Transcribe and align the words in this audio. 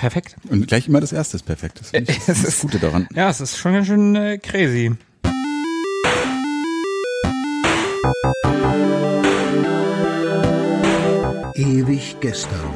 perfekt. 0.00 0.36
Und 0.48 0.66
gleich 0.66 0.88
immer 0.88 1.00
das 1.00 1.12
erste 1.12 1.36
ist 1.36 1.44
perfekt. 1.44 1.80
Das, 1.80 1.92
ich, 1.92 2.06
das 2.06 2.28
ist 2.28 2.46
das 2.46 2.60
Gute 2.60 2.78
daran. 2.78 3.06
Ja, 3.14 3.28
es 3.28 3.40
ist 3.40 3.58
schon 3.58 3.74
ganz 3.74 3.86
schön 3.86 4.16
äh, 4.16 4.38
crazy. 4.38 4.92
Ewig 11.54 12.16
gestern. 12.20 12.74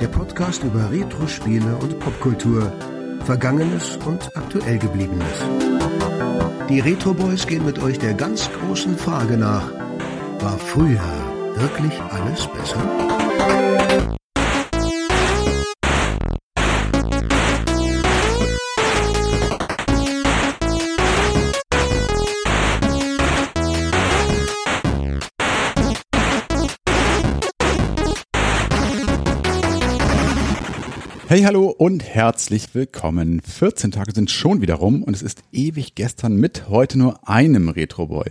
Der 0.00 0.06
Podcast 0.06 0.62
über 0.62 0.90
Retro-Spiele 0.90 1.76
und 1.76 1.98
Popkultur. 1.98 2.72
Vergangenes 3.24 3.98
und 4.06 4.30
aktuell 4.36 4.78
gebliebenes. 4.78 5.26
Die 6.68 6.80
Retro 6.80 7.12
Boys 7.12 7.46
gehen 7.46 7.64
mit 7.64 7.80
euch 7.80 7.98
der 7.98 8.14
ganz 8.14 8.48
großen 8.52 8.96
Frage 8.96 9.36
nach. 9.36 9.72
War 10.40 10.58
früher 10.58 11.02
wirklich 11.56 12.00
alles 12.00 12.46
besser? 12.46 14.17
Hey, 31.30 31.42
hallo 31.42 31.66
und 31.66 32.02
herzlich 32.02 32.74
willkommen. 32.74 33.42
14 33.42 33.90
Tage 33.90 34.12
sind 34.14 34.30
schon 34.30 34.62
wieder 34.62 34.76
rum 34.76 35.02
und 35.02 35.14
es 35.14 35.20
ist 35.20 35.42
ewig 35.52 35.94
gestern 35.94 36.36
mit 36.36 36.70
heute 36.70 36.98
nur 36.98 37.28
einem 37.28 37.68
Retroboy. 37.68 38.30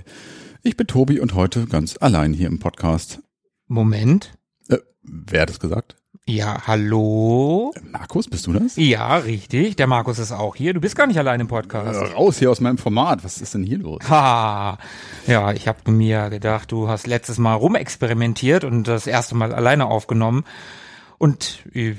Ich 0.64 0.78
bin 0.78 0.88
Tobi 0.88 1.20
und 1.20 1.36
heute 1.36 1.68
ganz 1.68 1.98
allein 2.02 2.34
hier 2.34 2.48
im 2.48 2.58
Podcast. 2.58 3.20
Moment. 3.68 4.34
Äh, 4.68 4.78
wer 5.04 5.44
hat 5.44 5.52
es 5.52 5.60
gesagt? 5.60 5.96
Ja, 6.26 6.66
hallo? 6.66 7.72
Markus, 7.84 8.28
bist 8.28 8.48
du 8.48 8.54
das? 8.54 8.78
Ja, 8.78 9.18
richtig. 9.18 9.76
Der 9.76 9.86
Markus 9.86 10.18
ist 10.18 10.32
auch 10.32 10.56
hier. 10.56 10.74
Du 10.74 10.82
bist 10.82 10.96
gar 10.96 11.06
nicht 11.06 11.20
allein 11.20 11.40
im 11.40 11.48
Podcast. 11.48 12.02
Äh, 12.02 12.16
raus 12.16 12.40
hier 12.40 12.50
aus 12.50 12.62
meinem 12.62 12.80
Format. 12.80 13.24
Was 13.24 13.42
ist 13.42 13.54
denn 13.54 13.64
hier 13.64 13.78
los? 13.78 14.02
Ha. 14.10 14.80
Ja, 15.28 15.52
ich 15.52 15.68
habe 15.68 15.92
mir 15.92 16.32
gedacht, 16.32 16.72
du 16.72 16.88
hast 16.88 17.06
letztes 17.06 17.38
Mal 17.38 17.54
rumexperimentiert 17.54 18.64
und 18.64 18.88
das 18.88 19.06
erste 19.06 19.36
Mal 19.36 19.54
alleine 19.54 19.86
aufgenommen. 19.86 20.46
Und 21.18 21.64
äh, 21.74 21.96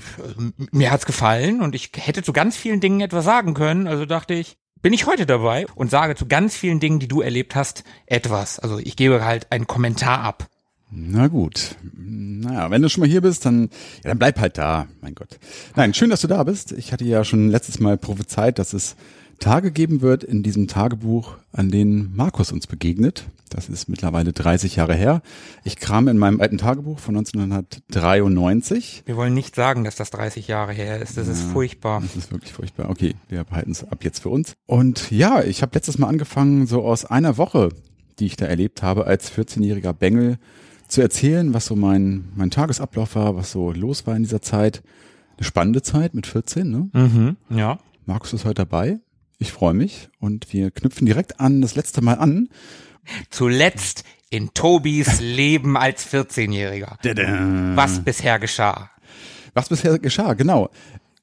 mir 0.70 0.91
hat's 0.91 1.06
gefallen 1.06 1.61
und 1.61 1.74
ich 1.74 1.91
hätte 1.97 2.22
zu 2.22 2.33
ganz 2.33 2.56
vielen 2.56 2.80
Dingen 2.80 3.00
etwas 3.00 3.24
sagen 3.24 3.55
können. 3.55 3.86
Also 3.86 4.06
dachte 4.06 4.34
ich, 4.34 4.58
bin 4.80 4.92
ich 4.92 5.06
heute 5.06 5.27
dabei 5.27 5.66
und 5.74 5.91
sage 5.91 6.14
zu 6.14 6.27
ganz 6.27 6.56
vielen 6.56 6.78
Dingen, 6.78 7.00
die 7.00 7.08
du 7.08 7.20
erlebt 7.20 7.56
hast, 7.56 7.83
etwas. 8.06 8.58
Also 8.58 8.78
ich 8.78 8.96
gebe 8.96 9.24
halt 9.24 9.50
einen 9.50 9.66
Kommentar 9.66 10.20
ab. 10.20 10.48
Na 10.91 11.27
gut. 11.27 11.77
Naja, 11.96 12.70
wenn 12.70 12.80
du 12.80 12.89
schon 12.89 13.02
mal 13.02 13.08
hier 13.08 13.20
bist, 13.20 13.44
dann, 13.44 13.70
ja, 14.02 14.11
dann 14.11 14.19
bleib 14.19 14.39
halt 14.39 14.56
da. 14.56 14.86
Mein 15.00 15.14
Gott. 15.14 15.39
Nein, 15.74 15.92
schön, 15.92 16.11
dass 16.11 16.22
du 16.22 16.28
da 16.28 16.44
bist. 16.44 16.72
Ich 16.72 16.92
hatte 16.92 17.05
ja 17.05 17.24
schon 17.24 17.50
letztes 17.50 17.78
Mal 17.80 17.98
prophezeit, 17.98 18.58
dass 18.58 18.72
es 18.72 18.96
Tage 19.39 19.70
geben 19.70 20.00
wird 20.00 20.25
in 20.25 20.42
diesem 20.42 20.69
Tagebuch, 20.69 21.36
an 21.53 21.70
denen 21.70 22.14
Markus 22.14 22.53
uns 22.53 22.67
begegnet. 22.67 23.27
Das 23.50 23.69
ist 23.69 23.89
mittlerweile 23.89 24.33
30 24.33 24.77
Jahre 24.77 24.95
her. 24.95 25.22
Ich 25.64 25.77
kram 25.77 26.08
in 26.08 26.19
meinem 26.19 26.41
alten 26.41 26.58
Tagebuch 26.58 26.98
von 26.98 27.17
1993. 27.17 29.05
Wir 29.06 29.17
wollen 29.17 29.34
nicht 29.34 29.55
sagen, 29.55 29.84
dass 29.84 29.97
das 29.97 30.11
30 30.11 30.48
Jahre 30.48 30.72
her 30.72 31.00
ist. 31.00 31.17
Das 31.17 31.27
ja, 31.27 31.33
ist 31.33 31.42
furchtbar. 31.42 32.00
Das 32.00 32.17
ist 32.17 32.30
wirklich 32.33 32.53
furchtbar. 32.53 32.91
Okay, 32.91 33.14
wir 33.28 33.45
behalten 33.45 33.70
es 33.70 33.84
ab 33.84 34.05
jetzt 34.05 34.20
für 34.20 34.28
uns. 34.28 34.55
Und 34.67 35.11
ja, 35.11 35.42
ich 35.42 35.62
habe 35.62 35.75
letztes 35.75 35.98
Mal 35.98 36.08
angefangen, 36.08 36.67
so 36.67 36.83
aus 36.83 37.05
einer 37.05 37.39
Woche, 37.39 37.70
die 38.19 38.27
ich 38.27 38.36
da 38.36 38.47
erlebt 38.47 38.83
habe, 38.83 39.06
als 39.06 39.33
14-jähriger 39.33 39.92
Bengel 39.92 40.39
zu 40.89 41.00
erzählen, 41.00 41.55
was 41.55 41.67
so 41.67 41.77
mein, 41.77 42.28
mein 42.34 42.50
Tagesablauf 42.50 43.14
war, 43.14 43.36
was 43.36 43.52
so 43.52 43.73
los 43.73 44.06
war 44.06 44.17
in 44.17 44.23
dieser 44.23 44.42
Zeit. 44.42 44.83
Eine 45.36 45.45
spannende 45.45 45.83
Zeit 45.83 46.14
mit 46.14 46.27
14, 46.27 46.69
ne? 46.69 46.91
Mhm, 46.92 47.36
ja. 47.56 47.78
Markus 48.06 48.33
ist 48.33 48.45
heute 48.45 48.62
dabei. 48.67 48.98
Ich 49.39 49.53
freue 49.53 49.75
mich 49.75 50.08
und 50.19 50.53
wir 50.53 50.70
knüpfen 50.70 51.06
direkt 51.06 51.41
an 51.41 51.61
das 51.62 51.77
letzte 51.77 52.00
Mal 52.00 52.14
an. 52.14 52.48
Zuletzt 53.31 54.05
in 54.30 54.52
Tobis 54.52 55.20
Leben 55.20 55.77
als 55.77 56.07
14-Jähriger. 56.13 56.96
Was 57.77 58.01
bisher 58.01 58.39
geschah. 58.39 58.90
Was 59.55 59.68
bisher 59.68 59.98
geschah, 59.98 60.35
genau. 60.35 60.70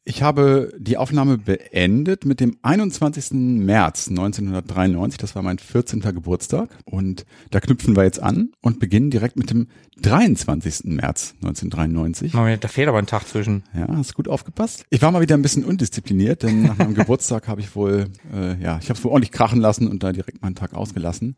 Ich 0.07 0.21
habe 0.21 0.71
die 0.77 0.97
Aufnahme 0.97 1.39
beendet 1.39 2.25
mit 2.25 2.39
dem 2.39 2.57
21. 2.61 3.31
März 3.31 4.07
1993. 4.09 5.17
Das 5.17 5.33
war 5.33 5.41
mein 5.41 5.57
14. 5.57 6.01
Geburtstag. 6.01 6.69
Und 6.85 7.25
da 7.49 7.59
knüpfen 7.59 7.95
wir 7.95 8.03
jetzt 8.03 8.21
an 8.21 8.51
und 8.61 8.79
beginnen 8.79 9.09
direkt 9.09 9.35
mit 9.35 9.49
dem 9.49 9.67
23. 10.03 10.85
März 10.85 11.33
1993. 11.41 12.35
Moment, 12.35 12.63
da 12.63 12.67
fehlt 12.67 12.88
aber 12.88 12.99
ein 12.99 13.07
Tag 13.07 13.27
zwischen. 13.27 13.63
Ja, 13.73 13.88
hast 13.97 14.13
gut 14.13 14.27
aufgepasst. 14.27 14.85
Ich 14.91 15.01
war 15.01 15.09
mal 15.09 15.21
wieder 15.21 15.35
ein 15.35 15.41
bisschen 15.41 15.66
undiszipliniert, 15.66 16.43
denn 16.43 16.61
nach 16.61 16.77
meinem 16.77 16.93
Geburtstag 16.93 17.47
habe 17.47 17.61
ich 17.61 17.75
wohl, 17.75 18.05
äh, 18.31 18.61
ja, 18.61 18.77
ich 18.79 18.89
habe 18.89 18.99
es 18.99 19.03
wohl 19.03 19.11
ordentlich 19.11 19.31
krachen 19.31 19.59
lassen 19.59 19.87
und 19.87 20.03
da 20.03 20.11
direkt 20.11 20.43
meinen 20.43 20.53
Tag 20.53 20.75
ausgelassen. 20.75 21.35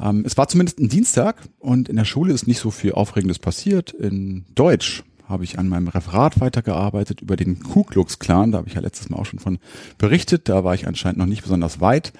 Ähm, 0.00 0.22
es 0.24 0.38
war 0.38 0.48
zumindest 0.48 0.78
ein 0.78 0.88
Dienstag 0.88 1.42
und 1.58 1.90
in 1.90 1.96
der 1.96 2.06
Schule 2.06 2.32
ist 2.32 2.46
nicht 2.46 2.58
so 2.58 2.70
viel 2.70 2.92
Aufregendes 2.92 3.38
passiert. 3.38 3.90
In 3.92 4.46
Deutsch 4.54 5.04
habe 5.28 5.44
ich 5.44 5.58
an 5.58 5.68
meinem 5.68 5.88
Referat 5.88 6.40
weitergearbeitet 6.40 7.20
über 7.20 7.36
den 7.36 7.60
Ku 7.62 7.84
Klux 7.84 8.18
Klan. 8.18 8.52
Da 8.52 8.58
habe 8.58 8.68
ich 8.68 8.74
ja 8.74 8.80
letztes 8.80 9.10
Mal 9.10 9.18
auch 9.18 9.26
schon 9.26 9.38
von 9.38 9.58
berichtet. 9.98 10.48
Da 10.48 10.64
war 10.64 10.74
ich 10.74 10.86
anscheinend 10.86 11.18
noch 11.18 11.26
nicht 11.26 11.42
besonders 11.42 11.80
weit. 11.80 12.12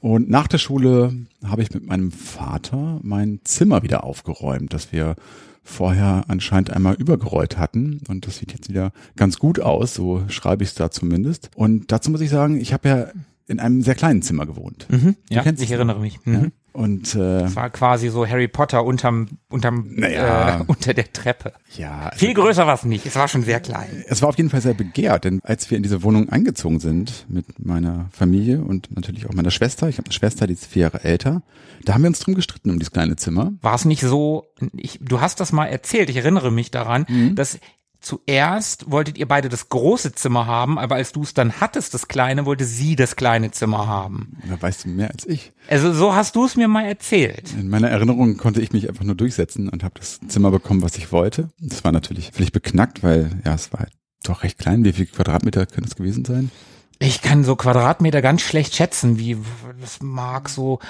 Und 0.00 0.28
nach 0.28 0.48
der 0.48 0.58
Schule 0.58 1.14
habe 1.44 1.62
ich 1.62 1.72
mit 1.72 1.86
meinem 1.86 2.10
Vater 2.10 2.98
mein 3.02 3.40
Zimmer 3.44 3.82
wieder 3.84 4.02
aufgeräumt, 4.02 4.72
das 4.72 4.92
wir 4.92 5.14
vorher 5.62 6.24
anscheinend 6.26 6.70
einmal 6.70 6.94
übergerollt 6.94 7.56
hatten. 7.56 8.00
Und 8.08 8.26
das 8.26 8.38
sieht 8.38 8.52
jetzt 8.52 8.68
wieder 8.68 8.92
ganz 9.16 9.38
gut 9.38 9.60
aus, 9.60 9.94
so 9.94 10.24
schreibe 10.28 10.64
ich 10.64 10.70
es 10.70 10.74
da 10.74 10.90
zumindest. 10.90 11.50
Und 11.54 11.92
dazu 11.92 12.10
muss 12.10 12.20
ich 12.20 12.30
sagen, 12.30 12.60
ich 12.60 12.72
habe 12.72 12.88
ja 12.88 13.06
in 13.46 13.60
einem 13.60 13.82
sehr 13.82 13.94
kleinen 13.94 14.22
Zimmer 14.22 14.46
gewohnt. 14.46 14.86
Mhm, 14.90 15.16
ja, 15.30 15.44
ich 15.46 15.70
erinnere 15.70 16.00
mich. 16.00 16.24
Mhm. 16.24 16.34
Ja? 16.34 16.46
Und 16.72 17.14
äh, 17.14 17.42
es 17.42 17.56
war 17.56 17.68
quasi 17.70 18.08
so 18.08 18.26
Harry 18.26 18.48
Potter 18.48 18.84
unterm 18.84 19.28
unterm 19.48 19.86
naja, 19.90 20.60
äh, 20.60 20.64
unter 20.66 20.94
der 20.94 21.12
Treppe. 21.12 21.52
Ja, 21.76 22.08
also, 22.10 22.18
viel 22.18 22.34
größer 22.34 22.66
war 22.66 22.74
es 22.74 22.84
nicht. 22.84 23.04
Es 23.04 23.14
war 23.16 23.28
schon 23.28 23.42
sehr 23.42 23.60
klein. 23.60 24.04
Es 24.08 24.22
war 24.22 24.30
auf 24.30 24.36
jeden 24.36 24.50
Fall 24.50 24.62
sehr 24.62 24.74
begehrt, 24.74 25.24
denn 25.24 25.40
als 25.42 25.70
wir 25.70 25.76
in 25.76 25.82
diese 25.82 26.02
Wohnung 26.02 26.30
eingezogen 26.30 26.80
sind 26.80 27.26
mit 27.28 27.64
meiner 27.64 28.08
Familie 28.12 28.62
und 28.62 28.94
natürlich 28.94 29.26
auch 29.26 29.34
meiner 29.34 29.50
Schwester, 29.50 29.88
ich 29.88 29.98
habe 29.98 30.06
eine 30.06 30.14
Schwester, 30.14 30.46
die 30.46 30.54
ist 30.54 30.66
vier 30.66 30.82
Jahre 30.82 31.04
älter, 31.04 31.42
da 31.84 31.94
haben 31.94 32.02
wir 32.02 32.08
uns 32.08 32.20
drum 32.20 32.34
gestritten 32.34 32.70
um 32.70 32.78
dieses 32.78 32.92
kleine 32.92 33.16
Zimmer. 33.16 33.52
War 33.60 33.74
es 33.74 33.84
nicht 33.84 34.02
so? 34.02 34.46
Ich, 34.76 34.98
du 35.02 35.20
hast 35.20 35.40
das 35.40 35.52
mal 35.52 35.66
erzählt. 35.66 36.08
Ich 36.10 36.16
erinnere 36.16 36.50
mich 36.50 36.70
daran, 36.70 37.06
mhm. 37.08 37.34
dass 37.34 37.58
zuerst 38.02 38.90
wolltet 38.90 39.16
ihr 39.16 39.26
beide 39.26 39.48
das 39.48 39.68
große 39.68 40.12
Zimmer 40.12 40.46
haben, 40.46 40.78
aber 40.78 40.96
als 40.96 41.12
du 41.12 41.22
es 41.22 41.34
dann 41.34 41.60
hattest, 41.60 41.94
das 41.94 42.08
kleine, 42.08 42.44
wollte 42.44 42.64
sie 42.64 42.96
das 42.96 43.16
kleine 43.16 43.50
Zimmer 43.52 43.86
haben. 43.86 44.36
Da 44.48 44.60
weißt 44.60 44.84
du 44.84 44.88
mehr 44.88 45.10
als 45.10 45.26
ich. 45.26 45.52
Also 45.68 45.92
so 45.92 46.14
hast 46.14 46.36
du 46.36 46.44
es 46.44 46.56
mir 46.56 46.68
mal 46.68 46.84
erzählt. 46.84 47.52
In 47.52 47.68
meiner 47.68 47.88
Erinnerung 47.88 48.36
konnte 48.36 48.60
ich 48.60 48.72
mich 48.72 48.88
einfach 48.88 49.04
nur 49.04 49.14
durchsetzen 49.14 49.68
und 49.68 49.84
habe 49.84 49.94
das 49.98 50.20
Zimmer 50.28 50.50
bekommen, 50.50 50.82
was 50.82 50.96
ich 50.96 51.12
wollte. 51.12 51.48
Das 51.60 51.84
war 51.84 51.92
natürlich 51.92 52.32
völlig 52.32 52.52
beknackt, 52.52 53.02
weil 53.02 53.30
ja, 53.44 53.54
es 53.54 53.72
war 53.72 53.86
doch 54.24 54.42
recht 54.42 54.58
klein. 54.58 54.84
Wie 54.84 54.92
viel 54.92 55.06
Quadratmeter 55.06 55.66
können 55.66 55.86
es 55.86 55.96
gewesen 55.96 56.24
sein? 56.24 56.50
Ich 56.98 57.22
kann 57.22 57.44
so 57.44 57.56
Quadratmeter 57.56 58.22
ganz 58.22 58.42
schlecht 58.42 58.74
schätzen. 58.74 59.18
Wie 59.18 59.36
das 59.80 60.02
mag 60.02 60.48
so 60.48 60.80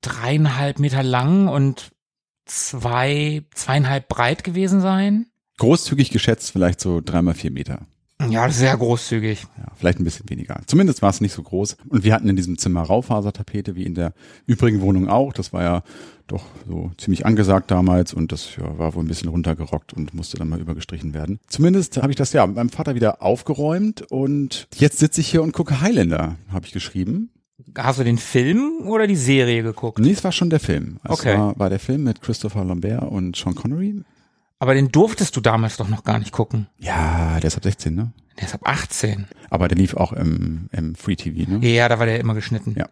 dreieinhalb 0.00 0.78
Meter 0.78 1.02
lang 1.02 1.48
und 1.48 1.90
zwei, 2.44 3.44
zweieinhalb 3.54 4.08
breit 4.08 4.44
gewesen 4.44 4.80
sein 4.80 5.26
großzügig 5.58 6.10
geschätzt 6.10 6.52
vielleicht 6.52 6.80
so 6.80 7.00
dreimal 7.04 7.34
vier 7.34 7.50
Meter. 7.50 7.80
Ja, 8.30 8.48
sehr 8.48 8.76
großzügig. 8.76 9.46
Ja, 9.58 9.66
vielleicht 9.76 10.00
ein 10.00 10.04
bisschen 10.04 10.28
weniger. 10.30 10.60
Zumindest 10.66 11.02
war 11.02 11.10
es 11.10 11.20
nicht 11.20 11.34
so 11.34 11.42
groß. 11.42 11.76
Und 11.88 12.02
wir 12.02 12.14
hatten 12.14 12.28
in 12.28 12.36
diesem 12.36 12.56
Zimmer 12.56 12.82
Raufasertapete, 12.82 13.76
wie 13.76 13.84
in 13.84 13.94
der 13.94 14.14
übrigen 14.46 14.80
Wohnung 14.80 15.08
auch. 15.08 15.34
Das 15.34 15.52
war 15.52 15.62
ja 15.62 15.82
doch 16.26 16.44
so 16.66 16.90
ziemlich 16.96 17.26
angesagt 17.26 17.70
damals 17.70 18.14
und 18.14 18.32
das 18.32 18.56
ja, 18.56 18.78
war 18.78 18.94
wohl 18.94 19.04
ein 19.04 19.08
bisschen 19.08 19.28
runtergerockt 19.28 19.92
und 19.92 20.14
musste 20.14 20.38
dann 20.38 20.48
mal 20.48 20.60
übergestrichen 20.60 21.14
werden. 21.14 21.38
Zumindest 21.46 21.98
habe 21.98 22.10
ich 22.10 22.16
das 22.16 22.32
ja 22.32 22.46
mit 22.46 22.56
meinem 22.56 22.70
Vater 22.70 22.94
wieder 22.94 23.22
aufgeräumt 23.22 24.02
und 24.10 24.66
jetzt 24.74 24.98
sitze 24.98 25.20
ich 25.20 25.28
hier 25.28 25.42
und 25.42 25.52
gucke 25.52 25.80
Highlander, 25.80 26.36
habe 26.50 26.66
ich 26.66 26.72
geschrieben. 26.72 27.30
Hast 27.76 28.00
du 28.00 28.04
den 28.04 28.18
Film 28.18 28.82
oder 28.86 29.06
die 29.06 29.16
Serie 29.16 29.62
geguckt? 29.62 29.98
Nee, 29.98 30.12
es 30.12 30.24
war 30.24 30.32
schon 30.32 30.50
der 30.50 30.60
Film. 30.60 30.98
Es 31.04 31.10
okay. 31.10 31.36
war, 31.36 31.58
war 31.58 31.70
der 31.70 31.78
Film 31.78 32.04
mit 32.04 32.22
Christopher 32.22 32.64
Lambert 32.64 33.02
und 33.10 33.36
Sean 33.36 33.54
Connery. 33.54 34.02
Aber 34.58 34.74
den 34.74 34.90
durftest 34.90 35.36
du 35.36 35.40
damals 35.40 35.76
doch 35.76 35.88
noch 35.88 36.04
gar 36.04 36.18
nicht 36.18 36.32
gucken. 36.32 36.66
Ja, 36.78 37.38
der 37.40 37.48
ist 37.48 37.56
ab 37.56 37.64
16, 37.64 37.94
ne? 37.94 38.12
Der 38.38 38.46
ist 38.46 38.54
ab 38.54 38.62
18. 38.64 39.26
Aber 39.50 39.68
der 39.68 39.76
lief 39.76 39.94
auch 39.94 40.12
im, 40.12 40.68
im 40.72 40.94
Free 40.94 41.16
TV, 41.16 41.50
ne? 41.50 41.66
Ja, 41.66 41.88
da 41.88 41.98
war 41.98 42.06
der 42.06 42.20
immer 42.20 42.34
geschnitten. 42.34 42.74
Ja. 42.76 42.88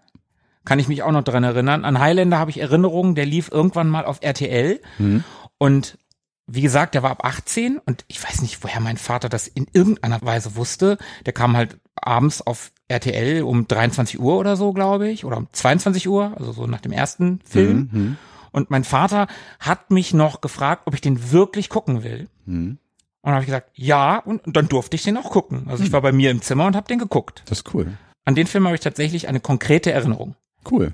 Kann 0.64 0.78
ich 0.78 0.88
mich 0.88 1.02
auch 1.02 1.12
noch 1.12 1.24
dran 1.24 1.44
erinnern. 1.44 1.84
An 1.84 1.98
Highlander 1.98 2.38
habe 2.38 2.50
ich 2.50 2.58
Erinnerungen, 2.58 3.14
der 3.14 3.26
lief 3.26 3.50
irgendwann 3.50 3.88
mal 3.88 4.04
auf 4.04 4.18
RTL. 4.22 4.80
Mhm. 4.98 5.24
Und 5.58 5.98
wie 6.46 6.62
gesagt, 6.62 6.94
der 6.94 7.02
war 7.02 7.10
ab 7.10 7.24
18 7.24 7.78
und 7.78 8.04
ich 8.08 8.22
weiß 8.22 8.42
nicht, 8.42 8.62
woher 8.62 8.80
mein 8.80 8.96
Vater 8.96 9.28
das 9.28 9.46
in 9.46 9.66
irgendeiner 9.72 10.20
Weise 10.22 10.56
wusste. 10.56 10.98
Der 11.24 11.32
kam 11.32 11.56
halt 11.56 11.78
abends 11.96 12.42
auf 12.42 12.72
RTL 12.88 13.42
um 13.42 13.66
23 13.66 14.20
Uhr 14.20 14.38
oder 14.38 14.56
so, 14.56 14.72
glaube 14.72 15.08
ich, 15.08 15.24
oder 15.24 15.38
um 15.38 15.48
22 15.50 16.08
Uhr, 16.08 16.34
also 16.36 16.52
so 16.52 16.66
nach 16.66 16.80
dem 16.80 16.92
ersten 16.92 17.40
Film. 17.44 17.88
Mhm. 17.92 18.16
Und 18.54 18.70
mein 18.70 18.84
Vater 18.84 19.26
hat 19.58 19.90
mich 19.90 20.14
noch 20.14 20.40
gefragt, 20.40 20.82
ob 20.86 20.94
ich 20.94 21.00
den 21.00 21.32
wirklich 21.32 21.68
gucken 21.68 22.04
will. 22.04 22.28
Mhm. 22.46 22.78
Und 23.20 23.30
dann 23.30 23.32
habe 23.32 23.42
ich 23.42 23.46
gesagt, 23.46 23.70
ja, 23.74 24.18
und, 24.18 24.46
und 24.46 24.56
dann 24.56 24.68
durfte 24.68 24.94
ich 24.94 25.02
den 25.02 25.16
auch 25.16 25.30
gucken. 25.30 25.64
Also 25.66 25.82
ich 25.82 25.90
war 25.90 26.00
bei 26.02 26.12
mir 26.12 26.30
im 26.30 26.40
Zimmer 26.40 26.66
und 26.66 26.76
habe 26.76 26.86
den 26.86 27.00
geguckt. 27.00 27.42
Das 27.46 27.58
ist 27.58 27.74
cool. 27.74 27.94
An 28.24 28.36
den 28.36 28.46
Film 28.46 28.64
habe 28.66 28.76
ich 28.76 28.80
tatsächlich 28.80 29.26
eine 29.26 29.40
konkrete 29.40 29.90
Erinnerung. 29.90 30.36
Cool. 30.70 30.92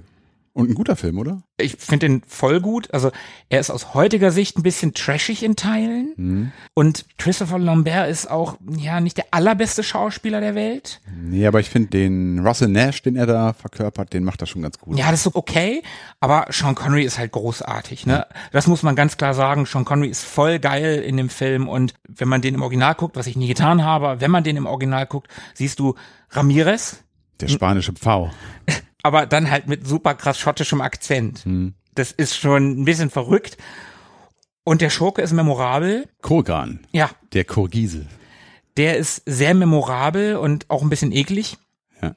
Und 0.53 0.69
ein 0.69 0.75
guter 0.75 0.97
Film, 0.97 1.19
oder? 1.19 1.43
Ich 1.59 1.77
finde 1.77 2.09
den 2.09 2.23
voll 2.27 2.61
gut. 2.61 2.93
Also 2.93 3.13
er 3.49 3.61
ist 3.61 3.71
aus 3.71 3.95
heutiger 3.95 4.33
Sicht 4.33 4.59
ein 4.59 4.65
bisschen 4.65 4.95
trashig 4.95 5.45
in 5.45 5.55
Teilen. 5.55 6.13
Mhm. 6.17 6.53
Und 6.75 7.07
Christopher 7.19 7.59
Lambert 7.59 8.11
ist 8.11 8.29
auch 8.29 8.57
ja 8.77 9.01
nicht 9.01 9.17
der 9.17 9.27
allerbeste 9.31 9.85
Schauspieler 9.85 10.41
der 10.41 10.57
Welt. 10.57 11.01
Nee, 11.23 11.47
aber 11.47 11.61
ich 11.61 11.71
finde 11.71 11.91
den 11.91 12.45
Russell 12.45 12.69
Nash, 12.69 13.01
den 13.03 13.15
er 13.15 13.27
da 13.27 13.53
verkörpert, 13.53 14.13
den 14.13 14.25
macht 14.25 14.41
er 14.41 14.49
schon 14.49 14.63
ganz 14.63 14.79
gut. 14.79 14.99
Ja, 14.99 15.13
das 15.13 15.25
ist 15.25 15.37
okay, 15.37 15.83
aber 16.19 16.47
Sean 16.51 16.75
Connery 16.75 17.05
ist 17.05 17.19
halt 17.19 17.31
großartig, 17.31 18.07
ne? 18.07 18.27
Das 18.51 18.67
muss 18.67 18.83
man 18.83 18.97
ganz 18.97 19.17
klar 19.17 19.35
sagen. 19.35 19.67
Sean 19.67 19.85
Connery 19.85 20.09
ist 20.09 20.25
voll 20.25 20.59
geil 20.59 20.97
in 21.01 21.17
dem 21.17 21.29
Film 21.29 21.69
und 21.69 21.95
wenn 22.09 22.29
man 22.29 22.43
den 22.43 22.55
im 22.57 22.63
Original 22.63 22.97
guckt, 22.97 23.15
was 23.17 23.29
ich 23.29 23.37
nie 23.37 23.47
getan 23.49 23.85
habe, 23.85 24.21
wenn 24.21 24.33
man 24.33 24.43
den 24.43 24.57
im 24.57 24.67
Original 24.67 25.07
guckt, 25.07 25.29
siehst 25.55 25.79
du 25.79 25.95
Ramirez, 26.31 27.05
Der 27.41 27.47
spanische 27.49 27.93
Pfau. 27.93 28.31
aber 29.03 29.27
dann 29.27 29.51
halt 29.51 29.67
mit 29.69 29.87
super 29.87 30.15
krass 30.15 30.39
schottischem 30.39 30.81
Akzent. 30.81 31.45
Das 31.95 32.13
ist 32.13 32.37
schon 32.37 32.81
ein 32.81 32.85
bisschen 32.85 33.11
verrückt. 33.11 33.57
Und 34.65 34.81
der 34.83 34.91
Schurke 34.91 35.23
ist 35.23 35.33
memorabel. 35.33 36.07
Kurgan, 36.23 36.81
Ja, 36.93 37.11
der 37.33 37.45
Kurgise. 37.45 38.07
der 38.77 38.97
ist 38.99 39.23
sehr 39.27 39.55
memorabel 39.55 40.37
und 40.37 40.69
auch 40.71 40.83
ein 40.83 40.91
bisschen 40.91 41.13
eklig. 41.13 41.57
Ja. 42.03 42.15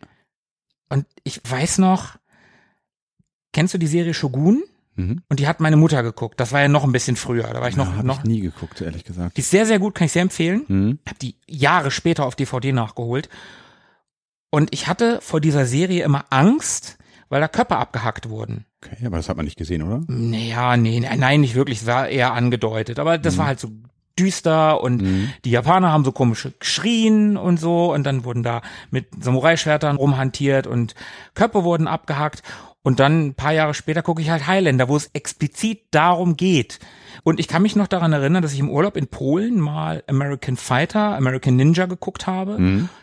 Und 0.89 1.05
ich 1.23 1.41
weiß 1.49 1.79
noch, 1.79 2.17
kennst 3.53 3.73
du 3.73 3.77
die 3.77 3.87
Serie 3.87 4.13
Shogun? 4.13 4.63
Mhm. 4.95 5.23
Und 5.29 5.39
die 5.39 5.47
hat 5.47 5.59
meine 5.59 5.77
Mutter 5.77 6.03
geguckt. 6.03 6.39
Das 6.39 6.51
war 6.51 6.61
ja 6.61 6.67
noch 6.67 6.83
ein 6.83 6.91
bisschen 6.91 7.15
früher. 7.15 7.47
Da 7.51 7.61
war 7.61 7.69
ich 7.69 7.75
noch, 7.77 7.89
ja, 7.89 7.97
hab 7.97 8.05
noch. 8.05 8.19
ich 8.19 8.25
nie 8.25 8.41
geguckt, 8.41 8.81
ehrlich 8.81 9.03
gesagt. 9.03 9.37
Die 9.37 9.41
ist 9.41 9.49
sehr, 9.49 9.65
sehr 9.65 9.79
gut, 9.79 9.95
kann 9.95 10.05
ich 10.05 10.11
sehr 10.11 10.21
empfehlen. 10.21 10.65
Mhm. 10.67 10.99
Hab 11.07 11.17
die 11.19 11.35
Jahre 11.47 11.89
später 11.89 12.25
auf 12.25 12.35
DVD 12.35 12.71
nachgeholt. 12.73 13.29
Und 14.53 14.71
ich 14.71 14.85
hatte 14.85 15.17
vor 15.23 15.41
dieser 15.41 15.65
Serie 15.65 16.03
immer 16.03 16.25
Angst, 16.29 16.99
weil 17.27 17.41
da 17.41 17.47
Köpfe 17.47 17.75
abgehackt 17.75 18.29
wurden. 18.29 18.65
Okay, 18.85 19.03
aber 19.03 19.17
das 19.17 19.27
hat 19.27 19.35
man 19.35 19.45
nicht 19.45 19.57
gesehen, 19.57 19.81
oder? 19.81 20.03
Naja, 20.05 20.77
nee, 20.77 20.99
nein, 20.99 21.41
nicht 21.41 21.55
wirklich. 21.55 21.81
Es 21.81 21.87
war 21.87 22.07
eher 22.07 22.33
angedeutet. 22.33 22.99
Aber 22.99 23.17
das 23.17 23.39
war 23.39 23.47
halt 23.47 23.59
so 23.59 23.71
düster 24.19 24.79
und 24.83 25.31
die 25.43 25.49
Japaner 25.49 25.91
haben 25.91 26.05
so 26.05 26.11
komisch 26.11 26.47
geschrien 26.59 27.35
und 27.35 27.59
so 27.59 27.95
und 27.95 28.03
dann 28.03 28.25
wurden 28.25 28.43
da 28.43 28.61
mit 28.91 29.07
Samurai-Schwertern 29.19 29.95
rumhantiert 29.95 30.67
und 30.67 30.93
Köpfe 31.33 31.63
wurden 31.63 31.87
abgehackt 31.87 32.43
und 32.83 32.99
dann 32.99 33.29
ein 33.29 33.33
paar 33.33 33.53
Jahre 33.53 33.73
später 33.73 34.03
gucke 34.03 34.21
ich 34.21 34.29
halt 34.29 34.45
Highlander, 34.45 34.87
wo 34.87 34.95
es 34.95 35.09
explizit 35.13 35.81
darum 35.89 36.37
geht. 36.37 36.79
Und 37.23 37.39
ich 37.39 37.47
kann 37.47 37.61
mich 37.61 37.75
noch 37.75 37.87
daran 37.87 38.11
erinnern, 38.11 38.41
dass 38.41 38.53
ich 38.53 38.59
im 38.59 38.69
Urlaub 38.69 38.97
in 38.97 39.07
Polen 39.07 39.59
mal 39.59 40.03
American 40.07 40.57
Fighter, 40.57 41.15
American 41.15 41.55
Ninja 41.55 41.85
geguckt 41.85 42.27
habe. 42.27 42.57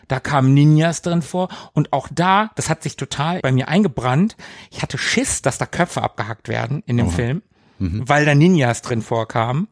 Da 0.07 0.19
kamen 0.19 0.53
Ninjas 0.53 1.01
drin 1.01 1.21
vor 1.21 1.49
und 1.73 1.91
auch 1.91 2.07
da, 2.11 2.51
das 2.55 2.69
hat 2.69 2.83
sich 2.83 2.97
total 2.97 3.39
bei 3.41 3.51
mir 3.51 3.67
eingebrannt. 3.67 4.37
Ich 4.69 4.83
hatte 4.83 4.97
Schiss, 4.97 5.41
dass 5.41 5.57
da 5.57 5.65
Köpfe 5.65 6.03
abgehackt 6.03 6.49
werden 6.49 6.83
in 6.85 6.97
dem 6.97 7.09
Film 7.09 7.41
weil 7.81 8.25
da 8.25 8.35
Ninjas 8.35 8.81
drin 8.81 9.01
vorkamen. 9.01 9.67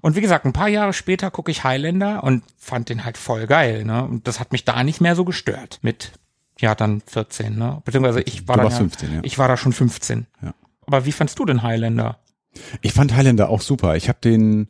Und 0.00 0.16
wie 0.16 0.20
gesagt, 0.20 0.44
ein 0.44 0.52
paar 0.52 0.68
Jahre 0.68 0.92
später 0.92 1.30
gucke 1.30 1.50
ich 1.50 1.64
Highlander 1.64 2.24
und 2.24 2.42
fand 2.58 2.88
den 2.88 3.04
halt 3.04 3.16
voll 3.16 3.46
geil. 3.46 3.84
Ne? 3.84 4.04
Und 4.04 4.26
das 4.26 4.40
hat 4.40 4.52
mich 4.52 4.64
da 4.64 4.82
nicht 4.82 5.00
mehr 5.00 5.14
so 5.14 5.24
gestört. 5.24 5.78
Mit, 5.82 6.12
ja, 6.58 6.74
dann 6.74 7.02
14, 7.06 7.56
ne? 7.56 7.80
Beziehungsweise 7.84 8.22
ich 8.22 8.48
war 8.48 8.58
warst 8.58 8.72
ja, 8.72 8.78
15, 8.78 9.14
ja. 9.14 9.20
Ich 9.22 9.38
war 9.38 9.48
da 9.48 9.56
schon 9.56 9.72
15. 9.72 10.26
Ja. 10.42 10.54
Aber 10.86 11.04
wie 11.06 11.12
fandst 11.12 11.38
du 11.38 11.44
denn 11.44 11.62
Highlander? 11.62 12.18
Ich 12.80 12.92
fand 12.92 13.14
Highlander 13.14 13.48
auch 13.48 13.60
super. 13.60 13.96
Ich 13.96 14.08
habe 14.08 14.18
den, 14.22 14.66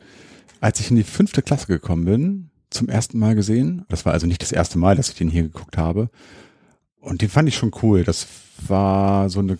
als 0.61 0.81
ich 0.81 0.91
in 0.91 0.97
die 0.97 1.03
fünfte 1.03 1.43
Klasse 1.43 1.67
gekommen 1.67 2.05
bin, 2.05 2.51
zum 2.71 2.89
ersten 2.89 3.19
Mal 3.19 3.35
gesehen. 3.35 3.85
Das 3.89 4.05
war 4.07 4.13
also 4.13 4.27
nicht 4.27 4.43
das 4.43 4.53
erste 4.53 4.79
Mal, 4.79 4.97
dass 4.97 5.09
ich 5.11 5.15
den 5.17 5.29
hier 5.29 5.43
geguckt 5.43 5.77
habe. 5.77 6.09
Und 7.01 7.21
den 7.23 7.29
fand 7.29 7.49
ich 7.49 7.57
schon 7.57 7.73
cool. 7.83 8.05
Das 8.05 8.27
war 8.67 9.29
so 9.29 9.41
eine 9.41 9.59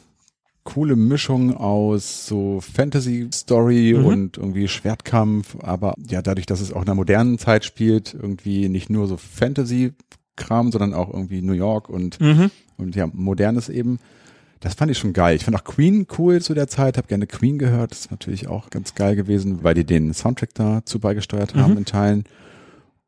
coole 0.65 0.95
Mischung 0.95 1.57
aus 1.57 2.27
so 2.27 2.61
Fantasy-Story 2.61 3.97
Mhm. 3.99 4.05
und 4.07 4.39
irgendwie 4.39 4.69
Schwertkampf, 4.69 5.57
aber 5.61 5.95
ja, 6.09 6.23
dadurch, 6.23 6.47
dass 6.47 6.61
es 6.61 6.73
auch 6.73 6.83
in 6.83 6.89
einer 6.89 6.95
modernen 6.95 7.37
Zeit 7.39 7.65
spielt, 7.65 8.15
irgendwie 8.15 8.69
nicht 8.69 8.89
nur 8.89 9.09
so 9.09 9.17
Fantasy-Kram, 9.17 10.71
sondern 10.71 10.95
auch 10.95 11.13
irgendwie 11.13 11.43
New 11.43 11.53
York 11.53 11.89
und, 11.89 12.21
und 12.77 12.95
ja, 12.95 13.09
modernes 13.13 13.69
eben. 13.69 13.99
Das 14.63 14.75
fand 14.75 14.93
ich 14.93 14.99
schon 14.99 15.13
geil. 15.13 15.35
Ich 15.35 15.45
fand 15.45 15.57
auch 15.57 15.65
Queen 15.65 16.07
cool 16.19 16.41
zu 16.41 16.55
der 16.55 16.69
Zeit, 16.69 16.97
habe 16.97 17.09
gerne 17.09 17.27
Queen 17.27 17.59
gehört. 17.59 17.91
Das 17.91 18.01
ist 18.01 18.11
natürlich 18.13 18.47
auch 18.47 18.71
ganz 18.71 18.95
geil 18.95 19.17
gewesen, 19.17 19.65
weil 19.65 19.75
die 19.75 19.85
den 19.85 20.15
Soundtrack 20.15 20.55
dazu 20.55 21.01
beigesteuert 21.01 21.57
haben 21.57 21.77
in 21.77 21.85
Teilen. 21.85 22.25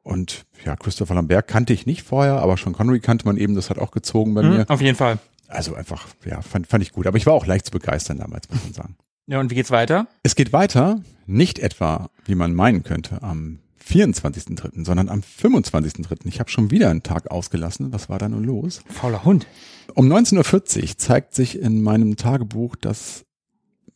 Und 0.03 0.45
ja, 0.65 0.75
Christopher 0.77 1.15
Lambert 1.15 1.47
kannte 1.47 1.73
ich 1.73 1.87
nicht 1.87 2.03
vorher, 2.03 2.41
aber 2.41 2.57
Sean 2.57 2.73
Connery 2.73 2.99
kannte 3.01 3.25
man 3.25 3.37
eben, 3.37 3.55
das 3.55 3.71
hat 3.71 3.79
auch 3.79 3.93
gezogen 3.93 4.35
bei 4.35 4.43
mir. 4.43 4.59
Hm, 4.59 4.69
Auf 4.69 4.81
jeden 4.81 4.97
Fall. 4.97 5.19
Also 5.47 5.75
einfach, 5.77 6.09
ja, 6.25 6.43
fand, 6.43 6.67
fand 6.67 6.83
ich 6.83 6.93
gut. 6.93 7.07
Aber 7.07 7.17
ich 7.17 7.27
war 7.27 7.35
auch 7.35 7.47
leicht 7.47 7.67
zu 7.67 7.71
begeistern 7.71 8.19
damals, 8.19 8.51
muss 8.51 8.63
man 8.65 8.73
sagen. 8.73 8.97
Ja, 9.27 9.39
und 9.39 9.51
wie 9.51 9.55
geht's 9.55 9.71
weiter? 9.71 10.09
Es 10.25 10.35
geht 10.35 10.53
weiter, 10.53 11.01
nicht 11.27 11.61
etwa, 11.61 12.11
wie 12.25 12.35
man 12.35 12.53
meinen 12.53 12.83
könnte, 12.83 13.23
am 13.23 13.61
24.3., 13.89 14.85
sondern 14.85 15.09
am 15.09 15.21
25.3. 15.21 16.27
Ich 16.27 16.41
habe 16.41 16.51
schon 16.51 16.71
wieder 16.71 16.91
einen 16.91 17.03
Tag 17.03 17.31
ausgelassen. 17.31 17.93
Was 17.93 18.09
war 18.09 18.19
da 18.19 18.29
nun 18.29 18.45
los? 18.45 18.83
Fauler 18.89 19.25
Hund. 19.25 19.47
Um 19.95 20.11
19.40 20.11 20.83
Uhr 20.91 20.99
zeigt 20.99 21.35
sich 21.35 21.61
in 21.61 21.83
meinem 21.83 22.17
Tagebuch, 22.17 22.77
dass 22.77 23.25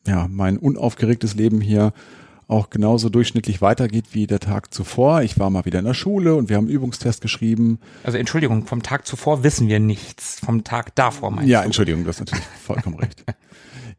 ja, 0.07 0.29
mein 0.29 0.59
unaufgeregtes 0.59 1.35
Leben 1.35 1.61
hier 1.61 1.93
auch 2.47 2.71
genauso 2.71 3.11
durchschnittlich 3.11 3.61
weitergeht 3.61 4.07
wie 4.13 4.27
der 4.27 4.41
Tag 4.41 4.73
zuvor. 4.73 5.21
Ich 5.23 5.39
war 5.39 5.51
mal 5.51 5.67
wieder 5.67 5.81
in 5.81 5.85
der 5.85 5.93
Schule 5.93 6.35
und 6.35 6.49
wir 6.49 6.57
haben 6.57 6.65
einen 6.65 6.75
Übungstest 6.75 7.21
geschrieben. 7.21 7.79
Also 8.05 8.17
Entschuldigung, 8.17 8.67
vom 8.67 8.83
Tag 8.83 9.07
zuvor 9.07 9.45
wissen 9.45 9.69
wir 9.69 9.81
nichts. 9.81 10.41
Vom 10.41 10.65
Tag 10.65 10.95
davor 10.95 11.31
meinst 11.31 11.51
Ja, 11.51 11.61
du? 11.61 11.67
Entschuldigung, 11.67 12.05
du 12.05 12.09
hast 12.09 12.21
natürlich 12.21 12.45
vollkommen 12.65 12.97
recht. 12.97 13.23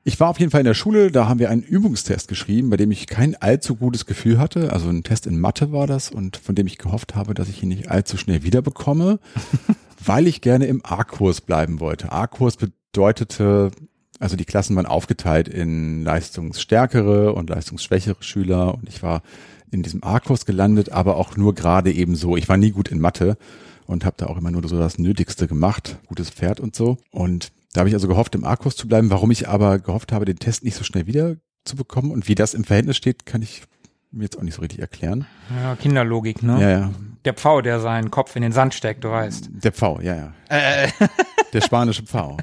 Ich 0.10 0.20
war 0.20 0.30
auf 0.30 0.40
jeden 0.40 0.50
Fall 0.50 0.62
in 0.62 0.66
der 0.66 0.74
Schule, 0.74 1.12
da 1.12 1.30
haben 1.30 1.38
wir 1.38 1.52
einen 1.52 1.62
Übungstest 1.62 2.28
geschrieben, 2.28 2.72
bei 2.72 2.78
dem 2.78 2.90
ich 2.90 3.06
kein 3.06 3.36
allzu 3.36 3.76
gutes 3.76 4.08
Gefühl 4.08 4.40
hatte. 4.40 4.74
Also 4.74 4.90
ein 4.90 5.04
Test 5.04 5.28
in 5.28 5.40
Mathe 5.40 5.72
war 5.72 5.86
das 5.86 6.10
und 6.10 6.36
von 6.36 6.56
dem 6.56 6.66
ich 6.66 6.80
gehofft 6.80 7.14
habe, 7.14 7.36
dass 7.36 7.48
ich 7.48 7.62
ihn 7.62 7.70
nicht 7.70 7.92
allzu 7.92 8.18
schnell 8.18 8.42
wiederbekomme, 8.42 9.20
weil 10.04 10.26
ich 10.26 10.42
gerne 10.42 10.66
im 10.66 10.82
A-Kurs 10.84 11.42
bleiben 11.42 11.80
wollte. 11.80 12.12
A-Kurs 12.12 12.58
bedeutete, 12.58 13.70
also 14.18 14.36
die 14.36 14.46
Klassen 14.46 14.76
waren 14.76 14.88
aufgeteilt 14.88 15.48
in 15.48 16.04
leistungsstärkere 16.04 17.34
und 17.34 17.52
leistungsschwächere 17.52 18.24
Schüler 18.24 18.74
und 18.74 18.90
ich 18.90 19.04
war 19.04 19.22
in 19.70 19.84
diesem 19.84 20.04
A-Kurs 20.04 20.48
gelandet, 20.48 20.92
aber 20.92 21.18
auch 21.18 21.38
nur 21.38 21.54
gerade 21.54 21.92
eben 21.92 22.16
so. 22.16 22.36
Ich 22.36 22.50
war 22.50 22.58
nie 22.58 22.72
gut 22.72 22.88
in 22.88 23.00
Mathe 23.00 23.38
und 23.86 24.06
habe 24.06 24.16
da 24.18 24.26
auch 24.26 24.40
immer 24.40 24.50
nur 24.50 24.68
so 24.68 24.80
das 24.80 24.98
Nötigste 24.98 25.48
gemacht, 25.48 26.00
gutes 26.08 26.32
Pferd 26.32 26.60
und 26.60 26.76
so. 26.76 26.98
Und 27.12 27.52
da 27.74 27.80
habe 27.80 27.90
ich 27.90 27.96
also 27.96 28.08
gehofft, 28.08 28.36
im 28.36 28.44
A-Kurs 28.44 28.76
zu 28.76 28.88
bleiben. 28.88 29.10
Warum 29.10 29.32
ich 29.32 29.48
aber 29.48 29.80
gehofft 29.80 30.12
habe, 30.12 30.26
den 30.26 30.40
Test 30.40 30.64
nicht 30.64 30.76
so 30.76 30.84
schnell 30.84 31.08
wieder 31.08 31.36
zu 31.66 31.76
bekommen 31.76 32.12
und 32.12 32.28
wie 32.28 32.36
das 32.36 32.54
im 32.54 32.64
Verhältnis 32.64 32.98
steht, 32.98 33.26
kann 33.26 33.42
ich 33.42 33.64
mir 34.12 34.24
jetzt 34.24 34.38
auch 34.38 34.44
nicht 34.44 34.56
so 34.56 34.62
richtig 34.62 34.80
erklären. 34.80 35.28
Ja, 35.56 35.76
Kinderlogik, 35.76 36.42
ne? 36.42 36.60
Ja, 36.60 36.70
ja. 36.70 36.94
Der 37.26 37.34
Pfau, 37.34 37.62
der 37.62 37.80
seinen 37.80 38.10
Kopf 38.10 38.36
in 38.36 38.42
den 38.42 38.52
Sand 38.52 38.74
steckt, 38.74 39.04
du 39.04 39.12
weißt. 39.12 39.50
Der 39.52 39.72
Pfau, 39.72 40.00
ja, 40.02 40.16
ja. 40.16 40.34
Äh, 40.50 40.88
Der 41.54 41.62
spanische 41.62 42.04
Pfau. 42.04 42.38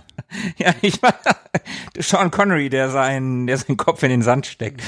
ja, 0.56 0.74
ich 0.82 1.02
war 1.02 1.14
Sean 1.98 2.30
Connery, 2.30 2.68
der 2.68 2.90
seinen, 2.90 3.46
der 3.46 3.56
seinen 3.56 3.76
Kopf 3.76 4.02
in 4.02 4.10
den 4.10 4.22
Sand 4.22 4.46
steckt. 4.46 4.82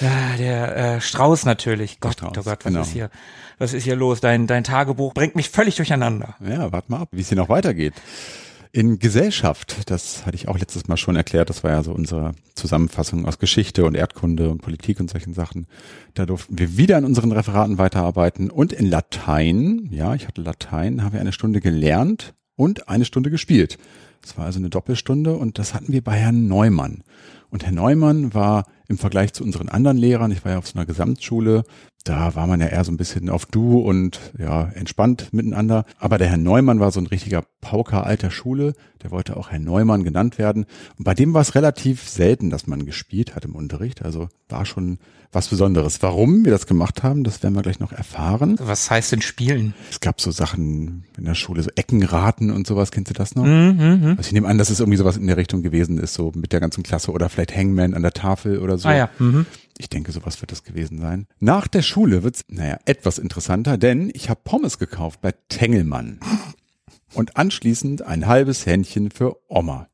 Ja, 0.00 0.36
der 0.38 0.76
äh, 0.76 1.00
Strauß 1.00 1.44
natürlich. 1.44 2.00
Gott, 2.00 2.14
Strauß, 2.14 2.30
oh 2.38 2.42
Gott, 2.42 2.46
was 2.46 2.58
genau. 2.60 2.80
ist 2.82 2.90
hier, 2.90 3.10
was 3.58 3.74
ist 3.74 3.84
hier 3.84 3.96
los? 3.96 4.20
Dein, 4.20 4.46
dein 4.46 4.64
Tagebuch 4.64 5.12
bringt 5.12 5.36
mich 5.36 5.50
völlig 5.50 5.76
durcheinander. 5.76 6.36
Ja, 6.40 6.72
warte 6.72 6.90
mal 6.90 7.00
ab, 7.00 7.08
wie 7.12 7.20
es 7.20 7.28
hier 7.28 7.36
noch 7.36 7.48
weitergeht. 7.48 7.94
In 8.72 8.98
Gesellschaft, 8.98 9.90
das 9.90 10.26
hatte 10.26 10.36
ich 10.36 10.48
auch 10.48 10.58
letztes 10.58 10.88
Mal 10.88 10.96
schon 10.96 11.16
erklärt, 11.16 11.48
das 11.48 11.64
war 11.64 11.70
ja 11.70 11.82
so 11.82 11.92
unsere 11.92 12.32
Zusammenfassung 12.54 13.24
aus 13.24 13.38
Geschichte 13.38 13.84
und 13.84 13.94
Erdkunde 13.94 14.50
und 14.50 14.60
Politik 14.60 15.00
und 15.00 15.08
solchen 15.08 15.32
Sachen. 15.32 15.66
Da 16.14 16.26
durften 16.26 16.58
wir 16.58 16.76
wieder 16.76 16.98
an 16.98 17.04
unseren 17.04 17.32
Referaten 17.32 17.78
weiterarbeiten. 17.78 18.50
Und 18.50 18.72
in 18.72 18.86
Latein, 18.86 19.88
ja, 19.90 20.14
ich 20.14 20.28
hatte 20.28 20.42
Latein, 20.42 21.02
haben 21.02 21.14
wir 21.14 21.20
eine 21.20 21.32
Stunde 21.32 21.60
gelernt 21.60 22.34
und 22.56 22.88
eine 22.88 23.06
Stunde 23.06 23.30
gespielt. 23.30 23.78
Das 24.20 24.36
war 24.36 24.44
also 24.44 24.58
eine 24.58 24.68
Doppelstunde 24.68 25.34
und 25.34 25.58
das 25.58 25.72
hatten 25.72 25.92
wir 25.92 26.02
bei 26.02 26.16
Herrn 26.16 26.48
Neumann. 26.48 27.04
Und 27.50 27.64
Herr 27.64 27.72
Neumann 27.72 28.34
war 28.34 28.66
im 28.88 28.98
Vergleich 28.98 29.32
zu 29.32 29.44
unseren 29.44 29.68
anderen 29.68 29.96
Lehrern, 29.96 30.30
ich 30.30 30.44
war 30.44 30.52
ja 30.52 30.58
auf 30.58 30.66
so 30.66 30.78
einer 30.78 30.86
Gesamtschule, 30.86 31.64
da 32.04 32.34
war 32.34 32.46
man 32.46 32.60
ja 32.60 32.68
eher 32.68 32.84
so 32.84 32.92
ein 32.92 32.96
bisschen 32.96 33.28
auf 33.28 33.44
Du 33.46 33.80
und 33.80 34.18
ja, 34.38 34.70
entspannt 34.74 35.28
miteinander. 35.32 35.84
Aber 35.98 36.16
der 36.16 36.28
Herr 36.28 36.38
Neumann 36.38 36.80
war 36.80 36.90
so 36.90 37.00
ein 37.00 37.06
richtiger 37.06 37.44
Pauker 37.60 38.06
alter 38.06 38.30
Schule. 38.30 38.74
Der 39.02 39.10
wollte 39.10 39.36
auch 39.36 39.50
Herr 39.50 39.58
Neumann 39.58 40.04
genannt 40.04 40.38
werden. 40.38 40.64
Und 40.96 41.04
bei 41.04 41.14
dem 41.14 41.34
war 41.34 41.42
es 41.42 41.54
relativ 41.54 42.08
selten, 42.08 42.50
dass 42.50 42.66
man 42.66 42.86
gespielt 42.86 43.34
hat 43.36 43.44
im 43.44 43.54
Unterricht. 43.54 44.02
Also 44.02 44.28
war 44.48 44.64
schon 44.64 44.98
was 45.30 45.48
Besonderes. 45.48 46.02
Warum 46.02 46.44
wir 46.46 46.52
das 46.52 46.66
gemacht 46.66 47.02
haben, 47.02 47.22
das 47.22 47.42
werden 47.42 47.54
wir 47.54 47.60
gleich 47.62 47.80
noch 47.80 47.92
erfahren. 47.92 48.56
Was 48.62 48.90
heißt 48.90 49.12
denn 49.12 49.20
spielen? 49.20 49.74
Es 49.90 50.00
gab 50.00 50.22
so 50.22 50.30
Sachen 50.30 51.04
in 51.18 51.26
der 51.26 51.34
Schule, 51.34 51.62
so 51.62 51.68
Eckenraten 51.76 52.50
und 52.50 52.66
sowas. 52.66 52.90
Kennst 52.90 53.10
du 53.10 53.14
das 53.14 53.34
noch? 53.34 53.44
Mhm, 53.44 54.14
Also 54.16 54.28
ich 54.28 54.32
nehme 54.32 54.48
an, 54.48 54.56
dass 54.56 54.70
es 54.70 54.80
irgendwie 54.80 54.96
sowas 54.96 55.18
in 55.18 55.26
der 55.26 55.36
Richtung 55.36 55.62
gewesen 55.62 55.98
ist, 55.98 56.14
so 56.14 56.32
mit 56.34 56.52
der 56.54 56.60
ganzen 56.60 56.82
Klasse 56.82 57.12
oder 57.12 57.28
vielleicht 57.28 57.54
Hangman 57.54 57.92
an 57.92 58.00
der 58.02 58.12
Tafel 58.12 58.58
oder 58.60 58.78
so. 58.78 58.88
Ah 58.88 58.96
ja, 58.96 59.10
mhm. 59.18 59.44
Ich 59.78 59.88
denke, 59.88 60.10
sowas 60.12 60.40
wird 60.42 60.52
es 60.52 60.64
gewesen 60.64 60.98
sein. 61.00 61.26
Nach 61.38 61.68
der 61.68 61.82
Schule 61.82 62.22
wird's, 62.24 62.44
naja, 62.48 62.78
etwas 62.84 63.18
interessanter, 63.18 63.78
denn 63.78 64.10
ich 64.12 64.28
habe 64.28 64.40
Pommes 64.44 64.78
gekauft 64.78 65.20
bei 65.20 65.32
Tengelmann. 65.48 66.18
Und 67.14 67.36
anschließend 67.36 68.02
ein 68.02 68.26
halbes 68.26 68.66
Händchen 68.66 69.10
für 69.10 69.36
Oma. 69.48 69.86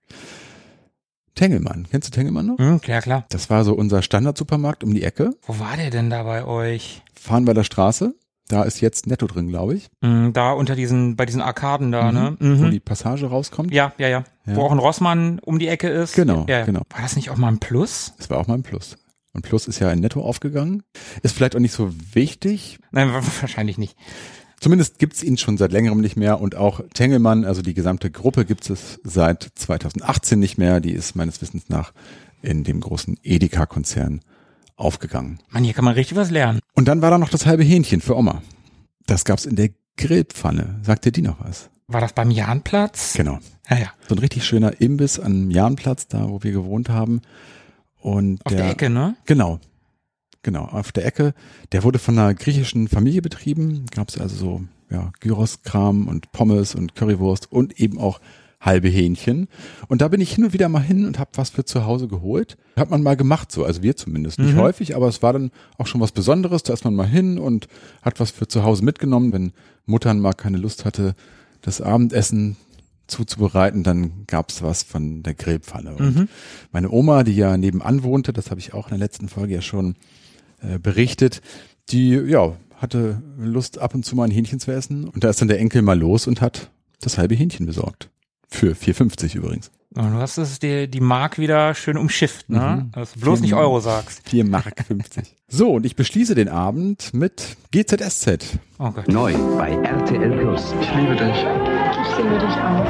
Tengelmann. 1.34 1.86
Kennst 1.90 2.08
du 2.08 2.12
Tengelmann 2.12 2.46
noch? 2.46 2.58
Hm, 2.58 2.80
klar, 2.80 3.02
klar. 3.02 3.24
Das 3.28 3.50
war 3.50 3.64
so 3.64 3.74
unser 3.74 4.02
Standardsupermarkt 4.02 4.84
um 4.84 4.94
die 4.94 5.02
Ecke. 5.02 5.30
Wo 5.42 5.58
war 5.58 5.76
der 5.76 5.90
denn 5.90 6.08
da 6.10 6.22
bei 6.22 6.44
euch? 6.44 7.02
Fahnenweiler 7.14 7.64
Straße. 7.64 8.14
Da 8.48 8.62
ist 8.62 8.80
jetzt 8.80 9.06
Netto 9.06 9.26
drin, 9.26 9.48
glaube 9.48 9.74
ich. 9.74 9.88
Hm, 10.02 10.32
da 10.32 10.52
unter 10.52 10.76
diesen, 10.76 11.16
bei 11.16 11.24
diesen 11.26 11.40
Arkaden 11.40 11.90
da, 11.92 12.12
ne? 12.12 12.36
Wo 12.38 12.44
Mhm. 12.46 12.70
die 12.70 12.78
Passage 12.80 13.26
rauskommt. 13.26 13.72
Ja, 13.72 13.92
ja, 13.98 14.08
ja, 14.08 14.24
Ja. 14.46 14.56
Wo 14.56 14.62
auch 14.62 14.70
ein 14.72 14.78
Rossmann 14.78 15.38
um 15.40 15.58
die 15.58 15.66
Ecke 15.68 15.88
ist. 15.88 16.14
Genau, 16.14 16.44
ja, 16.48 16.58
ja. 16.60 16.64
genau. 16.66 16.82
War 16.90 17.00
das 17.02 17.16
nicht 17.16 17.30
auch 17.30 17.36
mal 17.36 17.48
ein 17.48 17.58
Plus? 17.58 18.12
Das 18.18 18.28
war 18.30 18.38
auch 18.38 18.46
mal 18.46 18.54
ein 18.54 18.62
Plus. 18.62 18.96
Und 19.34 19.42
Plus 19.42 19.66
ist 19.66 19.80
ja 19.80 19.90
in 19.92 20.00
Netto 20.00 20.22
aufgegangen. 20.22 20.82
Ist 21.22 21.34
vielleicht 21.34 21.54
auch 21.56 21.60
nicht 21.60 21.72
so 21.72 21.92
wichtig. 22.12 22.78
Nein, 22.92 23.12
wahrscheinlich 23.40 23.76
nicht. 23.76 23.96
Zumindest 24.60 24.98
gibt's 24.98 25.22
ihn 25.22 25.36
schon 25.36 25.58
seit 25.58 25.72
längerem 25.72 26.00
nicht 26.00 26.16
mehr. 26.16 26.40
Und 26.40 26.54
auch 26.54 26.80
Tengelmann, 26.94 27.44
also 27.44 27.60
die 27.60 27.74
gesamte 27.74 28.10
Gruppe 28.10 28.46
gibt 28.46 28.70
es 28.70 29.00
seit 29.04 29.50
2018 29.56 30.38
nicht 30.38 30.56
mehr. 30.56 30.80
Die 30.80 30.92
ist 30.92 31.16
meines 31.16 31.42
Wissens 31.42 31.68
nach 31.68 31.92
in 32.40 32.64
dem 32.64 32.80
großen 32.80 33.18
Edeka-Konzern 33.22 34.20
aufgegangen. 34.76 35.40
Mann, 35.50 35.64
hier 35.64 35.74
kann 35.74 35.84
man 35.84 35.94
richtig 35.94 36.16
was 36.16 36.30
lernen. 36.30 36.60
Und 36.74 36.88
dann 36.88 37.02
war 37.02 37.10
da 37.10 37.18
noch 37.18 37.28
das 37.28 37.46
halbe 37.46 37.64
Hähnchen 37.64 38.00
für 38.00 38.16
Oma. 38.16 38.42
Das 39.06 39.24
gab's 39.24 39.44
in 39.46 39.56
der 39.56 39.70
Grillpfanne. 39.96 40.80
Sagt 40.82 41.04
dir 41.04 41.12
die 41.12 41.22
noch 41.22 41.40
was? 41.44 41.70
War 41.86 42.00
das 42.00 42.12
beim 42.12 42.30
Jahnplatz? 42.30 43.14
Genau. 43.14 43.38
Ja, 43.68 43.78
ja. 43.78 43.92
So 44.08 44.14
ein 44.14 44.18
richtig 44.18 44.44
schöner 44.44 44.80
Imbiss 44.80 45.20
am 45.20 45.50
Jahnplatz, 45.50 46.08
da 46.08 46.28
wo 46.28 46.42
wir 46.42 46.52
gewohnt 46.52 46.88
haben. 46.88 47.20
Und 48.04 48.44
Auf 48.44 48.54
der, 48.54 48.68
Ecke, 48.70 48.90
ne? 48.90 49.16
Genau. 49.24 49.60
Genau, 50.42 50.64
auf 50.64 50.92
der 50.92 51.06
Ecke. 51.06 51.32
Der 51.72 51.84
wurde 51.84 51.98
von 51.98 52.18
einer 52.18 52.34
griechischen 52.34 52.86
Familie 52.86 53.22
betrieben. 53.22 53.86
Gab 53.90 54.10
es 54.10 54.18
also 54.18 54.36
so 54.36 54.64
ja, 54.90 55.10
Gyros-Kram 55.20 56.06
und 56.06 56.30
Pommes 56.32 56.74
und 56.74 56.94
Currywurst 56.94 57.50
und 57.50 57.80
eben 57.80 57.96
auch 57.98 58.20
halbe 58.60 58.88
Hähnchen. 58.88 59.48
Und 59.88 60.02
da 60.02 60.08
bin 60.08 60.20
ich 60.20 60.34
hin 60.34 60.44
und 60.44 60.52
wieder 60.52 60.68
mal 60.68 60.82
hin 60.82 61.06
und 61.06 61.18
habe 61.18 61.30
was 61.36 61.48
für 61.48 61.64
zu 61.64 61.86
Hause 61.86 62.06
geholt. 62.08 62.58
Hat 62.76 62.90
man 62.90 63.02
mal 63.02 63.16
gemacht 63.16 63.50
so, 63.50 63.64
also 63.64 63.82
wir 63.82 63.96
zumindest. 63.96 64.38
Nicht 64.38 64.54
Mhm. 64.54 64.58
häufig, 64.60 64.94
aber 64.94 65.08
es 65.08 65.22
war 65.22 65.32
dann 65.32 65.50
auch 65.78 65.86
schon 65.86 66.02
was 66.02 66.12
Besonderes. 66.12 66.62
Da 66.62 66.74
ist 66.74 66.84
man 66.84 66.94
mal 66.94 67.06
hin 67.08 67.38
und 67.38 67.68
hat 68.02 68.20
was 68.20 68.30
für 68.30 68.46
zu 68.46 68.64
Hause 68.64 68.84
mitgenommen. 68.84 69.32
Wenn 69.32 69.52
Muttern 69.86 70.20
mal 70.20 70.34
keine 70.34 70.58
Lust 70.58 70.84
hatte, 70.84 71.14
das 71.62 71.80
Abendessen 71.80 72.56
zuzubereiten, 73.06 73.82
dann 73.82 74.24
gab's 74.26 74.62
was 74.62 74.82
von 74.82 75.22
der 75.22 75.34
Grillpfanne. 75.34 75.94
Und 75.96 76.16
Mhm. 76.16 76.28
meine 76.72 76.90
Oma, 76.90 77.22
die 77.24 77.34
ja 77.36 77.56
nebenan 77.56 78.02
wohnte, 78.02 78.32
das 78.32 78.50
habe 78.50 78.60
ich 78.60 78.72
auch 78.74 78.86
in 78.86 78.90
der 78.90 78.98
letzten 78.98 79.28
Folge 79.28 79.54
ja 79.54 79.60
schon 79.62 79.94
äh, 80.62 80.78
berichtet, 80.78 81.42
die 81.90 82.10
ja 82.10 82.52
hatte 82.76 83.22
Lust 83.38 83.78
ab 83.78 83.94
und 83.94 84.04
zu 84.04 84.16
mal 84.16 84.24
ein 84.24 84.30
Hähnchen 84.30 84.60
zu 84.60 84.70
essen 84.72 85.06
und 85.08 85.22
da 85.24 85.28
ist 85.30 85.40
dann 85.40 85.48
der 85.48 85.58
Enkel 85.60 85.82
mal 85.82 85.98
los 85.98 86.26
und 86.26 86.40
hat 86.40 86.70
das 87.00 87.18
halbe 87.18 87.34
Hähnchen 87.34 87.66
besorgt. 87.66 88.08
Für 88.48 88.72
4,50 88.74 89.34
übrigens. 89.36 89.70
Und 89.96 90.10
du 90.12 90.16
hast 90.18 90.38
es 90.38 90.58
dir 90.58 90.88
die 90.88 91.00
Mark 91.00 91.38
wieder 91.38 91.74
schön 91.74 91.96
umschifft, 91.98 92.48
ne? 92.50 92.84
Mhm. 92.86 92.92
Dass 92.92 93.12
du 93.12 93.20
bloß 93.20 93.40
nicht 93.40 93.50
Vier- 93.50 93.58
Euro 93.58 93.78
sagst. 93.80 94.28
4 94.28 94.44
Mark 94.44 94.74
50. 94.86 95.36
So, 95.48 95.72
und 95.74 95.86
ich 95.86 95.94
beschließe 95.96 96.34
den 96.34 96.48
Abend 96.48 97.14
mit 97.14 97.56
GZSZ. 97.70 98.58
Oh 98.78 98.90
Gott. 98.90 99.06
Neu 99.08 99.34
bei 99.56 99.70
RTL 99.70 100.38
Plus. 100.40 100.74
Ich 100.80 100.94
liebe 100.94 101.14
dich. 101.14 101.63
Ich 102.16 102.22
liebe 102.22 102.38
dich 102.38 102.46
auch. 102.46 102.86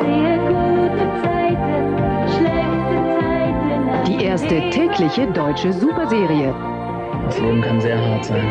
Sehr 0.00 0.38
gute 0.46 1.06
Zeiten, 1.22 2.28
schlechte 2.28 2.96
Zeiten. 3.18 4.04
Die 4.06 4.24
erste 4.24 4.70
tägliche 4.70 5.26
deutsche 5.26 5.72
Superserie. 5.72 6.54
Das 7.26 7.40
Leben 7.40 7.60
kann 7.62 7.80
sehr 7.80 7.98
hart 7.98 8.24
sein. 8.24 8.46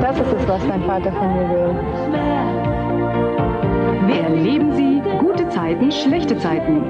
Das 0.00 0.20
ist 0.20 0.32
es, 0.32 0.46
was 0.48 0.64
mein 0.68 0.82
Vater 0.84 1.10
von 1.10 1.34
mir 1.34 1.48
will. 1.50 1.74
Erleben 4.22 4.72
Sie 4.72 5.02
gute 5.18 5.48
Zeiten, 5.48 5.90
schlechte 5.90 6.38
Zeiten. 6.38 6.84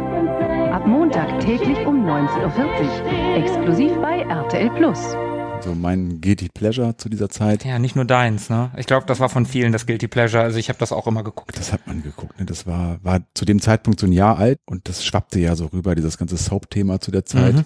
Ab 0.70 0.86
Montag 0.86 1.40
täglich 1.40 1.86
um 1.86 2.04
19.40 2.04 2.44
Uhr. 2.44 3.36
Exklusiv 3.36 3.98
bei 4.02 4.20
RTL 4.28 4.68
Plus. 4.70 5.16
So 5.62 5.74
mein 5.74 6.20
Guilty 6.22 6.48
Pleasure 6.48 6.96
zu 6.96 7.08
dieser 7.10 7.28
Zeit. 7.28 7.64
Ja, 7.66 7.78
nicht 7.78 7.94
nur 7.94 8.06
deins, 8.06 8.48
ne? 8.48 8.70
Ich 8.78 8.86
glaube, 8.86 9.04
das 9.06 9.20
war 9.20 9.28
von 9.28 9.44
vielen 9.44 9.72
das 9.72 9.84
Guilty 9.86 10.08
Pleasure. 10.08 10.42
Also 10.42 10.58
ich 10.58 10.68
habe 10.70 10.78
das 10.78 10.90
auch 10.90 11.06
immer 11.06 11.22
geguckt. 11.22 11.56
Das 11.58 11.72
hat 11.72 11.86
man 11.86 12.02
geguckt. 12.02 12.38
Ne? 12.40 12.46
Das 12.46 12.66
war, 12.66 12.98
war 13.04 13.20
zu 13.34 13.44
dem 13.44 13.60
Zeitpunkt 13.60 14.00
so 14.00 14.06
ein 14.06 14.12
Jahr 14.12 14.38
alt 14.38 14.58
und 14.66 14.88
das 14.88 15.04
schwappte 15.04 15.38
ja 15.38 15.54
so 15.56 15.66
rüber, 15.66 15.94
dieses 15.94 16.16
ganze 16.16 16.38
Soap-Thema 16.38 17.00
zu 17.00 17.10
der 17.10 17.26
Zeit. 17.26 17.56
Mhm. 17.56 17.64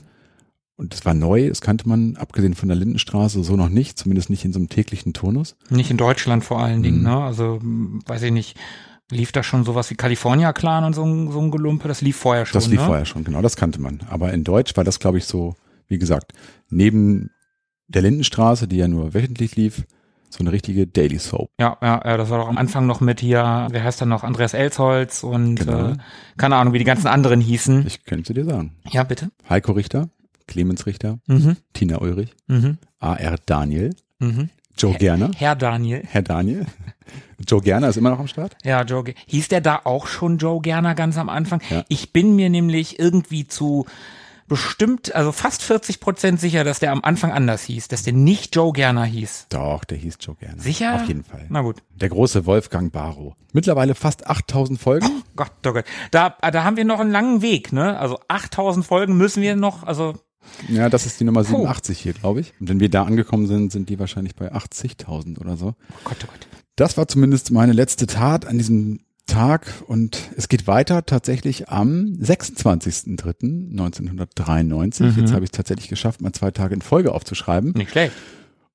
Und 0.76 0.92
das 0.92 1.04
war 1.04 1.14
neu, 1.14 1.48
das 1.48 1.60
kannte 1.60 1.88
man, 1.88 2.16
abgesehen 2.16 2.54
von 2.54 2.68
der 2.68 2.76
Lindenstraße, 2.76 3.44
so 3.44 3.54
noch 3.54 3.68
nicht, 3.68 3.96
zumindest 3.96 4.28
nicht 4.28 4.44
in 4.44 4.52
so 4.52 4.58
einem 4.58 4.68
täglichen 4.68 5.12
Turnus. 5.12 5.56
Nicht 5.70 5.92
in 5.92 5.96
Deutschland 5.96 6.44
vor 6.44 6.58
allen 6.60 6.82
Dingen, 6.82 6.98
Mhm. 6.98 7.04
ne? 7.04 7.16
Also, 7.18 7.60
weiß 7.62 8.22
ich 8.22 8.32
nicht, 8.32 8.58
lief 9.12 9.30
da 9.30 9.44
schon 9.44 9.62
sowas 9.62 9.88
wie 9.90 9.94
California 9.94 10.52
Clan 10.52 10.82
und 10.82 10.94
so, 10.94 11.04
ein- 11.04 11.30
so 11.30 11.40
ein 11.40 11.52
Gelumpe? 11.52 11.86
Das 11.86 12.00
lief 12.00 12.16
vorher 12.16 12.44
schon, 12.44 12.54
Das 12.58 12.66
lief 12.66 12.80
ne? 12.80 12.86
vorher 12.86 13.04
schon, 13.04 13.22
genau, 13.22 13.40
das 13.40 13.54
kannte 13.54 13.80
man. 13.80 14.00
Aber 14.10 14.32
in 14.32 14.42
Deutsch 14.42 14.76
war 14.76 14.82
das, 14.82 14.98
glaube 14.98 15.18
ich, 15.18 15.26
so, 15.26 15.54
wie 15.86 15.98
gesagt, 15.98 16.32
neben 16.70 17.30
der 17.88 18.02
Lindenstraße, 18.02 18.66
die 18.68 18.76
ja 18.76 18.88
nur 18.88 19.14
wöchentlich 19.14 19.56
lief, 19.56 19.84
so 20.30 20.40
eine 20.40 20.50
richtige 20.52 20.86
Daily 20.86 21.18
Soap. 21.18 21.48
Ja, 21.60 21.76
ja, 21.80 22.16
das 22.16 22.28
war 22.30 22.38
doch 22.38 22.48
am 22.48 22.58
Anfang 22.58 22.86
noch 22.86 23.00
mit 23.00 23.20
hier, 23.20 23.68
wer 23.70 23.84
heißt 23.84 24.00
da 24.00 24.06
noch, 24.06 24.24
Andreas 24.24 24.52
Elsholz 24.54 25.22
und 25.22 25.56
Genau. 25.56 25.90
äh, 25.90 25.96
keine 26.36 26.56
Ahnung, 26.56 26.72
wie 26.74 26.78
die 26.78 26.84
ganzen 26.84 27.06
anderen 27.06 27.40
hießen. 27.40 27.86
Ich 27.86 28.04
könnte 28.04 28.34
dir 28.34 28.44
sagen. 28.44 28.72
Ja, 28.90 29.04
bitte. 29.04 29.30
Heiko 29.48 29.72
Richter, 29.72 30.08
Clemens 30.48 30.86
Richter, 30.86 31.18
Mhm. 31.28 31.56
Tina 31.72 31.98
Ulrich, 32.00 32.34
Mhm. 32.48 32.78
AR 32.98 33.36
Daniel, 33.46 33.94
Mhm. 34.18 34.48
Joe 34.76 34.94
Gerner, 34.94 35.30
Herr 35.36 35.54
Daniel. 35.54 36.02
Herr 36.04 36.22
Daniel. 36.22 36.66
Joe 37.46 37.60
Gerner 37.60 37.88
ist 37.90 37.96
immer 37.96 38.10
noch 38.10 38.18
am 38.18 38.26
Start. 38.26 38.56
Ja, 38.64 38.82
Joe. 38.82 39.04
Hieß 39.26 39.46
der 39.48 39.60
da 39.60 39.82
auch 39.84 40.08
schon 40.08 40.38
Joe 40.38 40.60
Gerner 40.60 40.96
ganz 40.96 41.16
am 41.16 41.28
Anfang? 41.28 41.60
Ja. 41.70 41.84
Ich 41.88 42.12
bin 42.12 42.34
mir 42.34 42.50
nämlich 42.50 42.98
irgendwie 42.98 43.46
zu 43.46 43.86
bestimmt, 44.46 45.14
also 45.14 45.32
fast 45.32 45.62
40 45.62 46.00
Prozent 46.00 46.40
sicher, 46.40 46.64
dass 46.64 46.78
der 46.78 46.92
am 46.92 47.02
Anfang 47.02 47.32
anders 47.32 47.62
hieß, 47.64 47.88
dass 47.88 48.02
der 48.02 48.12
nicht 48.12 48.54
Joe 48.54 48.72
Gerner 48.72 49.04
hieß. 49.04 49.46
Doch, 49.48 49.84
der 49.84 49.98
hieß 49.98 50.18
Joe 50.20 50.36
Gerner. 50.36 50.60
Sicher? 50.60 50.94
Auf 50.96 51.08
jeden 51.08 51.24
Fall. 51.24 51.46
Na 51.48 51.62
gut. 51.62 51.82
Der 51.94 52.08
große 52.08 52.46
Wolfgang 52.46 52.92
Barrow. 52.92 53.34
Mittlerweile 53.52 53.94
fast 53.94 54.26
8000 54.26 54.80
Folgen. 54.80 55.06
Gott, 55.36 55.50
oh 55.66 55.72
Gott. 55.72 55.84
Da, 56.10 56.36
da 56.40 56.64
haben 56.64 56.76
wir 56.76 56.84
noch 56.84 57.00
einen 57.00 57.10
langen 57.10 57.42
Weg, 57.42 57.72
ne? 57.72 57.98
Also 57.98 58.18
8000 58.28 58.84
Folgen 58.86 59.16
müssen 59.16 59.42
wir 59.42 59.56
noch, 59.56 59.82
also 59.84 60.14
Ja, 60.68 60.88
das 60.88 61.06
ist 61.06 61.18
die 61.20 61.24
Nummer 61.24 61.42
Puh. 61.42 61.56
87 61.56 61.98
hier, 61.98 62.12
glaube 62.12 62.40
ich. 62.40 62.52
Und 62.60 62.68
wenn 62.68 62.80
wir 62.80 62.90
da 62.90 63.04
angekommen 63.04 63.46
sind, 63.46 63.72
sind 63.72 63.88
die 63.88 63.98
wahrscheinlich 63.98 64.34
bei 64.36 64.52
80.000 64.52 65.40
oder 65.40 65.56
so. 65.56 65.68
oh 65.68 65.74
Gott, 66.04 66.18
oh 66.24 66.26
Gott. 66.30 66.46
Das 66.76 66.96
war 66.96 67.06
zumindest 67.08 67.50
meine 67.52 67.72
letzte 67.72 68.06
Tat 68.06 68.46
an 68.46 68.58
diesem 68.58 69.00
Tag 69.26 69.66
und 69.86 70.30
es 70.36 70.48
geht 70.48 70.66
weiter 70.66 71.06
tatsächlich 71.06 71.68
am 71.68 72.16
26.03.1993. 72.20 75.04
Mhm. 75.04 75.20
Jetzt 75.20 75.32
habe 75.32 75.44
ich 75.44 75.50
es 75.50 75.56
tatsächlich 75.56 75.88
geschafft, 75.88 76.20
mal 76.20 76.32
zwei 76.32 76.50
Tage 76.50 76.74
in 76.74 76.82
Folge 76.82 77.12
aufzuschreiben. 77.12 77.72
Nicht 77.72 77.90
schlecht. 77.90 78.12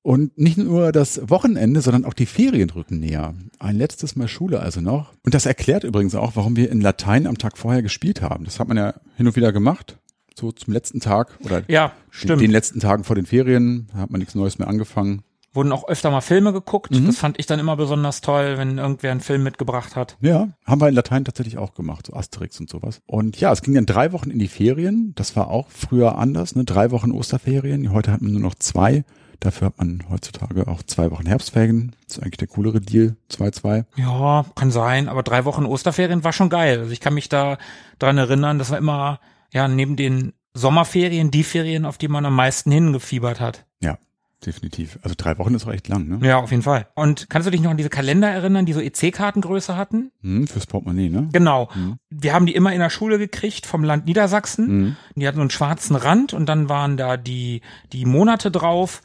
Und 0.02 0.38
nicht 0.38 0.56
nur 0.56 0.92
das 0.92 1.28
Wochenende, 1.28 1.82
sondern 1.82 2.06
auch 2.06 2.14
die 2.14 2.24
Ferien 2.26 2.70
rücken 2.70 3.00
näher. 3.00 3.34
Ein 3.58 3.76
letztes 3.76 4.16
Mal 4.16 4.28
Schule 4.28 4.60
also 4.60 4.80
noch. 4.80 5.12
Und 5.24 5.34
das 5.34 5.44
erklärt 5.44 5.84
übrigens 5.84 6.14
auch, 6.14 6.36
warum 6.36 6.56
wir 6.56 6.70
in 6.70 6.80
Latein 6.80 7.26
am 7.26 7.36
Tag 7.36 7.58
vorher 7.58 7.82
gespielt 7.82 8.22
haben. 8.22 8.44
Das 8.44 8.58
hat 8.58 8.68
man 8.68 8.78
ja 8.78 8.94
hin 9.16 9.26
und 9.26 9.36
wieder 9.36 9.52
gemacht. 9.52 9.98
So 10.34 10.52
zum 10.52 10.72
letzten 10.72 11.00
Tag 11.00 11.38
oder 11.44 11.62
Ja, 11.68 11.88
den, 11.88 11.94
stimmt. 12.10 12.40
den 12.40 12.50
letzten 12.50 12.80
Tagen 12.80 13.04
vor 13.04 13.14
den 13.14 13.26
Ferien 13.26 13.88
da 13.92 13.98
hat 13.98 14.10
man 14.10 14.20
nichts 14.20 14.34
Neues 14.34 14.58
mehr 14.58 14.68
angefangen. 14.68 15.20
Wurden 15.52 15.72
auch 15.72 15.88
öfter 15.88 16.10
mal 16.10 16.20
Filme 16.20 16.52
geguckt. 16.52 16.92
Mhm. 16.92 17.06
Das 17.06 17.18
fand 17.18 17.38
ich 17.38 17.46
dann 17.46 17.58
immer 17.58 17.76
besonders 17.76 18.20
toll, 18.20 18.56
wenn 18.56 18.78
irgendwer 18.78 19.10
einen 19.10 19.20
Film 19.20 19.42
mitgebracht 19.42 19.96
hat. 19.96 20.16
Ja, 20.20 20.48
haben 20.64 20.80
wir 20.80 20.88
in 20.88 20.94
Latein 20.94 21.24
tatsächlich 21.24 21.58
auch 21.58 21.74
gemacht, 21.74 22.06
so 22.06 22.14
Asterix 22.14 22.60
und 22.60 22.70
sowas. 22.70 23.00
Und 23.06 23.40
ja, 23.40 23.50
es 23.50 23.62
ging 23.62 23.74
dann 23.74 23.86
drei 23.86 24.12
Wochen 24.12 24.30
in 24.30 24.38
die 24.38 24.48
Ferien. 24.48 25.12
Das 25.16 25.34
war 25.34 25.48
auch 25.48 25.66
früher 25.68 26.18
anders, 26.18 26.54
ne? 26.54 26.64
Drei 26.64 26.92
Wochen 26.92 27.10
Osterferien. 27.10 27.92
Heute 27.92 28.12
hat 28.12 28.22
man 28.22 28.32
nur 28.32 28.40
noch 28.40 28.54
zwei. 28.54 29.04
Dafür 29.40 29.68
hat 29.68 29.78
man 29.78 30.04
heutzutage 30.10 30.68
auch 30.68 30.82
zwei 30.82 31.10
Wochen 31.10 31.24
Herbstferien. 31.24 31.96
Das 32.06 32.18
ist 32.18 32.22
eigentlich 32.22 32.36
der 32.36 32.48
coolere 32.48 32.80
Deal. 32.80 33.16
Zwei, 33.28 33.50
zwei. 33.50 33.86
Ja, 33.96 34.44
kann 34.54 34.70
sein, 34.70 35.08
aber 35.08 35.22
drei 35.22 35.46
Wochen 35.46 35.64
Osterferien 35.64 36.22
war 36.24 36.34
schon 36.34 36.50
geil. 36.50 36.78
Also 36.78 36.92
ich 36.92 37.00
kann 37.00 37.14
mich 37.14 37.30
da 37.30 37.56
dran 37.98 38.18
erinnern, 38.18 38.58
das 38.58 38.70
war 38.70 38.78
immer, 38.78 39.18
ja, 39.50 39.66
neben 39.66 39.96
den 39.96 40.34
Sommerferien, 40.52 41.30
die 41.30 41.44
Ferien, 41.44 41.86
auf 41.86 41.96
die 41.96 42.08
man 42.08 42.26
am 42.26 42.34
meisten 42.34 42.70
hingefiebert 42.70 43.40
hat. 43.40 43.64
Ja, 43.82 43.98
definitiv. 44.46 44.98
Also 45.02 45.14
drei 45.16 45.36
Wochen 45.38 45.54
ist 45.54 45.66
auch 45.66 45.72
echt 45.72 45.88
lang, 45.88 46.06
ne? 46.08 46.26
Ja, 46.26 46.38
auf 46.38 46.50
jeden 46.50 46.62
Fall. 46.62 46.86
Und 46.94 47.28
kannst 47.30 47.46
du 47.46 47.50
dich 47.50 47.60
noch 47.60 47.70
an 47.70 47.76
diese 47.76 47.90
Kalender 47.90 48.28
erinnern, 48.28 48.66
die 48.66 48.72
so 48.72 48.80
EC-Kartengröße 48.80 49.76
hatten? 49.76 50.10
Hm, 50.22 50.46
fürs 50.46 50.66
Portemonnaie, 50.66 51.08
ne? 51.08 51.28
Genau. 51.32 51.68
Mhm. 51.74 51.98
Wir 52.10 52.32
haben 52.34 52.46
die 52.46 52.54
immer 52.54 52.72
in 52.72 52.80
der 52.80 52.90
Schule 52.90 53.18
gekriegt 53.18 53.66
vom 53.66 53.84
Land 53.84 54.06
Niedersachsen. 54.06 54.66
Mhm. 54.66 54.96
Die 55.16 55.26
hatten 55.26 55.36
so 55.36 55.42
einen 55.42 55.50
schwarzen 55.50 55.96
Rand 55.96 56.32
und 56.32 56.46
dann 56.46 56.68
waren 56.68 56.96
da 56.96 57.16
die, 57.16 57.60
die 57.92 58.04
Monate 58.06 58.50
drauf 58.50 59.02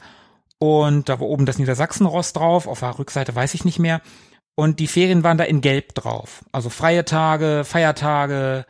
und 0.58 1.08
da 1.08 1.20
war 1.20 1.26
oben 1.26 1.44
das 1.46 1.58
Niedersachsenrost 1.58 2.36
drauf, 2.36 2.66
auf 2.66 2.80
der 2.80 2.98
Rückseite 2.98 3.34
weiß 3.34 3.54
ich 3.54 3.64
nicht 3.64 3.78
mehr. 3.78 4.00
Und 4.54 4.80
die 4.80 4.86
Ferien 4.86 5.22
waren 5.22 5.36
da 5.36 5.44
in 5.44 5.60
Gelb 5.60 5.94
drauf. 5.94 6.42
Also 6.50 6.70
freie 6.70 7.04
Tage, 7.04 7.62
Feiertage 7.64 8.64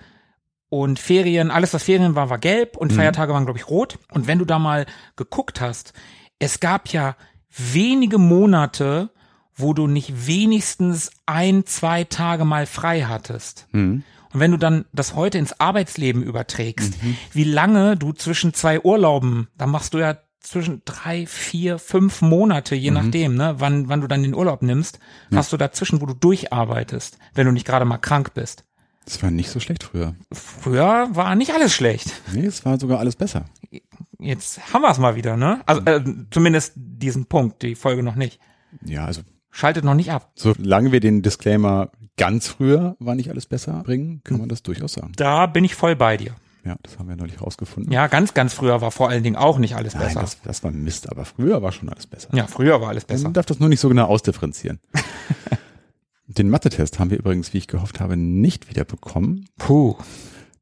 und 0.68 0.98
Ferien, 0.98 1.52
alles 1.52 1.72
was 1.74 1.84
Ferien 1.84 2.16
war, 2.16 2.28
war 2.28 2.38
gelb 2.38 2.76
und 2.76 2.90
Mhm. 2.90 2.96
Feiertage 2.96 3.32
waren, 3.32 3.44
glaube 3.44 3.60
ich, 3.60 3.68
rot. 3.68 3.98
Und 4.12 4.26
wenn 4.26 4.40
du 4.40 4.44
da 4.44 4.58
mal 4.58 4.84
geguckt 5.14 5.60
hast, 5.60 5.92
es 6.38 6.60
gab 6.60 6.88
ja 6.88 7.16
wenige 7.56 8.18
Monate, 8.18 9.10
wo 9.54 9.72
du 9.72 9.86
nicht 9.86 10.26
wenigstens 10.26 11.10
ein, 11.24 11.64
zwei 11.64 12.04
Tage 12.04 12.44
mal 12.44 12.66
frei 12.66 13.02
hattest. 13.02 13.66
Mhm. 13.72 14.02
Und 14.32 14.40
wenn 14.40 14.50
du 14.50 14.58
dann 14.58 14.84
das 14.92 15.14
heute 15.14 15.38
ins 15.38 15.58
Arbeitsleben 15.58 16.22
überträgst, 16.22 16.94
wie 17.32 17.44
lange 17.44 17.96
du 17.96 18.12
zwischen 18.12 18.52
zwei 18.52 18.80
Urlauben, 18.80 19.48
da 19.56 19.66
machst 19.66 19.94
du 19.94 19.98
ja 19.98 20.18
zwischen 20.40 20.82
drei, 20.84 21.26
vier, 21.26 21.78
fünf 21.78 22.20
Monate, 22.20 22.74
je 22.76 22.90
nachdem, 22.90 23.34
ne, 23.34 23.54
wann, 23.58 23.88
wann 23.88 24.00
du 24.00 24.06
dann 24.06 24.22
den 24.22 24.34
Urlaub 24.34 24.62
nimmst, 24.62 24.98
hast 25.34 25.52
du 25.52 25.56
dazwischen, 25.56 26.00
wo 26.00 26.06
du 26.06 26.14
durcharbeitest, 26.14 27.18
wenn 27.34 27.46
du 27.46 27.52
nicht 27.52 27.66
gerade 27.66 27.84
mal 27.84 27.98
krank 27.98 28.34
bist. 28.34 28.64
Das 29.06 29.22
war 29.22 29.30
nicht 29.30 29.48
so 29.50 29.60
schlecht 29.60 29.84
früher. 29.84 30.14
Früher 30.32 31.08
war 31.12 31.34
nicht 31.34 31.52
alles 31.52 31.72
schlecht. 31.74 32.12
Nee, 32.32 32.44
es 32.44 32.64
war 32.64 32.78
sogar 32.78 32.98
alles 32.98 33.16
besser. 33.16 33.46
Jetzt 34.18 34.72
haben 34.72 34.82
wir 34.82 34.90
es 34.90 34.98
mal 34.98 35.16
wieder, 35.16 35.36
ne? 35.36 35.60
Also 35.66 35.82
äh, 35.84 36.02
zumindest 36.30 36.72
diesen 36.76 37.26
Punkt, 37.26 37.62
die 37.62 37.74
Folge 37.74 38.02
noch 38.02 38.14
nicht. 38.14 38.40
Ja, 38.84 39.04
also 39.04 39.22
Schaltet 39.50 39.84
noch 39.84 39.94
nicht 39.94 40.10
ab. 40.10 40.32
solange 40.34 40.92
wir 40.92 41.00
den 41.00 41.22
Disclaimer 41.22 41.90
ganz 42.18 42.46
früher 42.46 42.94
war 42.98 43.14
nicht 43.14 43.30
alles 43.30 43.46
besser 43.46 43.82
bringen, 43.84 44.20
kann 44.22 44.38
man 44.38 44.50
das 44.50 44.62
durchaus 44.62 44.94
sagen. 44.94 45.12
Da 45.16 45.46
bin 45.46 45.64
ich 45.64 45.74
voll 45.74 45.96
bei 45.96 46.18
dir. 46.18 46.34
Ja, 46.66 46.76
das 46.82 46.98
haben 46.98 47.08
wir 47.08 47.16
neulich 47.16 47.40
rausgefunden. 47.40 47.92
Ja, 47.92 48.08
ganz, 48.08 48.34
ganz 48.34 48.52
früher 48.52 48.80
war 48.80 48.90
vor 48.90 49.08
allen 49.08 49.22
Dingen 49.22 49.36
auch 49.36 49.58
nicht 49.58 49.76
alles 49.76 49.94
Nein, 49.94 50.04
besser. 50.08 50.20
das, 50.20 50.42
das 50.42 50.64
war 50.64 50.72
Mist, 50.72 51.08
aber 51.08 51.24
früher 51.24 51.62
war 51.62 51.72
schon 51.72 51.88
alles 51.88 52.06
besser. 52.06 52.28
ja, 52.34 52.46
früher 52.46 52.80
war 52.80 52.88
alles 52.88 53.04
besser. 53.04 53.22
Man 53.24 53.32
darf 53.34 53.46
das 53.46 53.60
nur 53.60 53.68
nicht 53.68 53.80
so 53.80 53.88
genau 53.88 54.06
ausdifferenzieren. 54.06 54.80
Den 56.26 56.50
Mathe-Test 56.50 56.98
haben 56.98 57.10
wir 57.10 57.18
übrigens, 57.18 57.54
wie 57.54 57.58
ich 57.58 57.68
gehofft 57.68 58.00
habe, 58.00 58.16
nicht 58.16 58.68
wieder 58.68 58.84
bekommen. 58.84 59.46
Puh, 59.58 59.96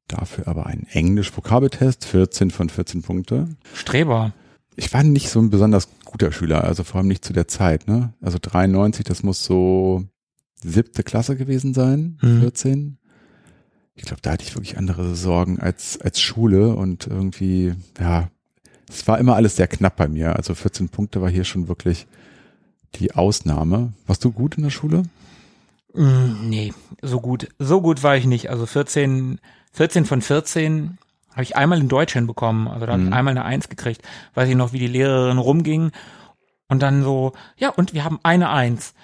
Dafür 0.08 0.48
aber 0.48 0.66
einen 0.66 0.86
Englisch-Vokabeltest, 0.86 2.04
14 2.04 2.50
von 2.50 2.68
14 2.68 3.02
Punkte. 3.02 3.48
Streber. 3.74 4.32
Ich 4.76 4.92
war 4.92 5.02
nicht 5.02 5.30
so 5.30 5.40
ein 5.40 5.50
besonders 5.50 5.88
guter 6.04 6.30
Schüler, 6.32 6.64
also 6.64 6.84
vor 6.84 6.98
allem 6.98 7.08
nicht 7.08 7.24
zu 7.24 7.32
der 7.32 7.48
Zeit, 7.48 7.86
ne? 7.88 8.12
Also 8.20 8.38
93, 8.40 9.04
das 9.04 9.22
muss 9.22 9.44
so 9.44 10.04
siebte 10.62 11.02
Klasse 11.02 11.36
gewesen 11.36 11.74
sein, 11.74 12.18
Mhm. 12.22 12.40
14. 12.40 12.98
Ich 13.96 14.02
glaube, 14.04 14.20
da 14.22 14.32
hatte 14.32 14.44
ich 14.44 14.54
wirklich 14.56 14.76
andere 14.76 15.14
Sorgen 15.14 15.60
als, 15.60 16.00
als 16.00 16.20
Schule 16.20 16.74
und 16.74 17.06
irgendwie, 17.06 17.74
ja, 18.00 18.28
es 18.90 19.06
war 19.06 19.18
immer 19.18 19.36
alles 19.36 19.56
sehr 19.56 19.68
knapp 19.68 19.96
bei 19.96 20.08
mir. 20.08 20.34
Also 20.36 20.54
14 20.54 20.88
Punkte 20.88 21.22
war 21.22 21.30
hier 21.30 21.44
schon 21.44 21.68
wirklich 21.68 22.06
die 22.96 23.14
Ausnahme. 23.14 23.92
Warst 24.06 24.24
du 24.24 24.32
gut 24.32 24.56
in 24.56 24.64
der 24.64 24.70
Schule? 24.70 25.04
Mm, 25.94 26.48
nee, 26.48 26.72
so 27.02 27.20
gut, 27.20 27.48
so 27.60 27.80
gut 27.80 28.02
war 28.02 28.16
ich 28.16 28.26
nicht. 28.26 28.50
Also 28.50 28.66
14, 28.66 29.38
14 29.74 30.06
von 30.06 30.22
14 30.22 30.98
habe 31.32 31.42
ich 31.42 31.56
einmal 31.56 31.80
in 31.80 31.88
Deutsch 31.88 32.12
hinbekommen. 32.12 32.68
Also 32.68 32.86
da 32.86 32.92
habe 32.92 33.02
ich 33.02 33.12
einmal 33.12 33.32
eine 33.32 33.44
Eins 33.44 33.68
gekriegt. 33.68 34.02
Weiß 34.34 34.48
ich 34.48 34.54
noch, 34.54 34.72
wie 34.72 34.78
die 34.78 34.86
Lehrerin 34.86 35.38
rumging 35.38 35.90
und 36.68 36.80
dann 36.80 37.02
so, 37.02 37.32
ja, 37.56 37.70
und 37.70 37.92
wir 37.92 38.04
haben 38.04 38.20
eine 38.22 38.50
Eins. 38.50 38.94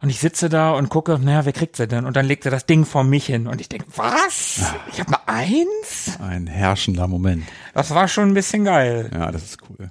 Und 0.00 0.10
ich 0.10 0.20
sitze 0.20 0.48
da 0.48 0.72
und 0.72 0.88
gucke, 0.88 1.18
naja, 1.18 1.44
wer 1.44 1.52
kriegt 1.52 1.76
sie 1.76 1.88
denn? 1.88 2.04
Und 2.04 2.16
dann 2.16 2.26
legt 2.26 2.44
sie 2.44 2.50
das 2.50 2.66
Ding 2.66 2.84
vor 2.84 3.04
mich 3.04 3.26
hin. 3.26 3.46
Und 3.46 3.60
ich 3.60 3.68
denke, 3.68 3.86
was? 3.96 4.62
Ich 4.92 5.00
habe 5.00 5.16
eine 5.26 5.28
Eins? 5.28 6.18
Ein 6.20 6.46
herrschender 6.46 7.08
Moment. 7.08 7.44
Das 7.74 7.94
war 7.94 8.08
schon 8.08 8.28
ein 8.28 8.34
bisschen 8.34 8.64
geil. 8.64 9.10
Ja, 9.12 9.30
das 9.30 9.44
ist 9.44 9.58
cool. 9.68 9.90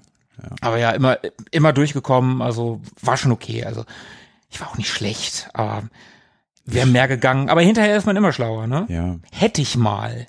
Aber 0.61 0.77
ja, 0.77 0.91
immer, 0.91 1.17
immer 1.51 1.73
durchgekommen, 1.73 2.41
also 2.41 2.81
war 3.01 3.17
schon 3.17 3.31
okay. 3.31 3.65
Also 3.65 3.83
ich 4.49 4.61
war 4.61 4.69
auch 4.69 4.77
nicht 4.77 4.89
schlecht, 4.89 5.49
aber 5.53 5.83
wäre 6.65 6.87
mehr 6.87 7.07
gegangen. 7.07 7.49
Aber 7.49 7.61
hinterher 7.61 7.95
ist 7.95 8.05
man 8.05 8.15
immer 8.15 8.33
schlauer, 8.33 8.67
ne? 8.67 8.85
Ja. 8.89 9.17
Hätte 9.31 9.61
ich 9.61 9.77
mal. 9.77 10.27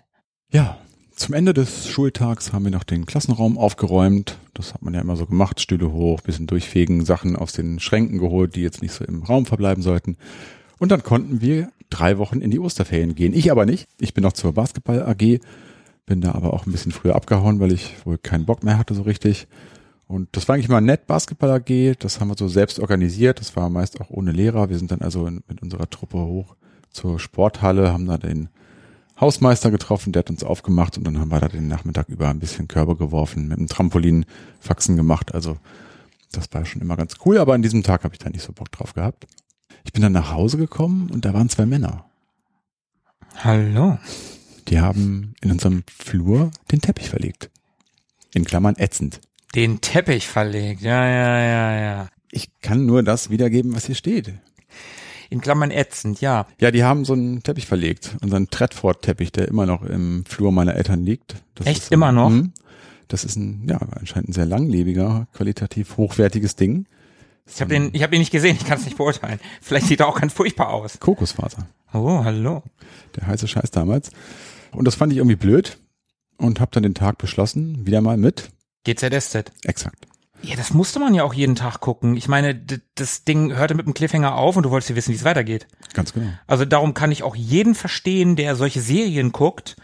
Ja, 0.53 0.79
zum 1.17 1.35
Ende 1.35 1.55
des 1.55 1.89
Schultags 1.89 2.53
haben 2.53 2.65
wir 2.65 2.71
noch 2.71 2.85
den 2.85 3.07
Klassenraum 3.07 3.57
aufgeräumt. 3.57 4.37
Das 4.53 4.75
hat 4.75 4.83
man 4.83 4.93
ja 4.93 5.01
immer 5.01 5.17
so 5.17 5.25
gemacht, 5.25 5.61
Stühle 5.61 5.91
hoch, 5.91 6.21
bisschen 6.21 6.47
durchfegen, 6.47 7.07
Sachen 7.07 7.37
aus 7.37 7.55
den 7.55 7.81
Schränken 7.81 8.19
geholt, 8.19 8.55
die 8.55 8.61
jetzt 8.61 8.83
nicht 8.83 8.93
so 8.93 9.03
im 9.05 9.23
Raum 9.23 9.47
verbleiben 9.47 9.83
sollten. 9.83 10.19
Und 10.79 10.93
dann 10.93 11.03
konnten 11.03 11.41
wir 11.41 11.71
drei 11.89 12.19
Wochen 12.19 12.41
in 12.41 12.51
die 12.51 12.59
Osterferien 12.59 13.15
gehen. 13.15 13.33
Ich 13.33 13.51
aber 13.51 13.65
nicht. 13.65 13.89
Ich 13.99 14.13
bin 14.13 14.23
noch 14.23 14.35
zur 14.35 14.53
Basketball 14.53 15.03
AG, 15.03 15.41
bin 16.05 16.21
da 16.21 16.33
aber 16.33 16.53
auch 16.53 16.67
ein 16.67 16.73
bisschen 16.73 16.93
früher 16.93 17.17
abgehauen, 17.17 17.61
weil 17.61 17.73
ich 17.73 17.95
wohl 18.05 18.19
keinen 18.19 18.45
Bock 18.45 18.63
mehr 18.63 18.77
hatte 18.77 18.95
so 18.95 19.03
richtig. 19.03 19.49
Und 20.09 20.29
das 20.33 20.47
war 20.47 20.55
eigentlich 20.55 20.69
mal 20.69 20.81
nett, 20.81 21.07
Basketball 21.07 21.51
AG. 21.51 21.97
Das 21.99 22.21
haben 22.21 22.29
wir 22.29 22.37
so 22.37 22.49
selbst 22.49 22.79
organisiert. 22.79 23.41
Das 23.41 23.57
war 23.57 23.69
meist 23.71 24.01
auch 24.01 24.11
ohne 24.11 24.31
Lehrer. 24.31 24.69
Wir 24.69 24.79
sind 24.79 24.91
dann 24.93 25.01
also 25.01 25.27
in, 25.27 25.43
mit 25.49 25.63
unserer 25.63 25.91
Truppe 25.91 26.19
hoch 26.19 26.55
zur 26.91 27.19
Sporthalle, 27.19 27.93
haben 27.93 28.07
da 28.07 28.17
den 28.17 28.49
Hausmeister 29.21 29.71
getroffen, 29.71 30.13
der 30.13 30.21
hat 30.21 30.31
uns 30.31 30.45
aufgemacht 30.45 30.99
und 30.99 31.05
dann 31.05 31.19
haben 31.19 31.31
wir 31.31 31.41
da 31.41 31.49
den 31.49 31.69
Nachmittag 31.69 32.09
über 32.09 32.29
ein 32.29 32.39
bisschen 32.39 32.69
Körbe 32.69 32.97
geworfen, 32.97 33.49
mit 33.49 33.59
dem 33.59 33.67
Trampolin 33.67 34.27
Faxen 34.61 34.97
gemacht. 34.97 35.35
Also 35.35 35.57
das 36.33 36.53
war 36.53 36.65
schon 36.67 36.83
immer 36.83 36.97
ganz 36.97 37.15
cool, 37.25 37.39
aber 37.39 37.55
an 37.55 37.63
diesem 37.63 37.83
Tag 37.83 38.05
habe 38.05 38.15
ich 38.15 38.19
da 38.19 38.29
nicht 38.29 38.43
so 38.43 38.53
Bock 38.53 38.71
drauf 38.73 38.93
gehabt. 38.93 39.27
Ich 39.85 39.93
bin 39.93 40.03
dann 40.03 40.13
nach 40.13 40.33
Hause 40.33 40.59
gekommen 40.59 41.11
und 41.11 41.25
da 41.25 41.33
waren 41.33 41.49
zwei 41.49 41.65
Männer. 41.65 42.05
Hallo. 43.37 43.99
Die 44.69 44.81
haben 44.81 45.35
in 45.41 45.53
unserem 45.53 45.85
Flur 45.87 46.51
den 46.73 46.81
Teppich 46.81 47.09
verlegt. 47.09 47.51
In 48.35 48.45
Klammern 48.45 48.77
ätzend. 48.77 49.21
Den 49.57 49.81
Teppich 49.81 50.29
verlegt. 50.29 50.83
Ja, 50.83 51.09
ja, 51.09 51.41
ja, 51.41 51.81
ja. 51.81 52.09
Ich 52.31 52.51
kann 52.61 52.85
nur 52.85 53.03
das 53.03 53.31
wiedergeben, 53.31 53.75
was 53.75 53.87
hier 53.87 53.95
steht. 53.95 54.35
In 55.31 55.41
Klammern 55.41 55.71
ätzend, 55.71 56.21
ja. 56.21 56.47
Ja, 56.61 56.71
die 56.71 56.85
haben 56.85 57.07
so 57.07 57.15
einen 57.15 57.43
Teppich 57.43 57.67
verlegt. 57.67 58.17
Unseren 58.23 58.51
Tredford-Teppich, 58.51 59.33
der 59.33 59.49
immer 59.49 59.65
noch 59.65 59.83
im 59.83 60.27
Flur 60.27 60.53
meiner 60.53 60.75
Eltern 60.75 61.05
liegt. 61.05 61.37
Das 61.55 61.67
Echt? 61.67 61.79
ist 61.79 61.89
so, 61.89 61.95
Immer 61.95 62.13
noch? 62.13 62.29
Hm. 62.29 62.53
Das 63.09 63.25
ist 63.25 63.37
ein, 63.37 63.67
ja, 63.67 63.79
anscheinend 63.99 64.29
ein 64.29 64.33
sehr 64.35 64.45
langlebiger, 64.45 65.27
qualitativ 65.33 65.97
hochwertiges 65.97 66.57
Ding. 66.57 66.87
Ich 67.47 67.61
habe 67.63 67.73
den, 67.73 67.91
ich 67.95 68.03
habe 68.03 68.15
ihn 68.15 68.21
nicht 68.21 68.33
gesehen, 68.33 68.59
ich 68.61 68.67
kann 68.67 68.79
es 68.79 68.85
nicht 68.85 68.99
beurteilen. 68.99 69.41
Vielleicht 69.63 69.87
sieht 69.87 70.01
er 70.01 70.09
auch 70.09 70.21
ganz 70.21 70.35
furchtbar 70.35 70.69
aus. 70.69 71.01
Kokosfaser. 71.01 71.67
Oh, 71.95 72.25
hallo. 72.25 72.63
Der 73.15 73.27
heiße 73.27 73.49
Scheiß 73.49 73.71
damals. 73.71 74.11
Und 74.73 74.85
das 74.87 74.97
fand 74.97 75.13
ich 75.13 75.19
irgendwie 75.19 75.37
blöd 75.37 75.79
und 76.37 76.61
habe 76.61 76.73
dann 76.73 76.83
den 76.83 76.95
Tag 76.95 77.17
beschlossen, 77.17 77.87
wieder 77.87 78.03
mal 78.03 78.19
mit. 78.19 78.51
GZSZ. 78.87 79.53
Exakt. 79.65 80.07
Ja, 80.43 80.55
das 80.55 80.73
musste 80.73 81.01
man 81.01 81.15
ja 81.15 81.25
auch 81.25 81.35
jeden 81.35 81.57
Tag 81.57 81.81
gucken. 81.81 82.17
Ich 82.17 82.29
meine, 82.29 82.55
das 82.95 83.25
Ding 83.25 83.55
hörte 83.55 83.75
mit 83.75 83.87
dem 83.87 83.95
Cliffhanger 83.95 84.37
auf 84.37 84.57
und 84.57 84.65
du 84.65 84.71
wolltest 84.71 84.91
ja 84.91 84.97
wissen, 84.97 85.13
wie 85.13 85.17
es 85.17 85.25
weitergeht. 85.25 85.67
Ganz 85.95 86.13
genau. 86.13 86.31
Also 86.47 86.65
darum 86.65 86.95
kann 86.95 87.11
ich 87.11 87.23
auch 87.23 87.35
jeden 87.35 87.75
verstehen, 87.75 88.37
der 88.37 88.55
solche 88.55 88.81
Serien 88.81 89.33
guckt. 89.33 89.77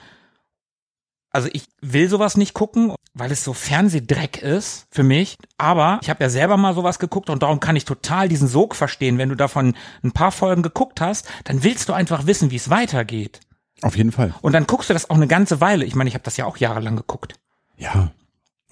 Also 1.31 1.49
ich 1.53 1.65
will 1.81 2.09
sowas 2.09 2.37
nicht 2.37 2.53
gucken, 2.53 2.95
weil 3.15 3.33
es 3.33 3.43
so 3.43 3.55
Fernsehdreck 3.55 4.43
ist 4.43 4.87
für 4.91 5.03
mich. 5.03 5.39
Aber 5.57 5.99
ich 6.03 6.11
habe 6.11 6.23
ja 6.23 6.31
selber 6.31 6.59
mal 6.59 6.75
sowas 6.75 6.99
geguckt 6.99 7.31
und 7.31 7.43
darum 7.43 7.59
kann 7.59 7.77
ich 7.77 7.87
total 7.87 8.29
diesen 8.29 8.49
Sog 8.49 8.75
verstehen. 8.77 9.17
Wenn 9.19 9.31
du 9.31 9.35
davon 9.35 9.75
ein 10.05 10.13
paar 10.13 10.33
Folgen 10.33 10.63
geguckt 10.63 11.01
hast, 11.01 11.27
dann 11.45 11.65
willst 11.65 11.89
du 11.89 11.95
einfach 11.95 12.27
wissen, 12.27 12.51
wie 12.51 12.57
es 12.57 12.69
weitergeht. 12.69 13.41
Auf 13.81 13.97
jeden 13.97 14.13
Fall. 14.13 14.35
Und 14.43 14.53
dann 14.53 14.67
guckst 14.67 14.91
du 14.91 14.95
das 14.95 15.09
auch 15.09 15.17
eine 15.17 15.27
ganze 15.27 15.61
Weile. 15.61 15.87
Ich 15.87 15.95
meine, 15.95 16.09
ich 16.09 16.15
habe 16.15 16.25
das 16.25 16.37
ja 16.37 16.45
auch 16.45 16.59
jahrelang 16.59 16.97
geguckt. 16.97 17.35
Ja. 17.79 18.13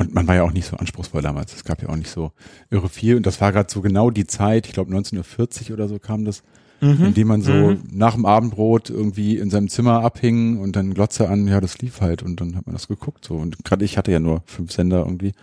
Und 0.01 0.15
man 0.15 0.27
war 0.27 0.35
ja 0.35 0.45
auch 0.45 0.53
nicht 0.53 0.67
so 0.67 0.79
anspruchsvoll 0.79 1.21
damals. 1.21 1.55
Es 1.55 1.63
gab 1.63 1.83
ja 1.83 1.91
auch 1.91 1.97
nicht 1.97 2.09
so 2.09 2.33
irre 2.71 2.89
viel. 2.89 3.17
Und 3.17 3.27
das 3.27 3.39
war 3.43 3.53
gerade 3.53 3.71
so 3.71 3.83
genau 3.83 4.09
die 4.09 4.27
Zeit, 4.27 4.67
ich 4.67 4.73
glaube 4.73 4.91
1940 4.91 5.75
oder 5.75 5.89
so 5.89 5.99
kam 5.99 6.25
das, 6.25 6.43
in 6.81 7.13
dem 7.13 7.29
man 7.29 7.43
so 7.43 7.77
nach 7.93 8.15
dem 8.15 8.25
Abendbrot 8.25 8.89
irgendwie 8.89 9.37
in 9.37 9.51
seinem 9.51 9.69
Zimmer 9.69 10.03
abhing 10.03 10.59
und 10.59 10.75
dann 10.75 10.95
Glotze 10.95 11.29
an, 11.29 11.47
ja, 11.47 11.61
das 11.61 11.81
lief 11.81 12.01
halt 12.01 12.23
und 12.23 12.41
dann 12.41 12.57
hat 12.57 12.65
man 12.65 12.75
das 12.75 12.89
geguckt 12.89 13.27
so. 13.27 13.35
Und 13.35 13.63
gerade 13.63 13.85
ich 13.85 13.99
hatte 13.99 14.11
ja 14.11 14.21
nur 14.21 14.43
fünf 14.47 14.73
Sender 14.73 15.01
irgendwie. 15.01 15.35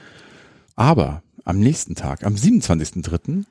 Aber 0.75 1.21
am 1.45 1.59
nächsten 1.59 1.93
Tag, 1.93 2.25
am 2.25 2.33
27.03., 2.33 3.43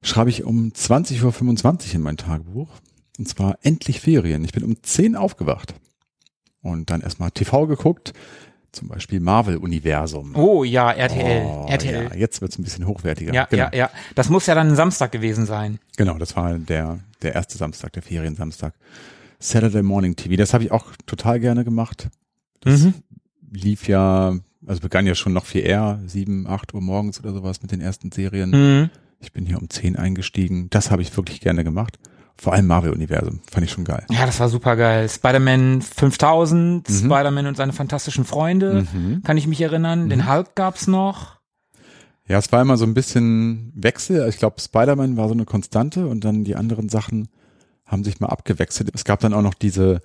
schreibe 0.00 0.30
ich 0.30 0.44
um 0.44 0.70
20.25 0.70 1.88
Uhr 1.90 1.94
in 1.96 2.00
mein 2.00 2.16
Tagebuch. 2.16 2.70
Und 3.18 3.28
zwar 3.28 3.58
endlich 3.60 4.00
Ferien. 4.00 4.42
Ich 4.42 4.52
bin 4.52 4.64
um 4.64 4.82
10 4.82 5.16
aufgewacht. 5.16 5.74
Und 6.62 6.88
dann 6.88 7.02
erstmal 7.02 7.30
TV 7.30 7.66
geguckt, 7.66 8.14
zum 8.74 8.88
Beispiel 8.88 9.20
Marvel-Universum. 9.20 10.34
Oh 10.36 10.64
ja, 10.64 10.90
RTL. 10.90 11.44
Oh, 11.46 11.66
RTL. 11.68 12.08
Ja, 12.10 12.14
jetzt 12.16 12.40
wird's 12.40 12.58
ein 12.58 12.64
bisschen 12.64 12.86
hochwertiger. 12.86 13.32
Ja, 13.32 13.46
genau. 13.46 13.64
ja, 13.64 13.70
ja. 13.74 13.90
Das 14.14 14.28
muss 14.28 14.46
ja 14.46 14.54
dann 14.54 14.68
ein 14.68 14.76
Samstag 14.76 15.12
gewesen 15.12 15.46
sein. 15.46 15.78
Genau, 15.96 16.18
das 16.18 16.36
war 16.36 16.54
der, 16.58 16.98
der 17.22 17.34
erste 17.34 17.56
Samstag, 17.58 17.92
der 17.94 18.02
Feriensamstag. 18.02 18.74
Saturday 19.38 19.82
Morning 19.82 20.16
TV, 20.16 20.36
das 20.36 20.54
habe 20.54 20.64
ich 20.64 20.72
auch 20.72 20.86
total 21.06 21.40
gerne 21.40 21.64
gemacht. 21.64 22.08
Das 22.60 22.82
Mhm. 22.82 22.94
lief 23.52 23.88
ja, 23.88 24.34
also 24.66 24.80
begann 24.80 25.06
ja 25.06 25.14
schon 25.14 25.32
noch 25.32 25.44
viel 25.44 25.62
eher, 25.66 26.00
sieben, 26.06 26.46
acht 26.46 26.72
Uhr 26.74 26.80
morgens 26.80 27.20
oder 27.20 27.32
sowas 27.32 27.60
mit 27.62 27.70
den 27.72 27.80
ersten 27.80 28.10
Serien. 28.10 28.50
Mhm. 28.50 28.90
Ich 29.20 29.32
bin 29.32 29.46
hier 29.46 29.58
um 29.58 29.68
zehn 29.70 29.96
eingestiegen. 29.96 30.68
Das 30.70 30.90
habe 30.90 31.02
ich 31.02 31.14
wirklich 31.16 31.40
gerne 31.40 31.64
gemacht. 31.64 31.98
Vor 32.36 32.52
allem 32.52 32.66
Marvel-Universum, 32.66 33.40
fand 33.50 33.64
ich 33.64 33.72
schon 33.72 33.84
geil. 33.84 34.04
Ja, 34.10 34.26
das 34.26 34.40
war 34.40 34.48
super 34.48 34.76
geil. 34.76 35.08
Spider-Man 35.08 35.82
5000, 35.82 36.88
Mhm. 36.88 36.94
Spider-Man 36.94 37.46
und 37.46 37.56
seine 37.56 37.72
fantastischen 37.72 38.24
Freunde, 38.24 38.86
kann 39.24 39.36
ich 39.36 39.46
mich 39.46 39.60
erinnern. 39.60 40.04
Mhm. 40.04 40.08
Den 40.10 40.28
Hulk 40.30 40.54
gab's 40.54 40.86
noch. 40.86 41.36
Ja, 42.26 42.38
es 42.38 42.50
war 42.52 42.60
immer 42.62 42.76
so 42.76 42.84
ein 42.86 42.94
bisschen 42.94 43.70
Wechsel. 43.74 44.26
Ich 44.28 44.38
glaube, 44.38 44.60
Spider-Man 44.60 45.16
war 45.16 45.28
so 45.28 45.34
eine 45.34 45.44
Konstante 45.44 46.06
und 46.06 46.24
dann 46.24 46.42
die 46.44 46.56
anderen 46.56 46.88
Sachen 46.88 47.28
haben 47.86 48.02
sich 48.02 48.18
mal 48.18 48.28
abgewechselt. 48.28 48.90
Es 48.94 49.04
gab 49.04 49.20
dann 49.20 49.34
auch 49.34 49.42
noch 49.42 49.54
diese, 49.54 50.00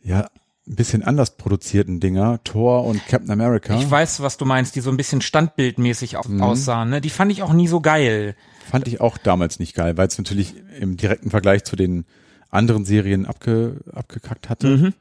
ja, 0.00 0.28
ein 0.68 0.76
bisschen 0.76 1.02
anders 1.02 1.36
produzierten 1.36 1.98
Dinger, 1.98 2.38
Thor 2.44 2.84
und 2.86 3.04
Captain 3.08 3.30
America, 3.32 3.74
Ich 3.74 3.90
weiß, 3.90 4.22
was 4.22 4.36
du 4.36 4.44
meinst, 4.44 4.76
die 4.76 4.80
so 4.80 4.90
ein 4.90 4.96
bisschen 4.96 5.20
standbildmäßig 5.20 6.16
Mhm. 6.28 6.40
aussahen. 6.40 6.90
Ne? 6.90 7.00
Die 7.00 7.10
fand 7.10 7.32
ich 7.32 7.42
auch 7.42 7.52
nie 7.52 7.66
so 7.66 7.80
geil. 7.80 8.36
Fand 8.62 8.88
ich 8.88 9.00
auch 9.00 9.18
damals 9.18 9.58
nicht 9.58 9.74
geil, 9.74 9.96
weil 9.96 10.08
es 10.08 10.18
natürlich 10.18 10.54
im 10.78 10.96
direkten 10.96 11.30
Vergleich 11.30 11.64
zu 11.64 11.76
den 11.76 12.04
anderen 12.50 12.84
Serien 12.84 13.26
abge, 13.26 13.80
abgekackt 13.92 14.48
hatte. 14.48 14.66
Mhm. 14.66 14.94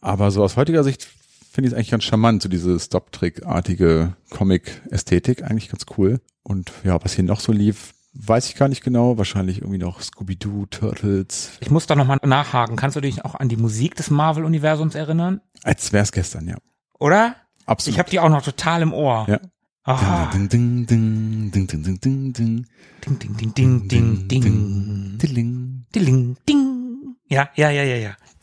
Aber 0.00 0.30
so 0.30 0.42
aus 0.42 0.56
heutiger 0.56 0.84
Sicht 0.84 1.08
finde 1.52 1.68
ich 1.68 1.72
es 1.72 1.76
eigentlich 1.76 1.90
ganz 1.90 2.04
charmant, 2.04 2.42
so 2.42 2.48
diese 2.48 2.78
Stop-Trick-artige 2.78 4.14
Comic-Ästhetik, 4.30 5.42
eigentlich 5.42 5.68
ganz 5.68 5.86
cool. 5.96 6.20
Und 6.42 6.72
ja, 6.84 7.02
was 7.02 7.14
hier 7.14 7.24
noch 7.24 7.40
so 7.40 7.52
lief, 7.52 7.94
weiß 8.14 8.48
ich 8.48 8.56
gar 8.56 8.68
nicht 8.68 8.82
genau. 8.82 9.18
Wahrscheinlich 9.18 9.58
irgendwie 9.58 9.78
noch 9.78 10.00
Scooby-Doo, 10.00 10.66
Turtles, 10.66 11.52
Ich 11.60 11.70
muss 11.70 11.86
da 11.86 11.94
nochmal 11.94 12.18
nachhaken. 12.24 12.76
Kannst 12.76 12.96
du 12.96 13.00
dich 13.00 13.24
auch 13.24 13.34
an 13.34 13.48
die 13.48 13.56
Musik 13.56 13.94
des 13.96 14.10
Marvel-Universums 14.10 14.94
erinnern? 14.94 15.40
als 15.62 15.92
wär's 15.92 16.10
gestern, 16.12 16.48
ja. 16.48 16.56
Oder? 16.98 17.36
Absolut. 17.66 17.94
Ich 17.94 17.98
habe 17.98 18.10
die 18.10 18.18
auch 18.18 18.28
noch 18.28 18.42
total 18.42 18.82
im 18.82 18.92
Ohr. 18.92 19.26
Ja. 19.28 19.40
Ah, 19.84 20.30
Ding, 20.32 20.48
ding, 20.48 20.86
ding, 20.86 21.50
ding, 21.50 21.66
ding, 21.66 21.82
ding, 21.82 21.98
ding, 21.98 22.32
ding. 22.32 22.66
ding, 23.02 23.18
ding, 23.18 23.34
ding, 23.34 23.88
ding, 23.88 24.28
ding, 24.28 24.28
ding. 24.28 25.18
Dilling. 25.18 25.86
Ding, 25.92 26.36
ding. 26.46 27.16
Ja, 27.28 27.48
ja, 27.56 27.70
ja, 27.70 27.82
ja, 27.82 27.96
ja. 27.96 28.14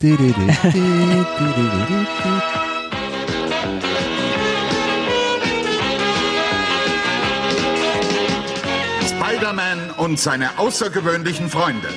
Spider-Man 9.08 9.92
und 9.96 10.18
seine 10.18 10.58
außergewöhnlichen 10.58 11.48
Freunde. 11.48 11.88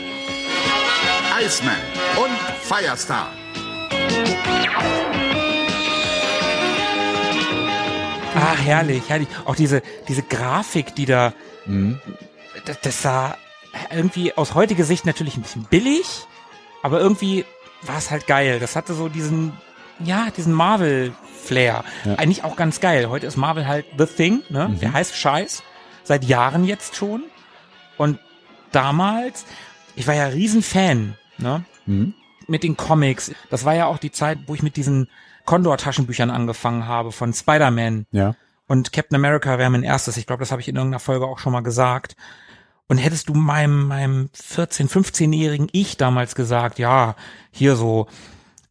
Iceman 1.38 1.76
und 2.16 2.32
Firestar. 2.62 3.34
Ah, 8.36 8.56
herrlich, 8.56 9.04
herrlich. 9.10 9.28
Auch 9.46 9.56
diese, 9.56 9.82
diese 10.08 10.24
Grafik, 10.24 10.96
die 10.96 11.06
da, 11.06 11.34
Mhm. 11.66 12.00
das, 12.66 12.82
das 12.82 13.02
sah 13.02 13.38
irgendwie 13.92 14.34
aus 14.36 14.54
heutiger 14.54 14.84
Sicht 14.84 15.06
natürlich 15.06 15.38
ein 15.38 15.44
bisschen 15.44 15.64
billig, 15.64 16.26
aber 16.82 17.00
irgendwie 17.00 17.46
war 17.84 17.98
es 17.98 18.12
halt 18.12 18.28
geil. 18.28 18.60
Das 18.60 18.76
hatte 18.76 18.94
so 18.94 19.08
diesen, 19.08 19.54
ja, 20.00 20.28
diesen 20.36 20.54
Marvel-Flair. 20.54 21.84
Ja. 22.06 22.16
Eigentlich 22.16 22.44
auch 22.44 22.56
ganz 22.56 22.80
geil. 22.80 23.10
Heute 23.10 23.26
ist 23.28 23.38
Marvel 23.38 23.68
halt 23.68 23.86
The 23.98 24.06
Thing, 24.06 24.42
ne? 24.50 24.70
Mhm. 24.70 24.80
Der 24.80 24.94
heißt 24.94 25.16
Scheiß. 25.16 25.64
Seit 26.04 26.26
Jahren 26.26 26.66
jetzt 26.66 26.96
schon. 26.96 27.24
Und 27.98 28.20
damals, 28.72 29.46
ich 29.96 30.06
war 30.08 30.16
ja 30.16 30.26
Riesenfan, 30.26 31.16
ne? 31.38 31.64
Mhm. 31.86 32.14
mit 32.48 32.64
den 32.64 32.76
Comics. 32.76 33.32
Das 33.50 33.64
war 33.64 33.74
ja 33.74 33.86
auch 33.86 33.98
die 33.98 34.12
Zeit, 34.12 34.38
wo 34.48 34.54
ich 34.56 34.64
mit 34.64 34.76
diesen 34.76 35.08
Condor-Taschenbüchern 35.46 36.30
angefangen 36.30 36.88
habe 36.88 37.12
von 37.12 37.34
Spider-Man 37.34 38.06
Ja. 38.12 38.36
und 38.68 38.94
Captain 38.94 39.16
America 39.16 39.58
wäre 39.58 39.70
mein 39.70 39.84
erstes. 39.84 40.18
Ich 40.18 40.26
glaube, 40.26 40.42
das 40.42 40.52
habe 40.52 40.62
ich 40.62 40.68
in 40.68 40.76
irgendeiner 40.76 41.00
Folge 41.00 41.26
auch 41.26 41.40
schon 41.40 41.54
mal 41.54 41.62
gesagt. 41.64 42.16
Und 42.88 42.98
hättest 42.98 43.30
du 43.30 43.34
meinem, 43.34 43.88
meinem 43.88 44.30
14-, 44.36 44.90
15-jährigen 44.90 45.70
Ich 45.72 45.98
damals 45.98 46.36
gesagt, 46.36 46.80
ja, 46.80 47.16
hier 47.52 47.76
so 47.76 48.08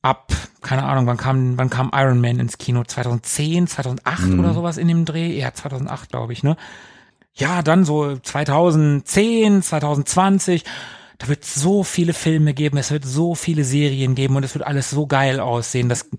ab, 0.03 0.33
keine 0.61 0.83
Ahnung, 0.85 1.07
wann 1.07 1.17
kam, 1.17 1.57
wann 1.57 1.71
kam 1.71 1.91
Iron 1.95 2.21
Man 2.21 2.39
ins 2.39 2.59
Kino? 2.59 2.85
2010, 2.85 3.67
2008 3.69 4.39
oder 4.39 4.53
sowas 4.53 4.77
in 4.77 4.89
dem 4.89 5.05
Dreh? 5.05 5.39
Ja, 5.39 5.55
2008, 5.55 6.11
glaube 6.11 6.33
ich, 6.33 6.43
ne? 6.43 6.57
Ja, 7.35 7.63
dann 7.63 7.85
so 7.85 8.17
2010, 8.19 9.63
2020. 9.63 10.65
Da 11.23 11.29
wird 11.29 11.45
so 11.45 11.85
viele 11.85 12.15
Filme 12.15 12.53
geben, 12.53 12.79
es 12.79 12.91
wird 12.91 13.05
so 13.05 13.37
viele 13.37 13.63
Serien 13.63 14.17
geben 14.17 14.35
und 14.35 14.43
es 14.45 14.55
wird 14.57 14.67
alles 14.67 14.91
so 14.91 15.07
geil 15.07 15.39
aussehen, 15.39 15.89
dass 15.89 16.11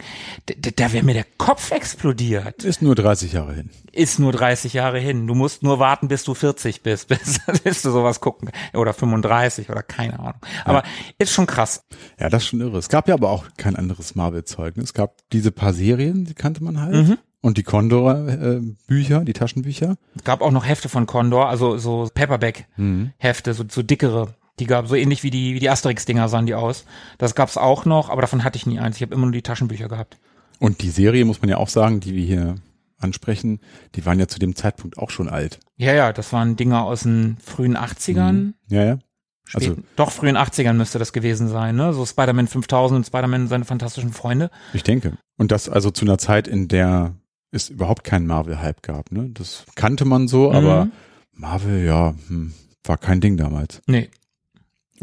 d- 0.49 0.55
d- 0.55 0.71
da 0.73 0.93
wäre 0.93 1.03
mir 1.03 1.13
der 1.13 1.25
Kopf 1.37 1.71
explodiert 1.71 2.63
Ist 2.63 2.81
nur 2.81 2.95
30 2.95 3.33
Jahre 3.33 3.53
hin. 3.53 3.69
ist 3.91 4.19
nur 4.19 4.31
30 4.31 4.71
Jahre 4.71 4.99
hin. 4.99 5.27
Du 5.27 5.35
musst 5.35 5.61
nur 5.61 5.77
warten, 5.79 6.07
bis 6.07 6.23
du 6.23 6.33
40 6.33 6.83
bist, 6.83 7.07
bis, 7.09 7.41
bis 7.63 7.81
du 7.81 7.91
sowas 7.91 8.21
gucken 8.21 8.49
oder 8.73 8.93
35 8.93 9.69
oder 9.69 9.83
keine 9.83 10.19
Ahnung. 10.19 10.39
Aber 10.63 10.83
ist 11.19 11.33
schon 11.33 11.47
krass. 11.47 11.83
Ja, 12.17 12.29
das 12.29 12.43
ist 12.43 12.49
schon 12.49 12.61
irre. 12.61 12.77
Es 12.77 12.87
gab 12.87 13.09
ja 13.09 13.13
aber 13.15 13.29
auch 13.29 13.43
kein 13.57 13.75
anderes 13.75 14.15
Marvel-Zeug. 14.15 14.77
Es 14.77 14.93
gab 14.93 15.17
diese 15.33 15.51
paar 15.51 15.73
Serien, 15.73 16.23
die 16.23 16.33
kannte 16.33 16.63
man 16.63 16.79
halt. 16.79 16.93
Mhm. 16.95 17.17
Und 17.41 17.57
die 17.57 17.63
Condor-Bücher, 17.63 19.25
die 19.25 19.33
Taschenbücher. 19.33 19.97
Es 20.15 20.23
gab 20.23 20.41
auch 20.41 20.51
noch 20.51 20.65
Hefte 20.65 20.87
von 20.87 21.05
Condor, 21.07 21.49
also 21.49 21.77
so 21.77 22.09
Paperback-Hefte, 22.13 23.53
so, 23.53 23.65
so 23.69 23.83
dickere. 23.83 24.35
Die 24.59 24.65
gab 24.67 24.87
so 24.87 24.95
ähnlich 24.95 25.23
wie 25.23 25.31
die 25.31 25.55
wie 25.55 25.59
die 25.59 25.69
Asterix-Dinger 25.69 26.29
sahen 26.29 26.45
die 26.45 26.53
aus. 26.55 26.85
Das 27.17 27.33
gab's 27.35 27.57
auch 27.57 27.85
noch, 27.85 28.09
aber 28.09 28.21
davon 28.21 28.43
hatte 28.43 28.57
ich 28.57 28.65
nie 28.67 28.79
eins. 28.79 28.97
Ich 28.97 29.01
habe 29.01 29.13
immer 29.13 29.25
nur 29.25 29.31
die 29.31 29.41
Taschenbücher 29.41 29.87
gehabt. 29.87 30.17
Und 30.59 30.81
die 30.81 30.89
Serie, 30.91 31.25
muss 31.25 31.41
man 31.41 31.49
ja 31.49 31.57
auch 31.57 31.69
sagen, 31.69 31.99
die 31.99 32.13
wir 32.15 32.23
hier 32.25 32.55
ansprechen, 32.99 33.59
die 33.95 34.05
waren 34.05 34.19
ja 34.19 34.27
zu 34.27 34.39
dem 34.39 34.55
Zeitpunkt 34.55 34.97
auch 34.97 35.09
schon 35.09 35.27
alt. 35.27 35.59
Ja, 35.75 35.93
ja, 35.93 36.13
das 36.13 36.31
waren 36.31 36.55
Dinger 36.55 36.83
aus 36.83 37.01
den 37.03 37.37
frühen 37.43 37.75
80ern. 37.75 38.53
Ja, 38.69 38.83
ja. 38.85 38.99
Spät, 39.45 39.69
Also- 39.71 39.81
doch, 39.97 40.11
frühen 40.11 40.37
80ern 40.37 40.73
müsste 40.77 40.99
das 40.99 41.11
gewesen 41.11 41.49
sein, 41.49 41.75
ne? 41.75 41.91
So 41.93 42.05
Spider-Man 42.05 42.47
5000 42.47 42.97
und 42.99 43.05
Spider-Man 43.05 43.41
und 43.41 43.47
seine 43.49 43.65
fantastischen 43.65 44.13
Freunde. 44.13 44.49
Ich 44.73 44.83
denke. 44.83 45.17
Und 45.37 45.51
das 45.51 45.67
also 45.67 45.91
zu 45.91 46.05
einer 46.05 46.17
Zeit, 46.17 46.47
in 46.47 46.69
der 46.69 47.15
es 47.51 47.67
überhaupt 47.69 48.03
keinen 48.05 48.25
Marvel-Hype 48.25 48.81
gab. 48.83 49.11
Ne? 49.11 49.29
Das 49.33 49.65
kannte 49.75 50.05
man 50.05 50.27
so, 50.29 50.49
Mhm. 50.49 50.55
aber 50.55 50.87
Marvel, 51.33 51.83
ja, 51.83 52.13
hm, 52.27 52.53
war 52.85 52.97
kein 52.97 53.19
Ding 53.19 53.35
damals. 53.35 53.81
Nee, 53.85 54.09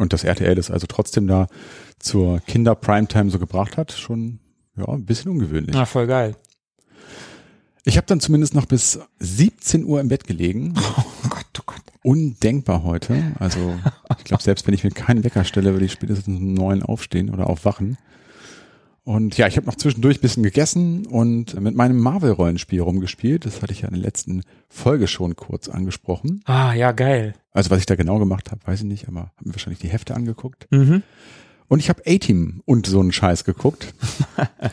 Und 0.00 0.14
das 0.14 0.24
RTL 0.24 0.54
das 0.54 0.70
also 0.70 0.86
trotzdem 0.86 1.26
da 1.26 1.46
zur 1.98 2.40
Kinder-Primetime 2.40 3.30
so 3.30 3.38
gebracht 3.38 3.76
hat, 3.76 3.92
schon 3.92 4.40
ja 4.76 4.88
ein 4.88 5.04
bisschen 5.04 5.30
ungewöhnlich. 5.30 5.74
na, 5.74 5.84
voll 5.84 6.06
geil. 6.06 6.36
Ich 7.84 7.96
habe 7.96 8.06
dann 8.06 8.20
zumindest 8.20 8.54
noch 8.54 8.64
bis 8.64 8.98
17 9.18 9.84
Uhr 9.84 10.00
im 10.00 10.08
Bett 10.08 10.26
gelegen. 10.26 10.74
Oh 11.22 11.28
Gott, 11.28 11.46
oh 11.60 11.62
Gott. 11.66 11.82
Undenkbar 12.02 12.82
heute. 12.82 13.34
Also 13.38 13.78
ich 14.18 14.24
glaube, 14.24 14.42
selbst 14.42 14.66
wenn 14.66 14.74
ich 14.74 14.84
mir 14.84 14.90
keinen 14.90 15.22
Wecker 15.22 15.44
stelle, 15.44 15.72
würde 15.72 15.84
ich 15.84 15.92
spätestens 15.92 16.38
um 16.38 16.54
neun 16.54 16.82
aufstehen 16.82 17.28
oder 17.28 17.48
aufwachen. 17.48 17.98
Und 19.04 19.36
ja, 19.38 19.46
ich 19.46 19.56
habe 19.56 19.66
noch 19.66 19.76
zwischendurch 19.76 20.18
ein 20.18 20.20
bisschen 20.20 20.42
gegessen 20.42 21.06
und 21.06 21.58
mit 21.60 21.74
meinem 21.74 21.98
Marvel-Rollenspiel 21.98 22.80
rumgespielt. 22.80 23.46
Das 23.46 23.62
hatte 23.62 23.72
ich 23.72 23.82
ja 23.82 23.88
in 23.88 23.94
der 23.94 24.02
letzten 24.02 24.42
Folge 24.68 25.08
schon 25.08 25.36
kurz 25.36 25.68
angesprochen. 25.68 26.42
Ah, 26.44 26.74
ja, 26.74 26.92
geil. 26.92 27.34
Also 27.52 27.70
was 27.70 27.80
ich 27.80 27.86
da 27.86 27.96
genau 27.96 28.18
gemacht 28.18 28.50
habe, 28.50 28.60
weiß 28.66 28.80
ich 28.80 28.86
nicht, 28.86 29.08
aber 29.08 29.20
habe 29.20 29.32
mir 29.48 29.54
wahrscheinlich 29.54 29.80
die 29.80 29.88
Hefte 29.88 30.14
angeguckt. 30.14 30.68
Mhm. 30.70 31.02
Und 31.70 31.78
ich 31.78 31.88
habe 31.88 32.02
A-Team 32.04 32.62
und 32.64 32.88
so 32.88 32.98
einen 32.98 33.12
Scheiß 33.12 33.44
geguckt. 33.44 33.94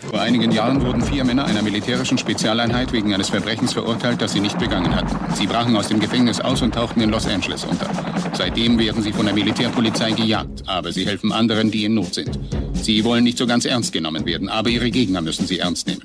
Vor 0.09 0.19
einigen 0.19 0.51
Jahren 0.51 0.83
wurden 0.83 1.03
vier 1.03 1.23
Männer 1.25 1.45
einer 1.45 1.61
militärischen 1.61 2.17
Spezialeinheit 2.17 2.91
wegen 2.91 3.13
eines 3.13 3.29
Verbrechens 3.29 3.73
verurteilt, 3.73 4.19
das 4.19 4.33
sie 4.33 4.39
nicht 4.39 4.57
begangen 4.57 4.95
hatten. 4.95 5.15
Sie 5.35 5.45
brachen 5.45 5.77
aus 5.77 5.89
dem 5.89 5.99
Gefängnis 5.99 6.41
aus 6.41 6.63
und 6.63 6.73
tauchten 6.73 7.01
in 7.01 7.11
Los 7.11 7.27
Angeles 7.27 7.65
unter. 7.65 7.87
Seitdem 8.33 8.79
werden 8.79 9.03
sie 9.03 9.13
von 9.13 9.25
der 9.27 9.35
Militärpolizei 9.35 10.09
gejagt, 10.13 10.63
aber 10.65 10.91
sie 10.91 11.05
helfen 11.05 11.31
anderen, 11.31 11.69
die 11.69 11.85
in 11.85 11.93
Not 11.93 12.15
sind. 12.15 12.39
Sie 12.73 13.03
wollen 13.03 13.23
nicht 13.23 13.37
so 13.37 13.45
ganz 13.45 13.65
ernst 13.65 13.93
genommen 13.93 14.25
werden, 14.25 14.49
aber 14.49 14.69
ihre 14.69 14.89
Gegner 14.89 15.21
müssen 15.21 15.45
sie 15.45 15.59
ernst 15.59 15.85
nehmen. 15.85 16.01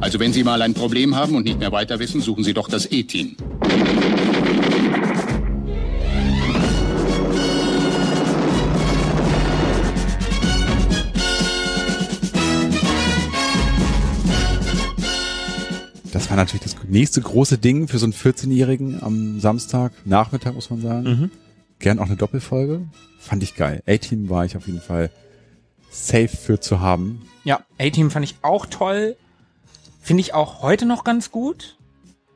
Also 0.00 0.18
wenn 0.18 0.32
Sie 0.32 0.42
mal 0.42 0.60
ein 0.60 0.74
Problem 0.74 1.14
haben 1.14 1.36
und 1.36 1.44
nicht 1.44 1.60
mehr 1.60 1.70
weiter 1.70 2.00
wissen, 2.00 2.20
suchen 2.20 2.42
Sie 2.42 2.52
doch 2.52 2.68
das 2.68 2.90
E-Team. 2.90 3.36
War 16.32 16.36
natürlich 16.38 16.62
das 16.62 16.76
nächste 16.88 17.20
große 17.20 17.58
Ding 17.58 17.88
für 17.88 17.98
so 17.98 18.06
einen 18.06 18.14
14-Jährigen 18.14 19.02
am 19.02 19.38
Samstag, 19.38 19.92
Nachmittag 20.06 20.54
muss 20.54 20.70
man 20.70 20.80
sagen. 20.80 21.04
Mhm. 21.04 21.30
Gern 21.78 21.98
auch 21.98 22.06
eine 22.06 22.16
Doppelfolge. 22.16 22.86
Fand 23.18 23.42
ich 23.42 23.54
geil. 23.54 23.82
A-Team 23.86 24.30
war 24.30 24.46
ich 24.46 24.56
auf 24.56 24.66
jeden 24.66 24.80
Fall 24.80 25.10
safe 25.90 26.28
für 26.28 26.58
zu 26.58 26.80
haben. 26.80 27.20
Ja, 27.44 27.60
A-Team 27.78 28.10
fand 28.10 28.24
ich 28.24 28.36
auch 28.40 28.64
toll. 28.64 29.16
Finde 30.00 30.22
ich 30.22 30.32
auch 30.32 30.62
heute 30.62 30.86
noch 30.86 31.04
ganz 31.04 31.30
gut. 31.32 31.76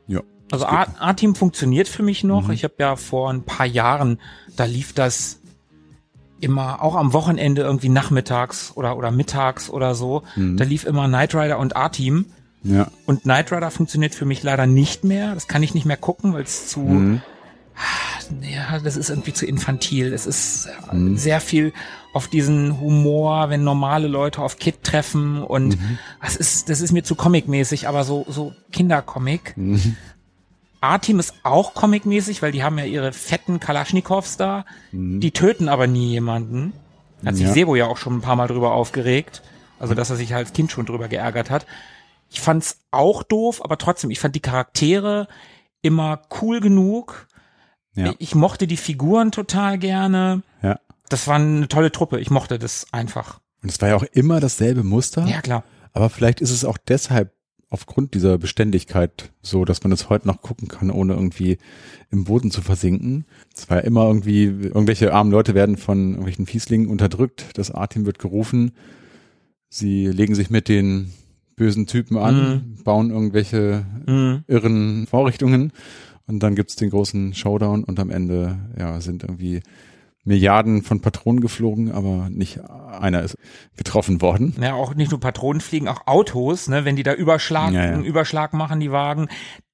Ja. 0.09 0.21
Also 0.53 0.67
A-Team 0.67 1.35
funktioniert 1.35 1.89
für 1.89 2.03
mich 2.03 2.23
noch. 2.23 2.49
Mhm. 2.49 2.53
Ich 2.53 2.65
habe 2.65 2.75
ja 2.79 2.97
vor 2.97 3.31
ein 3.31 3.45
paar 3.45 3.65
Jahren, 3.65 4.21
da 4.57 4.67
lief 4.67 4.93
das 4.93 5.41
immer 6.39 6.83
auch 6.83 6.97
am 6.97 7.15
Wochenende 7.15 7.63
irgendwie 7.63 7.89
nachmittags 7.89 8.73
oder 8.75 8.99
oder 8.99 9.11
mittags 9.11 9.71
oder 9.71 9.95
so. 9.95 10.23
Mhm. 10.37 10.59
Da 10.59 10.65
lief 10.65 10.85
immer 10.85 11.09
Knight 11.09 11.35
Rider 11.35 11.59
und 11.59 11.77
A-Team. 11.77 12.27
Ja. 12.62 12.88
Und 13.05 13.23
Knight 13.23 13.53
Rider 13.53 13.71
funktioniert 13.71 14.14
für 14.14 14.25
mich 14.25 14.42
leider 14.42 14.66
nicht 14.66 15.05
mehr. 15.05 15.35
Das 15.35 15.47
kann 15.49 15.62
ich 15.62 15.75
nicht 15.75 15.87
mehr 15.87 15.97
gucken, 15.97 16.33
weil 16.33 16.42
es 16.42 16.69
zu, 16.69 16.81
Mhm. 16.81 17.23
ja, 18.42 18.79
das 18.79 18.97
ist 18.97 19.11
irgendwie 19.11 19.33
zu 19.33 19.47
infantil. 19.47 20.12
Es 20.12 20.27
ist 20.27 20.66
äh, 20.90 20.95
Mhm. 20.95 21.16
sehr 21.16 21.40
viel 21.40 21.73
auf 22.12 22.29
diesen 22.29 22.81
Humor, 22.81 23.51
wenn 23.51 23.62
normale 23.62 24.09
Leute 24.09 24.40
auf 24.42 24.59
Kid 24.59 24.83
treffen 24.83 25.42
und 25.42 25.79
Mhm. 25.79 25.99
das 26.23 26.35
ist, 26.37 26.69
das 26.69 26.81
ist 26.81 26.92
mir 26.92 27.05
zu 27.05 27.14
comicmäßig, 27.14 27.87
aber 27.88 28.05
so, 28.05 28.25
so 28.29 28.53
Kindercomic. 28.73 29.57
Mhm. 29.57 29.97
A-Team 30.81 31.19
ist 31.19 31.35
auch 31.42 31.75
comicmäßig, 31.75 32.42
weil 32.42 32.53
die 32.53 32.62
haben 32.62 32.79
ja 32.79 32.85
ihre 32.85 33.12
fetten 33.12 33.61
Kalaschnikows 33.61 34.37
da. 34.37 34.64
Die 34.92 35.31
töten 35.31 35.69
aber 35.69 35.87
nie 35.87 36.09
jemanden. 36.11 36.73
Hat 37.25 37.35
sich 37.35 37.45
Mhm. 37.45 37.49
Ja. 37.49 37.55
Sebo 37.55 37.77
ja 37.77 37.87
auch 37.87 37.97
schon 37.97 38.14
ein 38.19 38.21
paar 38.21 38.37
Mal 38.37 38.47
drüber 38.47 38.73
aufgeregt. 38.73 39.42
Also, 39.79 39.95
dass 39.95 40.11
er 40.11 40.16
sich 40.16 40.35
als 40.35 40.53
Kind 40.53 40.71
schon 40.71 40.87
drüber 40.87 41.09
geärgert 41.09 41.51
hat. 41.51 41.66
Ich 42.31 42.41
fand's 42.41 42.81
auch 42.91 43.23
doof, 43.23 43.65
aber 43.65 43.79
trotzdem, 43.79 44.11
ich 44.11 44.21
fand 44.21 44.35
die 44.35 44.41
Charaktere 44.41 45.29
immer 45.83 46.23
cool 46.41 46.61
genug. 46.61 47.29
Ja. 47.95 48.15
Ich 48.19 48.35
mochte 48.35 48.67
die 48.67 48.77
Figuren 48.77 49.33
total 49.33 49.79
gerne. 49.79 50.43
Ja. 50.62 50.79
Das 51.09 51.27
war 51.29 51.37
eine 51.37 51.69
tolle 51.69 51.93
Truppe. 51.93 52.21
Ich 52.21 52.31
mochte 52.31 52.59
das 52.59 52.87
einfach. 52.93 53.41
Und 53.62 53.71
es 53.71 53.81
war 53.81 53.89
ja 53.89 53.97
auch 53.97 54.03
immer 54.03 54.41
dasselbe 54.41 54.83
Muster. 54.83 55.27
Ja, 55.27 55.41
klar. 55.41 55.65
Aber 55.93 56.11
vielleicht 56.11 56.41
ist 56.41 56.51
es 56.51 56.65
auch 56.65 56.77
deshalb 56.77 57.33
aufgrund 57.69 58.15
dieser 58.15 58.39
Beständigkeit 58.39 59.33
so, 59.43 59.65
dass 59.65 59.83
man 59.83 59.93
es 59.93 60.09
heute 60.09 60.29
noch 60.29 60.41
gucken 60.41 60.69
kann, 60.69 60.91
ohne 60.91 61.15
irgendwie 61.15 61.59
im 62.11 62.25
Boden 62.25 62.51
zu 62.51 62.62
versinken. 62.62 63.27
Es 63.55 63.69
war 63.69 63.79
ja 63.79 63.83
immer 63.83 64.07
irgendwie, 64.07 64.45
irgendwelche 64.45 65.12
armen 65.12 65.33
Leute 65.33 65.55
werden 65.55 65.77
von 65.77 66.11
irgendwelchen 66.11 66.47
Fieslingen 66.47 66.89
unterdrückt, 66.89 67.47
das 67.55 67.73
A-Team 67.73 68.07
wird 68.07 68.19
gerufen, 68.19 68.73
sie 69.69 70.07
legen 70.07 70.35
sich 70.35 70.49
mit 70.49 70.69
den 70.69 71.12
bösen 71.57 71.87
Typen 71.87 72.19
an, 72.19 72.77
bauen 72.85 73.11
irgendwelche 73.11 73.85
Mhm. 74.07 74.45
irren 74.47 75.07
Vorrichtungen 75.07 75.73
und 76.27 76.40
dann 76.42 76.55
gibt's 76.55 76.77
den 76.77 76.90
großen 76.90 77.35
Showdown 77.35 77.83
und 77.85 77.99
am 77.99 78.11
Ende 78.11 78.59
ja 78.79 79.01
sind 79.01 79.23
irgendwie 79.25 79.62
Milliarden 80.25 80.83
von 80.83 81.01
Patronen 81.01 81.40
geflogen, 81.40 81.92
aber 81.92 82.29
nicht 82.31 82.61
einer 82.61 83.23
ist 83.23 83.37
getroffen 83.77 84.21
worden. 84.21 84.55
Ja, 84.61 84.75
auch 84.75 84.95
nicht 84.95 85.12
nur 85.12 85.21
Patronen 85.21 85.61
fliegen, 85.61 85.87
auch 85.88 86.07
Autos, 86.07 86.66
ne, 86.69 86.85
wenn 86.85 86.97
die 86.97 87.05
da 87.05 87.14
Überschlag, 87.14 87.73
Ja, 87.73 87.85
ja. 87.87 87.92
einen 87.92 88.05
Überschlag 88.05 88.53
machen, 88.53 88.81
die 88.81 88.90
Wagen, 88.90 89.29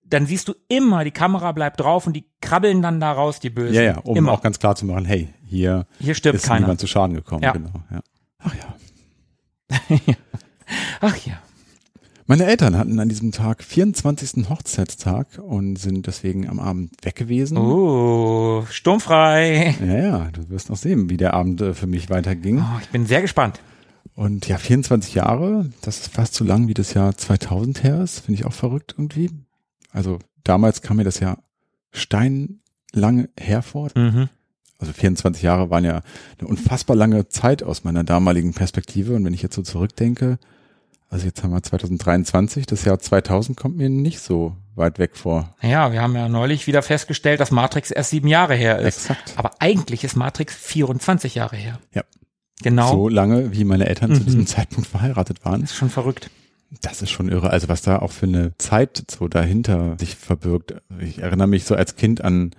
dann 0.05 0.27
siehst 0.27 0.49
du 0.49 0.55
immer, 0.69 1.05
die 1.05 1.11
Kamera 1.11 1.53
bleibt 1.53 1.81
drauf 1.81 2.07
und 2.07 2.13
die 2.15 2.27
krabbeln 2.43 2.83
dann 2.83 3.01
da 3.01 3.13
raus, 3.13 3.41
die 3.41 3.49
Bösen. 3.49 3.75
Ja, 3.75 3.81
ja, 3.83 3.99
um 4.01 4.15
immer. 4.15 4.33
auch 4.33 4.43
ganz 4.43 4.59
klar 4.59 4.77
zu 4.77 4.85
machen, 4.85 5.07
hey, 5.07 5.29
hier, 5.47 5.87
Hier 5.99 6.15
stirbt 6.15 6.37
ist 6.37 6.47
keiner. 6.47 6.61
niemand 6.61 6.81
zu 6.81 6.87
Schaden 6.87 7.17
gekommen. 7.17 7.43
Ja. 7.43 7.53
Genau, 7.53 7.71
ja. 7.91 8.01
Ach 8.41 8.55
ja. 8.55 8.77
Ach 11.01 11.17
ja. 11.27 11.41
Meine 12.33 12.47
Eltern 12.47 12.79
hatten 12.79 12.99
an 12.99 13.11
diesem 13.11 13.31
Tag 13.31 13.63
24. 13.63 14.49
Hochzeitstag 14.49 15.27
und 15.37 15.77
sind 15.77 16.07
deswegen 16.07 16.49
am 16.49 16.61
Abend 16.61 16.93
weg 17.03 17.15
gewesen. 17.15 17.59
Oh, 17.59 18.65
sturmfrei. 18.71 19.77
Ja, 19.87 19.99
ja, 19.99 20.31
du 20.33 20.49
wirst 20.49 20.71
noch 20.71 20.79
sehen, 20.79 21.11
wie 21.11 21.19
der 21.19 21.35
Abend 21.35 21.61
äh, 21.61 21.75
für 21.75 21.87
mich 21.87 22.09
weiterging. 22.09 22.61
Oh, 22.61 22.79
ich 22.81 22.89
bin 22.89 23.05
sehr 23.05 23.21
gespannt. 23.21 23.61
Und 24.15 24.49
ja, 24.49 24.57
24 24.57 25.13
Jahre, 25.13 25.71
das 25.83 25.99
ist 25.99 26.15
fast 26.15 26.33
so 26.33 26.43
lang 26.43 26.69
wie 26.69 26.73
das 26.73 26.95
Jahr 26.95 27.15
2000 27.15 27.83
her 27.83 28.01
ist, 28.01 28.21
finde 28.21 28.41
ich 28.41 28.47
auch 28.47 28.55
verrückt 28.55 28.95
irgendwie. 28.97 29.31
Also 29.91 30.19
damals 30.43 30.81
kam 30.81 30.97
mir 30.97 31.05
das 31.05 31.21
ja 31.21 31.37
steinlange 31.91 33.29
hervor. 33.39 33.91
Mhm. 33.95 34.31
Also 34.79 34.95
24 34.95 35.43
Jahre 35.43 35.69
waren 35.69 35.85
ja 35.85 36.01
eine 36.39 36.49
unfassbar 36.49 36.97
lange 36.97 37.29
Zeit 37.29 37.63
aus 37.63 37.85
meiner 37.85 38.05
damaligen 38.05 38.55
Perspektive. 38.55 39.17
Und 39.17 39.27
wenn 39.27 39.35
ich 39.35 39.43
jetzt 39.43 39.55
so 39.55 39.61
zurückdenke, 39.61 40.39
also 41.13 41.27
jetzt 41.27 41.43
haben 41.43 41.53
wir 41.53 41.63
2023, 41.63 42.67
das 42.67 42.85
Jahr 42.85 42.99
2000 42.99 43.57
kommt 43.57 43.77
mir 43.77 43.89
nicht 43.89 44.21
so 44.21 44.57
weit 44.75 44.99
weg 44.99 45.17
vor. 45.17 45.55
Ja, 45.63 45.93
wir 45.93 46.01
haben 46.03 46.15
ja 46.17 46.29
neulich 46.29 46.67
wieder 46.67 46.83
festgestellt, 46.83 47.41
dass 47.41 47.51
Matrix 47.51 47.91
erst 47.91 48.11
sieben 48.11 48.29
Jahre 48.29 48.55
her 48.55 48.79
ist. 48.79 48.97
Exakt. 49.11 49.35
Aber 49.37 49.51
eigentlich 49.61 50.03
ist 50.05 50.17
Matrix 50.17 50.55
24 50.55 51.35
Jahre 51.35 51.57
her. 51.57 51.79
Ja. 51.95 52.03
Genau. 52.63 52.91
So 52.91 53.09
lange, 53.09 53.53
wie 53.53 53.65
meine 53.65 53.87
Eltern 53.87 54.15
zu 54.15 54.21
Mhm. 54.23 54.25
diesem 54.27 54.47
Zeitpunkt 54.47 54.89
verheiratet 54.89 55.45
waren. 55.45 55.63
ist 55.63 55.75
schon 55.75 55.91
verrückt. 55.91 56.31
Das 56.81 57.03
ist 57.03 57.11
schon 57.11 57.29
irre. 57.29 57.51
Also 57.51 57.69
was 57.69 57.83
da 57.83 57.99
auch 57.99 58.13
für 58.13 58.27
eine 58.27 58.57
Zeit 58.57 59.05
so 59.11 59.29
dahinter 59.29 59.97
sich 60.01 60.17
verbirgt. 60.17 60.75
Ich 61.01 61.19
erinnere 61.19 61.49
mich 61.49 61.65
so 61.65 61.75
als 61.75 61.97
Kind 61.97 62.25
an, 62.25 62.53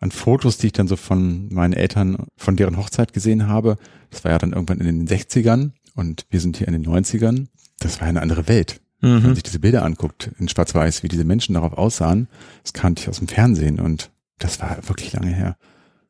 an 0.00 0.10
Fotos, 0.10 0.58
die 0.58 0.68
ich 0.68 0.72
dann 0.72 0.88
so 0.88 0.96
von 0.96 1.48
meinen 1.52 1.74
Eltern, 1.74 2.26
von 2.36 2.56
deren 2.56 2.76
Hochzeit 2.78 3.12
gesehen 3.12 3.46
habe. 3.46 3.76
Das 4.10 4.24
war 4.24 4.32
ja 4.32 4.38
dann 4.38 4.52
irgendwann 4.54 4.80
in 4.80 5.06
den 5.06 5.06
60ern 5.06 5.70
und 6.00 6.26
wir 6.30 6.40
sind 6.40 6.56
hier 6.56 6.66
in 6.66 6.72
den 6.72 6.84
90ern. 6.86 7.46
Das 7.78 8.00
war 8.00 8.06
ja 8.06 8.10
eine 8.10 8.22
andere 8.22 8.48
Welt. 8.48 8.80
Wenn 9.00 9.12
man 9.22 9.30
Mhm. 9.30 9.34
sich 9.34 9.44
diese 9.44 9.60
Bilder 9.60 9.82
anguckt 9.84 10.30
in 10.38 10.48
Schwarz-Weiß, 10.48 11.02
wie 11.02 11.08
diese 11.08 11.24
Menschen 11.24 11.54
darauf 11.54 11.72
aussahen, 11.74 12.28
das 12.62 12.72
kannte 12.74 13.00
ich 13.02 13.08
aus 13.08 13.18
dem 13.18 13.28
Fernsehen 13.28 13.80
und 13.80 14.10
das 14.38 14.60
war 14.60 14.76
wirklich 14.88 15.12
lange 15.12 15.34
her. 15.34 15.56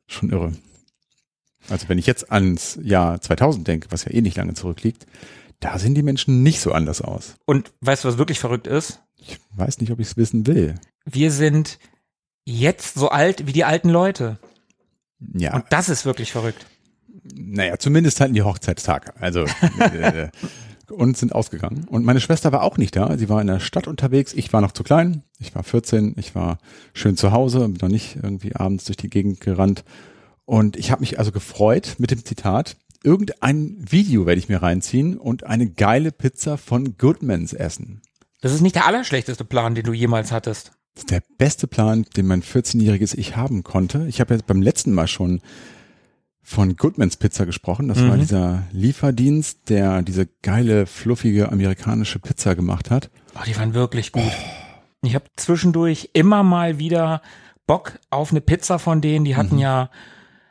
Schon 0.07 0.29
irre. 0.31 0.51
Also 1.69 1.87
wenn 1.89 1.97
ich 1.97 2.07
jetzt 2.07 2.31
ans 2.31 2.77
Jahr 2.81 3.21
2000 3.21 3.67
denke, 3.67 3.87
was 3.91 4.03
ja 4.05 4.11
eh 4.11 4.21
nicht 4.21 4.35
lange 4.35 4.53
zurückliegt, 4.55 5.05
da 5.61 5.77
sehen 5.79 5.93
die 5.95 6.03
Menschen 6.03 6.41
nicht 6.43 6.59
so 6.59 6.71
anders 6.73 7.01
aus. 7.01 7.35
Und 7.45 7.71
weißt 7.81 8.03
du, 8.03 8.07
was 8.09 8.17
wirklich 8.17 8.39
verrückt 8.39 8.67
ist? 8.67 8.99
Ich 9.15 9.39
weiß 9.55 9.79
nicht, 9.79 9.91
ob 9.91 9.99
ich 9.99 10.07
es 10.07 10.17
wissen 10.17 10.47
will. 10.47 10.75
Wir 11.05 11.31
sind 11.31 11.77
jetzt 12.43 12.95
so 12.95 13.09
alt 13.09 13.45
wie 13.47 13.53
die 13.53 13.63
alten 13.63 13.89
Leute. 13.89 14.39
Ja, 15.33 15.53
Und 15.55 15.65
das 15.69 15.87
ist 15.87 16.03
wirklich 16.05 16.31
verrückt. 16.31 16.65
Naja, 17.23 17.77
zumindest 17.77 18.19
hatten 18.19 18.33
die 18.33 18.43
Hochzeitstag. 18.43 19.13
Also 19.19 19.45
äh, 19.79 20.29
und 20.91 21.17
sind 21.17 21.33
ausgegangen. 21.33 21.85
Und 21.89 22.05
meine 22.05 22.19
Schwester 22.19 22.51
war 22.51 22.63
auch 22.63 22.77
nicht 22.77 22.95
da. 22.95 23.17
Sie 23.17 23.29
war 23.29 23.41
in 23.41 23.47
der 23.47 23.59
Stadt 23.59 23.87
unterwegs. 23.87 24.33
Ich 24.33 24.51
war 24.53 24.61
noch 24.61 24.71
zu 24.71 24.83
klein. 24.83 25.23
Ich 25.39 25.55
war 25.55 25.63
14. 25.63 26.15
Ich 26.17 26.35
war 26.35 26.57
schön 26.93 27.17
zu 27.17 27.31
Hause, 27.31 27.67
bin 27.69 27.77
noch 27.81 27.89
nicht 27.89 28.17
irgendwie 28.21 28.55
abends 28.55 28.85
durch 28.85 28.97
die 28.97 29.09
Gegend 29.09 29.39
gerannt. 29.39 29.83
Und 30.45 30.75
ich 30.75 30.91
habe 30.91 31.01
mich 31.01 31.17
also 31.17 31.31
gefreut 31.31 31.95
mit 31.97 32.11
dem 32.11 32.25
Zitat, 32.25 32.75
irgendein 33.03 33.77
Video 33.79 34.25
werde 34.25 34.39
ich 34.39 34.49
mir 34.49 34.61
reinziehen 34.61 35.17
und 35.17 35.45
eine 35.45 35.69
geile 35.69 36.11
Pizza 36.11 36.57
von 36.57 36.97
Goodmans 36.97 37.53
essen. 37.53 38.01
Das 38.41 38.53
ist 38.53 38.61
nicht 38.61 38.75
der 38.75 38.85
allerschlechteste 38.87 39.45
Plan, 39.45 39.75
den 39.75 39.85
du 39.85 39.93
jemals 39.93 40.31
hattest. 40.31 40.71
Das 40.95 41.03
ist 41.03 41.11
der 41.11 41.23
beste 41.37 41.67
Plan, 41.67 42.05
den 42.17 42.27
mein 42.27 42.43
14-jähriges 42.43 43.17
Ich 43.17 43.35
haben 43.37 43.63
konnte. 43.63 44.07
Ich 44.07 44.19
habe 44.19 44.35
ja 44.35 44.41
beim 44.45 44.61
letzten 44.61 44.93
Mal 44.93 45.07
schon 45.07 45.41
von 46.43 46.75
Goodmans 46.75 47.17
Pizza 47.17 47.45
gesprochen. 47.45 47.87
Das 47.87 47.99
war 48.01 48.15
Mhm. 48.15 48.19
dieser 48.21 48.63
Lieferdienst, 48.71 49.69
der 49.69 50.01
diese 50.01 50.27
geile, 50.41 50.85
fluffige 50.85 51.51
amerikanische 51.51 52.19
Pizza 52.19 52.55
gemacht 52.55 52.89
hat. 52.89 53.09
Oh, 53.35 53.43
die 53.45 53.55
waren 53.57 53.73
wirklich 53.73 54.11
gut. 54.11 54.31
Ich 55.03 55.15
habe 55.15 55.25
zwischendurch 55.35 56.09
immer 56.13 56.43
mal 56.43 56.77
wieder 56.79 57.21
Bock 57.67 57.99
auf 58.09 58.31
eine 58.31 58.41
Pizza 58.41 58.79
von 58.79 59.01
denen. 59.01 59.23
Die 59.25 59.35
hatten 59.35 59.57
ja, 59.57 59.89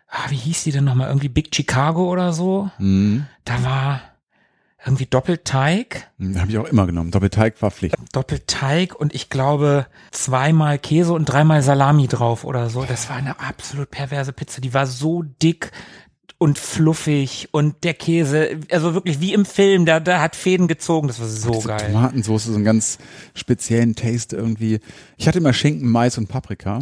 ah, 0.09 0.31
wie 0.31 0.37
hieß 0.37 0.65
die 0.65 0.73
denn 0.73 0.85
nochmal? 0.85 1.09
Irgendwie 1.09 1.29
Big 1.29 1.55
Chicago 1.55 2.09
oder 2.11 2.33
so. 2.33 2.71
Mhm. 2.79 3.27
Da 3.45 3.63
war 3.65 4.01
irgendwie 4.85 5.07
Doppelteig. 5.07 6.11
Habe 6.37 6.51
ich 6.51 6.59
auch 6.59 6.67
immer 6.67 6.87
genommen. 6.87 7.11
Doppelteig 7.11 7.61
war 7.61 7.71
Pflicht. 7.71 7.97
Doppelteig 8.13 8.95
und 8.99 9.15
ich 9.15 9.29
glaube 9.29 9.87
zweimal 10.11 10.79
Käse 10.79 11.13
und 11.13 11.27
dreimal 11.27 11.63
Salami 11.63 12.09
drauf 12.09 12.45
oder 12.45 12.71
so. 12.71 12.85
Das 12.85 13.09
war 13.11 13.17
eine 13.17 13.41
absolut 13.41 13.91
perverse 13.91 14.33
Pizza. 14.33 14.61
Die 14.61 14.73
war 14.73 14.87
so 14.87 15.23
dick 15.23 15.71
und 16.39 16.59
fluffig 16.59 17.49
und 17.53 17.85
der 17.85 17.93
Käse, 17.93 18.61
also 18.71 18.95
wirklich 18.95 19.21
wie 19.21 19.35
im 19.35 19.45
Film, 19.45 19.85
der, 19.85 20.01
der 20.01 20.23
hat 20.23 20.35
Fäden 20.35 20.69
gezogen. 20.69 21.09
Das 21.09 21.21
war 21.21 21.29
so 21.29 21.51
Diese 21.51 21.69
geil. 21.69 21.93
Tomatensoße, 21.93 22.49
so 22.49 22.55
einen 22.55 22.65
ganz 22.65 22.97
speziellen 23.35 23.95
Taste 23.95 24.37
irgendwie. 24.37 24.81
Ich 25.19 25.29
hatte 25.29 25.39
immer 25.39 25.53
Schinken, 25.53 25.91
Mais 25.91 26.17
und 26.17 26.29
Paprika. 26.29 26.79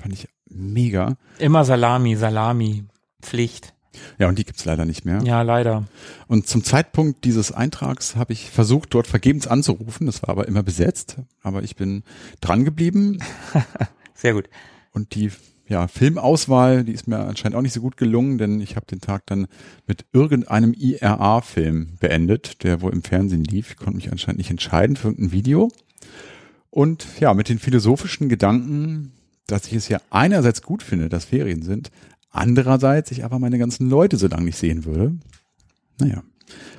Fand 0.00 0.12
ich 0.12 0.28
mega. 0.50 1.14
Immer 1.38 1.64
Salami, 1.64 2.16
Salami, 2.16 2.84
Pflicht. 3.22 3.74
Ja, 4.18 4.28
und 4.28 4.38
die 4.38 4.44
gibt's 4.44 4.64
leider 4.64 4.84
nicht 4.84 5.04
mehr. 5.04 5.22
Ja, 5.22 5.42
leider. 5.42 5.84
Und 6.26 6.46
zum 6.46 6.64
Zeitpunkt 6.64 7.24
dieses 7.24 7.52
Eintrags 7.52 8.16
habe 8.16 8.32
ich 8.32 8.50
versucht, 8.50 8.94
dort 8.94 9.06
vergebens 9.06 9.46
anzurufen. 9.46 10.06
Das 10.06 10.22
war 10.22 10.30
aber 10.30 10.48
immer 10.48 10.62
besetzt. 10.62 11.16
Aber 11.42 11.62
ich 11.62 11.76
bin 11.76 12.02
dran 12.40 12.64
geblieben. 12.64 13.18
Sehr 14.14 14.34
gut. 14.34 14.48
Und 14.92 15.14
die 15.14 15.30
ja, 15.68 15.88
Filmauswahl, 15.88 16.84
die 16.84 16.92
ist 16.92 17.08
mir 17.08 17.18
anscheinend 17.18 17.56
auch 17.56 17.62
nicht 17.62 17.72
so 17.72 17.80
gut 17.80 17.96
gelungen, 17.96 18.38
denn 18.38 18.60
ich 18.60 18.76
habe 18.76 18.86
den 18.86 19.00
Tag 19.00 19.26
dann 19.26 19.48
mit 19.86 20.04
irgendeinem 20.12 20.72
IRA-Film 20.72 21.96
beendet, 21.98 22.62
der 22.62 22.82
wohl 22.82 22.92
im 22.92 23.02
Fernsehen 23.02 23.44
lief. 23.44 23.70
Ich 23.70 23.76
konnte 23.76 23.96
mich 23.96 24.12
anscheinend 24.12 24.38
nicht 24.38 24.50
entscheiden 24.50 24.96
für 24.96 25.08
irgendein 25.08 25.32
Video. 25.32 25.72
Und 26.70 27.06
ja, 27.20 27.34
mit 27.34 27.48
den 27.48 27.58
philosophischen 27.58 28.28
Gedanken, 28.28 29.12
dass 29.46 29.66
ich 29.66 29.72
es 29.72 29.88
ja 29.88 29.98
einerseits 30.10 30.62
gut 30.62 30.82
finde, 30.82 31.08
dass 31.08 31.24
Ferien 31.24 31.62
sind, 31.62 31.90
andererseits 32.36 33.10
ich 33.10 33.24
aber 33.24 33.38
meine 33.38 33.58
ganzen 33.58 33.88
Leute 33.90 34.16
so 34.16 34.26
lange 34.28 34.44
nicht 34.44 34.58
sehen 34.58 34.84
würde. 34.84 35.14
Naja, 35.98 36.22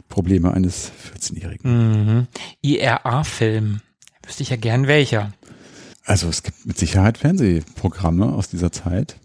Probleme 0.09 0.53
eines 0.53 0.91
14-Jährigen. 1.15 2.17
Mhm. 2.19 2.27
IRA-Film. 2.61 3.81
Wüsste 4.25 4.43
ich 4.43 4.49
ja 4.49 4.55
gern 4.57 4.87
welcher. 4.87 5.33
Also 6.05 6.29
es 6.29 6.43
gibt 6.43 6.65
mit 6.65 6.77
Sicherheit 6.77 7.17
Fernsehprogramme 7.17 8.31
aus 8.33 8.47
dieser 8.49 8.71
Zeit. 8.71 9.17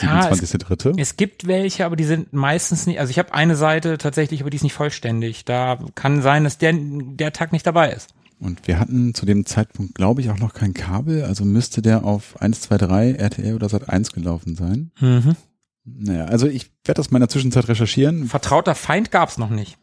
Ja, 0.00 0.28
es- 0.30 0.40
27.3. 0.40 1.00
Es 1.00 1.16
gibt 1.16 1.46
welche, 1.48 1.84
aber 1.84 1.96
die 1.96 2.04
sind 2.04 2.32
meistens 2.32 2.86
nicht, 2.86 3.00
also 3.00 3.10
ich 3.10 3.18
habe 3.18 3.34
eine 3.34 3.56
Seite 3.56 3.98
tatsächlich, 3.98 4.40
aber 4.40 4.50
die 4.50 4.56
ist 4.56 4.62
nicht 4.62 4.72
vollständig. 4.72 5.44
Da 5.44 5.78
kann 5.96 6.22
sein, 6.22 6.44
dass 6.44 6.58
der, 6.58 6.72
der 6.74 7.32
Tag 7.32 7.52
nicht 7.52 7.66
dabei 7.66 7.92
ist. 7.92 8.10
Und 8.38 8.66
wir 8.68 8.78
hatten 8.78 9.12
zu 9.14 9.26
dem 9.26 9.44
Zeitpunkt, 9.44 9.94
glaube 9.96 10.20
ich, 10.20 10.30
auch 10.30 10.38
noch 10.38 10.54
kein 10.54 10.72
Kabel, 10.72 11.24
also 11.24 11.44
müsste 11.44 11.82
der 11.82 12.04
auf 12.04 12.40
1, 12.40 12.60
2, 12.62 12.78
3, 12.78 13.12
RTL 13.12 13.54
oder 13.54 13.68
Sat 13.68 13.88
1 13.90 14.12
gelaufen 14.12 14.54
sein. 14.56 14.92
Mhm. 15.00 15.36
Naja, 15.84 16.26
also 16.26 16.46
ich 16.46 16.70
werde 16.84 16.98
das 16.98 17.10
mal 17.10 17.18
in 17.18 17.22
der 17.22 17.28
Zwischenzeit 17.28 17.68
recherchieren. 17.68 18.26
Vertrauter 18.26 18.74
Feind 18.74 19.10
gab's 19.10 19.38
noch 19.38 19.50
nicht. 19.50 19.78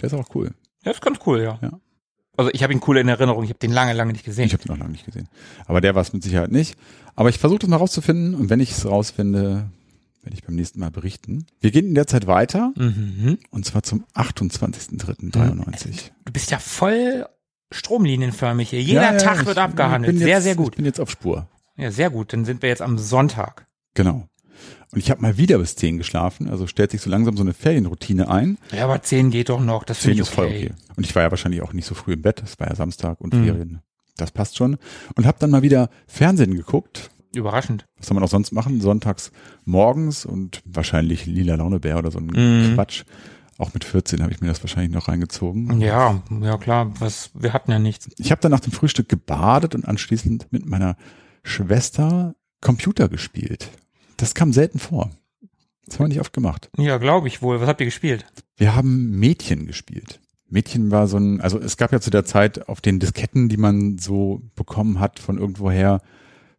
Der 0.00 0.08
ist 0.08 0.14
auch 0.14 0.34
cool. 0.34 0.52
Der 0.84 0.92
ist 0.92 1.02
ganz 1.02 1.18
cool, 1.26 1.40
ja. 1.42 1.58
Ja. 1.62 1.80
Also 2.36 2.50
ich 2.52 2.62
habe 2.62 2.72
ihn 2.72 2.80
cool 2.86 2.98
in 2.98 3.08
Erinnerung, 3.08 3.42
ich 3.42 3.50
habe 3.50 3.58
den 3.58 3.72
lange, 3.72 3.92
lange 3.94 4.12
nicht 4.12 4.24
gesehen. 4.24 4.46
Ich 4.46 4.52
habe 4.52 4.62
den 4.62 4.72
noch 4.72 4.78
lange 4.78 4.92
nicht 4.92 5.04
gesehen. 5.04 5.28
Aber 5.66 5.80
der 5.80 5.94
war 5.94 6.02
es 6.02 6.12
mit 6.12 6.22
Sicherheit 6.22 6.52
nicht. 6.52 6.76
Aber 7.16 7.28
ich 7.28 7.38
versuche 7.38 7.60
das 7.60 7.68
mal 7.68 7.76
rauszufinden 7.76 8.34
und 8.34 8.48
wenn 8.48 8.60
ich 8.60 8.70
es 8.72 8.86
rausfinde, 8.86 9.70
Werde 10.22 10.34
ich 10.36 10.44
beim 10.44 10.56
nächsten 10.56 10.80
Mal 10.80 10.90
berichten. 10.90 11.46
Wir 11.60 11.70
gehen 11.70 11.86
in 11.86 11.94
der 11.94 12.06
Zeit 12.06 12.26
weiter. 12.26 12.72
Mhm. 12.76 13.38
Und 13.50 13.64
zwar 13.64 13.82
zum 13.82 14.04
28.03.93. 14.14 16.10
Du 16.24 16.32
bist 16.32 16.50
ja 16.50 16.58
voll 16.58 17.26
stromlinienförmig 17.70 18.70
hier. 18.70 18.82
Jeder 18.82 19.02
Ja, 19.02 19.12
ja, 19.12 19.18
Tag 19.18 19.46
wird 19.46 19.58
abgehandelt. 19.58 20.18
Sehr, 20.18 20.28
jetzt, 20.28 20.42
sehr 20.42 20.56
gut. 20.56 20.72
Ich 20.72 20.76
bin 20.76 20.84
jetzt 20.84 21.00
auf 21.00 21.10
Spur. 21.10 21.48
Ja, 21.76 21.90
sehr 21.90 22.10
gut. 22.10 22.32
Dann 22.32 22.44
sind 22.44 22.62
wir 22.62 22.68
jetzt 22.68 22.82
am 22.82 22.98
Sonntag. 22.98 23.66
Genau. 23.94 24.26
Und 24.92 24.98
ich 25.00 25.10
habe 25.10 25.20
mal 25.20 25.36
wieder 25.36 25.58
bis 25.58 25.76
10 25.76 25.98
geschlafen. 25.98 26.48
Also 26.48 26.66
stellt 26.66 26.90
sich 26.92 27.00
so 27.02 27.10
langsam 27.10 27.36
so 27.36 27.42
eine 27.42 27.52
Ferienroutine 27.54 28.28
ein. 28.30 28.56
Ja, 28.72 28.84
aber 28.84 29.02
10 29.02 29.30
geht 29.30 29.48
doch 29.50 29.60
noch. 29.60 29.84
Das 29.84 30.00
10 30.00 30.10
finde 30.10 30.22
ist 30.22 30.28
ich 30.30 30.34
voll 30.34 30.46
okay. 30.46 30.70
okay. 30.72 30.94
Und 30.96 31.04
ich 31.04 31.14
war 31.14 31.22
ja 31.22 31.30
wahrscheinlich 31.30 31.62
auch 31.62 31.72
nicht 31.74 31.86
so 31.86 31.94
früh 31.94 32.14
im 32.14 32.22
Bett. 32.22 32.42
Es 32.42 32.58
war 32.58 32.68
ja 32.68 32.74
Samstag 32.74 33.20
und 33.20 33.34
Mhm. 33.34 33.44
Ferien. 33.44 33.78
Das 34.16 34.30
passt 34.32 34.56
schon. 34.56 34.78
Und 35.14 35.26
habe 35.26 35.38
dann 35.40 35.50
mal 35.50 35.62
wieder 35.62 35.90
Fernsehen 36.06 36.54
geguckt. 36.56 37.10
Überraschend. 37.34 37.84
Was 37.98 38.06
soll 38.06 38.14
man 38.14 38.24
auch 38.24 38.28
sonst 38.30 38.52
machen? 38.52 38.80
Sonntags 38.80 39.30
morgens 39.66 40.24
und 40.24 40.62
wahrscheinlich 40.64 41.26
Lila 41.26 41.56
Launebär 41.56 41.98
oder 41.98 42.10
so 42.10 42.18
ein 42.18 42.26
Mhm. 42.26 42.74
Quatsch. 42.74 43.04
Auch 43.58 43.74
mit 43.74 43.84
14 43.84 44.22
habe 44.22 44.32
ich 44.32 44.40
mir 44.40 44.46
das 44.48 44.62
wahrscheinlich 44.62 44.92
noch 44.92 45.08
reingezogen. 45.08 45.80
Ja, 45.80 46.22
ja 46.40 46.56
klar. 46.56 46.92
Was, 47.00 47.30
wir 47.34 47.52
hatten 47.52 47.70
ja 47.72 47.78
nichts. 47.78 48.08
Ich 48.16 48.30
habe 48.30 48.40
dann 48.40 48.52
nach 48.52 48.60
dem 48.60 48.72
Frühstück 48.72 49.08
gebadet 49.08 49.74
und 49.74 49.84
anschließend 49.86 50.46
mit 50.52 50.64
meiner 50.64 50.96
Schwester 51.42 52.34
Computer 52.60 53.08
gespielt. 53.08 53.68
Das 54.18 54.34
kam 54.34 54.52
selten 54.52 54.78
vor. 54.78 55.10
Das 55.86 55.94
haben 55.98 56.04
wir 56.04 56.08
nicht 56.08 56.20
oft 56.20 56.34
gemacht. 56.34 56.68
Ja, 56.76 56.98
glaube 56.98 57.28
ich 57.28 57.40
wohl. 57.40 57.60
Was 57.62 57.68
habt 57.68 57.80
ihr 57.80 57.86
gespielt? 57.86 58.26
Wir 58.58 58.74
haben 58.74 59.18
Mädchen 59.18 59.66
gespielt. 59.66 60.20
Mädchen 60.50 60.90
war 60.90 61.06
so 61.08 61.16
ein, 61.18 61.40
also 61.40 61.58
es 61.58 61.76
gab 61.78 61.92
ja 61.92 62.00
zu 62.00 62.10
der 62.10 62.24
Zeit 62.24 62.68
auf 62.68 62.80
den 62.82 62.98
Disketten, 63.00 63.48
die 63.48 63.56
man 63.56 63.96
so 63.98 64.42
bekommen 64.54 65.00
hat 65.00 65.18
von 65.18 65.38
irgendwoher, 65.38 66.02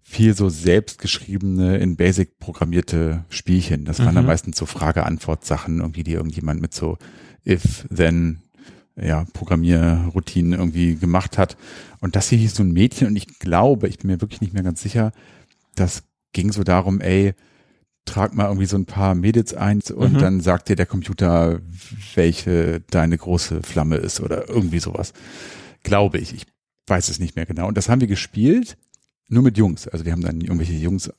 viel 0.02 0.36
so 0.36 0.50
selbstgeschriebene, 0.50 1.78
in 1.78 1.96
Basic 1.96 2.40
programmierte 2.40 3.26
Spielchen. 3.30 3.86
Das 3.86 4.00
waren 4.00 4.12
Mhm. 4.12 4.16
dann 4.16 4.26
meistens 4.26 4.58
so 4.58 4.66
Frage-Antwort-Sachen, 4.66 5.80
irgendwie, 5.82 6.04
die 6.04 6.14
irgendjemand 6.14 6.62
mit 6.62 6.74
so 6.74 6.98
if, 7.46 7.86
then, 7.96 8.42
ja, 8.96 9.26
Programmierroutinen 9.34 10.54
irgendwie 10.54 10.96
gemacht 10.96 11.38
hat. 11.38 11.58
Und 12.00 12.16
das 12.16 12.30
hier 12.30 12.38
hieß 12.40 12.56
so 12.56 12.64
ein 12.64 12.72
Mädchen 12.72 13.08
und 13.08 13.16
ich 13.16 13.40
glaube, 13.40 13.88
ich 13.88 14.00
bin 14.00 14.10
mir 14.10 14.22
wirklich 14.22 14.42
nicht 14.42 14.54
mehr 14.54 14.64
ganz 14.64 14.82
sicher, 14.82 15.12
das 15.76 16.04
ging 16.34 16.52
so 16.52 16.64
darum, 16.64 17.02
ey, 17.02 17.34
trag 18.10 18.34
mal 18.34 18.46
irgendwie 18.46 18.66
so 18.66 18.78
ein 18.78 18.86
paar 18.86 19.16
Mädels 19.16 19.54
ein 19.54 19.82
und 19.96 20.14
Mhm. 20.14 20.18
dann 20.20 20.42
sagt 20.42 20.70
dir 20.70 20.76
der 20.76 20.86
Computer, 20.86 21.60
welche 22.16 22.82
deine 22.90 23.18
große 23.18 23.62
Flamme 23.64 23.96
ist 23.98 24.20
oder 24.20 24.50
irgendwie 24.50 24.80
sowas. 24.80 25.14
Glaube 25.84 26.18
ich. 26.18 26.34
Ich 26.34 26.46
weiß 26.88 27.10
es 27.10 27.20
nicht 27.20 27.36
mehr 27.36 27.46
genau. 27.46 27.68
Und 27.68 27.78
das 27.78 27.88
haben 27.90 28.02
wir 28.02 28.08
gespielt, 28.08 28.78
nur 29.28 29.44
mit 29.44 29.58
Jungs. 29.58 29.88
Also 29.88 30.06
wir 30.06 30.12
haben 30.12 30.22
dann 30.24 30.42
irgendwelche 30.42 30.74
Jungs 30.74 31.12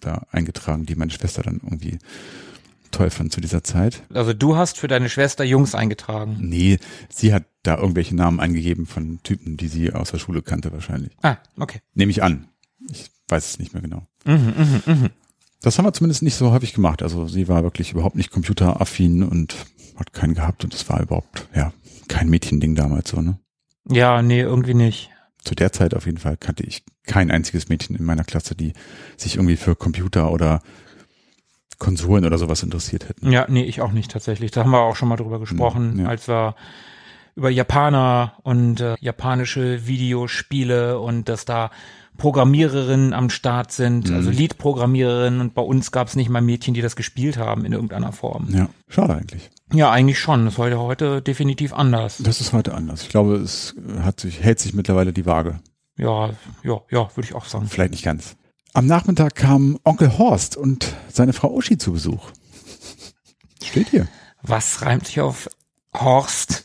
da 0.00 0.26
eingetragen, 0.30 0.86
die 0.86 0.94
meine 0.94 1.10
Schwester 1.10 1.42
dann 1.42 1.60
irgendwie 1.62 1.98
toll 2.90 3.10
fand 3.10 3.32
zu 3.32 3.40
dieser 3.42 3.62
Zeit. 3.62 4.02
Also 4.14 4.32
du 4.32 4.56
hast 4.56 4.78
für 4.78 4.88
deine 4.88 5.08
Schwester 5.10 5.44
Jungs 5.44 5.74
eingetragen. 5.74 6.36
Nee, 6.40 6.78
sie 7.10 7.34
hat 7.34 7.44
da 7.62 7.76
irgendwelche 7.76 8.16
Namen 8.16 8.40
eingegeben 8.40 8.86
von 8.86 9.20
Typen, 9.22 9.56
die 9.58 9.68
sie 9.68 9.92
aus 9.92 10.10
der 10.12 10.18
Schule 10.18 10.40
kannte 10.40 10.72
wahrscheinlich. 10.72 11.12
Ah, 11.22 11.36
okay. 11.58 11.80
Nehme 11.94 12.10
ich 12.10 12.22
an. 12.22 12.48
Ich 12.90 13.10
weiß 13.28 13.44
es 13.46 13.58
nicht 13.58 13.74
mehr 13.74 13.82
genau. 13.82 14.06
Mhm, 14.24 14.54
mhm, 14.56 14.82
mhm. 14.86 15.10
Das 15.62 15.76
haben 15.78 15.84
wir 15.86 15.92
zumindest 15.92 16.22
nicht 16.22 16.36
so 16.36 16.52
häufig 16.52 16.72
gemacht. 16.72 17.02
Also 17.02 17.26
sie 17.26 17.48
war 17.48 17.62
wirklich 17.64 17.92
überhaupt 17.92 18.16
nicht 18.16 18.30
computeraffin 18.30 19.22
und 19.22 19.56
hat 19.96 20.12
keinen 20.12 20.34
gehabt 20.34 20.62
und 20.64 20.72
es 20.74 20.88
war 20.88 21.00
überhaupt, 21.02 21.48
ja, 21.54 21.72
kein 22.06 22.28
Mädchending 22.28 22.74
damals 22.76 23.10
so, 23.10 23.20
ne? 23.20 23.38
Ja, 23.90 24.22
nee, 24.22 24.40
irgendwie 24.40 24.74
nicht. 24.74 25.10
Zu 25.42 25.54
der 25.54 25.72
Zeit 25.72 25.94
auf 25.94 26.06
jeden 26.06 26.18
Fall 26.18 26.36
kannte 26.36 26.62
ich 26.64 26.84
kein 27.06 27.30
einziges 27.30 27.68
Mädchen 27.68 27.96
in 27.96 28.04
meiner 28.04 28.24
Klasse, 28.24 28.54
die 28.54 28.72
sich 29.16 29.36
irgendwie 29.36 29.56
für 29.56 29.74
Computer 29.74 30.30
oder 30.30 30.60
Konsolen 31.78 32.24
oder 32.24 32.38
sowas 32.38 32.62
interessiert 32.62 33.08
hätten. 33.08 33.30
Ja, 33.32 33.46
nee, 33.48 33.62
ich 33.64 33.80
auch 33.80 33.92
nicht 33.92 34.10
tatsächlich. 34.10 34.50
Da 34.50 34.62
haben 34.62 34.70
wir 34.70 34.80
auch 34.80 34.96
schon 34.96 35.08
mal 35.08 35.16
drüber 35.16 35.38
gesprochen, 35.38 36.00
Ja. 36.00 36.06
als 36.08 36.28
wir 36.28 36.54
über 37.36 37.50
Japaner 37.50 38.34
und 38.42 38.80
äh, 38.80 38.96
japanische 39.00 39.86
Videospiele 39.86 40.98
und 40.98 41.28
dass 41.28 41.44
da 41.44 41.70
Programmiererinnen 42.18 43.14
am 43.14 43.30
Start 43.30 43.72
sind, 43.72 44.10
Mhm. 44.10 44.16
also 44.16 44.30
Lead-Programmiererinnen 44.30 45.40
und 45.40 45.54
bei 45.54 45.62
uns 45.62 45.90
gab 45.92 46.08
es 46.08 46.16
nicht 46.16 46.28
mal 46.28 46.42
Mädchen, 46.42 46.74
die 46.74 46.82
das 46.82 46.94
gespielt 46.96 47.38
haben 47.38 47.64
in 47.64 47.72
irgendeiner 47.72 48.12
Form. 48.12 48.48
Ja, 48.50 48.68
schade 48.88 49.14
eigentlich. 49.14 49.50
Ja, 49.72 49.90
eigentlich 49.90 50.18
schon. 50.18 50.44
Das 50.44 50.54
ist 50.54 50.58
heute, 50.58 50.78
heute 50.78 51.22
definitiv 51.22 51.72
anders. 51.72 52.18
Das 52.18 52.40
ist 52.40 52.52
heute 52.52 52.74
anders. 52.74 53.02
Ich 53.02 53.08
glaube, 53.08 53.36
es 53.36 53.74
hat 54.02 54.20
sich, 54.20 54.40
hält 54.42 54.58
sich 54.60 54.74
mittlerweile 54.74 55.12
die 55.12 55.24
Waage. 55.26 55.60
Ja, 55.96 56.30
ja, 56.62 56.80
ja, 56.90 57.08
würde 57.16 57.22
ich 57.28 57.34
auch 57.34 57.44
sagen. 57.46 57.66
Vielleicht 57.68 57.92
nicht 57.92 58.04
ganz. 58.04 58.36
Am 58.74 58.86
Nachmittag 58.86 59.34
kam 59.34 59.78
Onkel 59.84 60.18
Horst 60.18 60.56
und 60.56 60.94
seine 61.10 61.32
Frau 61.32 61.50
Uschi 61.52 61.78
zu 61.78 61.92
Besuch. 61.92 62.30
Steht 63.62 63.88
hier. 63.88 64.06
Was 64.42 64.82
reimt 64.82 65.06
sich 65.06 65.20
auf 65.20 65.48
Horst? 65.94 66.64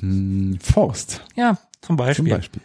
Hm, 0.00 0.58
Forst. 0.62 1.22
Ja, 1.36 1.58
zum 1.82 1.96
Beispiel. 1.96 2.26
Zum 2.26 2.36
Beispiel. 2.36 2.62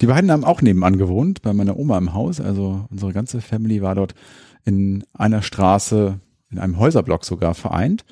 Die 0.00 0.06
beiden 0.06 0.30
haben 0.30 0.44
auch 0.44 0.62
nebenan 0.62 0.98
gewohnt, 0.98 1.42
bei 1.42 1.52
meiner 1.52 1.76
Oma 1.76 1.98
im 1.98 2.12
Haus. 2.14 2.40
Also 2.40 2.86
unsere 2.90 3.12
ganze 3.12 3.40
Family 3.40 3.82
war 3.82 3.94
dort 3.94 4.14
in 4.64 5.04
einer 5.12 5.42
Straße, 5.42 6.20
in 6.50 6.58
einem 6.58 6.78
Häuserblock 6.78 7.24
sogar 7.24 7.54
vereint. 7.54 8.04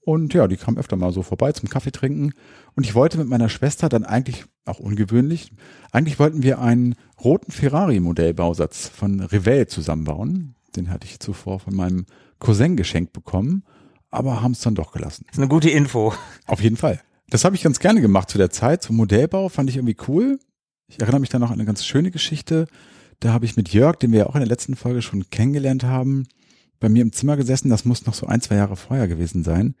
Und 0.00 0.34
ja, 0.34 0.46
die 0.46 0.56
kamen 0.56 0.78
öfter 0.78 0.96
mal 0.96 1.12
so 1.12 1.22
vorbei 1.22 1.52
zum 1.52 1.68
Kaffee 1.68 1.90
trinken. 1.90 2.32
Und 2.76 2.84
ich 2.84 2.94
wollte 2.94 3.18
mit 3.18 3.28
meiner 3.28 3.48
Schwester 3.48 3.88
dann 3.88 4.04
eigentlich, 4.04 4.44
auch 4.64 4.78
ungewöhnlich, 4.78 5.52
eigentlich 5.90 6.18
wollten 6.18 6.42
wir 6.42 6.60
einen 6.60 6.94
roten 7.22 7.50
Ferrari-Modellbausatz 7.50 8.88
von 8.88 9.20
Revell 9.20 9.66
zusammenbauen. 9.66 10.54
Den 10.76 10.90
hatte 10.90 11.06
ich 11.06 11.18
zuvor 11.18 11.60
von 11.60 11.74
meinem 11.74 12.06
Cousin 12.38 12.76
geschenkt 12.76 13.12
bekommen, 13.12 13.64
aber 14.10 14.42
haben 14.42 14.52
es 14.52 14.60
dann 14.60 14.74
doch 14.74 14.92
gelassen. 14.92 15.24
Das 15.26 15.36
ist 15.36 15.42
eine 15.42 15.48
gute 15.48 15.70
Info. 15.70 16.12
Auf 16.46 16.60
jeden 16.60 16.76
Fall. 16.76 17.00
Das 17.30 17.44
habe 17.44 17.56
ich 17.56 17.62
ganz 17.62 17.80
gerne 17.80 18.00
gemacht 18.00 18.30
zu 18.30 18.38
der 18.38 18.50
Zeit. 18.50 18.82
So 18.82 18.92
Modellbau 18.92 19.48
fand 19.48 19.68
ich 19.70 19.76
irgendwie 19.76 19.96
cool. 20.08 20.38
Ich 20.88 21.00
erinnere 21.00 21.20
mich 21.20 21.30
dann 21.30 21.40
noch 21.40 21.50
an 21.50 21.54
eine 21.54 21.64
ganz 21.64 21.84
schöne 21.84 22.10
Geschichte. 22.10 22.66
Da 23.20 23.32
habe 23.32 23.44
ich 23.44 23.56
mit 23.56 23.70
Jörg, 23.72 23.96
den 23.96 24.12
wir 24.12 24.20
ja 24.20 24.26
auch 24.26 24.34
in 24.34 24.40
der 24.40 24.48
letzten 24.48 24.76
Folge 24.76 25.02
schon 25.02 25.28
kennengelernt 25.30 25.82
haben, 25.84 26.26
bei 26.78 26.88
mir 26.88 27.02
im 27.02 27.12
Zimmer 27.12 27.36
gesessen. 27.36 27.70
Das 27.70 27.84
muss 27.84 28.06
noch 28.06 28.14
so 28.14 28.26
ein, 28.26 28.40
zwei 28.40 28.56
Jahre 28.56 28.76
vorher 28.76 29.08
gewesen 29.08 29.42
sein. 29.42 29.74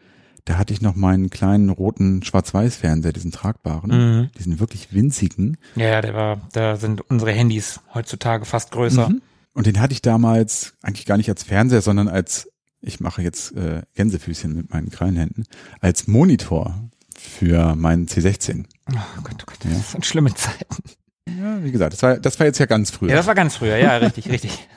Da 0.44 0.58
hatte 0.58 0.72
ich 0.72 0.80
noch 0.80 0.94
meinen 0.94 1.28
kleinen 1.28 1.70
roten 1.70 2.22
Schwarz-Weiß-Fernseher, 2.22 3.12
diesen 3.12 3.32
tragbaren, 3.32 3.90
Mhm. 3.90 4.30
diesen 4.38 4.58
wirklich 4.60 4.92
winzigen. 4.92 5.56
Ja, 5.74 5.86
ja, 5.88 6.00
der 6.00 6.14
war, 6.14 6.48
da 6.52 6.76
sind 6.76 7.02
unsere 7.10 7.32
Handys 7.32 7.80
heutzutage 7.94 8.44
fast 8.44 8.70
größer. 8.70 9.08
Mhm. 9.10 9.22
Und 9.54 9.66
den 9.66 9.80
hatte 9.80 9.92
ich 9.92 10.02
damals 10.02 10.74
eigentlich 10.82 11.06
gar 11.06 11.16
nicht 11.16 11.28
als 11.28 11.42
Fernseher, 11.42 11.82
sondern 11.82 12.08
als, 12.08 12.48
ich 12.80 13.00
mache 13.00 13.22
jetzt 13.22 13.56
äh, 13.56 13.82
Gänsefüßchen 13.94 14.54
mit 14.54 14.70
meinen 14.70 14.90
Krallenhänden, 14.90 15.46
als 15.80 16.06
Monitor 16.06 16.90
für 17.26 17.74
meinen 17.74 18.06
C16. 18.06 18.64
Oh 18.90 18.94
Gott, 19.22 19.42
oh 19.42 19.46
Gott, 19.46 19.58
das 19.64 19.92
sind 19.92 20.06
schlimme 20.06 20.32
Zeiten. 20.34 20.82
Ja, 21.28 21.62
wie 21.62 21.72
gesagt, 21.72 21.92
das 21.92 22.02
war, 22.02 22.18
das 22.18 22.38
war 22.38 22.46
jetzt 22.46 22.58
ja 22.58 22.66
ganz 22.66 22.90
früh. 22.90 23.08
Ja, 23.08 23.16
das 23.16 23.26
war 23.26 23.34
ganz 23.34 23.56
früher, 23.56 23.76
ja, 23.76 23.96
richtig, 23.96 24.30
richtig. 24.30 24.68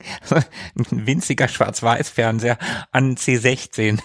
Ein 0.90 1.06
winziger 1.06 1.48
Schwarz-Weiß-Fernseher 1.48 2.58
an 2.90 3.16
C16. 3.16 3.98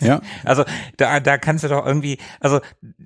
ja. 0.00 0.20
Also 0.44 0.64
da, 0.96 1.20
da 1.20 1.38
kannst 1.38 1.64
du 1.64 1.68
doch 1.68 1.86
irgendwie, 1.86 2.18
also 2.40 2.60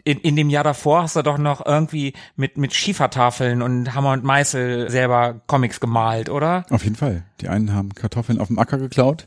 in, 0.04 0.18
in 0.20 0.36
dem 0.36 0.50
Jahr 0.50 0.64
davor 0.64 1.02
hast 1.02 1.16
du 1.16 1.22
doch 1.22 1.38
noch 1.38 1.64
irgendwie 1.64 2.14
mit, 2.36 2.56
mit 2.56 2.74
Schiefertafeln 2.74 3.62
und 3.62 3.94
Hammer 3.94 4.12
und 4.12 4.24
Meißel 4.24 4.90
selber 4.90 5.40
Comics 5.46 5.80
gemalt, 5.80 6.28
oder? 6.28 6.64
Auf 6.70 6.84
jeden 6.84 6.96
Fall. 6.96 7.24
Die 7.40 7.48
einen 7.48 7.72
haben 7.74 7.94
Kartoffeln 7.94 8.38
auf 8.38 8.48
dem 8.48 8.58
Acker 8.58 8.78
geklaut. 8.78 9.26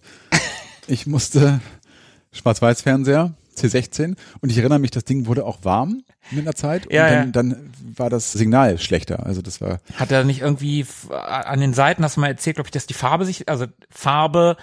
Ich 0.88 1.08
musste 1.08 1.62
Schwarz-Weiß-Fernseher, 2.32 3.34
C16. 3.56 4.16
Und 4.42 4.52
ich 4.52 4.58
erinnere 4.58 4.80
mich, 4.80 4.92
das 4.92 5.06
Ding 5.06 5.26
wurde 5.28 5.46
auch 5.46 5.60
warm 5.64 6.04
mit 6.32 6.42
einer 6.42 6.56
Zeit. 6.56 6.88
Und 6.88 6.94
Ja, 6.94 7.10
dann, 7.10 7.26
ja. 7.26 7.32
dann 7.32 7.72
war 7.96 8.10
das 8.10 8.32
Signal 8.34 8.78
schlechter. 8.80 9.26
Also 9.26 9.42
das 9.42 9.62
war, 9.62 9.80
Hat 9.96 10.12
er 10.12 10.24
nicht 10.24 10.42
irgendwie 10.42 10.82
f- 10.82 11.10
an 11.12 11.60
den 11.60 11.74
Seiten, 11.74 12.04
hast 12.04 12.18
du 12.18 12.22
mal 12.22 12.28
erzählt, 12.28 12.56
glaube 12.58 12.68
ich, 12.68 12.72
dass 12.72 12.86
die 12.88 12.94
Farbe 12.94 13.26
sich, 13.26 13.50
also 13.50 13.66
Farbe, 13.90 14.58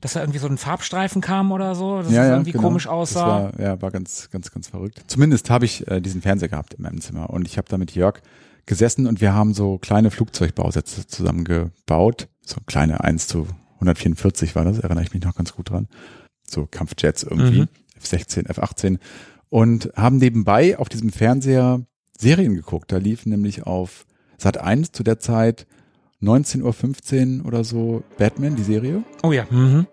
dass 0.00 0.14
da 0.14 0.20
irgendwie 0.20 0.38
so 0.38 0.46
ein 0.48 0.56
Farbstreifen 0.58 1.20
kam 1.20 1.52
oder 1.52 1.74
so, 1.74 2.02
dass 2.02 2.10
ja, 2.12 2.24
es 2.24 2.30
irgendwie 2.30 2.52
genau. 2.52 2.64
komisch 2.64 2.86
aussah. 2.86 3.50
Das 3.50 3.58
war, 3.58 3.64
ja, 3.64 3.82
war 3.82 3.90
ganz, 3.90 4.30
ganz, 4.30 4.50
ganz 4.50 4.68
verrückt. 4.68 5.02
Zumindest 5.06 5.50
habe 5.50 5.64
ich 5.66 5.86
äh, 5.88 6.00
diesen 6.00 6.22
Fernseher 6.22 6.48
gehabt 6.48 6.74
in 6.74 6.82
meinem 6.82 7.00
Zimmer. 7.00 7.30
Und 7.30 7.46
ich 7.46 7.58
habe 7.58 7.68
da 7.68 7.76
mit 7.78 7.94
Jörg 7.94 8.20
gesessen 8.66 9.06
und 9.06 9.20
wir 9.20 9.34
haben 9.34 9.52
so 9.52 9.78
kleine 9.78 10.10
Flugzeugbausätze 10.10 11.06
zusammengebaut. 11.06 12.28
So 12.44 12.56
kleine 12.66 13.02
1 13.04 13.26
zu 13.26 13.46
144 13.74 14.54
war 14.54 14.64
das, 14.64 14.78
erinnere 14.78 15.02
ich 15.04 15.12
mich 15.14 15.22
noch 15.22 15.34
ganz 15.34 15.54
gut 15.54 15.70
dran. 15.70 15.88
So 16.46 16.66
Kampfjets 16.70 17.22
irgendwie, 17.22 17.60
Mhm. 17.62 17.68
F16, 18.02 18.46
F18. 18.46 18.98
Und 19.48 19.90
haben 19.96 20.18
nebenbei 20.18 20.78
auf 20.78 20.88
diesem 20.88 21.10
Fernseher 21.10 21.82
Serien 22.18 22.54
geguckt. 22.54 22.92
Da 22.92 22.98
lief 22.98 23.26
nämlich 23.26 23.64
auf 23.66 24.06
Sat 24.38 24.58
1 24.58 24.92
zu 24.92 25.02
der 25.02 25.18
Zeit 25.18 25.66
19.15 26.22 27.40
Uhr 27.40 27.46
oder 27.46 27.64
so 27.64 28.02
Batman, 28.18 28.56
die 28.56 28.62
Serie. 28.62 29.02
Oh 29.22 29.32
ja, 29.32 29.46
mhm. 29.50 29.86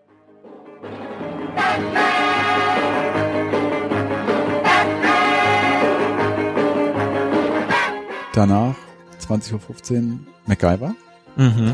Danach 8.33 8.75
20.15 9.27 10.11
Uhr 10.11 10.19
MacGyver. 10.45 10.95
Mhm. 11.37 11.73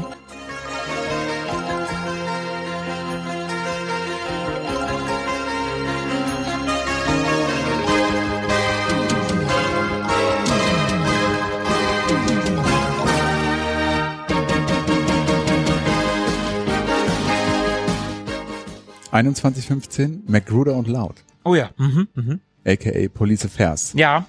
2115, 19.14 20.24
Magruder 20.28 20.74
und 20.76 20.88
Loud, 20.88 21.24
Oh 21.44 21.54
ja. 21.54 21.70
Mhm, 21.78 22.08
mhm. 22.16 22.40
aka 22.66 22.90
Police 23.14 23.46
Affairs. 23.46 23.94
Ja. 23.96 24.26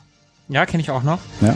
Ja, 0.49 0.67
kenne 0.67 0.83
ich 0.83 0.91
auch 0.91 1.03
noch. 1.03 1.21
Ja. 1.41 1.55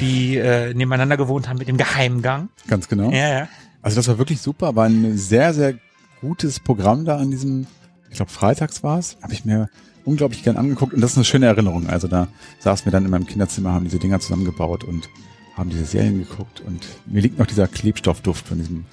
Die 0.00 0.38
äh, 0.38 0.72
nebeneinander 0.72 1.18
gewohnt 1.18 1.50
haben 1.50 1.58
mit 1.58 1.68
dem 1.68 1.76
Geheimgang. 1.76 2.48
Ganz 2.66 2.88
genau. 2.88 3.10
Ja, 3.10 3.28
ja. 3.28 3.48
Also 3.82 3.96
das 3.96 4.08
war 4.08 4.16
wirklich 4.16 4.40
super, 4.40 4.74
war 4.74 4.86
ein 4.86 5.18
sehr, 5.18 5.52
sehr 5.52 5.74
gutes 6.22 6.60
Programm 6.60 7.04
da 7.04 7.18
an 7.18 7.30
diesem, 7.30 7.66
ich 8.10 8.16
glaube 8.16 8.30
freitags 8.30 8.82
war 8.82 8.98
es, 8.98 9.16
habe 9.22 9.32
ich 9.32 9.44
mir 9.44 9.68
unglaublich 10.04 10.42
gern 10.42 10.56
angeguckt 10.56 10.92
und 10.94 11.00
das 11.00 11.12
ist 11.12 11.16
eine 11.18 11.24
schöne 11.24 11.46
Erinnerung. 11.46 11.88
Also 11.88 12.08
da 12.08 12.28
saßen 12.58 12.84
wir 12.86 12.92
dann 12.92 13.04
in 13.04 13.10
meinem 13.10 13.26
Kinderzimmer, 13.26 13.72
haben 13.72 13.84
diese 13.84 13.98
Dinger 13.98 14.20
zusammengebaut 14.20 14.84
und 14.84 15.08
haben 15.56 15.70
diese 15.70 15.84
Serien 15.84 16.18
geguckt 16.18 16.60
und 16.60 16.86
mir 17.06 17.20
liegt 17.22 17.38
noch 17.38 17.46
dieser 17.46 17.68
Klebstoffduft 17.68 18.46
von 18.48 18.58
diesem 18.58 18.84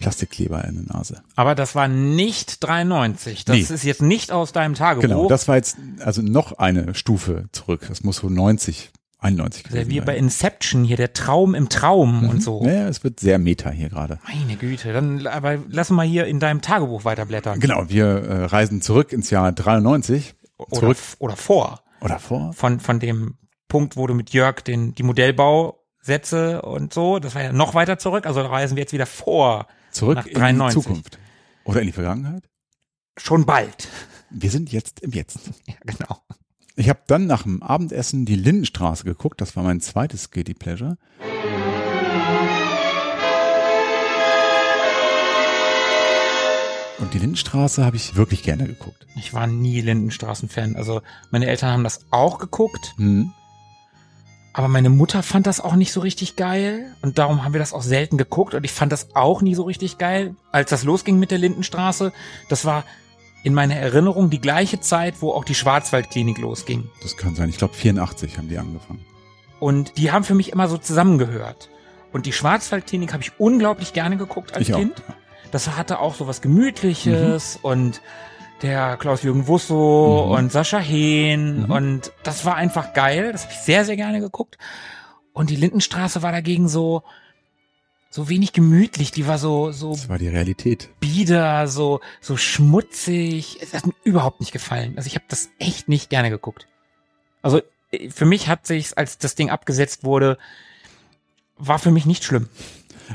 Plastikkleber 0.00 0.64
in 0.64 0.86
der 0.86 0.96
Nase. 0.96 1.22
Aber 1.36 1.54
das 1.54 1.74
war 1.74 1.86
nicht 1.88 2.62
93. 2.64 3.44
Das 3.44 3.56
Nee. 3.56 3.62
ist 3.74 3.84
jetzt 3.84 4.00
nicht 4.02 4.32
aus 4.32 4.52
deinem 4.52 4.74
Tagebuch. 4.74 5.02
Genau, 5.02 5.28
das 5.28 5.46
war 5.46 5.56
jetzt 5.56 5.76
also 6.00 6.22
noch 6.22 6.58
eine 6.58 6.94
Stufe 6.94 7.44
zurück. 7.52 7.84
Das 7.88 8.02
muss 8.02 8.16
so 8.18 8.28
90, 8.30 8.90
91 9.20 9.62
Das 9.64 9.72
ist 9.72 9.76
ja 9.76 9.82
gewesen 9.84 10.02
wie 10.02 10.04
bei. 10.04 10.16
Inception 10.16 10.84
hier, 10.84 10.96
der 10.96 11.12
Traum 11.12 11.54
im 11.54 11.68
Traum 11.68 12.28
und 12.28 12.42
so. 12.42 12.64
Naja, 12.64 12.88
es 12.88 13.04
wird 13.04 13.20
sehr 13.20 13.38
meta 13.38 13.70
hier 13.70 13.88
gerade. 13.88 14.18
Meine 14.26 14.56
Güte, 14.56 14.92
dann 14.92 15.26
aber 15.26 15.58
lass 15.68 15.90
mal 15.90 16.06
hier 16.06 16.26
in 16.26 16.40
deinem 16.40 16.62
Tagebuch 16.62 17.04
weiterblättern. 17.04 17.60
Genau, 17.60 17.88
wir 17.88 18.06
äh, 18.06 18.44
reisen 18.46 18.80
zurück 18.82 19.12
ins 19.12 19.30
Jahr 19.30 19.52
93. 19.52 20.34
Oder, 20.56 20.80
Zurück 20.80 20.96
oder 21.18 21.36
vor. 21.36 21.82
oder 22.00 22.18
vor. 22.18 22.52
Von, 22.52 22.80
von 22.80 23.00
dem 23.00 23.34
Punkt, 23.68 23.96
wo 23.96 24.06
du 24.06 24.14
mit 24.14 24.30
Jörg 24.30 24.60
den, 24.62 24.94
die 24.94 25.02
Modellbausätze 25.02 26.62
und 26.62 26.92
so, 26.92 27.18
das 27.18 27.34
war 27.34 27.42
ja 27.42 27.52
noch 27.52 27.74
weiter 27.74 27.98
zurück, 27.98 28.26
also 28.26 28.40
reisen 28.42 28.76
wir 28.76 28.82
jetzt 28.82 28.92
wieder 28.92 29.06
vor. 29.06 29.66
Zurück 29.90 30.16
nach 30.16 30.26
in 30.26 30.34
die 30.34 30.38
93. 30.40 30.82
Zukunft. 30.82 31.18
Oder 31.64 31.80
in 31.80 31.86
die 31.86 31.92
Vergangenheit. 31.92 32.44
Schon 33.16 33.44
bald. 33.44 33.88
Wir 34.30 34.50
sind 34.50 34.72
jetzt 34.72 35.00
im 35.00 35.12
Jetzt. 35.12 35.38
Ja, 35.66 35.74
genau. 35.84 36.18
Ich 36.80 36.88
habe 36.88 37.00
dann 37.06 37.26
nach 37.26 37.42
dem 37.42 37.62
Abendessen 37.62 38.24
die 38.24 38.36
Lindenstraße 38.36 39.04
geguckt. 39.04 39.42
Das 39.42 39.54
war 39.54 39.62
mein 39.62 39.82
zweites 39.82 40.30
Guilty 40.30 40.54
Pleasure. 40.54 40.96
Und 46.98 47.12
die 47.12 47.18
Lindenstraße 47.18 47.84
habe 47.84 47.96
ich 47.96 48.16
wirklich 48.16 48.42
gerne 48.42 48.64
geguckt. 48.66 49.06
Ich 49.14 49.34
war 49.34 49.46
nie 49.46 49.82
Lindenstraßen-Fan. 49.82 50.74
Also 50.74 51.02
meine 51.30 51.48
Eltern 51.48 51.70
haben 51.70 51.84
das 51.84 52.06
auch 52.10 52.38
geguckt, 52.38 52.94
Hm. 52.96 53.32
aber 54.54 54.68
meine 54.68 54.88
Mutter 54.88 55.22
fand 55.22 55.46
das 55.46 55.60
auch 55.60 55.74
nicht 55.74 55.92
so 55.92 56.00
richtig 56.00 56.36
geil. 56.36 56.94
Und 57.02 57.18
darum 57.18 57.44
haben 57.44 57.52
wir 57.52 57.60
das 57.60 57.74
auch 57.74 57.82
selten 57.82 58.16
geguckt. 58.16 58.54
Und 58.54 58.64
ich 58.64 58.72
fand 58.72 58.90
das 58.90 59.14
auch 59.14 59.42
nie 59.42 59.54
so 59.54 59.64
richtig 59.64 59.98
geil. 59.98 60.34
Als 60.50 60.70
das 60.70 60.84
losging 60.84 61.18
mit 61.18 61.30
der 61.30 61.38
Lindenstraße, 61.38 62.10
das 62.48 62.64
war 62.64 62.84
in 63.42 63.54
meiner 63.54 63.76
Erinnerung 63.76 64.30
die 64.30 64.40
gleiche 64.40 64.80
Zeit, 64.80 65.14
wo 65.20 65.32
auch 65.32 65.44
die 65.44 65.54
Schwarzwaldklinik 65.54 66.38
losging. 66.38 66.88
Das 67.02 67.16
kann 67.16 67.34
sein. 67.34 67.48
Ich 67.48 67.58
glaube 67.58 67.74
84 67.74 68.36
haben 68.38 68.48
die 68.48 68.58
angefangen. 68.58 69.04
Und 69.58 69.96
die 69.98 70.12
haben 70.12 70.24
für 70.24 70.34
mich 70.34 70.52
immer 70.52 70.68
so 70.68 70.78
zusammengehört. 70.78 71.70
Und 72.12 72.26
die 72.26 72.32
Schwarzwaldklinik 72.32 73.12
habe 73.12 73.22
ich 73.22 73.32
unglaublich 73.38 73.92
gerne 73.92 74.16
geguckt 74.16 74.54
als 74.54 74.68
Ich 74.68 74.74
auch. 74.74 74.78
Kind. 74.78 75.02
Das 75.52 75.76
hatte 75.76 75.98
auch 76.00 76.14
so 76.14 76.26
was 76.26 76.40
Gemütliches 76.42 77.58
und 77.60 78.00
der 78.62 78.96
Klaus-Jürgen 78.98 79.46
Wusso 79.46 80.26
Mhm. 80.26 80.32
und 80.32 80.52
Sascha 80.52 80.78
Hehn 80.78 81.62
Mhm. 81.62 81.70
und 81.70 82.12
das 82.22 82.44
war 82.44 82.56
einfach 82.56 82.92
geil. 82.92 83.32
Das 83.32 83.44
habe 83.44 83.52
ich 83.54 83.60
sehr, 83.60 83.84
sehr 83.84 83.96
gerne 83.96 84.20
geguckt. 84.20 84.58
Und 85.32 85.50
die 85.50 85.56
Lindenstraße 85.56 86.22
war 86.22 86.32
dagegen 86.32 86.68
so, 86.68 87.02
so 88.10 88.28
wenig 88.28 88.52
gemütlich. 88.52 89.12
Die 89.12 89.26
war 89.26 89.38
so, 89.38 89.70
so 89.70 89.92
Das 89.92 90.08
war 90.08 90.18
die 90.18 90.28
Realität. 90.28 90.90
bieder, 91.00 91.68
so, 91.68 92.00
so 92.20 92.36
schmutzig. 92.36 93.58
Es 93.62 93.72
hat 93.72 93.86
mir 93.86 93.94
überhaupt 94.04 94.40
nicht 94.40 94.52
gefallen. 94.52 94.94
Also 94.96 95.06
ich 95.06 95.14
habe 95.14 95.24
das 95.28 95.48
echt 95.58 95.88
nicht 95.88 96.10
gerne 96.10 96.28
geguckt. 96.28 96.66
Also 97.40 97.62
äh, 97.92 98.10
für 98.10 98.26
mich 98.26 98.48
hat 98.48 98.66
sich's, 98.66 98.92
als 98.92 99.18
das 99.18 99.36
Ding 99.36 99.48
abgesetzt 99.50 100.04
wurde, 100.04 100.36
war 101.56 101.78
für 101.78 101.90
mich 101.92 102.04
nicht 102.04 102.24
schlimm. 102.24 102.48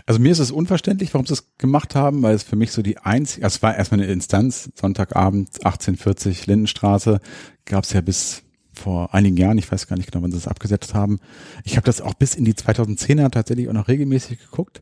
Also 0.06 0.20
mir 0.20 0.32
ist 0.32 0.40
es 0.40 0.52
unverständlich, 0.52 1.14
warum 1.14 1.26
sie 1.26 1.34
es 1.34 1.48
gemacht 1.58 1.96
haben, 1.96 2.22
weil 2.22 2.36
es 2.36 2.44
für 2.44 2.56
mich 2.58 2.72
so 2.72 2.82
die 2.82 2.98
einzige, 2.98 3.46
also 3.46 3.56
es 3.56 3.64
war 3.64 3.76
erstmal 3.76 4.02
eine 4.02 4.12
Instanz, 4.12 4.70
Sonntagabend 4.76 5.50
1840 5.66 6.48
Lindenstraße, 6.48 7.22
gab 7.64 7.86
es 7.86 7.94
ja 7.94 8.02
bis 8.02 8.44
vor 8.76 9.14
einigen 9.14 9.38
Jahren, 9.38 9.58
ich 9.58 9.72
weiß 9.72 9.88
gar 9.88 9.98
nicht 9.98 10.12
genau, 10.12 10.24
wann 10.24 10.32
sie 10.32 10.38
es 10.38 10.48
abgesetzt 10.48 10.94
haben. 10.94 11.20
Ich 11.64 11.78
habe 11.78 11.86
das 11.86 12.02
auch 12.02 12.14
bis 12.14 12.36
in 12.36 12.46
die 12.46 12.54
2010er 12.54 13.30
tatsächlich 13.32 13.70
auch 13.70 13.74
noch 13.74 13.88
regelmäßig 13.88 14.40
geguckt 14.40 14.82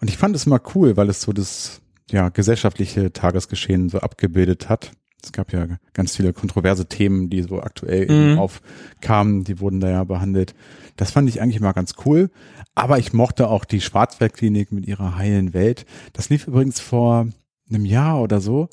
und 0.00 0.08
ich 0.08 0.16
fand 0.18 0.36
es 0.36 0.46
immer 0.46 0.60
cool, 0.74 0.96
weil 0.96 1.08
es 1.08 1.22
so 1.22 1.32
das 1.32 1.80
ja 2.10 2.28
gesellschaftliche 2.28 3.12
Tagesgeschehen 3.12 3.88
so 3.88 3.98
abgebildet 4.00 4.68
hat. 4.68 4.92
Es 5.24 5.30
gab 5.30 5.52
ja 5.52 5.66
ganz 5.94 6.16
viele 6.16 6.32
kontroverse 6.32 6.86
Themen, 6.86 7.30
die 7.30 7.42
so 7.42 7.62
aktuell 7.62 8.02
eben 8.10 8.32
Mhm. 8.32 8.38
aufkamen, 8.40 9.44
die 9.44 9.60
wurden 9.60 9.78
da 9.78 9.88
ja 9.88 10.02
behandelt. 10.04 10.54
Das 10.96 11.12
fand 11.12 11.28
ich 11.28 11.40
eigentlich 11.40 11.60
mal 11.60 11.72
ganz 11.72 11.94
cool. 12.04 12.28
Aber 12.74 12.98
ich 12.98 13.12
mochte 13.12 13.48
auch 13.48 13.64
die 13.64 13.80
Schwarzwaldklinik 13.80 14.72
mit 14.72 14.86
ihrer 14.86 15.16
heilen 15.16 15.54
Welt. 15.54 15.86
Das 16.12 16.28
lief 16.28 16.48
übrigens 16.48 16.80
vor 16.80 17.28
einem 17.70 17.84
Jahr 17.84 18.20
oder 18.20 18.40
so, 18.40 18.68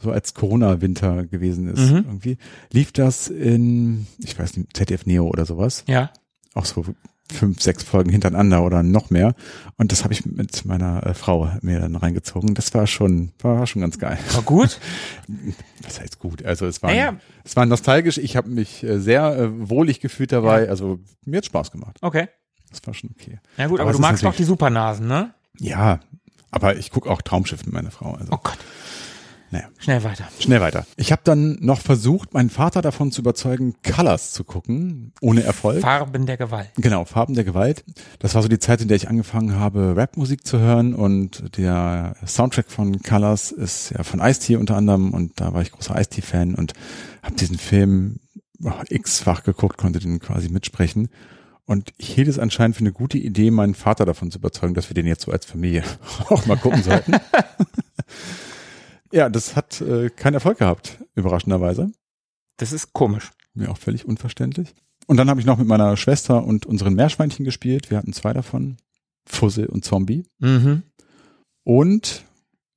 so 0.00 0.10
als 0.12 0.34
Corona-Winter 0.34 1.26
gewesen 1.26 1.68
ist 1.68 1.90
Mhm. 1.90 1.96
irgendwie, 2.06 2.38
lief 2.72 2.92
das 2.92 3.28
in, 3.28 4.06
ich 4.18 4.38
weiß 4.38 4.56
nicht, 4.56 4.76
ZDF 4.76 5.06
Neo 5.06 5.26
oder 5.28 5.44
sowas. 5.44 5.84
Ja. 5.88 6.10
Auch 6.54 6.64
so 6.64 6.84
fünf, 7.30 7.60
sechs 7.60 7.82
Folgen 7.82 8.10
hintereinander 8.10 8.62
oder 8.64 8.82
noch 8.82 9.10
mehr. 9.10 9.34
Und 9.76 9.92
das 9.92 10.02
habe 10.02 10.14
ich 10.14 10.24
mit 10.24 10.64
meiner 10.64 11.04
äh, 11.06 11.12
Frau 11.14 11.50
mir 11.60 11.78
dann 11.80 11.94
reingezogen. 11.94 12.54
Das 12.54 12.72
war 12.72 12.86
schon, 12.86 13.32
war 13.40 13.66
schon 13.66 13.82
ganz 13.82 13.98
geil. 13.98 14.18
War 14.32 14.42
gut. 14.42 14.80
Was 15.82 16.00
heißt 16.00 16.18
gut? 16.20 16.42
Also 16.44 16.64
es 16.66 16.82
war, 16.82 16.90
Naja. 16.90 17.16
es 17.44 17.54
war 17.54 17.66
nostalgisch. 17.66 18.16
Ich 18.16 18.34
habe 18.36 18.48
mich 18.48 18.82
äh, 18.82 18.98
sehr 18.98 19.36
äh, 19.36 19.68
wohlig 19.68 20.00
gefühlt 20.00 20.32
dabei. 20.32 20.68
Also 20.70 21.00
mir 21.26 21.38
hat 21.38 21.44
Spaß 21.44 21.70
gemacht. 21.70 21.98
Okay. 22.00 22.28
Das 22.70 22.80
war 22.86 22.94
schon 22.94 23.10
okay. 23.18 23.38
Ja 23.58 23.66
gut, 23.66 23.80
aber, 23.80 23.90
es 23.90 23.96
du 23.96 24.02
magst 24.02 24.24
doch 24.24 24.34
die 24.34 24.44
Supernasen, 24.44 25.06
ne? 25.06 25.34
Ja, 25.58 26.00
aber 26.50 26.76
ich 26.76 26.90
gucke 26.90 27.10
auch 27.10 27.20
Traumschiff 27.20 27.64
mit 27.66 27.74
meiner 27.74 27.90
Frau. 27.90 28.12
Also 28.14 28.32
Oh 28.32 28.38
Gott. 28.42 28.58
Naja. 29.50 29.68
Schnell 29.78 30.04
weiter. 30.04 30.28
schnell 30.38 30.60
weiter. 30.60 30.86
Ich 30.96 31.10
habe 31.10 31.22
dann 31.24 31.56
noch 31.60 31.80
versucht, 31.80 32.34
meinen 32.34 32.50
Vater 32.50 32.82
davon 32.82 33.10
zu 33.12 33.22
überzeugen, 33.22 33.74
Colors 33.82 34.32
zu 34.32 34.44
gucken, 34.44 35.12
ohne 35.20 35.42
Erfolg. 35.42 35.80
Farben 35.80 36.26
der 36.26 36.36
Gewalt. 36.36 36.70
Genau, 36.76 37.04
Farben 37.04 37.34
der 37.34 37.44
Gewalt. 37.44 37.84
Das 38.18 38.34
war 38.34 38.42
so 38.42 38.48
die 38.48 38.58
Zeit, 38.58 38.82
in 38.82 38.88
der 38.88 38.96
ich 38.96 39.08
angefangen 39.08 39.54
habe, 39.54 39.94
Rapmusik 39.96 40.46
zu 40.46 40.58
hören 40.58 40.94
und 40.94 41.56
der 41.56 42.14
Soundtrack 42.26 42.70
von 42.70 43.00
Colors 43.02 43.52
ist 43.52 43.90
ja 43.96 44.02
von 44.02 44.20
Ice-T 44.20 44.56
unter 44.56 44.76
anderem 44.76 45.12
und 45.12 45.40
da 45.40 45.54
war 45.54 45.62
ich 45.62 45.72
großer 45.72 45.98
Ice-T-Fan 45.98 46.54
und 46.54 46.74
habe 47.22 47.36
diesen 47.36 47.58
Film 47.58 48.20
x-fach 48.88 49.44
geguckt, 49.44 49.78
konnte 49.78 49.98
den 49.98 50.18
quasi 50.18 50.48
mitsprechen. 50.48 51.08
Und 51.64 51.92
ich 51.98 52.14
hielt 52.14 52.28
es 52.28 52.38
anscheinend 52.38 52.76
für 52.76 52.80
eine 52.80 52.92
gute 52.92 53.18
Idee, 53.18 53.50
meinen 53.50 53.74
Vater 53.74 54.06
davon 54.06 54.30
zu 54.30 54.38
überzeugen, 54.38 54.74
dass 54.74 54.88
wir 54.88 54.94
den 54.94 55.06
jetzt 55.06 55.24
so 55.24 55.32
als 55.32 55.44
Familie 55.44 55.84
auch 56.30 56.46
mal 56.46 56.56
gucken 56.56 56.82
sollten. 56.82 57.12
ja, 59.12 59.28
das 59.28 59.56
hat 59.56 59.80
äh, 59.80 60.10
keinen 60.10 60.34
Erfolg 60.34 60.58
gehabt, 60.58 60.98
überraschenderweise. 61.14 61.90
Das 62.56 62.72
ist 62.72 62.92
komisch. 62.92 63.30
Mir 63.54 63.70
auch 63.70 63.78
völlig 63.78 64.04
unverständlich. 64.04 64.74
Und 65.06 65.16
dann 65.16 65.30
habe 65.30 65.40
ich 65.40 65.46
noch 65.46 65.58
mit 65.58 65.66
meiner 65.66 65.96
Schwester 65.96 66.44
und 66.44 66.66
unseren 66.66 66.94
Meerschweinchen 66.94 67.44
gespielt. 67.44 67.90
Wir 67.90 67.98
hatten 67.98 68.12
zwei 68.12 68.32
davon. 68.32 68.76
Fussel 69.26 69.66
und 69.66 69.84
Zombie. 69.84 70.24
Mhm. 70.38 70.82
Und 71.64 72.24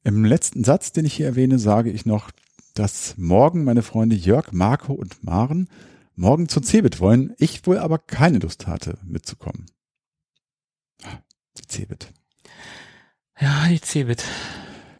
im 0.03 0.25
letzten 0.25 0.63
Satz, 0.63 0.91
den 0.91 1.05
ich 1.05 1.13
hier 1.13 1.25
erwähne, 1.25 1.59
sage 1.59 1.91
ich 1.91 2.05
noch, 2.05 2.31
dass 2.73 3.17
morgen 3.17 3.63
meine 3.63 3.83
Freunde 3.83 4.15
Jörg, 4.15 4.51
Marco 4.51 4.93
und 4.93 5.23
Maren 5.23 5.69
morgen 6.15 6.49
zur 6.49 6.63
Cebit 6.63 6.99
wollen. 6.99 7.33
Ich 7.37 7.65
wohl 7.65 7.77
aber 7.77 7.97
keine 7.97 8.39
Lust 8.39 8.67
hatte, 8.67 8.97
mitzukommen. 9.03 9.65
Die 11.57 11.67
Cebit. 11.67 12.11
Ja, 13.39 13.67
die 13.67 13.81
Cebit. 13.81 14.23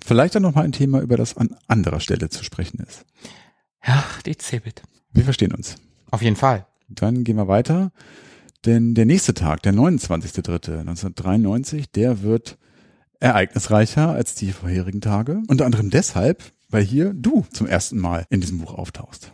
Vielleicht 0.03 0.35
dann 0.35 0.43
noch 0.43 0.55
mal 0.55 0.63
ein 0.63 0.71
Thema, 0.71 1.01
über 1.01 1.17
das 1.17 1.37
an 1.37 1.55
anderer 1.67 1.99
Stelle 1.99 2.29
zu 2.29 2.43
sprechen 2.43 2.79
ist. 2.79 3.05
Ja, 3.85 4.03
die 4.25 4.37
Cebit. 4.37 4.81
Wir 5.11 5.23
verstehen 5.23 5.53
uns. 5.53 5.75
Auf 6.09 6.21
jeden 6.21 6.35
Fall. 6.35 6.65
Dann 6.87 7.23
gehen 7.23 7.37
wir 7.37 7.47
weiter. 7.47 7.91
Denn 8.65 8.93
der 8.93 9.05
nächste 9.05 9.33
Tag, 9.33 9.63
der 9.63 9.73
29.03.1993, 9.73 11.85
der 11.95 12.21
wird 12.21 12.57
ereignisreicher 13.19 14.09
als 14.09 14.35
die 14.35 14.51
vorherigen 14.51 15.01
Tage. 15.01 15.41
Unter 15.47 15.65
anderem 15.65 15.89
deshalb, 15.89 16.43
weil 16.69 16.83
hier 16.83 17.13
du 17.13 17.45
zum 17.51 17.67
ersten 17.67 17.99
Mal 17.99 18.25
in 18.29 18.41
diesem 18.41 18.59
Buch 18.59 18.73
auftauchst. 18.73 19.31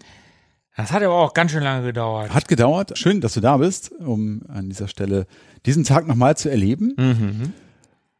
Das 0.76 0.92
hat 0.92 1.02
aber 1.02 1.16
auch 1.16 1.34
ganz 1.34 1.52
schön 1.52 1.64
lange 1.64 1.88
gedauert. 1.88 2.34
Hat 2.34 2.48
gedauert. 2.48 2.98
Schön, 2.98 3.20
dass 3.20 3.34
du 3.34 3.42
da 3.42 3.58
bist, 3.58 3.92
um 3.92 4.44
an 4.48 4.70
dieser 4.70 4.88
Stelle 4.88 5.26
diesen 5.66 5.84
Tag 5.84 6.08
nochmal 6.08 6.38
zu 6.38 6.50
erleben. 6.50 6.94
Mhm. 6.98 7.54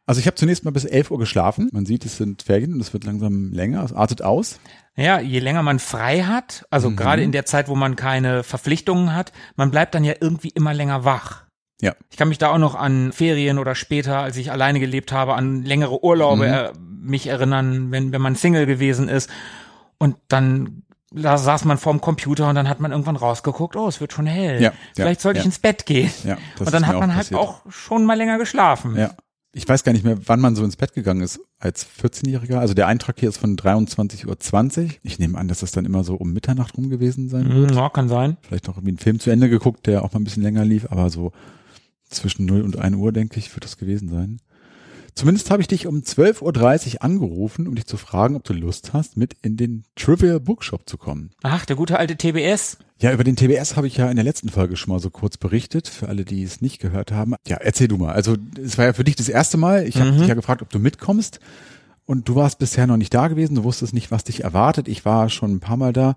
Also 0.08 0.20
ich 0.20 0.26
habe 0.26 0.36
zunächst 0.36 0.64
mal 0.64 0.70
bis 0.70 0.84
11 0.86 1.10
Uhr 1.10 1.18
geschlafen. 1.18 1.68
Man 1.72 1.84
sieht, 1.84 2.04
es 2.06 2.16
sind 2.16 2.42
Ferien 2.42 2.72
und 2.72 2.80
es 2.80 2.92
wird 2.94 3.04
langsam 3.04 3.52
länger. 3.52 3.82
Es 3.84 3.92
artet 3.92 4.22
aus. 4.22 4.58
Ja, 4.96 5.20
je 5.20 5.38
länger 5.38 5.62
man 5.62 5.78
frei 5.78 6.22
hat, 6.22 6.66
also 6.70 6.90
Mhm. 6.90 6.96
gerade 6.96 7.22
in 7.22 7.30
der 7.30 7.44
Zeit, 7.44 7.68
wo 7.68 7.74
man 7.76 7.94
keine 7.94 8.42
Verpflichtungen 8.42 9.14
hat, 9.14 9.32
man 9.56 9.70
bleibt 9.70 9.94
dann 9.94 10.04
ja 10.04 10.14
irgendwie 10.20 10.48
immer 10.48 10.72
länger 10.72 11.04
wach. 11.04 11.44
Ja. 11.80 11.94
Ich 12.10 12.16
kann 12.16 12.28
mich 12.28 12.38
da 12.38 12.50
auch 12.52 12.58
noch 12.58 12.74
an 12.74 13.12
Ferien 13.12 13.58
oder 13.58 13.74
später, 13.74 14.18
als 14.18 14.36
ich 14.38 14.50
alleine 14.50 14.80
gelebt 14.80 15.12
habe, 15.12 15.34
an 15.34 15.62
längere 15.62 16.02
Urlaube 16.02 16.46
Mhm. 16.48 16.52
äh, 16.52 16.72
mich 17.00 17.26
erinnern, 17.28 17.90
wenn, 17.92 18.10
wenn 18.10 18.20
man 18.22 18.34
Single 18.34 18.66
gewesen 18.66 19.08
ist. 19.08 19.28
Und 19.98 20.16
dann 20.28 20.82
da 21.10 21.38
saß 21.38 21.64
man 21.64 21.78
vorm 21.78 22.00
Computer 22.02 22.48
und 22.50 22.54
dann 22.54 22.68
hat 22.68 22.80
man 22.80 22.90
irgendwann 22.92 23.16
rausgeguckt, 23.16 23.76
oh, 23.76 23.88
es 23.88 24.00
wird 24.00 24.12
schon 24.12 24.26
hell. 24.26 24.56
Ja, 24.60 24.70
ja, 24.70 24.72
Vielleicht 24.94 25.20
sollte 25.22 25.38
ich 25.38 25.44
ja. 25.44 25.48
ins 25.48 25.58
Bett 25.58 25.86
gehen. 25.86 26.10
Ja, 26.24 26.36
und 26.58 26.70
dann 26.72 26.86
hat 26.86 26.96
man 26.98 27.10
halt 27.14 27.30
passiert. 27.30 27.40
auch 27.40 27.62
schon 27.70 28.04
mal 28.04 28.14
länger 28.18 28.36
geschlafen. 28.36 28.94
Ja. 28.96 29.12
Ich 29.58 29.68
weiß 29.68 29.82
gar 29.82 29.92
nicht 29.92 30.04
mehr, 30.04 30.16
wann 30.26 30.38
man 30.38 30.54
so 30.54 30.62
ins 30.62 30.76
Bett 30.76 30.94
gegangen 30.94 31.20
ist 31.20 31.40
als 31.58 31.84
14-Jähriger. 31.84 32.60
Also 32.60 32.74
der 32.74 32.86
Eintrag 32.86 33.18
hier 33.18 33.28
ist 33.28 33.38
von 33.38 33.56
23.20 33.56 34.84
Uhr. 34.84 34.90
Ich 35.02 35.18
nehme 35.18 35.36
an, 35.36 35.48
dass 35.48 35.58
das 35.58 35.72
dann 35.72 35.84
immer 35.84 36.04
so 36.04 36.14
um 36.14 36.32
Mitternacht 36.32 36.76
rum 36.76 36.90
gewesen 36.90 37.28
sein 37.28 37.52
wird. 37.52 37.72
Mhm, 37.72 37.76
ja, 37.76 37.88
kann 37.88 38.08
sein. 38.08 38.36
Vielleicht 38.42 38.68
noch 38.68 38.76
irgendwie 38.76 38.90
einen 38.90 38.98
Film 38.98 39.18
zu 39.18 39.30
Ende 39.30 39.48
geguckt, 39.48 39.88
der 39.88 40.04
auch 40.04 40.12
mal 40.12 40.20
ein 40.20 40.24
bisschen 40.24 40.44
länger 40.44 40.64
lief, 40.64 40.86
aber 40.92 41.10
so 41.10 41.32
zwischen 42.08 42.46
0 42.46 42.62
und 42.62 42.78
1 42.78 42.94
Uhr, 42.94 43.10
denke 43.10 43.40
ich, 43.40 43.52
wird 43.52 43.64
das 43.64 43.78
gewesen 43.78 44.08
sein. 44.08 44.38
Zumindest 45.18 45.50
habe 45.50 45.60
ich 45.60 45.66
dich 45.66 45.88
um 45.88 45.96
12.30 45.96 46.94
Uhr 46.94 47.02
angerufen, 47.02 47.66
um 47.66 47.74
dich 47.74 47.86
zu 47.86 47.96
fragen, 47.96 48.36
ob 48.36 48.44
du 48.44 48.52
Lust 48.52 48.92
hast, 48.92 49.16
mit 49.16 49.34
in 49.42 49.56
den 49.56 49.82
Trivial 49.96 50.38
Bookshop 50.38 50.88
zu 50.88 50.96
kommen. 50.96 51.30
Ach, 51.42 51.66
der 51.66 51.74
gute 51.74 51.98
alte 51.98 52.16
TBS. 52.16 52.78
Ja, 53.00 53.12
über 53.12 53.24
den 53.24 53.34
TBS 53.34 53.74
habe 53.74 53.88
ich 53.88 53.96
ja 53.96 54.08
in 54.10 54.14
der 54.14 54.24
letzten 54.24 54.48
Folge 54.48 54.76
schon 54.76 54.92
mal 54.92 55.00
so 55.00 55.10
kurz 55.10 55.36
berichtet, 55.36 55.88
für 55.88 56.08
alle, 56.08 56.24
die 56.24 56.44
es 56.44 56.60
nicht 56.60 56.78
gehört 56.80 57.10
haben. 57.10 57.34
Ja, 57.48 57.56
erzähl 57.56 57.88
du 57.88 57.96
mal. 57.96 58.12
Also 58.12 58.36
es 58.62 58.78
war 58.78 58.84
ja 58.84 58.92
für 58.92 59.02
dich 59.02 59.16
das 59.16 59.28
erste 59.28 59.56
Mal. 59.56 59.88
Ich 59.88 59.96
habe 59.98 60.12
Mhm. 60.12 60.18
dich 60.18 60.28
ja 60.28 60.34
gefragt, 60.34 60.62
ob 60.62 60.70
du 60.70 60.78
mitkommst. 60.78 61.40
Und 62.06 62.28
du 62.28 62.36
warst 62.36 62.60
bisher 62.60 62.86
noch 62.86 62.96
nicht 62.96 63.12
da 63.12 63.26
gewesen. 63.26 63.56
Du 63.56 63.64
wusstest 63.64 63.94
nicht, 63.94 64.12
was 64.12 64.22
dich 64.22 64.44
erwartet. 64.44 64.86
Ich 64.86 65.04
war 65.04 65.28
schon 65.30 65.50
ein 65.56 65.60
paar 65.60 65.76
Mal 65.76 65.92
da. 65.92 66.14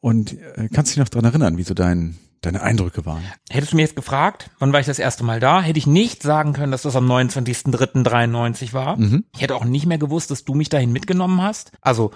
Und 0.00 0.36
äh, 0.56 0.68
kannst 0.72 0.92
dich 0.92 0.98
noch 0.98 1.08
dran 1.08 1.24
erinnern, 1.24 1.56
wie 1.58 1.64
so 1.64 1.74
dein, 1.74 2.16
deine 2.40 2.62
Eindrücke 2.62 3.04
waren? 3.06 3.22
Hättest 3.50 3.72
du 3.72 3.76
mir 3.76 3.82
jetzt 3.82 3.96
gefragt, 3.96 4.50
wann 4.58 4.72
war 4.72 4.80
ich 4.80 4.86
das 4.86 4.98
erste 4.98 5.24
Mal 5.24 5.40
da, 5.40 5.62
hätte 5.62 5.78
ich 5.78 5.86
nicht 5.86 6.22
sagen 6.22 6.52
können, 6.52 6.72
dass 6.72 6.82
das 6.82 6.96
am 6.96 7.10
29.03.93 7.10 8.72
war. 8.72 8.96
Mhm. 8.96 9.24
Ich 9.34 9.42
hätte 9.42 9.54
auch 9.54 9.64
nicht 9.64 9.86
mehr 9.86 9.98
gewusst, 9.98 10.30
dass 10.30 10.44
du 10.44 10.54
mich 10.54 10.68
dahin 10.68 10.92
mitgenommen 10.92 11.42
hast. 11.42 11.72
Also 11.80 12.12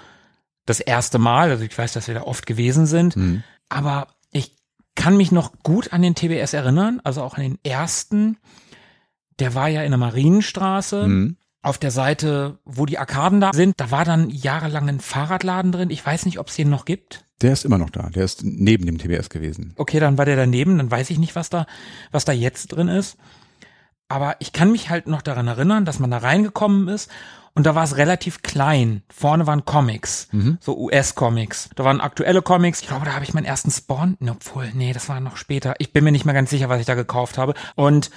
das 0.67 0.81
erste 0.81 1.19
Mal, 1.19 1.51
also 1.51 1.65
ich 1.65 1.77
weiß, 1.77 1.93
dass 1.93 2.07
wir 2.09 2.15
da 2.15 2.23
oft 2.23 2.47
gewesen 2.47 2.87
sind, 2.87 3.17
Mhm. 3.17 3.43
aber 3.69 4.09
ich 4.31 4.55
kann 4.95 5.17
mich 5.17 5.33
noch 5.33 5.53
gut 5.63 5.93
an 5.93 6.03
den 6.03 6.15
TBS 6.15 6.53
erinnern, 6.53 7.01
also 7.05 7.23
auch 7.23 7.35
an 7.35 7.43
den 7.43 7.59
ersten. 7.65 8.39
Der 9.39 9.55
war 9.55 9.69
ja 9.69 9.83
in 9.83 9.91
der 9.91 9.99
Marienstraße. 9.99 11.07
Mhm. 11.07 11.37
Auf 11.63 11.77
der 11.79 11.91
Seite, 11.91 12.59
wo 12.65 12.87
die 12.87 12.99
Arkaden 12.99 13.41
da 13.41 13.53
sind, 13.53 13.81
da 13.81 13.91
war 13.91 14.05
dann 14.07 14.31
jahrelang 14.31 14.89
ein 14.89 15.01
Fahrradladen 15.01 15.73
drin. 15.73 15.91
Ich 15.91 16.05
weiß 16.05 16.25
nicht, 16.25 16.39
ob 16.39 16.49
es 16.49 16.57
den 16.57 16.71
noch 16.71 16.87
gibt. 16.87 17.25
Der 17.43 17.53
ist 17.53 17.65
immer 17.65 17.79
noch 17.79 17.91
da. 17.91 18.11
Der 18.11 18.25
ist 18.25 18.43
neben 18.45 18.87
dem 18.87 18.99
TBS 18.99 19.31
gewesen. 19.31 19.73
Okay, 19.77 19.99
dann 20.01 20.19
war 20.19 20.25
der 20.27 20.37
daneben, 20.37 20.79
dann 20.79 20.91
weiß 20.91 21.11
ich 21.11 21.19
nicht, 21.19 21.35
was 21.37 21.49
da, 21.51 21.67
was 22.11 22.25
da 22.25 22.33
jetzt 22.33 22.69
drin 22.69 22.89
ist. 22.89 23.17
Aber 24.09 24.37
ich 24.41 24.53
kann 24.53 24.73
mich 24.73 24.91
halt 24.91 25.07
noch 25.07 25.23
daran 25.23 25.47
erinnern, 25.49 25.85
dass 25.85 25.99
man 26.01 26.11
da 26.11 26.19
reingekommen 26.19 26.89
ist 26.89 27.11
und 27.55 27.65
da 27.65 27.75
war 27.75 27.85
es 27.85 27.97
relativ 27.97 28.43
klein. 28.43 29.03
Vorne 29.09 29.47
waren 29.47 29.65
Comics, 29.65 30.29
so 30.61 30.77
US-Comics. 30.77 31.71
Da 31.77 31.85
waren 31.85 32.01
aktuelle 32.01 32.43
Comics. 32.43 32.81
Ich 32.83 32.89
glaube, 32.89 33.05
da 33.07 33.13
habe 33.15 33.25
ich 33.25 33.35
meinen 33.35 33.45
ersten 33.45 33.71
Spawn, 33.71 34.17
ne, 34.21 34.33
obwohl, 34.33 34.69
nee, 34.75 34.93
das 34.93 35.09
war 35.09 35.21
noch 35.21 35.37
später. 35.37 35.75
Ich 35.79 35.93
bin 35.93 36.05
mir 36.05 36.13
nicht 36.13 36.25
mehr 36.25 36.35
ganz 36.35 36.51
sicher, 36.51 36.69
was 36.69 36.81
ich 36.81 36.87
da 36.87 36.95
gekauft 36.95 37.39
habe. 37.39 37.55
Und 37.77 38.11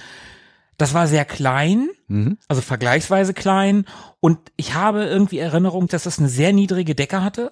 das 0.78 0.94
war 0.96 1.08
sehr 1.08 1.26
klein, 1.26 1.90
Mhm. 2.08 2.38
also 2.48 2.62
vergleichsweise 2.62 3.34
klein. 3.36 3.86
Und 4.20 4.40
ich 4.56 4.74
habe 4.74 5.04
irgendwie 5.06 5.38
Erinnerung, 5.40 5.88
dass 5.88 6.06
es 6.08 6.18
eine 6.20 6.28
sehr 6.30 6.52
niedrige 6.54 6.96
Decke 6.96 7.24
hatte 7.24 7.52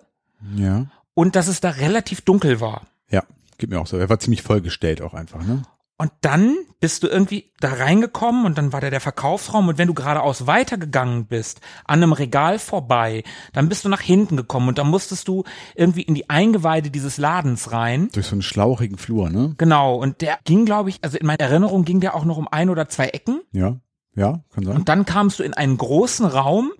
Ja. 0.56 0.88
Und 1.14 1.36
dass 1.36 1.48
es 1.48 1.62
da 1.62 1.70
relativ 1.70 2.22
dunkel 2.22 2.62
war. 2.62 2.88
Ja, 3.10 3.24
gibt 3.58 3.72
mir 3.72 3.80
auch 3.80 3.88
so. 3.88 3.98
Er 3.98 4.10
war 4.10 4.20
ziemlich 4.20 4.42
vollgestellt 4.42 5.02
auch 5.02 5.14
einfach, 5.14 5.44
ne? 5.46 5.64
Und 5.98 6.12
dann 6.22 6.58
bist 6.80 7.04
du 7.04 7.08
irgendwie 7.08 7.54
da 7.60 7.74
reingekommen 7.74 8.48
und 8.48 8.58
dann 8.58 8.74
war 8.74 8.82
da 8.82 8.90
der 8.90 9.02
Verkaufsraum 9.02 9.68
und 9.68 9.78
wenn 9.78 9.88
du 9.88 9.94
geradeaus 9.94 10.48
weitergegangen 10.48 11.28
bist, 11.28 11.62
an 11.86 12.02
einem 12.02 12.14
Regal 12.14 12.58
vorbei, 12.58 13.24
dann 13.54 13.70
bist 13.70 13.86
du 13.86 13.90
nach 13.90 14.02
hinten 14.02 14.36
gekommen 14.36 14.68
und 14.68 14.80
dann 14.80 14.88
musstest 14.88 15.28
du 15.28 15.44
irgendwie 15.76 16.02
in 16.02 16.16
die 16.16 16.28
Eingeweide 16.28 16.90
dieses 16.90 17.18
Ladens 17.20 17.72
rein. 17.72 18.10
Durch 18.14 18.26
so 18.26 18.32
einen 18.34 18.42
schlauchigen 18.42 18.98
Flur, 18.98 19.30
ne? 19.30 19.54
Genau, 19.60 19.96
und 19.96 20.22
der 20.22 20.40
ging, 20.44 20.66
glaube 20.66 20.90
ich, 20.90 20.98
also 21.04 21.20
in 21.20 21.28
meiner 21.28 21.42
Erinnerung 21.42 21.86
ging 21.86 22.00
der 22.00 22.16
auch 22.16 22.26
noch 22.26 22.38
um 22.38 22.48
ein 22.48 22.72
oder 22.72 22.90
zwei 22.90 23.10
Ecken. 23.10 23.42
Ja. 23.52 23.80
Ja, 24.16 24.44
kann 24.56 24.66
sein. 24.66 24.76
Und 24.76 24.90
dann 24.90 25.06
kamst 25.06 25.38
du 25.38 25.44
in 25.44 25.54
einen 25.54 25.78
großen 25.78 26.26
Raum, 26.26 26.72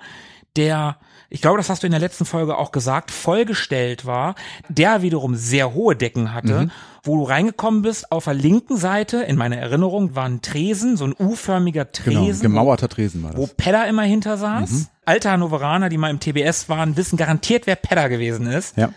der, 0.56 0.98
ich 1.34 1.42
glaube, 1.42 1.58
das 1.58 1.70
hast 1.70 1.82
du 1.82 1.88
in 1.88 1.92
der 1.92 2.00
letzten 2.02 2.26
Folge 2.26 2.58
auch 2.58 2.72
gesagt, 2.72 3.10
vollgestellt 3.10 4.06
war, 4.06 4.36
der 4.70 5.02
wiederum 5.02 5.36
sehr 5.36 5.74
hohe 5.74 5.96
Decken 5.96 6.34
hatte, 6.34 6.64
Mhm. 6.66 6.72
wo 7.04 7.16
du 7.18 7.24
reingekommen 7.24 7.82
bist. 7.82 8.12
Auf 8.12 8.26
der 8.26 8.34
linken 8.34 8.76
Seite, 8.78 9.24
in 9.24 9.38
meiner 9.38 9.56
Erinnerung, 9.58 10.14
war 10.14 10.26
ein 10.26 10.42
Tresen, 10.42 10.98
so 10.98 11.06
ein 11.06 11.16
U-förmiger 11.18 11.86
Genau, 11.86 12.26
Tresen, 12.26 12.42
gemauerter 12.42 12.90
Tresen 12.90 13.24
war 13.24 13.36
wo 13.38 13.44
das. 13.48 13.56
Pedder 13.56 13.88
immer 13.88 14.04
hinter 14.04 14.38
saß. 14.38 14.70
Mhm. 14.72 14.88
Alte 15.06 15.32
Hannoveraner, 15.32 15.88
die 15.90 15.98
mal 15.98 16.10
im 16.12 16.20
TBS 16.20 16.68
waren, 16.70 16.98
wissen 16.98 17.16
garantiert, 17.18 17.66
wer 17.66 17.76
Pedder 17.78 18.10
gewesen 18.10 18.48
ist. 18.48 18.78
Ja. 18.78 18.90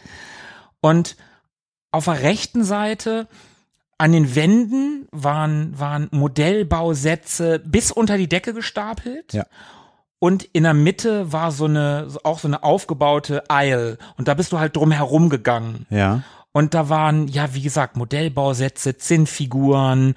Und 0.80 1.16
auf 1.92 2.06
der 2.06 2.22
rechten 2.22 2.64
Seite 2.64 3.28
an 3.96 4.10
den 4.10 4.34
Wänden 4.34 5.06
waren, 5.12 5.78
waren 5.78 6.08
Modellbausätze 6.10 7.60
bis 7.64 7.92
unter 7.92 8.18
die 8.18 8.28
Decke 8.28 8.52
gestapelt. 8.52 9.32
Ja. 9.32 9.46
Und 10.24 10.44
in 10.54 10.62
der 10.62 10.72
Mitte 10.72 11.34
war 11.34 11.52
so 11.52 11.66
eine, 11.66 12.08
auch 12.22 12.38
so 12.38 12.48
eine 12.48 12.62
aufgebaute 12.62 13.42
Aisle. 13.50 13.98
Und 14.16 14.26
da 14.26 14.32
bist 14.32 14.52
du 14.52 14.58
halt 14.58 14.74
drum 14.74 14.90
herum 14.90 15.28
gegangen. 15.28 15.84
Ja. 15.90 16.22
Und 16.50 16.72
da 16.72 16.88
waren, 16.88 17.28
ja, 17.28 17.52
wie 17.52 17.60
gesagt, 17.60 17.98
Modellbausätze, 17.98 18.96
Zinnfiguren, 18.96 20.14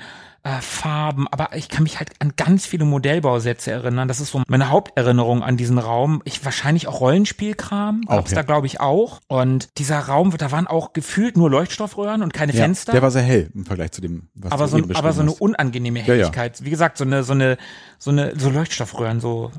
äh, 0.47 0.61
Farben, 0.61 1.27
aber 1.29 1.55
ich 1.55 1.67
kann 1.67 1.83
mich 1.83 1.99
halt 1.99 2.11
an 2.19 2.33
ganz 2.37 2.65
viele 2.65 2.85
Modellbausätze 2.85 3.71
erinnern. 3.71 4.07
Das 4.07 4.21
ist 4.21 4.31
so 4.31 4.41
meine 4.47 4.69
Haupterinnerung 4.69 5.43
an 5.43 5.57
diesen 5.57 5.77
Raum. 5.77 6.21
Ich 6.23 6.45
wahrscheinlich 6.45 6.87
auch 6.87 7.01
Rollenspielkram, 7.01 8.03
gab's 8.07 8.31
ja. 8.31 8.35
da 8.35 8.41
glaube 8.43 8.67
ich 8.67 8.79
auch. 8.79 9.19
Und 9.27 9.67
dieser 9.77 9.99
Raum, 9.99 10.33
da 10.37 10.51
waren 10.51 10.67
auch 10.67 10.93
gefühlt 10.93 11.35
nur 11.35 11.49
Leuchtstoffröhren 11.49 12.23
und 12.23 12.33
keine 12.33 12.53
ja. 12.53 12.63
Fenster. 12.63 12.93
Der 12.93 13.01
war 13.01 13.11
sehr 13.11 13.23
hell 13.23 13.49
im 13.53 13.65
Vergleich 13.65 13.91
zu 13.91 13.99
dem, 13.99 14.27
was 14.35 14.51
aber 14.53 14.65
du 14.65 14.69
so, 14.69 14.77
eben 14.77 14.95
aber 14.95 15.11
so 15.11 15.21
eine 15.21 15.31
beschrieben 15.31 15.51
unangenehme 15.51 15.99
Ja, 15.99 16.05
ja. 16.05 16.13
Helligkeit. 16.13 16.63
Wie 16.63 16.69
gesagt, 16.69 16.97
so 16.97 17.03
eine, 17.03 17.23
so 17.23 17.33
eine, 17.33 17.57
so 17.97 18.11
eine, 18.11 18.39
so 18.39 18.49
Leuchtstoffröhren, 18.49 19.19
so 19.19 19.51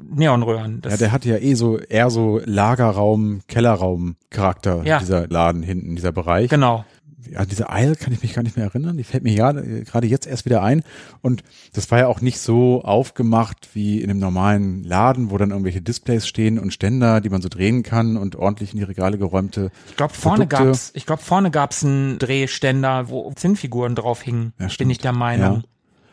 Neonröhren. 0.00 0.82
hast. 0.84 0.92
Ja, 0.92 0.96
der 0.96 1.12
hatte 1.12 1.28
ja 1.28 1.38
eh 1.38 1.54
so 1.54 1.78
eher 1.78 2.10
so 2.10 2.40
Lagerraum, 2.44 3.40
Kellerraum 3.48 4.16
Charakter, 4.30 4.82
dieser 5.00 5.26
Laden 5.26 5.62
hinten, 5.62 5.96
dieser 5.96 6.12
Bereich. 6.12 6.48
genau. 6.50 6.84
Ja, 7.28 7.44
diese 7.44 7.70
Eil 7.70 7.96
kann 7.96 8.12
ich 8.12 8.22
mich 8.22 8.34
gar 8.34 8.42
nicht 8.42 8.56
mehr 8.56 8.66
erinnern. 8.66 8.96
Die 8.96 9.04
fällt 9.04 9.24
mir 9.24 9.34
gerade 9.34 9.82
gerade 9.84 10.06
jetzt 10.06 10.26
erst 10.26 10.44
wieder 10.44 10.62
ein. 10.62 10.82
Und 11.22 11.42
das 11.72 11.90
war 11.90 11.98
ja 11.98 12.06
auch 12.06 12.20
nicht 12.20 12.38
so 12.38 12.82
aufgemacht 12.82 13.70
wie 13.74 14.00
in 14.00 14.10
einem 14.10 14.20
normalen 14.20 14.84
Laden, 14.84 15.30
wo 15.30 15.38
dann 15.38 15.50
irgendwelche 15.50 15.82
Displays 15.82 16.26
stehen 16.26 16.58
und 16.58 16.72
Ständer, 16.72 17.20
die 17.20 17.28
man 17.28 17.42
so 17.42 17.48
drehen 17.48 17.82
kann 17.82 18.16
und 18.16 18.36
ordentlich 18.36 18.72
in 18.72 18.78
die 18.78 18.84
Regale 18.84 19.18
geräumte. 19.18 19.70
Ich 19.88 19.96
glaube, 19.96 20.14
vorne 20.14 20.46
Produkte. 20.46 20.64
gab's, 20.66 20.92
ich 20.94 21.06
glaube, 21.06 21.22
vorne 21.22 21.50
gab's 21.50 21.84
einen 21.84 22.18
Drehständer, 22.18 23.08
wo 23.08 23.32
Zinnfiguren 23.34 23.94
drauf 23.94 24.22
hingen. 24.22 24.52
Ja, 24.58 24.68
bin 24.78 24.90
ich 24.90 24.98
der 24.98 25.12
Meinung. 25.12 25.56
Ja. 25.56 25.62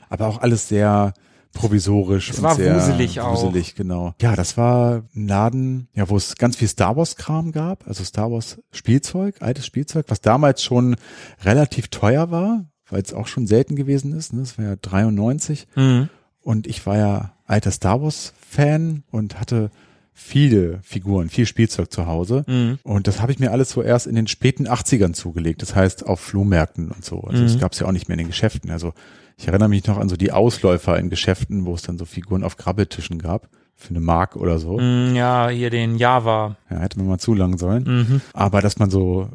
Aber 0.09 0.27
auch 0.27 0.41
alles 0.41 0.67
sehr 0.67 1.13
provisorisch 1.57 2.29
Es 2.29 2.37
und 2.37 2.43
war 2.43 2.55
sehr 2.55 2.75
wuselig 2.75 3.19
auch. 3.21 3.33
wuselig, 3.43 3.75
genau. 3.75 4.13
Ja, 4.21 4.35
das 4.35 4.57
war 4.57 5.03
ein 5.15 5.27
Laden, 5.27 5.87
ja, 5.93 6.09
wo 6.09 6.15
es 6.17 6.35
ganz 6.35 6.55
viel 6.55 6.67
Star 6.67 6.95
Wars 6.95 7.15
Kram 7.15 7.51
gab, 7.51 7.87
also 7.87 8.03
Star 8.03 8.31
Wars 8.31 8.59
Spielzeug, 8.71 9.41
altes 9.41 9.65
Spielzeug, 9.65 10.05
was 10.09 10.21
damals 10.21 10.63
schon 10.63 10.95
relativ 11.43 11.87
teuer 11.89 12.31
war, 12.31 12.65
weil 12.89 13.01
es 13.01 13.13
auch 13.13 13.27
schon 13.27 13.47
selten 13.47 13.75
gewesen 13.75 14.13
ist, 14.15 14.33
ne? 14.33 14.39
Das 14.41 14.57
war 14.57 14.65
ja 14.65 14.75
93 14.77 15.67
Mhm. 15.75 16.09
und 16.41 16.67
ich 16.67 16.85
war 16.85 16.97
ja 16.97 17.33
alter 17.45 17.71
Star 17.71 18.01
Wars 18.01 18.33
Fan 18.39 19.03
und 19.11 19.39
hatte 19.39 19.71
viele 20.13 20.79
Figuren, 20.81 21.29
viel 21.29 21.45
Spielzeug 21.45 21.91
zu 21.91 22.07
Hause. 22.07 22.43
Mhm. 22.47 22.79
Und 22.83 23.05
das 23.07 23.21
habe 23.21 23.31
ich 23.31 23.37
mir 23.39 23.51
alles 23.51 23.69
so 23.69 23.83
erst 23.83 24.07
in 24.07 24.15
den 24.15 24.25
späten 24.25 24.67
80ern 24.67 25.13
zugelegt. 25.13 25.61
Das 25.61 25.75
heißt 25.75 26.07
auf 26.07 26.19
Flohmärkten 26.19 26.89
und 26.89 27.05
so. 27.05 27.21
Also 27.21 27.43
Mhm. 27.43 27.47
das 27.47 27.59
gab 27.59 27.73
es 27.73 27.79
ja 27.79 27.85
auch 27.87 27.91
nicht 27.91 28.07
mehr 28.09 28.15
in 28.15 28.23
den 28.23 28.27
Geschäften. 28.29 28.71
Also 28.71 28.93
ich 29.37 29.47
erinnere 29.47 29.69
mich 29.69 29.85
noch 29.87 29.97
an 29.97 30.09
so 30.09 30.17
die 30.17 30.31
Ausläufer 30.31 30.97
in 30.97 31.09
Geschäften, 31.09 31.65
wo 31.65 31.73
es 31.75 31.83
dann 31.83 31.97
so 31.97 32.05
Figuren 32.05 32.43
auf 32.43 32.57
Grabbeltischen 32.57 33.19
gab. 33.19 33.47
Für 33.79 33.91
eine 33.91 33.99
Mark 33.99 34.35
oder 34.35 34.57
so. 34.57 34.79
Mm, 34.79 35.15
Ja, 35.15 35.49
hier 35.49 35.69
den 35.69 35.97
Java. 35.97 36.55
Ja, 36.71 36.79
hätte 36.79 36.97
man 36.97 37.07
mal 37.07 37.19
zulangen 37.19 37.59
sollen. 37.59 37.83
Mhm. 37.83 38.21
Aber 38.33 38.59
dass 38.61 38.79
man 38.79 38.89
so, 38.89 39.29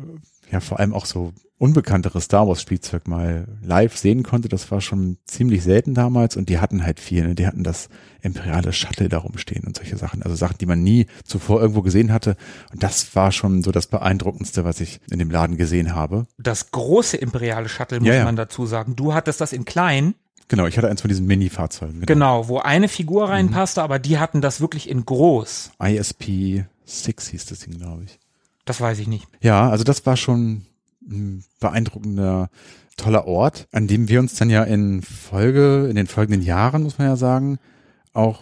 ja, 0.52 0.60
vor 0.60 0.78
allem 0.78 0.92
auch 0.92 1.06
so 1.06 1.32
unbekannteres 1.58 2.24
Star 2.24 2.46
Wars 2.46 2.60
Spielzeug 2.60 3.08
mal 3.08 3.46
live 3.62 3.96
sehen 3.96 4.22
konnte, 4.22 4.48
das 4.48 4.70
war 4.70 4.80
schon 4.80 5.16
ziemlich 5.26 5.62
selten 5.62 5.94
damals 5.94 6.36
und 6.36 6.48
die 6.48 6.58
hatten 6.58 6.84
halt 6.84 7.00
viel, 7.00 7.26
ne? 7.26 7.34
die 7.34 7.46
hatten 7.46 7.62
das 7.62 7.88
imperiale 8.20 8.72
Shuttle 8.72 9.08
da 9.08 9.18
rumstehen 9.18 9.64
und 9.64 9.76
solche 9.76 9.96
Sachen, 9.96 10.22
also 10.22 10.36
Sachen, 10.36 10.58
die 10.58 10.66
man 10.66 10.82
nie 10.82 11.06
zuvor 11.24 11.60
irgendwo 11.60 11.82
gesehen 11.82 12.12
hatte 12.12 12.36
und 12.72 12.82
das 12.82 13.14
war 13.14 13.32
schon 13.32 13.62
so 13.62 13.70
das 13.70 13.86
beeindruckendste, 13.86 14.64
was 14.64 14.80
ich 14.80 15.00
in 15.10 15.20
dem 15.20 15.30
Laden 15.30 15.56
gesehen 15.56 15.94
habe. 15.94 16.26
Das 16.36 16.72
große 16.72 17.16
imperiale 17.16 17.68
Shuttle, 17.68 18.00
muss 18.00 18.08
Ja, 18.08 18.14
ja. 18.14 18.24
man 18.24 18.36
dazu 18.36 18.66
sagen. 18.66 18.96
Du 18.96 19.14
hattest 19.14 19.40
das 19.40 19.52
in 19.52 19.64
klein. 19.64 20.14
Genau, 20.48 20.66
ich 20.66 20.76
hatte 20.76 20.88
eins 20.90 21.00
von 21.00 21.08
diesen 21.08 21.26
Mini-Fahrzeugen. 21.26 22.00
Genau, 22.00 22.48
wo 22.48 22.58
eine 22.58 22.88
Figur 22.88 23.28
reinpasste, 23.28 23.82
aber 23.82 23.98
die 23.98 24.18
hatten 24.18 24.40
das 24.40 24.60
wirklich 24.60 24.90
in 24.90 25.06
groß. 25.06 25.70
ISP 25.82 26.64
6 26.84 27.28
hieß 27.28 27.46
das 27.46 27.60
Ding, 27.60 27.78
glaube 27.78 28.04
ich. 28.04 28.18
Das 28.64 28.80
weiß 28.80 28.98
ich 28.98 29.08
nicht. 29.08 29.26
Ja, 29.40 29.68
also 29.70 29.84
das 29.84 30.04
war 30.06 30.16
schon 30.16 30.66
ein 31.08 31.44
beeindruckender, 31.60 32.48
toller 32.96 33.26
Ort, 33.26 33.66
an 33.72 33.86
dem 33.88 34.08
wir 34.08 34.20
uns 34.20 34.34
dann 34.34 34.50
ja 34.50 34.62
in 34.62 35.02
Folge, 35.02 35.86
in 35.88 35.96
den 35.96 36.06
folgenden 36.06 36.42
Jahren, 36.42 36.82
muss 36.82 36.98
man 36.98 37.08
ja 37.08 37.16
sagen, 37.16 37.58
auch 38.12 38.40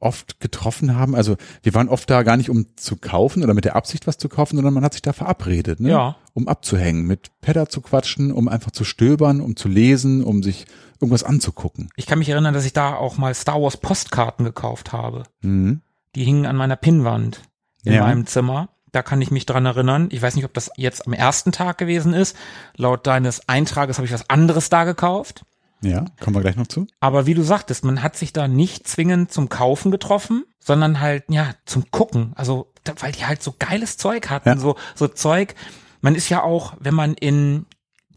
oft 0.00 0.38
getroffen 0.40 0.96
haben. 0.96 1.14
Also 1.14 1.36
wir 1.62 1.74
waren 1.74 1.88
oft 1.88 2.08
da 2.10 2.22
gar 2.22 2.36
nicht 2.36 2.50
um 2.50 2.66
zu 2.76 2.96
kaufen 2.96 3.42
oder 3.42 3.54
mit 3.54 3.64
der 3.64 3.74
Absicht 3.74 4.06
was 4.06 4.18
zu 4.18 4.28
kaufen, 4.28 4.56
sondern 4.56 4.74
man 4.74 4.84
hat 4.84 4.92
sich 4.92 5.02
da 5.02 5.12
verabredet, 5.12 5.80
ne? 5.80 5.90
Ja. 5.90 6.16
um 6.34 6.46
abzuhängen, 6.46 7.06
mit 7.06 7.30
Pedder 7.40 7.68
zu 7.68 7.80
quatschen, 7.80 8.30
um 8.30 8.48
einfach 8.48 8.70
zu 8.70 8.84
stöbern, 8.84 9.40
um 9.40 9.56
zu 9.56 9.68
lesen, 9.68 10.22
um 10.22 10.42
sich 10.42 10.66
irgendwas 11.00 11.24
anzugucken. 11.24 11.88
Ich 11.96 12.06
kann 12.06 12.18
mich 12.18 12.28
erinnern, 12.28 12.54
dass 12.54 12.66
ich 12.66 12.72
da 12.74 12.94
auch 12.94 13.16
mal 13.18 13.34
Star 13.34 13.60
Wars 13.62 13.76
Postkarten 13.78 14.44
gekauft 14.44 14.92
habe. 14.92 15.24
Mhm. 15.42 15.80
Die 16.14 16.24
hingen 16.24 16.46
an 16.46 16.56
meiner 16.56 16.76
Pinnwand 16.76 17.40
in 17.84 17.94
Ja. 17.94 18.02
meinem 18.04 18.26
Zimmer. 18.26 18.68
Da 18.94 19.02
kann 19.02 19.20
ich 19.20 19.32
mich 19.32 19.44
dran 19.44 19.66
erinnern. 19.66 20.08
Ich 20.12 20.22
weiß 20.22 20.36
nicht, 20.36 20.44
ob 20.44 20.54
das 20.54 20.70
jetzt 20.76 21.08
am 21.08 21.12
ersten 21.14 21.50
Tag 21.50 21.78
gewesen 21.78 22.14
ist. 22.14 22.36
Laut 22.76 23.08
deines 23.08 23.48
Eintrages 23.48 23.98
habe 23.98 24.06
ich 24.06 24.12
was 24.12 24.30
anderes 24.30 24.70
da 24.70 24.84
gekauft. 24.84 25.44
Ja, 25.80 26.04
kommen 26.20 26.36
wir 26.36 26.42
gleich 26.42 26.54
noch 26.54 26.68
zu. 26.68 26.86
Aber 27.00 27.26
wie 27.26 27.34
du 27.34 27.42
sagtest, 27.42 27.84
man 27.84 28.04
hat 28.04 28.16
sich 28.16 28.32
da 28.32 28.46
nicht 28.46 28.86
zwingend 28.86 29.32
zum 29.32 29.48
Kaufen 29.48 29.90
getroffen, 29.90 30.44
sondern 30.60 31.00
halt, 31.00 31.24
ja, 31.28 31.50
zum 31.66 31.90
Gucken. 31.90 32.34
Also, 32.36 32.72
weil 33.00 33.10
die 33.10 33.26
halt 33.26 33.42
so 33.42 33.52
geiles 33.58 33.96
Zeug 33.96 34.30
hatten. 34.30 34.48
Ja. 34.48 34.56
So, 34.58 34.76
so 34.94 35.08
Zeug. 35.08 35.56
Man 36.00 36.14
ist 36.14 36.28
ja 36.28 36.44
auch, 36.44 36.74
wenn 36.78 36.94
man 36.94 37.14
in, 37.14 37.66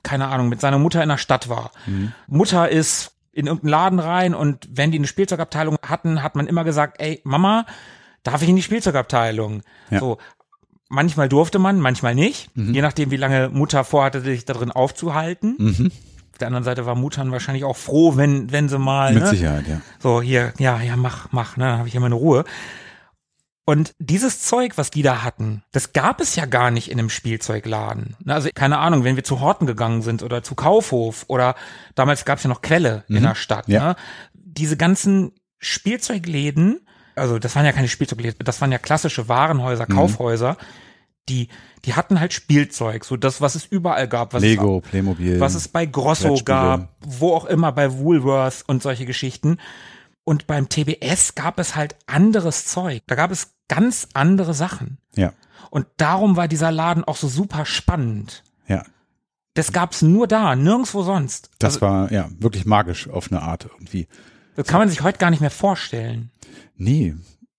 keine 0.03 0.28
Ahnung, 0.28 0.47
mit 0.47 0.61
seiner 0.61 0.78
Mutter 0.78 1.01
in 1.01 1.09
der 1.09 1.17
Stadt 1.17 1.49
war. 1.49 1.71
Mutter 2.28 2.69
ist 2.69 3.13
in 3.32 3.47
irgendeinen 3.47 3.71
Laden 3.71 3.99
rein 3.99 4.36
und 4.36 4.67
wenn 4.71 4.91
die 4.91 4.99
eine 4.99 5.07
Spielzeugabteilung 5.07 5.78
hatten, 5.82 6.21
hat 6.21 6.36
man 6.36 6.45
immer 6.45 6.63
gesagt, 6.63 7.01
ey, 7.01 7.19
Mama, 7.23 7.65
darf 8.21 8.43
ich 8.43 8.49
in 8.49 8.55
die 8.55 8.63
Spielzeugabteilung? 8.63 9.63
Ja. 9.89 9.99
So. 9.99 10.17
Manchmal 10.89 11.27
durfte 11.27 11.59
man, 11.59 11.79
manchmal 11.79 12.15
nicht. 12.15 12.49
Je 12.55 12.81
nachdem, 12.81 13.11
wie 13.11 13.17
lange 13.17 13.49
Mutter 13.49 13.83
vorhatte, 13.83 14.21
sich 14.21 14.45
da 14.45 14.53
drin 14.53 14.71
aufzuhalten. 14.71 15.55
Mhm. 15.57 15.91
Auf 16.31 16.38
der 16.39 16.47
anderen 16.47 16.63
Seite 16.63 16.85
war 16.85 16.95
Muttern 16.95 17.31
wahrscheinlich 17.31 17.63
auch 17.63 17.75
froh, 17.75 18.15
wenn, 18.15 18.51
wenn 18.51 18.69
sie 18.69 18.77
mal, 18.77 19.13
Mit 19.13 19.23
ne? 19.23 19.29
Sicherheit, 19.29 19.67
ja. 19.67 19.81
so 19.99 20.21
hier, 20.21 20.53
ja, 20.59 20.79
ja, 20.81 20.95
mach, 20.95 21.31
mach, 21.31 21.57
ne, 21.57 21.65
dann 21.65 21.79
habe 21.79 21.88
ich 21.88 21.95
ja 21.95 21.99
meine 21.99 22.15
Ruhe. 22.15 22.45
Und 23.65 23.95
dieses 23.99 24.43
Zeug, 24.43 24.77
was 24.77 24.91
die 24.91 25.01
da 25.01 25.23
hatten, 25.23 25.63
das 25.71 25.91
gab 25.91 26.21
es 26.21 26.35
ja 26.35 26.45
gar 26.45 26.71
nicht 26.71 26.89
in 26.89 26.99
einem 26.99 27.09
Spielzeugladen. 27.09 28.15
Ne, 28.23 28.33
Also 28.33 28.49
keine 28.53 28.77
Ahnung, 28.77 29.03
wenn 29.03 29.15
wir 29.17 29.25
zu 29.25 29.41
Horten 29.41 29.67
gegangen 29.67 30.03
sind 30.03 30.23
oder 30.23 30.41
zu 30.43 30.55
Kaufhof 30.55 31.25
oder 31.27 31.55
damals 31.95 32.23
gab 32.23 32.38
es 32.38 32.43
ja 32.43 32.49
noch 32.49 32.61
Quelle 32.61 33.03
in 33.09 33.23
der 33.23 33.35
Stadt. 33.35 33.67
Ja. 33.67 33.89
Ne? 33.89 33.95
Diese 34.33 34.77
ganzen 34.77 35.31
Spielzeugläden, 35.57 36.79
also 37.18 37.39
das 37.39 37.55
waren 37.55 37.65
ja 37.65 37.72
keine 37.72 37.88
Spielzeugläden, 37.88 38.38
das 38.43 38.61
waren 38.61 38.72
ja 38.72 38.78
klassische 38.78 39.28
Warenhäuser, 39.28 39.86
Kaufhäuser, 39.86 40.57
die, 41.30 41.49
die 41.86 41.93
hatten 41.93 42.20
halt 42.20 42.34
Spielzeug, 42.34 43.03
so 43.03 43.18
das, 43.18 43.41
was 43.41 43.55
es 43.55 43.65
überall 43.65 44.07
gab. 44.07 44.34
Was 44.34 44.41
Lego, 44.41 44.82
Playmobil. 44.82 45.39
was 45.39 45.55
es 45.55 45.68
bei 45.68 45.86
Grosso 45.86 46.39
gab, 46.45 46.95
wo 47.05 47.34
auch 47.34 47.45
immer, 47.45 47.72
bei 47.72 47.97
Woolworth 47.97 48.63
und 48.68 48.82
solche 48.82 49.05
Geschichten. 49.05 49.57
Und 50.24 50.47
beim 50.47 50.68
TBS 50.68 51.36
gab 51.36 51.57
es 51.59 51.76
halt 51.76 51.95
anderes 52.05 52.65
Zeug. 52.65 53.01
Da 53.07 53.15
gab 53.15 53.32
es 53.32 53.55
ganz 53.70 54.09
andere 54.13 54.53
Sachen. 54.53 54.97
Ja, 55.15 55.34
Und 55.70 55.88
darum 55.97 56.36
war 56.36 56.47
dieser 56.47 56.72
Laden 56.72 57.03
auch 57.03 57.18
so 57.18 57.28
super 57.28 57.65
spannend. 57.65 58.43
ja. 58.68 58.84
Das 59.53 59.72
gab's 59.72 60.03
nur 60.03 60.28
da, 60.28 60.55
nirgendwo 60.55 61.01
sonst. 61.01 61.49
Das 61.57 61.82
also, 61.82 61.86
war 61.88 62.11
ja 62.11 62.30
wirklich 62.38 62.68
magisch 62.68 63.09
auf 63.09 63.32
eine 63.32 63.41
Art 63.41 63.65
irgendwie. 63.65 64.07
Das 64.57 64.67
kann 64.67 64.79
man 64.79 64.89
sich 64.89 65.03
heute 65.03 65.19
gar 65.19 65.29
nicht 65.29 65.39
mehr 65.39 65.51
vorstellen. 65.51 66.31
Nee. 66.75 67.13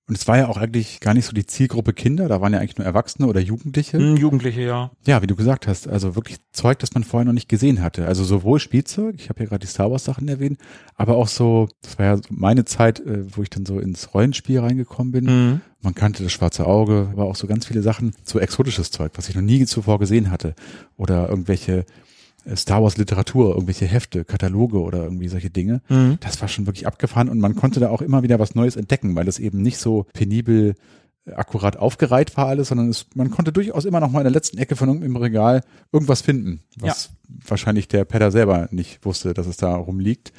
Und 0.08 0.16
es 0.16 0.26
war 0.26 0.38
ja 0.38 0.48
auch 0.48 0.56
eigentlich 0.56 1.00
gar 1.00 1.12
nicht 1.14 1.26
so 1.26 1.32
die 1.32 1.44
Zielgruppe 1.46 1.92
Kinder, 1.92 2.28
da 2.28 2.40
waren 2.40 2.52
ja 2.54 2.58
eigentlich 2.58 2.78
nur 2.78 2.86
Erwachsene 2.86 3.28
oder 3.28 3.40
Jugendliche. 3.40 3.98
Hm, 3.98 4.16
Jugendliche, 4.16 4.62
ja. 4.62 4.90
Ja, 5.06 5.20
wie 5.22 5.26
du 5.26 5.36
gesagt 5.36 5.68
hast, 5.68 5.86
also 5.86 6.16
wirklich 6.16 6.38
Zeug, 6.50 6.78
das 6.78 6.94
man 6.94 7.04
vorher 7.04 7.26
noch 7.26 7.34
nicht 7.34 7.48
gesehen 7.48 7.82
hatte. 7.82 8.06
Also 8.06 8.24
sowohl 8.24 8.58
Spielzeug, 8.58 9.16
ich 9.18 9.28
habe 9.28 9.40
ja 9.40 9.46
gerade 9.46 9.60
die 9.60 9.66
Star 9.66 9.90
Wars 9.90 10.04
Sachen 10.04 10.26
erwähnt, 10.26 10.58
aber 10.94 11.16
auch 11.16 11.28
so, 11.28 11.68
das 11.82 11.98
war 11.98 12.06
ja 12.06 12.20
meine 12.30 12.64
Zeit, 12.64 13.00
äh, 13.00 13.36
wo 13.36 13.42
ich 13.42 13.50
dann 13.50 13.66
so 13.66 13.78
ins 13.78 14.14
Rollenspiel 14.14 14.58
reingekommen 14.58 15.12
bin. 15.12 15.24
Mhm. 15.24 15.60
Man 15.82 15.94
kannte 15.94 16.22
das 16.24 16.32
schwarze 16.32 16.66
Auge, 16.66 17.08
aber 17.12 17.26
auch 17.26 17.36
so 17.36 17.46
ganz 17.46 17.66
viele 17.66 17.82
Sachen, 17.82 18.12
so 18.24 18.40
exotisches 18.40 18.90
Zeug, 18.90 19.12
was 19.14 19.28
ich 19.28 19.36
noch 19.36 19.42
nie 19.42 19.64
zuvor 19.66 19.98
gesehen 19.98 20.30
hatte. 20.30 20.54
Oder 20.96 21.28
irgendwelche 21.28 21.84
Star 22.54 22.82
Wars 22.82 22.96
Literatur, 22.96 23.50
irgendwelche 23.54 23.86
Hefte, 23.86 24.24
Kataloge 24.24 24.80
oder 24.80 25.04
irgendwie 25.04 25.28
solche 25.28 25.50
Dinge. 25.50 25.82
Mhm. 25.88 26.18
Das 26.20 26.40
war 26.40 26.48
schon 26.48 26.66
wirklich 26.66 26.86
abgefahren 26.86 27.28
und 27.28 27.38
man 27.40 27.56
konnte 27.56 27.80
da 27.80 27.90
auch 27.90 28.02
immer 28.02 28.22
wieder 28.22 28.38
was 28.38 28.54
Neues 28.54 28.76
entdecken, 28.76 29.14
weil 29.16 29.24
das 29.24 29.38
eben 29.38 29.60
nicht 29.60 29.78
so 29.78 30.06
penibel 30.12 30.74
äh, 31.26 31.32
akkurat 31.32 31.76
aufgereiht 31.76 32.36
war 32.36 32.46
alles, 32.46 32.68
sondern 32.68 32.88
es, 32.88 33.06
man 33.14 33.30
konnte 33.30 33.52
durchaus 33.52 33.84
immer 33.84 34.00
noch 34.00 34.10
mal 34.10 34.20
in 34.20 34.24
der 34.24 34.32
letzten 34.32 34.58
Ecke 34.58 34.76
von 34.76 34.88
irgendeinem 34.88 35.16
Regal 35.16 35.62
irgendwas 35.92 36.22
finden, 36.22 36.60
was 36.78 37.10
wahrscheinlich 37.46 37.88
der 37.88 38.04
Pedder 38.04 38.30
selber 38.30 38.68
nicht 38.70 39.04
wusste, 39.04 39.34
dass 39.34 39.46
es 39.46 39.56
da 39.56 39.74
rumliegt. 39.74 40.32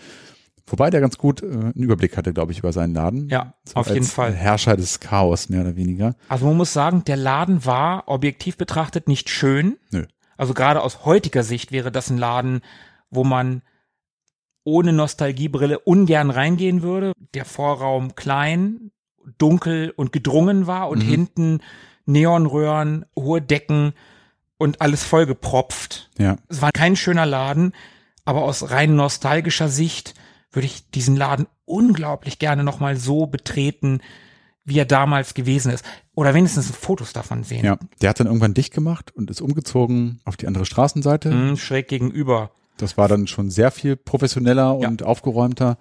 Wobei 0.72 0.90
der 0.90 1.02
ganz 1.02 1.18
gut 1.18 1.42
äh, 1.42 1.48
einen 1.48 1.74
Überblick 1.74 2.16
hatte, 2.16 2.34
glaube 2.34 2.52
ich, 2.52 2.60
über 2.60 2.72
seinen 2.72 2.94
Laden. 2.94 3.28
Ja, 3.30 3.54
So 3.66 3.76
auf 3.76 3.90
jeden 3.90 4.06
Fall. 4.06 4.34
Herrscher 4.34 4.78
des 4.78 5.00
Chaos, 5.00 5.50
mehr 5.50 5.62
oder 5.62 5.76
weniger. 5.76 6.16
Also 6.28 6.46
man 6.46 6.58
muss 6.58 6.74
sagen, 6.74 7.04
der 7.06 7.18
Laden 7.18 7.66
war 7.66 8.04
objektiv 8.08 8.58
betrachtet 8.58 9.08
nicht 9.08 9.30
schön. 9.30 9.78
Nö. 9.92 10.06
Also 10.40 10.54
gerade 10.54 10.82
aus 10.82 11.04
heutiger 11.04 11.44
Sicht 11.44 11.74
wäre 11.74 11.92
das 11.92 12.10
ein 12.10 12.18
Laden, 12.18 12.62
wo 13.10 13.26
man 13.26 13.62
ohne 14.64 14.94
Nostalgiebrille 14.94 15.80
ungern 15.80 16.30
reingehen 16.30 16.82
würde. 16.82 17.12
Der 17.34 17.44
Vorraum 17.44 18.16
klein, 18.16 18.92
dunkel 19.38 19.94
und 19.96 20.14
gedrungen 20.14 20.66
war 20.66 20.88
und 20.90 21.00
Mhm. 21.04 21.08
hinten 21.10 21.60
Neonröhren, 22.06 23.06
hohe 23.18 23.42
Decken 23.42 23.94
und 24.58 24.80
alles 24.82 25.04
vollgepropft. 25.04 26.10
Ja. 26.18 26.38
Es 26.48 26.62
war 26.62 26.72
kein 26.72 26.96
schöner 26.96 27.26
Laden, 27.26 27.74
aber 28.24 28.44
aus 28.44 28.72
rein 28.72 28.96
nostalgischer 28.96 29.68
Sicht 29.68 30.14
würde 30.52 30.68
ich 30.68 30.90
diesen 30.92 31.18
Laden 31.18 31.48
unglaublich 31.66 32.40
gerne 32.40 32.64
nochmal 32.64 32.96
so 32.96 33.26
betreten, 33.28 34.00
wie 34.70 34.80
er 34.80 34.86
damals 34.86 35.34
gewesen 35.34 35.72
ist. 35.72 35.84
Oder 36.16 36.34
wenigstens 36.34 36.70
Fotos 36.72 37.14
davon 37.14 37.44
sehen. 37.44 37.66
Ja, 37.66 37.78
der 38.02 38.10
hat 38.12 38.20
dann 38.20 38.28
irgendwann 38.28 38.54
dicht 38.54 38.74
gemacht 38.74 39.12
und 39.16 39.30
ist 39.30 39.42
umgezogen 39.42 40.20
auf 40.26 40.38
die 40.38 40.48
andere 40.48 40.66
Straßenseite. 40.66 41.32
Mhm, 41.32 41.58
schräg 41.58 41.88
gegenüber. 41.88 42.52
Das 42.78 42.98
war 42.98 43.08
dann 43.08 43.28
schon 43.28 43.50
sehr 43.50 43.72
viel 43.72 43.96
professioneller 43.98 44.78
Ja. 44.82 44.88
und 44.88 45.04
aufgeräumter. 45.04 45.78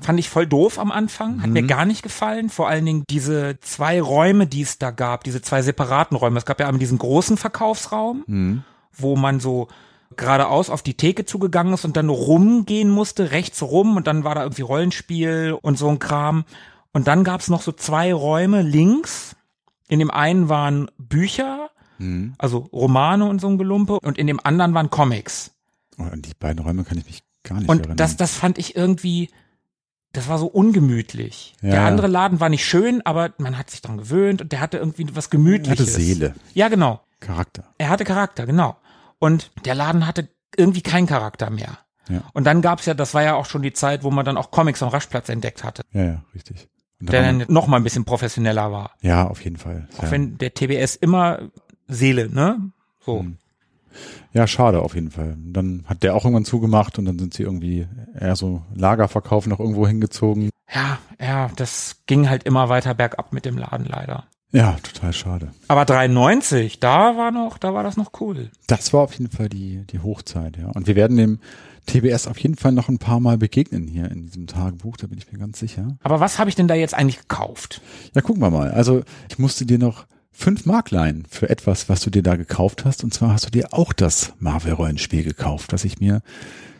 Fand 0.00 0.18
ich 0.18 0.30
voll 0.30 0.46
doof 0.46 0.78
am 0.78 0.90
Anfang, 0.90 1.42
hat 1.42 1.50
mir 1.50 1.62
gar 1.62 1.84
nicht 1.84 2.02
gefallen. 2.02 2.48
Vor 2.48 2.68
allen 2.68 2.86
Dingen 2.86 3.04
diese 3.10 3.58
zwei 3.60 4.00
Räume, 4.00 4.46
die 4.46 4.62
es 4.62 4.78
da 4.78 4.90
gab, 4.92 5.24
diese 5.24 5.42
zwei 5.42 5.60
separaten 5.60 6.16
Räume. 6.16 6.38
Es 6.38 6.46
gab 6.46 6.58
ja 6.58 6.66
einmal 6.66 6.78
diesen 6.78 6.96
großen 6.96 7.36
Verkaufsraum, 7.36 8.62
wo 8.96 9.16
man 9.16 9.40
so 9.40 9.68
geradeaus 10.16 10.70
auf 10.70 10.82
die 10.82 10.94
Theke 10.94 11.24
zugegangen 11.26 11.74
ist 11.74 11.84
und 11.84 11.96
dann 11.96 12.08
rumgehen 12.08 12.88
musste, 12.90 13.30
rechts 13.30 13.62
rum 13.62 13.96
und 13.96 14.06
dann 14.06 14.24
war 14.24 14.34
da 14.34 14.42
irgendwie 14.42 14.62
Rollenspiel 14.62 15.56
und 15.60 15.78
so 15.78 15.88
ein 15.88 15.98
Kram. 15.98 16.44
Und 16.92 17.06
dann 17.06 17.24
gab's 17.24 17.48
noch 17.48 17.62
so 17.62 17.72
zwei 17.72 18.12
Räume 18.12 18.62
links. 18.62 19.36
In 19.88 19.98
dem 19.98 20.10
einen 20.10 20.48
waren 20.48 20.90
Bücher, 20.98 21.70
also 22.38 22.58
Romane 22.72 23.26
und 23.26 23.40
so 23.40 23.48
ein 23.48 23.58
Gelumpe 23.58 24.00
und 24.00 24.16
in 24.16 24.26
dem 24.26 24.40
anderen 24.42 24.72
waren 24.72 24.88
Comics. 24.88 25.50
Oh, 25.98 26.04
an 26.04 26.22
die 26.22 26.32
beiden 26.38 26.64
Räume 26.64 26.82
kann 26.84 26.96
ich 26.96 27.04
mich 27.04 27.22
gar 27.42 27.58
nicht 27.58 27.68
Und 27.68 27.80
erinnern. 27.80 27.96
das, 27.98 28.16
das 28.16 28.34
fand 28.34 28.56
ich 28.56 28.74
irgendwie, 28.74 29.28
das 30.12 30.26
war 30.28 30.38
so 30.38 30.46
ungemütlich. 30.46 31.54
Ja. 31.60 31.70
Der 31.72 31.82
andere 31.82 32.06
Laden 32.06 32.40
war 32.40 32.48
nicht 32.48 32.64
schön, 32.64 33.04
aber 33.04 33.32
man 33.38 33.58
hat 33.58 33.68
sich 33.70 33.82
dran 33.82 33.98
gewöhnt 33.98 34.40
und 34.40 34.50
der 34.52 34.60
hatte 34.60 34.78
irgendwie 34.78 35.06
was 35.14 35.28
Gemütliches. 35.28 35.88
hatte 35.88 36.00
Seele, 36.00 36.34
Ja, 36.54 36.68
genau. 36.68 37.00
Charakter. 37.20 37.64
Er 37.76 37.90
hatte 37.90 38.04
Charakter, 38.04 38.46
genau. 38.46 38.78
Und 39.18 39.50
der 39.66 39.74
Laden 39.74 40.06
hatte 40.06 40.28
irgendwie 40.56 40.80
keinen 40.82 41.06
Charakter 41.06 41.50
mehr. 41.50 41.78
Ja. 42.08 42.22
Und 42.32 42.44
dann 42.44 42.62
gab's 42.62 42.86
ja, 42.86 42.94
das 42.94 43.12
war 43.12 43.22
ja 43.22 43.34
auch 43.34 43.44
schon 43.46 43.60
die 43.60 43.74
Zeit, 43.74 44.04
wo 44.04 44.10
man 44.10 44.24
dann 44.24 44.38
auch 44.38 44.50
Comics 44.50 44.82
am 44.82 44.88
Raschplatz 44.88 45.28
entdeckt 45.28 45.64
hatte, 45.64 45.82
Ja, 45.92 46.02
ja, 46.04 46.24
richtig. 46.34 46.68
Der 47.00 47.22
dann 47.22 47.44
noch 47.48 47.66
mal 47.66 47.78
ein 47.78 47.84
bisschen 47.84 48.04
professioneller 48.04 48.72
war. 48.72 48.92
ja, 49.00 49.26
auf 49.26 49.42
jeden 49.42 49.56
Fall. 49.56 49.88
Auch 49.98 50.04
ja. 50.04 50.10
wenn 50.10 50.38
der 50.38 50.54
TBS 50.54 50.96
immer 50.96 51.50
Seele, 51.88 52.28
ne? 52.28 52.70
So. 53.04 53.20
Hm. 53.20 53.36
ja, 54.32 54.46
schade 54.46 54.82
auf 54.82 54.94
jeden 54.94 55.10
Fall. 55.10 55.36
Dann 55.38 55.84
hat 55.86 56.02
der 56.02 56.14
auch 56.14 56.24
irgendwann 56.24 56.44
zugemacht 56.44 56.98
und 56.98 57.06
dann 57.06 57.18
sind 57.18 57.34
sie 57.34 57.42
irgendwie 57.42 57.86
eher 58.18 58.36
so 58.36 58.62
Lagerverkauf 58.74 59.46
noch 59.46 59.60
irgendwo 59.60 59.86
hingezogen. 59.86 60.50
Ja, 60.72 60.98
ja, 61.20 61.50
das 61.56 62.02
ging 62.06 62.28
halt 62.28 62.44
immer 62.44 62.68
weiter 62.68 62.94
bergab 62.94 63.32
mit 63.32 63.44
dem 63.44 63.58
Laden 63.58 63.86
leider. 63.86 64.24
Ja, 64.52 64.76
total 64.82 65.12
schade. 65.12 65.48
Aber 65.68 65.84
93, 65.84 66.80
da 66.80 67.16
war 67.16 67.30
noch, 67.30 67.56
da 67.58 67.72
war 67.72 67.84
das 67.84 67.96
noch 67.96 68.10
cool. 68.20 68.50
Das 68.66 68.92
war 68.92 69.02
auf 69.02 69.12
jeden 69.14 69.30
Fall 69.30 69.48
die, 69.48 69.86
die 69.86 70.00
Hochzeit, 70.00 70.56
ja. 70.56 70.68
Und 70.70 70.86
wir 70.86 70.96
werden 70.96 71.16
dem 71.16 71.38
TBS 71.86 72.26
auf 72.26 72.38
jeden 72.38 72.56
Fall 72.56 72.72
noch 72.72 72.88
ein 72.88 72.98
paar 72.98 73.20
Mal 73.20 73.38
begegnen 73.38 73.86
hier 73.86 74.10
in 74.10 74.26
diesem 74.26 74.46
Tagebuch, 74.46 74.96
da 74.96 75.06
bin 75.06 75.18
ich 75.18 75.30
mir 75.32 75.38
ganz 75.38 75.58
sicher. 75.58 75.96
Aber 76.02 76.20
was 76.20 76.38
habe 76.38 76.50
ich 76.50 76.56
denn 76.56 76.68
da 76.68 76.74
jetzt 76.74 76.94
eigentlich 76.94 77.18
gekauft? 77.18 77.80
Ja, 78.14 78.20
gucken 78.20 78.42
wir 78.42 78.50
mal. 78.50 78.70
Also 78.70 79.02
ich 79.28 79.38
musste 79.38 79.66
dir 79.66 79.78
noch 79.78 80.06
fünf 80.32 80.66
Mark 80.66 80.90
leihen 80.90 81.26
für 81.28 81.50
etwas, 81.50 81.88
was 81.88 82.00
du 82.00 82.10
dir 82.10 82.22
da 82.22 82.36
gekauft 82.36 82.84
hast. 82.84 83.04
Und 83.04 83.12
zwar 83.12 83.32
hast 83.32 83.46
du 83.46 83.50
dir 83.50 83.72
auch 83.72 83.92
das 83.92 84.32
Marvel-Rollenspiel 84.38 85.24
gekauft, 85.24 85.72
das 85.72 85.84
ich 85.84 86.00
mir 86.00 86.22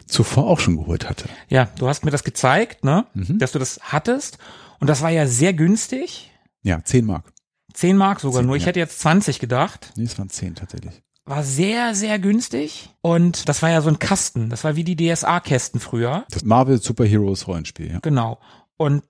zuvor 0.07 0.47
auch 0.47 0.61
schon 0.61 0.77
geholt 0.77 1.09
hatte. 1.09 1.29
Ja, 1.49 1.69
du 1.79 1.89
hast 1.89 2.05
mir 2.05 2.11
das 2.11 2.25
gezeigt, 2.25 2.85
ne? 2.85 3.07
Mhm. 3.15 3.39
Dass 3.39 3.53
du 3.53 3.59
das 3.59 3.81
hattest. 3.83 4.39
Und 4.81 4.89
das 4.89 5.03
war 5.03 5.11
ja 5.11 5.27
sehr 5.27 5.53
günstig. 5.53 6.33
Ja, 6.63 6.83
10 6.83 7.05
Mark. 7.05 7.33
10 7.75 7.97
Mark 7.97 8.21
sogar 8.21 8.41
Zehn, 8.41 8.47
nur. 8.47 8.57
Ich 8.57 8.63
ja. 8.63 8.69
hätte 8.69 8.81
jetzt 8.81 9.01
20 9.01 9.39
gedacht. 9.39 9.93
Nee, 9.97 10.05
es 10.05 10.19
waren 10.19 10.29
10 10.29 10.57
tatsächlich. 10.57 11.03
War 11.27 11.43
sehr, 11.45 11.95
sehr 11.95 12.19
günstig. 12.19 12.91
Und 13.03 13.49
das 13.49 13.63
war 13.63 13.71
ja 13.71 13.81
so 13.83 13.89
ein 13.89 13.99
Kasten. 13.99 14.49
Das 14.51 14.65
war 14.65 14.75
wie 14.77 14.85
die 14.85 14.97
DSA-Kästen 14.97 15.79
früher. 15.81 16.25
Das 16.31 16.45
Marvel 16.45 16.81
Superheroes 16.81 17.47
Rollenspiel, 17.47 17.91
ja. 17.93 17.99
Genau. 18.01 18.39
Und 18.77 19.05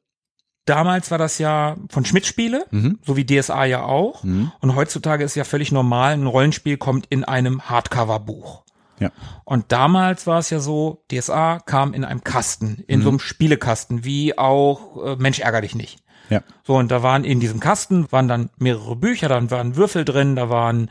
damals 0.66 1.10
war 1.10 1.18
das 1.18 1.38
ja 1.38 1.76
von 1.88 2.04
Schmidt 2.04 2.26
Spiele, 2.26 2.66
Mhm. 2.70 2.98
so 3.04 3.16
wie 3.16 3.24
DSA 3.24 3.64
ja 3.64 3.82
auch. 3.84 4.22
Mhm. 4.24 4.52
Und 4.60 4.74
heutzutage 4.74 5.24
ist 5.24 5.34
ja 5.34 5.44
völlig 5.44 5.72
normal, 5.72 6.12
ein 6.12 6.26
Rollenspiel 6.26 6.76
kommt 6.76 7.06
in 7.10 7.24
einem 7.24 7.62
Hardcover-Buch. 7.70 8.64
Ja. 8.98 9.10
Und 9.44 9.72
damals 9.72 10.26
war 10.26 10.38
es 10.40 10.50
ja 10.50 10.60
so, 10.60 11.04
DSA 11.10 11.58
kam 11.60 11.94
in 11.94 12.04
einem 12.04 12.22
Kasten, 12.22 12.84
in 12.86 12.98
Mhm. 13.00 13.02
so 13.04 13.08
einem 13.08 13.18
Spielekasten, 13.20 14.04
wie 14.04 14.36
auch 14.36 15.02
äh, 15.04 15.16
Mensch 15.16 15.38
ärger 15.40 15.62
dich 15.62 15.74
nicht. 15.74 16.00
Ja. 16.28 16.42
So, 16.64 16.76
und 16.76 16.90
da 16.90 17.02
waren 17.02 17.24
in 17.24 17.40
diesem 17.40 17.60
Kasten, 17.60 18.12
waren 18.12 18.28
dann 18.28 18.50
mehrere 18.58 18.96
Bücher, 18.96 19.28
dann 19.28 19.50
waren 19.50 19.74
Würfel 19.76 20.04
drin, 20.04 20.36
da 20.36 20.50
waren 20.50 20.90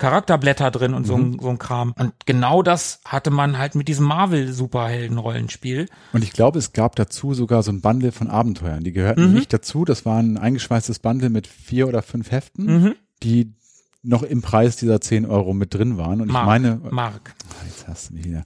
Charakterblätter 0.00 0.70
drin 0.72 0.94
und 0.94 1.06
so, 1.06 1.16
Mhm. 1.16 1.34
ein, 1.34 1.38
so 1.40 1.48
ein 1.50 1.58
Kram. 1.58 1.94
Und 1.96 2.12
genau 2.26 2.62
das 2.62 3.00
hatte 3.04 3.30
man 3.30 3.56
halt 3.58 3.76
mit 3.76 3.86
diesem 3.86 4.06
Marvel-Superhelden-Rollenspiel. 4.06 5.86
Und 6.12 6.24
ich 6.24 6.32
glaube, 6.32 6.58
es 6.58 6.72
gab 6.72 6.96
dazu 6.96 7.34
sogar 7.34 7.62
so 7.62 7.70
ein 7.70 7.80
Bundle 7.80 8.10
von 8.12 8.28
Abenteuern. 8.28 8.82
Die 8.82 8.92
gehörten 8.92 9.28
Mhm. 9.28 9.34
nicht 9.34 9.52
dazu. 9.52 9.84
Das 9.84 10.04
war 10.04 10.18
ein 10.18 10.36
eingeschweißtes 10.38 10.98
Bundle 10.98 11.30
mit 11.30 11.46
vier 11.46 11.86
oder 11.88 12.02
fünf 12.02 12.30
Heften, 12.30 12.64
Mhm. 12.82 12.94
die 13.22 13.52
noch 14.02 14.22
im 14.22 14.40
Preis 14.40 14.76
dieser 14.76 15.00
10 15.00 15.26
Euro 15.26 15.52
mit 15.52 15.74
drin 15.74 15.98
waren. 15.98 16.20
Und 16.22 16.28
Mark, 16.32 16.42
ich 16.44 16.46
meine, 16.46 16.80
Mark. 16.90 17.34
Ah, 17.50 17.64
jetzt 17.66 17.86
hast 17.86 18.08
du 18.10 18.14
mich 18.14 18.24
wieder. 18.24 18.44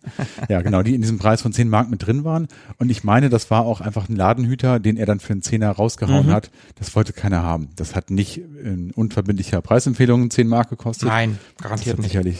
Ja, 0.49 0.63
genau, 0.63 0.83
die 0.83 0.95
in 0.97 1.01
diesem 1.01 1.19
Preis 1.19 1.43
von 1.43 1.53
10 1.53 1.69
Mark 1.69 1.89
mit 1.91 2.05
drin 2.05 2.25
waren. 2.25 2.49
Und 2.79 2.91
ich 2.91 3.05
meine, 3.05 3.29
das 3.29 3.51
war 3.53 3.65
auch 3.65 3.81
einfach 3.81 4.09
ein 4.09 4.17
Ladenhüter, 4.17 4.81
den 4.81 4.97
er 4.97 5.07
dann 5.07 5.21
für 5.21 5.33
einen 5.33 5.43
Zehner 5.43 5.71
rausgehauen 5.71 6.27
Mhm. 6.27 6.33
hat. 6.33 6.51
Das 6.75 6.97
wollte 6.97 7.13
keiner 7.13 7.43
haben. 7.43 7.69
Das 7.77 7.95
hat 7.95 8.11
nicht 8.11 8.39
in 8.39 8.91
unverbindlicher 8.91 9.61
Preisempfehlung 9.63 10.29
10 10.31 10.49
Mark 10.49 10.71
gekostet. 10.71 11.09
Nein, 11.09 11.39
Das 11.59 11.63
garantiert 11.65 11.93
hat 11.93 11.99
nicht. 12.01 12.09
sicherlich 12.11 12.39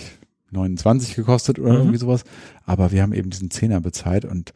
29 0.51 1.15
gekostet 1.15 1.59
oder 1.61 1.73
Mhm. 1.75 1.79
irgendwie 1.79 1.99
sowas. 1.99 2.25
Aber 2.67 2.91
wir 2.91 3.03
haben 3.03 3.13
eben 3.13 3.31
diesen 3.31 3.51
Zehner 3.51 3.81
bezahlt 3.81 4.25
und 4.25 4.53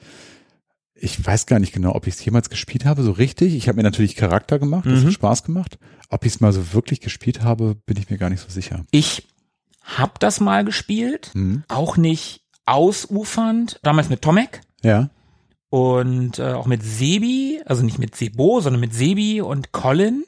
ich 1.01 1.25
weiß 1.25 1.47
gar 1.47 1.59
nicht 1.59 1.73
genau, 1.73 1.95
ob 1.95 2.07
ich 2.07 2.15
es 2.15 2.25
jemals 2.25 2.51
gespielt 2.51 2.85
habe, 2.85 3.03
so 3.03 3.13
richtig. 3.13 3.55
Ich 3.55 3.69
habe 3.69 3.77
mir 3.77 3.83
natürlich 3.83 4.17
Charakter 4.17 4.59
gemacht, 4.59 4.87
das 4.87 5.01
Mhm. 5.03 5.07
hat 5.07 5.13
Spaß 5.13 5.45
gemacht. 5.45 5.79
Ob 6.11 6.25
ich 6.25 6.35
es 6.35 6.41
mal 6.41 6.53
so 6.53 6.73
wirklich 6.73 7.01
gespielt 7.01 7.43
habe, 7.43 7.75
bin 7.87 7.97
ich 7.97 8.11
mir 8.11 8.19
gar 8.19 8.31
nicht 8.31 8.41
so 8.41 8.49
sicher. 8.49 8.85
Ich 8.91 9.29
hab 9.83 10.19
das 10.21 10.41
mal 10.41 10.65
gespielt, 10.65 11.31
Mhm. 11.35 11.65
auch 11.69 11.97
nicht 11.97 12.43
ausufernd, 12.67 13.81
damals 13.83 14.09
mit 14.09 14.23
Tomek 14.23 14.61
Ja. 14.83 15.11
und 15.71 16.39
äh, 16.39 16.53
auch 16.53 16.67
mit 16.67 16.83
Sebi, 16.83 17.61
also 17.67 17.83
nicht 17.83 17.99
mit 17.99 18.17
Sebo, 18.17 18.61
sondern 18.61 18.81
mit 18.81 18.95
Sebi 18.95 19.41
und 19.41 19.73
Colin. 19.73 20.25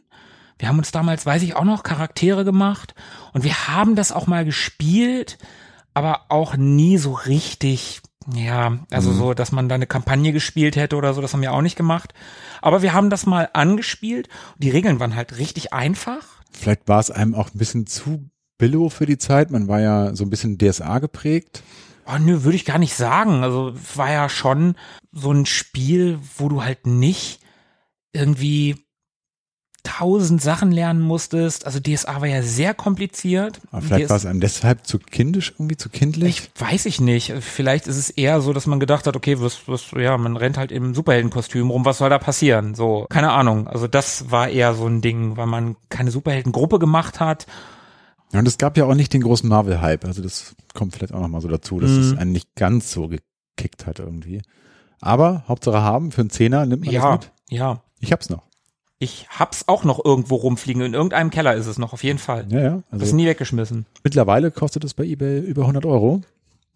Wir 0.58 0.68
haben 0.68 0.78
uns 0.78 0.90
damals, 0.92 1.24
weiß 1.24 1.42
ich 1.42 1.56
auch 1.56 1.64
noch, 1.64 1.82
Charaktere 1.82 2.44
gemacht 2.44 2.94
und 3.32 3.44
wir 3.44 3.68
haben 3.68 3.96
das 3.96 4.12
auch 4.12 4.26
mal 4.26 4.44
gespielt, 4.44 5.38
aber 5.94 6.26
auch 6.28 6.56
nie 6.56 6.98
so 6.98 7.12
richtig, 7.14 8.00
ja, 8.34 8.78
also 8.90 9.10
Mhm. 9.10 9.16
so, 9.16 9.34
dass 9.34 9.52
man 9.52 9.68
da 9.68 9.74
eine 9.74 9.86
Kampagne 9.86 10.32
gespielt 10.32 10.76
hätte 10.76 10.96
oder 10.96 11.14
so, 11.14 11.20
das 11.20 11.32
haben 11.32 11.42
wir 11.42 11.52
auch 11.52 11.62
nicht 11.62 11.76
gemacht. 11.76 12.12
Aber 12.62 12.82
wir 12.82 12.92
haben 12.92 13.10
das 13.10 13.26
mal 13.26 13.48
angespielt 13.52 14.28
und 14.54 14.64
die 14.64 14.70
Regeln 14.70 15.00
waren 15.00 15.16
halt 15.16 15.38
richtig 15.38 15.72
einfach. 15.72 16.24
Vielleicht 16.52 16.88
war 16.88 17.00
es 17.00 17.10
einem 17.10 17.34
auch 17.34 17.48
ein 17.54 17.58
bisschen 17.58 17.86
zu 17.86 18.28
billow 18.58 18.90
für 18.90 19.06
die 19.06 19.18
Zeit. 19.18 19.50
Man 19.50 19.68
war 19.68 19.80
ja 19.80 20.14
so 20.14 20.24
ein 20.24 20.30
bisschen 20.30 20.58
DSA 20.58 20.98
geprägt. 20.98 21.62
Oh, 22.06 22.18
nö, 22.18 22.42
würde 22.42 22.56
ich 22.56 22.64
gar 22.64 22.78
nicht 22.78 22.94
sagen. 22.94 23.42
Also 23.44 23.70
es 23.70 23.96
war 23.96 24.10
ja 24.10 24.28
schon 24.28 24.74
so 25.12 25.32
ein 25.32 25.46
Spiel, 25.46 26.18
wo 26.36 26.48
du 26.48 26.62
halt 26.64 26.86
nicht 26.86 27.40
irgendwie 28.12 28.76
tausend 29.82 30.42
Sachen 30.42 30.72
lernen 30.72 31.00
musstest. 31.00 31.66
Also 31.66 31.80
DSA 31.80 32.20
war 32.20 32.28
ja 32.28 32.42
sehr 32.42 32.74
kompliziert. 32.74 33.60
Aber 33.70 33.82
vielleicht 33.82 34.04
DS 34.04 34.10
war 34.10 34.16
es 34.16 34.26
einem 34.26 34.40
deshalb 34.40 34.86
zu 34.86 34.98
kindisch, 34.98 35.52
irgendwie 35.58 35.76
zu 35.76 35.88
kindlich. 35.88 36.50
ich 36.54 36.60
weiß 36.60 36.86
ich 36.86 37.00
nicht. 37.00 37.32
Vielleicht 37.40 37.86
ist 37.86 37.96
es 37.96 38.10
eher 38.10 38.40
so, 38.40 38.52
dass 38.52 38.66
man 38.66 38.80
gedacht 38.80 39.06
hat, 39.06 39.16
okay, 39.16 39.40
was, 39.40 39.66
was, 39.66 39.90
ja, 39.92 40.16
man 40.18 40.36
rennt 40.36 40.56
halt 40.58 40.72
im 40.72 40.94
Superheldenkostüm 40.94 41.70
rum, 41.70 41.84
was 41.84 41.98
soll 41.98 42.10
da 42.10 42.18
passieren? 42.18 42.74
So, 42.74 43.06
keine 43.10 43.32
Ahnung. 43.32 43.68
Also 43.68 43.86
das 43.86 44.30
war 44.30 44.48
eher 44.48 44.74
so 44.74 44.86
ein 44.86 45.00
Ding, 45.00 45.36
weil 45.36 45.46
man 45.46 45.76
keine 45.88 46.10
Superheldengruppe 46.10 46.78
gemacht 46.78 47.20
hat. 47.20 47.46
Ja, 48.32 48.38
und 48.38 48.46
es 48.46 48.58
gab 48.58 48.76
ja 48.76 48.84
auch 48.84 48.94
nicht 48.94 49.12
den 49.12 49.22
großen 49.22 49.48
Marvel-Hype. 49.48 50.04
Also 50.04 50.22
das 50.22 50.54
kommt 50.74 50.94
vielleicht 50.94 51.12
auch 51.12 51.20
nochmal 51.20 51.40
so 51.40 51.48
dazu, 51.48 51.80
dass 51.80 51.90
es 51.90 52.12
Mhm. 52.12 52.18
einen 52.18 52.32
nicht 52.32 52.54
ganz 52.54 52.92
so 52.92 53.08
gekickt 53.08 53.86
hat 53.86 53.98
irgendwie. 53.98 54.42
Aber 55.00 55.44
Hauptsache 55.48 55.80
haben, 55.82 56.12
für 56.12 56.20
einen 56.20 56.30
Zehner 56.30 56.66
nimmt 56.66 56.84
man 56.84 56.94
Ja, 56.94 57.16
das 57.16 57.26
mit. 57.26 57.32
ja. 57.58 57.82
Ich 58.00 58.12
hab's 58.12 58.30
noch. 58.30 58.42
Ich 59.02 59.26
hab's 59.30 59.64
auch 59.66 59.82
noch 59.82 60.04
irgendwo 60.04 60.36
rumfliegen. 60.36 60.82
In 60.82 60.92
irgendeinem 60.92 61.30
Keller 61.30 61.54
ist 61.54 61.66
es 61.66 61.78
noch, 61.78 61.94
auf 61.94 62.04
jeden 62.04 62.18
Fall. 62.18 62.46
Ja, 62.50 62.60
ja. 62.60 62.70
Das 62.90 62.98
ist 62.98 63.02
Also 63.04 63.16
nie 63.16 63.26
weggeschmissen. 63.26 63.86
mittlerweile 64.04 64.50
kostet 64.50 64.84
es 64.84 64.92
bei 64.92 65.04
eBay 65.04 65.40
über 65.40 65.62
100 65.62 65.86
Euro. 65.86 66.20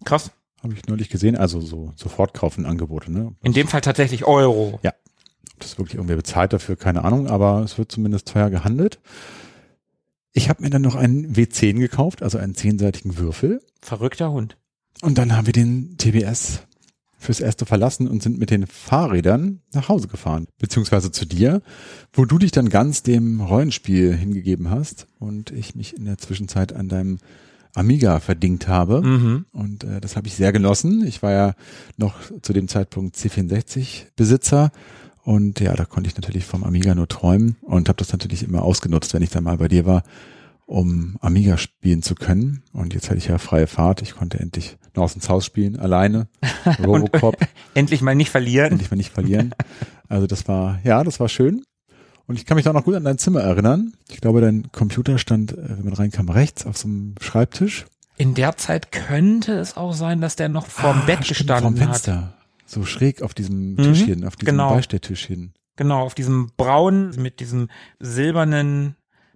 Krass. 0.05 0.31
Habe 0.63 0.73
ich 0.73 0.87
neulich 0.87 1.09
gesehen. 1.09 1.37
Also 1.37 1.61
so 1.61 1.93
sofort 1.95 2.33
kaufen 2.33 2.65
Angebote. 2.65 3.11
Ne? 3.11 3.35
In 3.43 3.53
dem 3.53 3.67
Fall 3.67 3.81
tatsächlich 3.81 4.25
Euro. 4.25 4.79
Ob 4.83 5.59
das 5.59 5.77
wirklich 5.77 5.95
irgendwer 5.95 6.17
bezahlt 6.17 6.51
dafür, 6.51 6.75
keine 6.75 7.05
Ahnung. 7.05 7.27
Aber 7.27 7.61
es 7.61 7.77
wird 7.77 7.91
zumindest 7.91 8.27
teuer 8.27 8.49
gehandelt. 8.49 8.99
Ich 10.33 10.49
habe 10.49 10.63
mir 10.63 10.71
dann 10.71 10.81
noch 10.81 10.95
einen 10.95 11.33
W10 11.35 11.77
gekauft, 11.79 12.23
also 12.23 12.39
einen 12.39 12.55
zehnseitigen 12.55 13.17
Würfel. 13.19 13.61
Verrückter 13.81 14.31
Hund. 14.31 14.57
Und 15.01 15.17
dann 15.19 15.37
haben 15.37 15.45
wir 15.45 15.53
den 15.53 15.95
TBS 15.97 16.63
fürs 17.17 17.39
Erste 17.39 17.65
verlassen 17.65 18.07
und 18.07 18.21
sind 18.21 18.37
mit 18.37 18.51
den 18.51 18.67
Fahrrädern 18.67 19.61
nach 19.73 19.89
Hause 19.89 20.07
gefahren. 20.07 20.47
Beziehungsweise 20.59 21.11
zu 21.11 21.25
dir, 21.25 21.61
wo 22.13 22.25
du 22.25 22.37
dich 22.37 22.51
dann 22.51 22.69
ganz 22.69 23.03
dem 23.03 23.41
Rollenspiel 23.41 24.13
hingegeben 24.15 24.69
hast 24.69 25.07
und 25.19 25.51
ich 25.51 25.75
mich 25.75 25.95
in 25.95 26.05
der 26.05 26.17
Zwischenzeit 26.17 26.73
an 26.73 26.89
deinem 26.89 27.19
Amiga 27.73 28.19
verdingt 28.19 28.67
habe. 28.67 29.01
Mhm. 29.01 29.45
Und 29.51 29.83
äh, 29.83 29.99
das 29.99 30.15
habe 30.15 30.27
ich 30.27 30.35
sehr 30.35 30.51
genossen. 30.51 31.05
Ich 31.05 31.21
war 31.21 31.31
ja 31.31 31.53
noch 31.97 32.15
zu 32.41 32.53
dem 32.53 32.67
Zeitpunkt 32.67 33.15
C64-Besitzer. 33.15 34.71
Und 35.23 35.59
ja, 35.59 35.73
da 35.73 35.85
konnte 35.85 36.07
ich 36.07 36.15
natürlich 36.15 36.45
vom 36.45 36.63
Amiga 36.63 36.95
nur 36.95 37.07
träumen 37.07 37.57
und 37.61 37.89
habe 37.89 37.97
das 37.97 38.11
natürlich 38.11 38.43
immer 38.43 38.61
ausgenutzt, 38.61 39.13
wenn 39.13 39.23
ich 39.23 39.31
dann 39.31 39.43
mal 39.43 39.57
bei 39.57 39.67
dir 39.67 39.85
war, 39.85 40.03
um 40.65 41.17
Amiga 41.21 41.57
spielen 41.57 42.01
zu 42.01 42.15
können. 42.15 42.63
Und 42.73 42.93
jetzt 42.93 43.07
hatte 43.09 43.17
ich 43.17 43.27
ja 43.27 43.37
freie 43.37 43.67
Fahrt. 43.67 44.01
Ich 44.01 44.15
konnte 44.15 44.39
endlich 44.39 44.77
noch 44.95 45.13
ins 45.13 45.29
Haus 45.29 45.45
spielen, 45.45 45.77
alleine. 45.77 46.27
Robocop, 46.85 47.37
Endlich 47.73 48.01
mal 48.01 48.15
nicht 48.15 48.29
verlieren. 48.31 48.71
endlich 48.71 48.89
mal 48.91 48.97
nicht 48.97 49.13
verlieren. 49.13 49.53
Also 50.07 50.27
das 50.27 50.47
war, 50.47 50.79
ja, 50.83 51.03
das 51.03 51.19
war 51.19 51.27
schön. 51.29 51.63
Und 52.27 52.35
ich 52.37 52.45
kann 52.45 52.57
mich 52.57 52.67
auch 52.69 52.73
noch 52.73 52.83
gut 52.83 52.93
an 52.93 53.03
dein 53.03 53.17
Zimmer 53.17 53.41
erinnern. 53.41 53.93
Ich 54.11 54.21
glaube, 54.21 54.39
dein 54.39 54.71
Computer 54.71 55.17
stand, 55.17 55.53
äh, 55.53 55.77
wenn 55.77 55.83
man 55.85 55.93
reinkam, 55.93 56.29
rechts 56.29 56.67
auf 56.67 56.77
so 56.77 56.87
einem 56.87 57.15
Schreibtisch. 57.19 57.85
In 58.15 58.35
der 58.35 58.55
Zeit 58.55 58.91
könnte 58.91 59.53
es 59.57 59.75
auch 59.77 59.93
sein, 59.93 60.21
dass 60.21 60.35
der 60.35 60.47
noch 60.47 60.67
vorm 60.67 60.99
Ah, 61.01 61.05
Bett 61.07 61.25
stimmt, 61.25 61.29
gestanden 61.39 61.75
vorm 61.77 61.89
hat. 61.89 62.01
Fenster. 62.01 62.33
So 62.67 62.85
schräg 62.85 63.23
auf 63.23 63.33
diesem 63.33 63.71
Mhm, 63.73 63.77
Tischchen, 63.77 64.25
auf 64.25 64.35
diesem 64.35 64.51
genau. 64.51 64.69
Beistelltischchen. 64.75 65.53
Genau, 65.75 66.01
auf 66.03 66.13
diesem 66.13 66.51
braun 66.55 67.09
mit 67.17 67.39
diesem 67.39 67.67
silbernen 67.99 68.95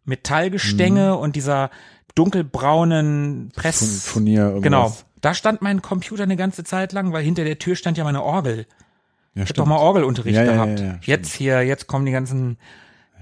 Metallgestänge 0.10 1.16
und 1.16 1.36
dieser 1.36 1.70
dunkelbraunen 2.16 3.52
Press. 3.56 4.04
Furnier, 4.06 4.42
irgendwas. 4.44 4.64
Genau. 4.64 4.94
Da 5.22 5.34
stand 5.34 5.62
mein 5.62 5.82
Computer 5.82 6.24
eine 6.24 6.36
ganze 6.38 6.64
Zeit 6.64 6.94
lang, 6.94 7.12
weil 7.14 7.24
hinter 7.24 7.44
der 7.44 7.60
Tür 7.60 7.76
stand 7.76 7.98
ja 7.98 8.04
meine 8.04 8.24
Orgel. 8.24 8.66
Ja, 9.36 9.44
Ich 9.44 9.50
hab 9.50 9.56
doch 9.58 9.66
mal 9.66 9.78
Orgelunterricht 9.78 10.36
Ja, 10.36 10.44
gehabt. 10.44 10.80
ja, 10.80 10.98
jetzt 11.02 11.34
hier, 11.34 11.62
jetzt 11.64 11.88
kommen 11.88 12.06
die 12.06 12.12
ganzen 12.12 12.58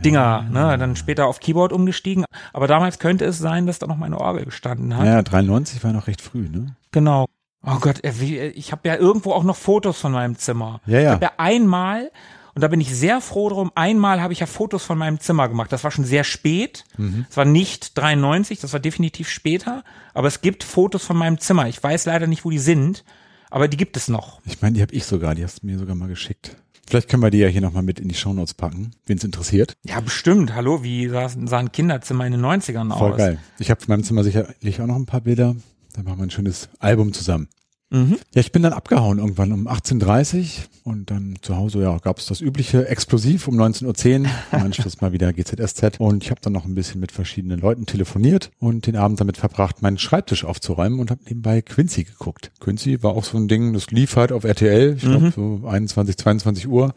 Dinger, 0.05 0.43
ne, 0.51 0.77
dann 0.77 0.95
später 0.95 1.25
auf 1.25 1.39
Keyboard 1.39 1.73
umgestiegen. 1.73 2.23
Aber 2.53 2.67
damals 2.67 2.99
könnte 2.99 3.25
es 3.25 3.39
sein, 3.39 3.65
dass 3.65 3.79
da 3.79 3.87
noch 3.87 3.97
meine 3.97 4.19
Orgel 4.19 4.45
gestanden 4.45 4.95
hat. 4.95 5.05
Ja, 5.05 5.21
93 5.23 5.83
war 5.83 5.91
noch 5.91 6.05
recht 6.05 6.21
früh, 6.21 6.47
ne? 6.49 6.75
Genau. 6.91 7.25
Oh 7.65 7.77
Gott, 7.81 8.03
äh, 8.03 8.09
äh, 8.09 8.47
ich 8.49 8.71
habe 8.71 8.87
ja 8.87 8.95
irgendwo 8.95 9.33
auch 9.33 9.43
noch 9.43 9.55
Fotos 9.55 9.99
von 9.99 10.11
meinem 10.11 10.37
Zimmer. 10.37 10.81
Ja, 10.85 10.99
ja. 10.99 11.03
Ich 11.09 11.09
habe 11.15 11.25
ja 11.25 11.31
einmal, 11.37 12.11
und 12.57 12.61
da 12.61 12.69
bin 12.69 12.81
ich 12.81 12.89
sehr 12.95 13.21
froh 13.21 13.49
drum, 13.49 13.71
einmal 13.75 14.19
habe 14.19 14.33
ich 14.33 14.39
ja 14.39 14.47
Fotos 14.47 14.83
von 14.83 14.97
meinem 14.97 15.19
Zimmer 15.19 15.47
gemacht. 15.47 15.71
Das 15.71 15.83
war 15.83 15.91
schon 15.91 16.05
sehr 16.05 16.23
spät. 16.23 16.85
Mhm. 16.97 17.27
Es 17.29 17.37
war 17.37 17.45
nicht 17.45 17.95
93, 17.95 18.59
das 18.59 18.73
war 18.73 18.79
definitiv 18.79 19.29
später. 19.29 19.83
Aber 20.15 20.27
es 20.27 20.41
gibt 20.41 20.63
Fotos 20.63 21.05
von 21.05 21.17
meinem 21.17 21.37
Zimmer. 21.37 21.67
Ich 21.67 21.83
weiß 21.83 22.07
leider 22.07 22.25
nicht, 22.25 22.45
wo 22.45 22.49
die 22.49 22.57
sind, 22.57 23.03
aber 23.51 23.67
die 23.67 23.77
gibt 23.77 23.95
es 23.95 24.07
noch. 24.07 24.41
Ich 24.43 24.59
meine, 24.59 24.73
die 24.73 24.81
habe 24.81 24.91
ich 24.91 25.05
sogar, 25.05 25.35
die 25.35 25.43
hast 25.43 25.61
du 25.61 25.67
mir 25.67 25.77
sogar 25.77 25.93
mal 25.93 26.07
geschickt. 26.07 26.55
Vielleicht 26.87 27.09
können 27.09 27.21
wir 27.21 27.29
die 27.29 27.37
ja 27.37 27.47
hier 27.47 27.61
nochmal 27.61 27.83
mit 27.83 27.99
in 27.99 28.07
die 28.07 28.15
Shownotes 28.15 28.55
packen, 28.55 28.89
wen 29.05 29.19
es 29.19 29.23
interessiert. 29.23 29.77
Ja, 29.83 29.99
bestimmt. 29.99 30.55
Hallo, 30.55 30.81
wie 30.81 31.09
sah, 31.09 31.29
sah 31.29 31.59
ein 31.59 31.71
Kinderzimmer 31.71 32.25
in 32.25 32.31
den 32.31 32.41
90ern 32.41 32.91
Voll 32.97 33.11
aus? 33.11 33.17
geil. 33.19 33.37
Ich 33.59 33.69
habe 33.69 33.81
in 33.81 33.87
meinem 33.89 34.03
Zimmer 34.03 34.23
sicherlich 34.23 34.81
auch 34.81 34.87
noch 34.87 34.95
ein 34.95 35.05
paar 35.05 35.21
Bilder. 35.21 35.55
Dann 35.93 36.05
machen 36.05 36.17
wir 36.17 36.23
ein 36.23 36.31
schönes 36.31 36.69
Album 36.79 37.13
zusammen. 37.13 37.49
Mhm. 37.89 38.17
Ja, 38.33 38.41
ich 38.41 38.51
bin 38.51 38.63
dann 38.63 38.73
abgehauen 38.73 39.19
irgendwann 39.19 39.53
um 39.53 39.67
18.30 39.67 40.37
Uhr 40.83 40.91
und 40.91 41.09
dann 41.09 41.37
zu 41.41 41.55
Hause, 41.55 41.81
ja, 41.81 41.97
gab 41.99 42.17
es 42.19 42.25
das 42.25 42.41
übliche 42.41 42.87
Explosiv 42.87 43.47
um 43.47 43.55
19.10 43.55 43.85
Uhr, 43.85 44.25
im 44.25 44.29
Anschluss 44.51 44.99
mal 44.99 45.13
wieder 45.13 45.31
GZSZ 45.31 45.99
und 45.99 46.23
ich 46.23 46.31
habe 46.31 46.41
dann 46.41 46.53
noch 46.53 46.65
ein 46.65 46.75
bisschen 46.75 46.99
mit 46.99 47.13
verschiedenen 47.13 47.59
Leuten 47.59 47.85
telefoniert 47.85 48.51
und 48.59 48.87
den 48.87 48.97
Abend 48.97 49.21
damit 49.21 49.37
verbracht, 49.37 49.81
meinen 49.81 49.97
Schreibtisch 49.97 50.43
aufzuräumen 50.43 50.99
und 50.99 51.11
habe 51.11 51.21
nebenbei 51.25 51.61
Quincy 51.61 52.03
geguckt. 52.03 52.51
Quincy 52.59 53.03
war 53.03 53.11
auch 53.11 53.23
so 53.23 53.37
ein 53.37 53.47
Ding, 53.47 53.73
das 53.73 53.89
lief 53.91 54.17
halt 54.17 54.33
auf 54.33 54.43
RTL, 54.43 54.95
ich 54.97 55.03
glaube 55.03 55.31
so 55.31 55.61
21, 55.65 56.17
22 56.17 56.67
Uhr. 56.67 56.93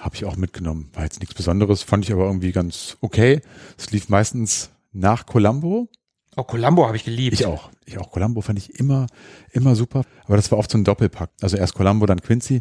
Habe 0.00 0.16
ich 0.16 0.24
auch 0.24 0.36
mitgenommen. 0.36 0.88
War 0.94 1.02
jetzt 1.02 1.20
nichts 1.20 1.34
Besonderes, 1.34 1.82
fand 1.82 2.06
ich 2.06 2.12
aber 2.12 2.24
irgendwie 2.24 2.52
ganz 2.52 2.96
okay. 3.02 3.42
Es 3.76 3.90
lief 3.90 4.08
meistens 4.08 4.70
nach 4.92 5.26
Columbo, 5.26 5.90
Oh, 6.36 6.44
Columbo 6.44 6.86
habe 6.86 6.96
ich 6.96 7.04
geliebt. 7.04 7.34
ich 7.34 7.46
auch. 7.46 7.70
Ich 7.86 7.98
auch. 7.98 8.10
Columbo 8.10 8.40
fand 8.40 8.58
ich 8.58 8.78
immer, 8.78 9.06
immer 9.50 9.74
super. 9.74 10.02
Aber 10.26 10.36
das 10.36 10.50
war 10.50 10.58
oft 10.58 10.70
so 10.70 10.78
ein 10.78 10.84
Doppelpack. 10.84 11.30
Also 11.40 11.56
erst 11.56 11.74
Columbo, 11.74 12.06
dann 12.06 12.20
Quincy. 12.20 12.60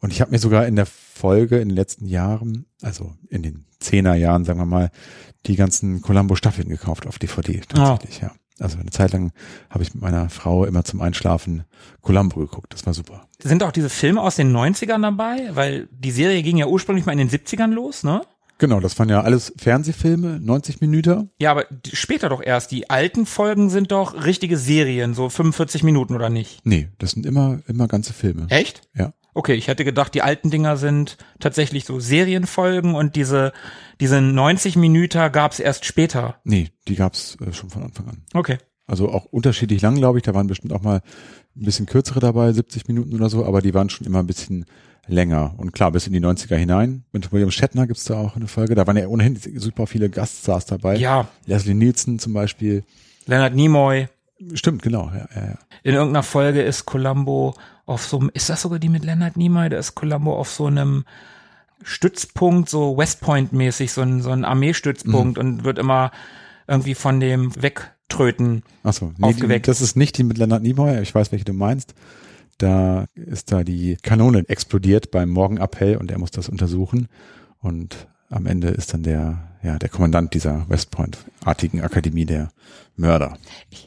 Und 0.00 0.12
ich 0.12 0.20
habe 0.20 0.30
mir 0.30 0.38
sogar 0.38 0.66
in 0.66 0.76
der 0.76 0.86
Folge 0.86 1.58
in 1.58 1.68
den 1.68 1.76
letzten 1.76 2.06
Jahren, 2.06 2.66
also 2.80 3.12
in 3.28 3.42
den 3.42 3.66
Zehnerjahren, 3.80 4.44
sagen 4.44 4.58
wir 4.58 4.66
mal, 4.66 4.90
die 5.46 5.56
ganzen 5.56 6.00
Columbo-Staffeln 6.02 6.68
gekauft 6.68 7.06
auf 7.06 7.18
DVD 7.18 7.60
tatsächlich, 7.68 8.20
ja. 8.20 8.32
Also 8.58 8.78
eine 8.78 8.90
Zeit 8.90 9.12
lang 9.12 9.32
habe 9.70 9.82
ich 9.82 9.94
mit 9.94 10.02
meiner 10.02 10.28
Frau 10.28 10.66
immer 10.66 10.84
zum 10.84 11.00
Einschlafen 11.00 11.64
Columbo 12.02 12.40
geguckt. 12.40 12.74
Das 12.74 12.84
war 12.84 12.92
super. 12.92 13.26
Sind 13.42 13.62
auch 13.62 13.72
diese 13.72 13.88
Filme 13.88 14.20
aus 14.20 14.36
den 14.36 14.54
90ern 14.54 15.00
dabei? 15.00 15.48
Weil 15.54 15.88
die 15.90 16.10
Serie 16.10 16.42
ging 16.42 16.58
ja 16.58 16.66
ursprünglich 16.66 17.06
mal 17.06 17.12
in 17.12 17.18
den 17.26 17.30
70ern 17.30 17.72
los, 17.72 18.04
ne? 18.04 18.20
Genau, 18.60 18.78
das 18.78 18.98
waren 18.98 19.08
ja 19.08 19.22
alles 19.22 19.54
Fernsehfilme, 19.56 20.38
90 20.38 20.82
Minuten. 20.82 21.30
Ja, 21.40 21.50
aber 21.50 21.64
später 21.94 22.28
doch 22.28 22.42
erst. 22.42 22.70
Die 22.70 22.90
alten 22.90 23.24
Folgen 23.24 23.70
sind 23.70 23.90
doch 23.90 24.26
richtige 24.26 24.58
Serien, 24.58 25.14
so 25.14 25.30
45 25.30 25.82
Minuten 25.82 26.14
oder 26.14 26.28
nicht? 26.28 26.60
Nee, 26.64 26.90
das 26.98 27.12
sind 27.12 27.24
immer, 27.24 27.60
immer 27.66 27.88
ganze 27.88 28.12
Filme. 28.12 28.46
Echt? 28.50 28.82
Ja. 28.94 29.14
Okay, 29.32 29.54
ich 29.54 29.68
hätte 29.68 29.86
gedacht, 29.86 30.12
die 30.14 30.20
alten 30.20 30.50
Dinger 30.50 30.76
sind 30.76 31.16
tatsächlich 31.38 31.86
so 31.86 32.00
Serienfolgen 32.00 32.94
und 32.94 33.16
diese, 33.16 33.54
diese 33.98 34.20
90 34.20 34.76
Minuten 34.76 35.32
gab's 35.32 35.58
erst 35.58 35.86
später. 35.86 36.36
Nee, 36.44 36.68
die 36.86 36.96
gab's 36.96 37.38
äh, 37.40 37.54
schon 37.54 37.70
von 37.70 37.84
Anfang 37.84 38.08
an. 38.08 38.24
Okay. 38.34 38.58
Also 38.86 39.08
auch 39.08 39.24
unterschiedlich 39.24 39.80
lang, 39.80 39.94
glaube 39.94 40.18
ich. 40.18 40.24
Da 40.24 40.34
waren 40.34 40.48
bestimmt 40.48 40.74
auch 40.74 40.82
mal 40.82 41.00
ein 41.56 41.64
bisschen 41.64 41.86
kürzere 41.86 42.20
dabei, 42.20 42.52
70 42.52 42.88
Minuten 42.88 43.14
oder 43.14 43.30
so, 43.30 43.46
aber 43.46 43.62
die 43.62 43.72
waren 43.72 43.88
schon 43.88 44.06
immer 44.06 44.18
ein 44.18 44.26
bisschen 44.26 44.66
länger. 45.12 45.54
Und 45.56 45.72
klar, 45.72 45.92
bis 45.92 46.06
in 46.06 46.12
die 46.12 46.20
90er 46.20 46.56
hinein. 46.56 47.04
Mit 47.12 47.32
William 47.32 47.50
Shatner 47.50 47.86
gibt's 47.86 48.04
da 48.04 48.18
auch 48.18 48.36
eine 48.36 48.48
Folge. 48.48 48.74
Da 48.74 48.86
waren 48.86 48.96
ja 48.96 49.06
ohnehin 49.06 49.38
super 49.56 49.86
viele 49.86 50.10
Gaststars 50.10 50.66
dabei. 50.66 50.96
Ja, 50.96 51.28
Leslie 51.46 51.74
Nielsen 51.74 52.18
zum 52.18 52.32
Beispiel. 52.32 52.84
Leonard 53.26 53.54
Nimoy. 53.54 54.08
Stimmt, 54.54 54.82
genau. 54.82 55.10
Ja, 55.14 55.28
ja, 55.34 55.46
ja. 55.48 55.58
In 55.82 55.94
irgendeiner 55.94 56.22
Folge 56.22 56.62
ist 56.62 56.86
Columbo 56.86 57.54
auf 57.86 58.04
so 58.06 58.18
einem, 58.18 58.30
ist 58.32 58.48
das 58.48 58.62
sogar 58.62 58.78
die 58.78 58.88
mit 58.88 59.04
Leonard 59.04 59.36
Nimoy? 59.36 59.68
Da 59.68 59.78
ist 59.78 59.94
Columbo 59.94 60.34
auf 60.34 60.50
so 60.50 60.66
einem 60.66 61.04
Stützpunkt, 61.82 62.68
so 62.68 62.96
West 62.96 63.20
Point 63.20 63.52
mäßig, 63.52 63.92
so 63.92 64.02
ein, 64.02 64.22
so 64.22 64.30
ein 64.30 64.44
Armeestützpunkt 64.44 65.38
und 65.38 65.64
wird 65.64 65.78
immer 65.78 66.10
irgendwie 66.66 66.94
von 66.94 67.20
dem 67.20 67.52
wegtröten. 67.60 68.62
Achso, 68.82 69.12
nee, 69.18 69.26
Aufgeweckt. 69.26 69.66
Die, 69.66 69.70
das 69.70 69.80
ist 69.80 69.96
nicht 69.96 70.16
die 70.18 70.24
mit 70.24 70.38
Leonard 70.38 70.62
Nimoy. 70.62 71.00
Ich 71.00 71.14
weiß, 71.14 71.32
welche 71.32 71.44
du 71.44 71.52
meinst. 71.52 71.94
Da 72.60 73.06
ist 73.14 73.52
da 73.52 73.64
die 73.64 73.96
Kanone 74.02 74.44
explodiert 74.46 75.10
beim 75.10 75.30
Morgenappell 75.30 75.96
und 75.96 76.10
er 76.10 76.18
muss 76.18 76.30
das 76.30 76.50
untersuchen. 76.50 77.08
Und 77.58 78.06
am 78.28 78.44
Ende 78.44 78.68
ist 78.68 78.92
dann 78.92 79.02
der, 79.02 79.48
ja, 79.62 79.78
der 79.78 79.88
Kommandant 79.88 80.34
dieser 80.34 80.68
West 80.68 80.90
Point-artigen 80.90 81.80
Akademie 81.80 82.26
der 82.26 82.50
Mörder. 82.96 83.38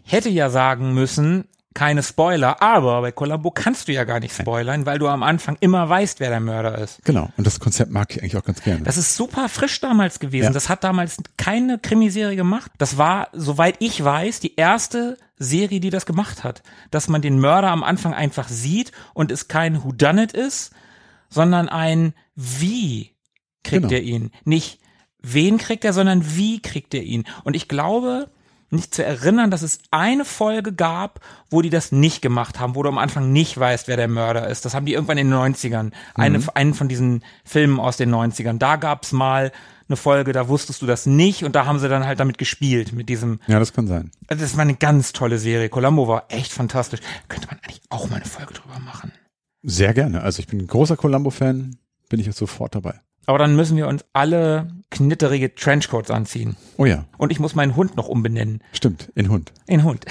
Hätte 0.04 0.30
ja 0.30 0.50
sagen 0.50 0.96
müssen, 0.96 1.46
keine 1.74 2.04
Spoiler, 2.04 2.62
aber 2.62 3.02
bei 3.02 3.12
Columbo 3.12 3.52
kannst 3.52 3.88
du 3.88 3.94
ja 3.94 4.04
gar 4.04 4.20
nicht 4.20 4.36
spoilern, 4.36 4.86
weil 4.86 5.00
du 5.00 5.08
am 5.08 5.24
Anfang 5.24 5.58
immer 5.60 5.88
weißt, 5.90 6.20
wer 6.20 6.30
der 6.30 6.40
Mörder 6.40 6.78
ist. 6.78 7.04
Genau. 7.04 7.30
Und 7.38 7.48
das 7.48 7.60
Konzept 7.60 7.92
mag 7.92 8.12
ich 8.12 8.22
eigentlich 8.22 8.38
auch 8.38 8.44
ganz 8.44 8.62
gerne. 8.64 8.84
Das 8.84 8.98
ist 8.98 9.16
super 9.16 9.50
frisch 9.50 9.80
damals 9.82 10.20
gewesen. 10.20 10.46
Ja. 10.46 10.52
Das 10.52 10.70
hat 10.70 10.84
damals 10.84 11.18
keine 11.38 11.80
Krimiserie 11.80 12.36
gemacht. 12.36 12.72
Das 12.78 12.98
war, 12.98 13.30
soweit 13.34 13.76
ich 13.80 14.04
weiß, 14.04 14.40
die 14.40 14.56
erste 14.56 15.18
Serie, 15.38 15.80
die 15.80 15.90
das 15.90 16.06
gemacht 16.06 16.44
hat. 16.44 16.64
Dass 16.92 17.08
man 17.08 17.22
den 17.22 17.40
Mörder 17.40 17.70
am 17.72 17.84
Anfang 17.84 18.14
einfach 18.14 18.48
sieht 18.48 18.92
und 19.14 19.32
es 19.32 19.48
kein 19.48 19.84
Whodunit 19.84 20.32
ist, 20.34 20.72
sondern 21.30 21.70
ein 21.70 22.14
Wie 22.36 23.12
kriegt 23.64 23.84
Genau. 23.84 23.94
er 23.94 24.02
ihn. 24.02 24.32
Nicht 24.44 24.80
wen 25.26 25.58
kriegt 25.58 25.86
er, 25.86 25.94
sondern 25.94 26.36
wie 26.36 26.62
kriegt 26.62 26.94
er 26.94 27.02
ihn. 27.02 27.24
Und 27.44 27.56
ich 27.56 27.68
glaube, 27.68 28.30
nicht 28.74 28.94
zu 28.94 29.04
erinnern, 29.04 29.52
dass 29.52 29.62
es 29.62 29.80
eine 29.92 30.26
Folge 30.26 30.74
gab, 30.74 31.20
wo 31.50 31.62
die 31.62 31.70
das 31.70 31.92
nicht 31.92 32.22
gemacht 32.22 32.60
haben, 32.60 32.76
wo 32.76 32.84
du 32.84 32.90
am 32.90 32.98
Anfang 32.98 33.32
nicht 33.32 33.58
weißt, 33.58 33.88
wer 33.88 33.98
der 33.98 34.08
Mörder 34.08 34.48
ist. 34.48 34.66
Das 34.66 34.74
haben 34.74 34.86
die 34.86 34.94
irgendwann 34.94 35.18
in 35.18 35.30
den 35.30 35.38
90ern. 35.38 35.92
Eine, 36.16 36.40
einen 36.56 36.74
von 36.74 36.88
diesen 36.88 37.24
Filmen 37.44 37.80
aus 37.80 37.98
den 37.98 38.14
90ern. 38.14 38.58
Da 38.58 38.76
gab's 38.76 39.12
mal 39.12 39.52
eine 39.88 39.98
Folge, 39.98 40.32
da 40.32 40.48
wusstest 40.48 40.82
du 40.82 40.86
das 40.86 41.06
nicht 41.06 41.44
und 41.44 41.56
da 41.56 41.66
haben 41.66 41.80
sie 41.80 41.90
dann 41.90 42.06
halt 42.06 42.20
damit 42.20 42.38
gespielt, 42.38 42.94
mit 42.94 43.10
diesem, 43.10 43.40
ja, 43.48 43.60
das 43.60 43.74
kann 43.74 43.88
sein. 43.88 44.12
also 44.28 44.42
das 44.42 44.56
war 44.56 44.62
eine 44.62 44.76
ganz 44.76 45.14
tolle 45.14 45.38
Serie. 45.38 45.70
Columbo 45.70 46.08
war 46.08 46.26
echt 46.30 46.52
fantastisch. 46.52 47.02
Könnte 47.28 47.48
man 47.48 47.60
eigentlich 47.60 47.82
auch 47.90 48.10
mal 48.10 48.18
eine 48.18 48.26
Folge 48.26 48.54
drüber 48.54 48.80
machen. 48.80 49.12
Sehr 49.62 49.94
gerne. 49.94 50.22
Also 50.22 50.40
ich 50.40 50.48
bin 50.48 50.60
ein 50.60 50.68
großer 50.68 50.98
Columbo-Fan, 50.98 51.78
bin 52.10 52.20
ich 52.20 52.26
jetzt 52.26 52.38
sofort 52.38 52.76
dabei. 52.76 53.00
Aber 53.26 53.38
dann 53.38 53.56
müssen 53.56 53.78
wir 53.78 53.88
uns 53.88 54.04
alle 54.14 54.68
knitterige 54.94 55.54
Trenchcoats 55.56 56.12
anziehen. 56.12 56.56
Oh 56.78 56.86
ja, 56.86 57.06
Und 57.18 57.32
ich 57.32 57.40
muss 57.40 57.56
meinen 57.56 57.76
Hund 57.76 57.98
noch 57.98 58.08
umbenennen. 58.08 58.62
stimmt, 58.72 59.12
in 59.16 59.30
Hund. 59.30 59.52
In 59.68 59.84
Hund. 59.84 60.06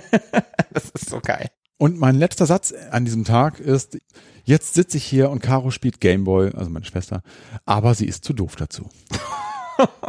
das 0.72 0.90
ist 0.90 1.08
so 1.08 1.20
geil. 1.20 1.48
Und 1.78 1.98
mein 1.98 2.16
letzter 2.16 2.44
Satz 2.46 2.74
an 2.90 3.04
diesem 3.04 3.24
Tag 3.24 3.58
ist, 3.60 3.98
jetzt 4.44 4.74
sitze 4.74 4.96
ich 4.98 5.04
hier 5.04 5.30
und 5.30 5.40
Caro 5.42 5.70
spielt 5.70 6.00
Gameboy, 6.00 6.50
also 6.54 6.70
meine 6.70 6.84
Schwester, 6.84 7.22
aber 7.64 7.94
sie 7.94 8.06
ist 8.06 8.24
zu 8.24 8.32
doof 8.32 8.56
dazu. 8.56 8.88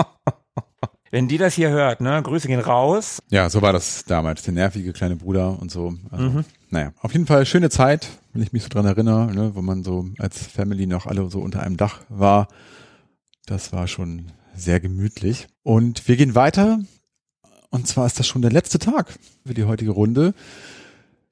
Wenn 1.11 1.27
die 1.27 1.37
das 1.39 1.55
hier 1.55 1.69
hört, 1.69 2.01
ne, 2.01 2.21
Grüße 2.21 2.47
gehen 2.47 2.59
raus. 2.59 3.23
Ja, 3.31 3.49
so 3.49 3.63
war 3.63 3.73
das 3.73 4.05
damals, 4.05 4.43
der 4.43 4.53
nervige 4.53 4.93
kleine 4.93 5.15
Bruder 5.15 5.59
und 5.59 5.71
so. 5.71 5.95
Also, 6.11 6.43
Naja, 6.69 6.91
auf 7.01 7.13
jeden 7.13 7.25
Fall 7.25 7.47
schöne 7.47 7.71
Zeit, 7.71 8.07
wenn 8.33 8.43
ich 8.43 8.53
mich 8.53 8.61
so 8.61 8.69
dran 8.69 8.85
erinnere, 8.85 9.33
ne, 9.33 9.55
wo 9.55 9.61
man 9.63 9.83
so 9.83 10.05
als 10.19 10.45
Family 10.45 10.85
noch 10.85 11.07
alle 11.07 11.27
so 11.31 11.39
unter 11.39 11.63
einem 11.63 11.77
Dach 11.77 12.01
war. 12.09 12.47
Das 13.49 13.73
war 13.73 13.87
schon 13.87 14.27
sehr 14.53 14.79
gemütlich. 14.79 15.47
Und 15.63 16.07
wir 16.07 16.15
gehen 16.17 16.35
weiter. 16.35 16.81
Und 17.71 17.87
zwar 17.87 18.05
ist 18.05 18.19
das 18.19 18.27
schon 18.27 18.43
der 18.43 18.51
letzte 18.51 18.77
Tag 18.77 19.17
für 19.43 19.55
die 19.55 19.63
heutige 19.63 19.89
Runde. 19.89 20.35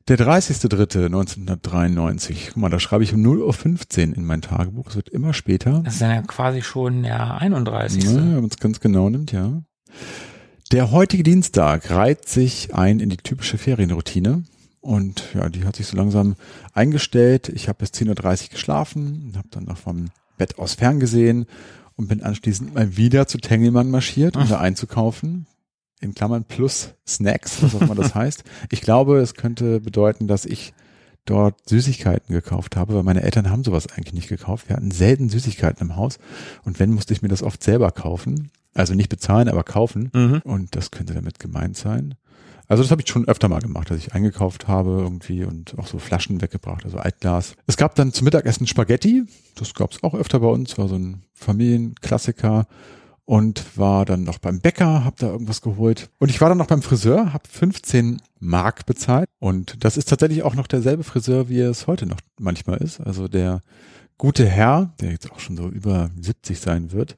Der 0.08 0.18
30.03.1993. 0.18 2.48
Guck 2.48 2.58
mal, 2.58 2.72
da 2.72 2.80
schreibe 2.80 3.04
ich 3.04 3.14
um 3.14 3.22
0.15 3.22 4.10
Uhr 4.10 4.18
in 4.18 4.26
mein 4.26 4.42
Tagebuch. 4.42 4.88
Es 4.90 4.96
wird 4.96 5.10
immer 5.10 5.36
später. 5.36 5.84
Das 5.86 5.94
ist 5.96 6.02
ja 6.02 6.24
quasi 6.24 6.64
schon 6.64 7.04
der 7.04 7.40
31. 7.40 8.04
Ja, 8.04 8.16
wenn 8.16 8.34
man 8.34 8.46
es 8.46 8.58
ganz 8.58 8.80
genau 8.80 9.12
nimmt, 9.12 9.32
ja. 9.32 9.62
Der 10.72 10.90
heutige 10.90 11.22
Dienstag 11.22 11.92
reiht 11.92 12.28
sich 12.28 12.74
ein 12.74 13.00
in 13.00 13.12
die 13.12 13.18
typische 13.18 13.60
Ferienroutine. 13.60 14.42
Und 14.82 15.36
ja, 15.36 15.50
die 15.50 15.66
hat 15.66 15.76
sich 15.76 15.86
so 15.86 15.96
langsam 15.96 16.36
eingestellt. 16.74 17.50
Ich 17.50 17.68
habe 17.68 17.78
bis 17.78 17.92
10.30 17.92 18.46
Uhr 18.46 18.50
geschlafen, 18.54 19.34
habe 19.38 19.50
dann 19.52 19.66
noch 19.66 19.78
vom 19.78 20.08
Bett 20.40 20.58
aus 20.58 20.74
ferngesehen 20.74 21.46
und 21.98 22.08
bin 22.08 22.24
anschließend 22.24 22.74
mal 22.74 22.96
wieder 22.96 23.28
zu 23.28 23.40
Tengelmann 23.40 23.92
marschiert, 23.92 24.38
um 24.38 24.48
da 24.48 24.60
einzukaufen. 24.60 25.48
In 26.00 26.14
Klammern 26.14 26.46
plus 26.46 26.94
Snacks, 27.08 27.62
was 27.64 27.74
auch 27.74 27.82
immer 27.82 27.96
das 27.96 28.14
heißt. 28.16 28.44
Ich 28.72 28.82
glaube, 28.82 29.18
es 29.20 29.34
könnte 29.34 29.82
bedeuten, 29.82 30.28
dass 30.28 30.46
ich 30.46 30.74
dort 31.26 31.68
Süßigkeiten 31.68 32.34
gekauft 32.34 32.76
habe, 32.76 32.96
weil 32.96 33.04
meine 33.04 33.24
Eltern 33.24 33.50
haben 33.50 33.64
sowas 33.64 33.88
eigentlich 33.88 34.14
nicht 34.14 34.30
gekauft. 34.30 34.70
Wir 34.70 34.76
hatten 34.76 34.92
selten 34.92 35.28
Süßigkeiten 35.28 35.82
im 35.82 35.96
Haus 35.96 36.20
und 36.64 36.80
wenn, 36.80 36.94
musste 36.94 37.14
ich 37.14 37.24
mir 37.24 37.28
das 37.30 37.44
oft 37.44 37.62
selber 37.64 37.92
kaufen. 37.92 38.52
Also 38.76 38.94
nicht 38.94 39.10
bezahlen, 39.10 39.50
aber 39.50 39.64
kaufen. 39.64 40.12
Mhm. 40.14 40.42
Und 40.44 40.76
das 40.76 40.92
könnte 40.92 41.16
damit 41.16 41.40
gemeint 41.40 41.76
sein. 41.76 42.14
Also 42.68 42.84
das 42.84 42.92
habe 42.92 43.02
ich 43.02 43.10
schon 43.10 43.28
öfter 43.28 43.48
mal 43.48 43.62
gemacht, 43.62 43.90
dass 43.90 43.98
ich 43.98 44.14
eingekauft 44.14 44.68
habe 44.68 45.00
irgendwie 45.00 45.46
und 45.46 45.78
auch 45.78 45.88
so 45.88 46.00
Flaschen 46.00 46.42
weggebracht, 46.42 46.84
also 46.84 46.98
Altglas. 46.98 47.56
Es 47.66 47.78
gab 47.78 47.96
dann 47.96 48.12
zum 48.12 48.26
Mittagessen 48.26 48.68
Spaghetti, 48.68 49.24
das 49.56 49.74
gab 49.74 49.92
es 49.92 50.04
auch 50.04 50.14
öfter 50.14 50.40
bei 50.42 50.48
uns, 50.48 50.78
war 50.78 50.88
so 50.88 50.96
ein 50.96 51.24
Familienklassiker 51.34 52.68
und 53.24 53.78
war 53.78 54.04
dann 54.06 54.24
noch 54.24 54.38
beim 54.38 54.60
Bäcker, 54.60 55.06
hab 55.06 55.18
da 55.18 55.28
irgendwas 55.28 55.62
geholt. 55.62 56.10
Und 56.20 56.30
ich 56.30 56.42
war 56.42 56.50
dann 56.50 56.58
noch 56.58 56.68
beim 56.68 56.82
Friseur, 56.82 57.34
hab 57.34 57.48
15 57.48 58.22
Mark 58.40 58.86
bezahlt 58.86 59.30
und 59.40 59.84
das 59.84 59.96
ist 59.96 60.10
tatsächlich 60.10 60.44
auch 60.44 60.56
noch 60.56 60.68
derselbe 60.68 61.04
Friseur, 61.04 61.48
wie 61.48 61.62
es 61.62 61.88
heute 61.88 62.06
noch 62.06 62.20
manchmal 62.38 62.78
ist. 62.80 63.00
Also 63.00 63.30
der 63.30 63.64
gute 64.18 64.46
Herr, 64.46 64.94
der 65.00 65.12
jetzt 65.12 65.32
auch 65.32 65.40
schon 65.40 65.56
so 65.56 65.70
über 65.70 66.10
70 66.20 66.60
sein 66.60 66.92
wird, 66.92 67.16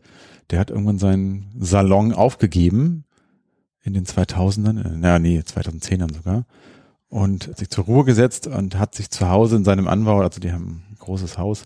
der 0.51 0.59
hat 0.59 0.69
irgendwann 0.69 0.99
seinen 0.99 1.51
Salon 1.59 2.13
aufgegeben 2.13 3.05
in 3.89 3.93
den 3.93 4.05
2000ern, 4.05 4.85
äh, 4.85 4.91
na 4.95 5.19
nee, 5.19 5.39
2010ern 5.39 6.13
sogar 6.13 6.45
und 7.09 7.47
hat 7.47 7.57
sich 7.57 7.69
zur 7.69 7.85
Ruhe 7.85 8.05
gesetzt 8.05 8.47
und 8.47 8.77
hat 8.77 8.95
sich 8.95 9.09
zu 9.09 9.29
Hause 9.29 9.55
in 9.57 9.65
seinem 9.65 9.87
Anbau, 9.87 10.21
also 10.21 10.39
die 10.39 10.51
haben 10.51 10.83
ein 10.91 10.97
großes 10.99 11.37
Haus, 11.37 11.63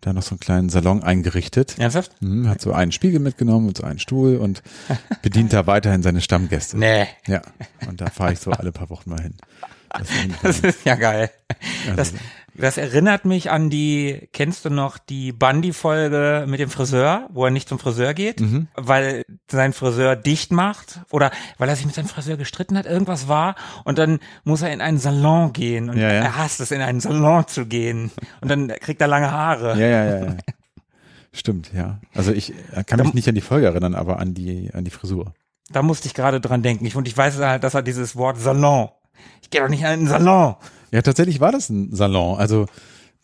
da 0.00 0.14
noch 0.14 0.22
so 0.22 0.30
einen 0.30 0.40
kleinen 0.40 0.68
Salon 0.70 1.02
eingerichtet. 1.02 1.78
Ernsthaft? 1.78 2.12
Mhm, 2.20 2.48
hat 2.48 2.62
so 2.62 2.72
einen 2.72 2.90
Spiegel 2.90 3.20
mitgenommen 3.20 3.68
und 3.68 3.76
so 3.76 3.84
einen 3.84 3.98
Stuhl 3.98 4.36
und 4.36 4.62
bedient 5.22 5.52
da 5.52 5.66
weiterhin 5.66 6.02
seine 6.02 6.22
Stammgäste. 6.22 6.78
Nee. 6.78 7.06
Ja, 7.26 7.42
und 7.86 8.00
da 8.00 8.06
fahre 8.06 8.32
ich 8.32 8.40
so 8.40 8.50
alle 8.52 8.72
paar 8.72 8.88
Wochen 8.88 9.10
mal 9.10 9.20
hin. 9.20 9.34
Das 10.42 10.60
ist 10.60 10.78
ja 10.84 10.94
geil. 10.94 11.30
Das, 11.94 12.14
das 12.54 12.76
erinnert 12.76 13.24
mich 13.24 13.50
an 13.50 13.70
die, 13.70 14.28
kennst 14.32 14.64
du 14.64 14.70
noch 14.70 14.98
die 14.98 15.32
Bundy-Folge 15.32 16.46
mit 16.48 16.60
dem 16.60 16.70
Friseur, 16.70 17.28
wo 17.32 17.44
er 17.44 17.50
nicht 17.50 17.68
zum 17.68 17.78
Friseur 17.78 18.14
geht, 18.14 18.40
Mhm. 18.40 18.68
weil 18.74 19.24
sein 19.50 19.72
Friseur 19.72 20.16
dicht 20.16 20.52
macht 20.52 21.00
oder 21.10 21.30
weil 21.58 21.68
er 21.68 21.76
sich 21.76 21.86
mit 21.86 21.94
seinem 21.94 22.08
Friseur 22.08 22.36
gestritten 22.36 22.76
hat, 22.76 22.86
irgendwas 22.86 23.28
war 23.28 23.54
und 23.84 23.98
dann 23.98 24.18
muss 24.44 24.62
er 24.62 24.72
in 24.72 24.80
einen 24.80 24.98
Salon 24.98 25.52
gehen 25.52 25.90
und 25.90 25.96
Ja, 25.96 26.08
ja. 26.12 26.20
er 26.22 26.36
hasst 26.36 26.60
es, 26.60 26.70
in 26.70 26.80
einen 26.80 27.00
Salon 27.00 27.46
zu 27.46 27.66
gehen 27.66 28.10
und 28.40 28.48
dann 28.50 28.68
kriegt 28.68 29.00
er 29.00 29.08
lange 29.08 29.30
Haare. 29.30 29.78
Ja, 29.78 29.86
ja, 29.86 30.04
ja, 30.04 30.24
ja. 30.26 30.36
Stimmt, 31.32 31.72
ja. 31.72 32.00
Also 32.14 32.32
ich 32.32 32.52
äh, 32.74 32.82
kann 32.84 33.00
mich 33.00 33.14
nicht 33.14 33.28
an 33.28 33.34
die 33.36 33.40
Folge 33.40 33.66
erinnern, 33.66 33.94
aber 33.94 34.18
an 34.18 34.34
die, 34.34 34.70
an 34.74 34.84
die 34.84 34.90
Frisur. 34.90 35.32
Da 35.70 35.82
musste 35.82 36.08
ich 36.08 36.14
gerade 36.14 36.40
dran 36.40 36.62
denken. 36.62 36.84
Ich, 36.86 36.96
und 36.96 37.06
ich 37.06 37.16
weiß 37.16 37.38
halt, 37.38 37.62
dass 37.62 37.74
er 37.74 37.82
dieses 37.82 38.16
Wort 38.16 38.38
Salon. 38.38 38.88
Ich 39.40 39.50
gehe 39.50 39.60
doch 39.60 39.68
nicht 39.68 39.80
in 39.82 39.86
einen 39.86 40.06
Salon. 40.08 40.56
Ja, 40.92 41.02
tatsächlich 41.02 41.40
war 41.40 41.52
das 41.52 41.68
ein 41.70 41.94
Salon. 41.94 42.38
Also 42.38 42.66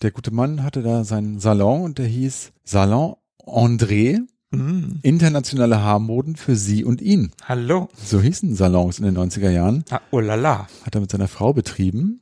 der 0.03 0.11
gute 0.11 0.31
Mann 0.31 0.63
hatte 0.63 0.83
da 0.83 1.05
seinen 1.05 1.41
Salon 1.41 1.83
und 1.83 1.99
der 1.99 2.07
hieß 2.07 2.53
Salon 2.65 3.17
André, 3.47 4.21
Mm. 4.53 5.01
internationale 5.03 5.81
Haarmoden 5.83 6.37
für 6.37 6.55
sie 6.55 6.85
und 6.85 7.03
ihn. 7.03 7.33
Hallo. 7.45 7.89
So 7.97 8.21
hießen 8.21 8.55
Salons 8.55 9.01
in 9.01 9.05
den 9.05 9.19
90er 9.19 9.51
Jahren. 9.51 9.85
Ah, 9.91 10.01
oh 10.13 10.21
la 10.21 10.37
la. 10.37 10.69
Hat 10.85 10.95
er 10.95 11.01
mit 11.01 11.11
seiner 11.11 11.27
Frau 11.27 11.53
betrieben. 11.53 12.21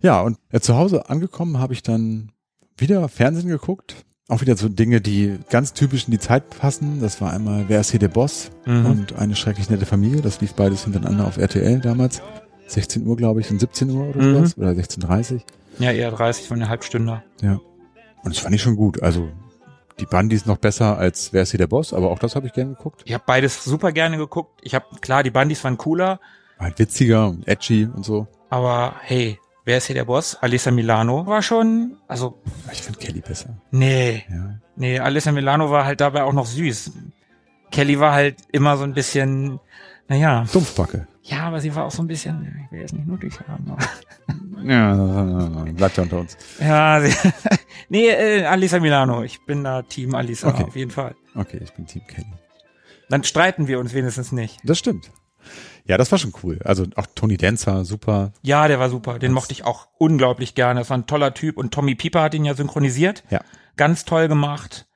Ja, 0.00 0.20
und 0.20 0.38
ja, 0.52 0.60
zu 0.60 0.76
Hause 0.76 1.10
angekommen 1.10 1.58
habe 1.58 1.72
ich 1.72 1.82
dann 1.82 2.30
wieder 2.76 3.08
Fernsehen 3.08 3.48
geguckt. 3.48 3.96
Auch 4.28 4.42
wieder 4.42 4.56
so 4.56 4.68
Dinge, 4.68 5.00
die 5.00 5.38
ganz 5.50 5.72
typisch 5.72 6.04
in 6.06 6.12
die 6.12 6.18
Zeit 6.20 6.48
passen. 6.50 7.00
Das 7.00 7.20
war 7.20 7.32
einmal 7.32 7.64
Wer 7.68 7.80
ist 7.80 7.90
hier 7.90 8.00
der 8.00 8.08
Boss? 8.08 8.50
Mhm. 8.64 8.86
Und 8.86 9.12
eine 9.16 9.34
schrecklich 9.34 9.68
nette 9.68 9.86
Familie. 9.86 10.22
Das 10.22 10.40
lief 10.40 10.54
beides 10.54 10.84
hintereinander 10.84 11.26
auf 11.26 11.36
RTL 11.36 11.80
damals. 11.80 12.22
16 12.66 13.06
Uhr, 13.06 13.16
glaube 13.16 13.40
ich, 13.40 13.50
und 13.50 13.58
17 13.60 13.90
Uhr 13.90 14.08
oder 14.08 14.22
Mhm. 14.22 14.34
sowas. 14.36 14.58
Oder 14.58 14.70
16.30 14.74 15.42
Ja, 15.78 15.90
eher 15.92 16.10
30 16.10 16.46
von 16.48 16.58
einer 16.60 16.68
Halbstunde. 16.68 17.22
Ja. 17.42 17.60
Und 18.22 18.34
das 18.34 18.38
fand 18.38 18.54
ich 18.54 18.62
schon 18.62 18.76
gut. 18.76 19.02
Also 19.02 19.28
die 20.00 20.06
Bandi 20.06 20.34
ist 20.36 20.46
noch 20.46 20.56
besser 20.58 20.96
als 20.98 21.32
Wer 21.32 21.42
ist 21.42 21.50
hier 21.50 21.58
der 21.58 21.66
Boss? 21.66 21.92
Aber 21.92 22.10
auch 22.10 22.18
das 22.18 22.34
habe 22.36 22.46
ich 22.46 22.52
gern 22.52 22.70
geguckt. 22.74 23.02
Ich 23.04 23.12
habe 23.14 23.24
beides 23.26 23.64
super 23.64 23.92
gerne 23.92 24.16
geguckt. 24.16 24.60
Ich 24.62 24.74
habe 24.74 24.86
klar, 25.00 25.22
die 25.22 25.30
Bandys 25.30 25.62
waren 25.64 25.76
cooler, 25.78 26.20
War 26.58 26.66
halt 26.68 26.78
witziger 26.78 27.28
und 27.28 27.46
edgy 27.46 27.86
und 27.92 28.04
so. 28.04 28.26
aber 28.50 28.94
hey, 29.02 29.38
wer 29.64 29.78
ist 29.78 29.86
hier 29.86 29.94
der 29.94 30.04
Boss? 30.04 30.36
Alissa 30.40 30.70
Milano 30.70 31.26
war 31.26 31.42
schon, 31.42 31.96
also 32.08 32.38
Ich 32.72 32.82
finde 32.82 32.98
Kelly 32.98 33.20
besser. 33.20 33.50
nee, 33.72 34.24
Ja. 34.30 34.54
nee, 34.76 34.98
Alissa 34.98 35.32
Milano 35.32 35.70
war 35.70 35.84
halt 35.84 36.00
dabei 36.00 36.22
auch 36.24 36.32
noch 36.32 36.46
süß. 36.46 36.92
Kelly 37.70 37.98
war 38.00 38.12
halt 38.12 38.36
immer 38.52 38.76
so 38.76 38.84
ein 38.84 38.94
bisschen, 38.94 39.58
naja, 40.08 40.44
Dumpfbacke. 40.52 41.06
Ja, 41.26 41.40
aber 41.40 41.60
sie 41.60 41.74
war 41.74 41.84
auch 41.86 41.90
so 41.90 42.02
ein 42.02 42.06
bisschen, 42.06 42.64
ich 42.66 42.72
will 42.72 42.80
jetzt 42.80 42.92
nicht 42.92 43.06
nötig 43.06 43.32
haben. 43.48 43.70
Aber 43.70 43.82
Ja, 44.64 45.64
bleibt 45.72 45.96
ja 45.96 46.02
unter 46.04 46.18
uns. 46.20 46.36
ja, 46.60 47.00
sie, 47.00 47.14
nee, 47.88 48.08
äh, 48.08 48.44
Alissa 48.44 48.78
Milano, 48.80 49.22
ich 49.22 49.44
bin 49.44 49.64
da 49.64 49.82
Team 49.82 50.14
Alissa 50.14 50.48
Okay. 50.48 50.64
auf 50.64 50.76
jeden 50.76 50.90
Fall. 50.90 51.14
Okay, 51.34 51.60
ich 51.62 51.72
bin 51.74 51.86
Team 51.86 52.02
Kelly. 52.06 52.26
Dann 53.10 53.24
streiten 53.24 53.66
wir 53.68 53.78
uns 53.80 53.92
wenigstens 53.92 54.32
nicht. 54.32 54.58
Das 54.64 54.78
stimmt. 54.78 55.10
Ja, 55.86 55.98
das 55.98 56.10
war 56.10 56.18
schon 56.18 56.32
cool. 56.42 56.58
Also 56.64 56.86
auch 56.96 57.06
Tony 57.14 57.36
Dance 57.36 57.66
war 57.66 57.84
super. 57.84 58.32
Ja, 58.42 58.66
der 58.68 58.78
war 58.78 58.88
super. 58.88 59.18
Den 59.18 59.32
mochte 59.32 59.52
ich 59.52 59.64
auch 59.66 59.88
unglaublich 59.98 60.54
gerne. 60.54 60.80
Das 60.80 60.88
war 60.88 60.96
ein 60.96 61.06
toller 61.06 61.34
Typ 61.34 61.58
und 61.58 61.74
Tommy 61.74 61.94
Pieper 61.94 62.22
hat 62.22 62.32
ihn 62.34 62.46
ja 62.46 62.54
synchronisiert. 62.54 63.22
Ja. 63.28 63.40
Ganz 63.76 64.06
toll 64.06 64.28
gemacht. 64.28 64.86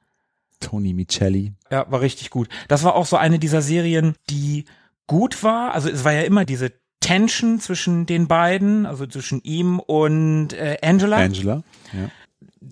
Tony 0.61 0.95
Micheli. 0.95 1.53
Ja, 1.71 1.85
war 1.91 2.01
richtig 2.01 2.31
gut. 2.31 2.49
Das 2.69 2.83
war 2.85 2.95
auch 2.95 3.05
so 3.05 3.17
eine 3.19 3.39
dieser 3.39 3.61
Serien, 3.61 4.15
die 4.31 4.65
gut 5.09 5.43
war. 5.43 5.75
Also 5.75 5.89
es 5.91 6.05
war 6.05 6.13
ja 6.13 6.23
immer 6.23 6.45
diese 6.45 6.73
Tension 7.01 7.59
zwischen 7.59 8.07
den 8.07 8.29
beiden, 8.29 8.87
also 8.87 9.07
zwischen 9.07 9.41
ihm 9.43 9.81
und 9.81 10.53
äh, 10.53 10.77
Angela. 10.83 11.17
Angela. 11.17 11.63
Ja. 11.93 12.11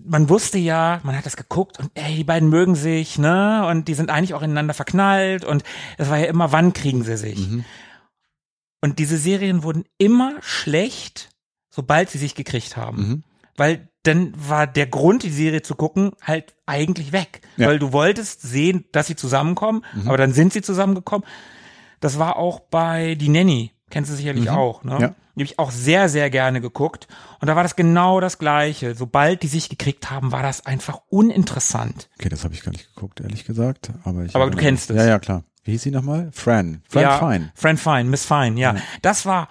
man 0.05 0.29
wusste 0.29 0.57
ja, 0.57 1.01
man 1.03 1.17
hat 1.17 1.25
das 1.25 1.35
geguckt 1.37 1.79
und 1.79 1.91
ey, 1.95 2.15
die 2.15 2.23
beiden 2.23 2.49
mögen 2.49 2.75
sich, 2.75 3.17
ne? 3.17 3.65
Und 3.67 3.87
die 3.89 3.93
sind 3.93 4.09
eigentlich 4.09 4.33
auch 4.33 4.41
ineinander 4.41 4.73
verknallt 4.73 5.43
und 5.43 5.63
es 5.97 6.09
war 6.09 6.17
ja 6.19 6.25
immer, 6.27 6.51
wann 6.53 6.71
kriegen 6.73 7.03
sie 7.03 7.17
sich? 7.17 7.49
Mhm. 7.49 7.65
Und 8.81 8.99
diese 8.99 9.17
Serien 9.17 9.63
wurden 9.63 9.85
immer 9.97 10.35
schlecht, 10.41 11.29
sobald 11.69 12.09
sie 12.09 12.19
sich 12.19 12.35
gekriegt 12.35 12.77
haben. 12.77 12.97
Mhm. 13.09 13.23
Weil 13.55 13.87
dann 14.03 14.33
war 14.37 14.67
der 14.67 14.85
Grund, 14.87 15.23
die 15.23 15.31
Serie 15.31 15.63
zu 15.63 15.75
gucken, 15.75 16.11
halt 16.21 16.53
eigentlich 16.65 17.11
weg. 17.11 17.41
Ja. 17.57 17.67
Weil 17.67 17.79
du 17.79 17.91
wolltest 17.91 18.41
sehen, 18.41 18.85
dass 18.91 19.07
sie 19.07 19.15
zusammenkommen, 19.15 19.83
Mhm. 19.93 20.07
aber 20.07 20.17
dann 20.17 20.33
sind 20.33 20.53
sie 20.53 20.61
zusammengekommen. 20.61 21.25
Das 21.99 22.19
war 22.19 22.37
auch 22.37 22.59
bei 22.59 23.15
Die 23.15 23.29
Nanny, 23.29 23.71
kennst 23.89 24.11
du 24.11 24.15
sicherlich 24.15 24.45
Mhm. 24.45 24.49
auch, 24.57 24.83
ne? 24.83 24.97
Ja. 24.99 25.07
Die 25.35 25.43
habe 25.43 25.51
ich 25.51 25.59
auch 25.59 25.69
sehr, 25.69 26.09
sehr 26.09 26.29
gerne 26.31 26.61
geguckt. 26.61 27.07
Und 27.39 27.47
da 27.47 27.55
war 27.55 27.61
das 27.61 27.75
genau 27.75 28.19
das 28.19 28.39
Gleiche. 28.39 28.95
Sobald 28.95 29.43
die 29.43 29.47
sich 29.47 29.69
gekriegt 29.69 30.09
haben, 30.09 30.31
war 30.31 30.41
das 30.41 30.65
einfach 30.65 30.99
uninteressant. 31.09 32.09
Okay, 32.19 32.29
das 32.29 32.43
habe 32.43 32.55
ich 32.55 32.63
gar 32.63 32.71
nicht 32.71 32.93
geguckt, 32.95 33.19
ehrlich 33.21 33.45
gesagt. 33.45 33.91
Aber, 34.03 34.23
ich 34.23 34.35
Aber 34.35 34.49
du 34.49 34.57
kennst 34.57 34.89
es. 34.89 34.97
Ja, 34.97 35.05
ja, 35.05 35.19
klar. 35.19 35.43
Wie 35.63 35.71
hieß 35.71 35.83
sie 35.83 35.91
nochmal? 35.91 36.29
Fran. 36.33 36.81
Fran 36.89 37.03
ja, 37.03 37.19
Fine. 37.19 37.51
Friend 37.53 37.79
Fine, 37.79 38.03
Miss 38.05 38.25
Fine, 38.25 38.59
ja. 38.59 38.73
Ja. 38.73 38.81
Das 39.03 39.25
war 39.25 39.47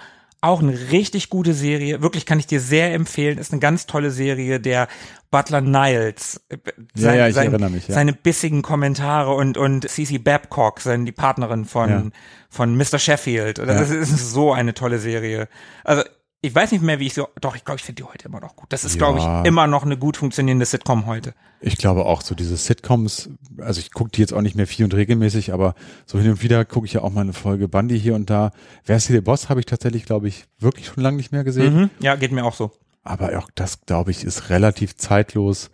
auch 0.47 0.61
eine 0.63 0.73
richtig 0.91 1.31
gute 1.31 1.53
Serie. 1.55 2.03
Wirklich 2.03 2.27
kann 2.27 2.39
ich 2.39 2.47
dir 2.47 2.61
sehr 2.61 2.93
empfehlen. 2.95 3.39
Ist 3.39 3.53
eine 3.53 3.61
ganz 3.61 3.87
tolle 3.87 4.11
Serie. 4.11 4.61
Der 4.61 4.89
Butler 5.31 5.61
Niles. 5.61 6.41
äh, 6.49 6.57
Ja, 6.95 7.15
ja, 7.15 7.29
ich 7.29 7.37
erinnere 7.37 7.71
mich, 7.71 7.89
ja. 7.89 7.95
Seine 7.95 8.13
bissigen 8.13 8.63
Kommentare 8.63 9.35
und, 9.35 9.59
und 9.59 9.89
Cece 9.89 10.19
Babcock, 10.23 10.81
seine, 10.81 11.05
die 11.05 11.13
Partnerin 11.13 11.65
von, 11.65 12.13
von 12.49 12.77
Mr. 12.77 12.99
Sheffield. 12.99 13.59
Das 13.59 13.91
ist 13.91 14.33
so 14.33 14.53
eine 14.53 14.75
tolle 14.75 14.99
Serie. 14.99 15.49
Also, 15.85 16.03
ich 16.47 16.55
weiß 16.55 16.73
nicht 16.73 16.83
mehr, 16.83 16.99
wie 16.99 17.07
ich 17.07 17.15
so, 17.15 17.29
doch, 17.41 17.57
ich 17.57 17.65
glaube, 17.65 17.79
ich 17.79 17.85
finde 17.85 18.03
die 18.03 18.09
heute 18.09 18.29
immer 18.29 18.41
noch 18.41 18.57
gut. 18.57 18.67
Das 18.71 18.85
ist, 18.85 18.99
glaube 18.99 19.19
Ja. 19.21 19.43
ich, 19.43 19.49
immer 19.49 19.67
noch 19.67 19.85
eine 19.85 19.97
gut 19.97 20.17
funktionierende 20.17 20.65
Sitcom 20.67 21.07
heute. 21.07 21.35
Ich 21.61 21.77
glaube 21.77 22.05
auch 22.07 22.23
so 22.23 22.35
diese 22.35 22.57
Sitcoms, 22.57 23.31
also 23.59 23.81
ich 23.81 23.93
gucke 23.93 24.11
die 24.11 24.21
jetzt 24.21 24.33
auch 24.33 24.41
nicht 24.43 24.57
mehr 24.57 24.67
viel 24.67 24.85
und 24.85 24.95
regelmäßig, 24.95 25.53
aber 25.53 25.75
so 26.07 26.19
hin 26.19 26.31
und 26.31 26.43
wieder 26.43 26.65
gucke 26.65 26.87
ich 26.87 26.93
ja 26.93 27.03
auch 27.03 27.11
mal 27.13 27.23
eine 27.23 27.33
Folge 27.33 27.69
Bundy 27.69 27.99
hier 28.01 28.15
und 28.15 28.31
da. 28.31 28.51
Wer 28.85 28.97
ist 28.97 29.07
hier 29.07 29.17
der 29.17 29.23
Boss, 29.23 29.49
habe 29.49 29.61
ich 29.61 29.67
tatsächlich, 29.67 30.05
glaube 30.05 30.29
ich, 30.29 30.45
wirklich 30.59 30.87
schon 30.87 31.03
lange 31.03 31.17
nicht 31.17 31.33
mehr 31.33 31.45
gesehen. 31.45 31.75
Mhm. 31.75 31.91
Ja, 32.01 32.15
geht 32.17 32.33
mir 32.33 32.45
auch 32.45 32.55
so. 32.55 32.73
Aber 33.03 33.39
auch 33.39 33.49
das, 33.55 33.83
glaube 33.87 34.11
ich, 34.11 34.25
ist 34.25 34.51
relativ 34.51 34.97
zeitlos 34.97 35.71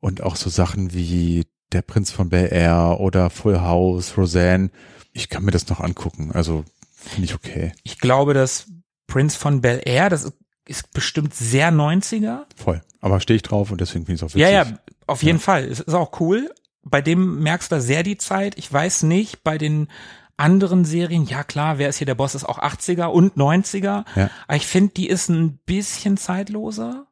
und 0.00 0.22
auch 0.22 0.36
so 0.36 0.50
Sachen 0.50 0.92
wie 0.92 1.46
Der 1.72 1.82
Prinz 1.82 2.10
von 2.10 2.28
Bel 2.28 2.48
Air 2.52 2.98
oder 3.00 3.30
Full 3.30 3.60
House, 3.60 4.16
Roseanne. 4.18 4.70
Ich 5.12 5.28
kann 5.28 5.44
mir 5.44 5.52
das 5.52 5.68
noch 5.68 5.80
angucken, 5.80 6.30
also 6.32 6.64
finde 6.90 7.24
ich 7.24 7.34
okay. 7.34 7.72
Ich 7.82 7.98
glaube, 7.98 8.34
dass 8.34 8.66
Prince 9.12 9.38
von 9.38 9.60
Bel 9.60 9.80
Air, 9.84 10.08
das 10.08 10.24
ist, 10.24 10.34
ist 10.66 10.92
bestimmt 10.92 11.34
sehr 11.34 11.70
90er. 11.72 12.44
Voll. 12.56 12.80
Aber 13.00 13.20
stehe 13.20 13.36
ich 13.36 13.42
drauf 13.42 13.70
und 13.70 13.80
deswegen 13.80 14.06
finde 14.06 14.14
ich 14.16 14.22
es 14.22 14.24
auch 14.24 14.34
witzig. 14.34 14.42
Ja, 14.42 14.64
ja, 14.64 14.78
auf 15.06 15.22
jeden 15.22 15.38
Fall. 15.40 15.64
Es 15.64 15.80
ist 15.80 15.94
auch 15.94 16.20
cool. 16.20 16.50
Bei 16.82 17.02
dem 17.02 17.40
merkst 17.42 17.70
du 17.70 17.80
sehr 17.80 18.02
die 18.02 18.16
Zeit. 18.16 18.56
Ich 18.56 18.72
weiß 18.72 19.02
nicht, 19.02 19.44
bei 19.44 19.58
den 19.58 19.88
anderen 20.36 20.84
Serien, 20.84 21.26
ja 21.26 21.44
klar, 21.44 21.78
wer 21.78 21.88
ist 21.88 21.98
hier 21.98 22.06
der 22.06 22.14
Boss, 22.14 22.34
ist 22.34 22.44
auch 22.48 22.58
80er 22.58 23.06
und 23.06 23.36
90er. 23.36 24.04
Ja. 24.16 24.30
Aber 24.48 24.56
ich 24.56 24.66
finde, 24.66 24.94
die 24.94 25.08
ist 25.08 25.28
ein 25.28 25.58
bisschen 25.66 26.16
zeitloser 26.16 27.06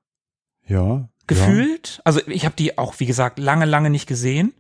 Ja. 0.67 1.09
gefühlt. 1.27 2.01
Also 2.05 2.21
ich 2.27 2.45
habe 2.47 2.57
die 2.57 2.79
auch, 2.79 2.95
wie 2.99 3.07
gesagt, 3.07 3.39
lange, 3.39 3.67
lange 3.67 3.91
nicht 3.91 4.07
gesehen. 4.07 4.55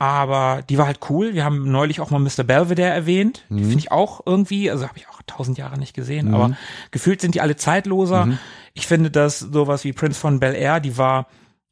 Aber 0.00 0.62
die 0.68 0.78
war 0.78 0.86
halt 0.86 0.98
cool. 1.10 1.34
Wir 1.34 1.44
haben 1.44 1.70
neulich 1.70 2.00
auch 2.00 2.08
mal 2.10 2.18
Mr. 2.18 2.42
Belvedere 2.42 2.88
erwähnt. 2.88 3.44
Die 3.50 3.54
Mhm. 3.54 3.64
finde 3.64 3.78
ich 3.78 3.92
auch 3.92 4.22
irgendwie, 4.24 4.70
also 4.70 4.88
habe 4.88 4.96
ich 4.98 5.06
auch 5.08 5.20
tausend 5.26 5.58
Jahre 5.58 5.78
nicht 5.78 5.94
gesehen, 5.94 6.28
Mhm. 6.28 6.34
aber 6.34 6.56
gefühlt 6.90 7.20
sind 7.20 7.34
die 7.34 7.42
alle 7.42 7.54
zeitloser. 7.56 8.24
Mhm. 8.26 8.38
Ich 8.72 8.86
finde, 8.86 9.10
dass 9.10 9.40
sowas 9.40 9.84
wie 9.84 9.92
Prince 9.92 10.18
von 10.18 10.40
Bel 10.40 10.54
Air, 10.54 10.80
die 10.80 10.96
war 10.96 11.26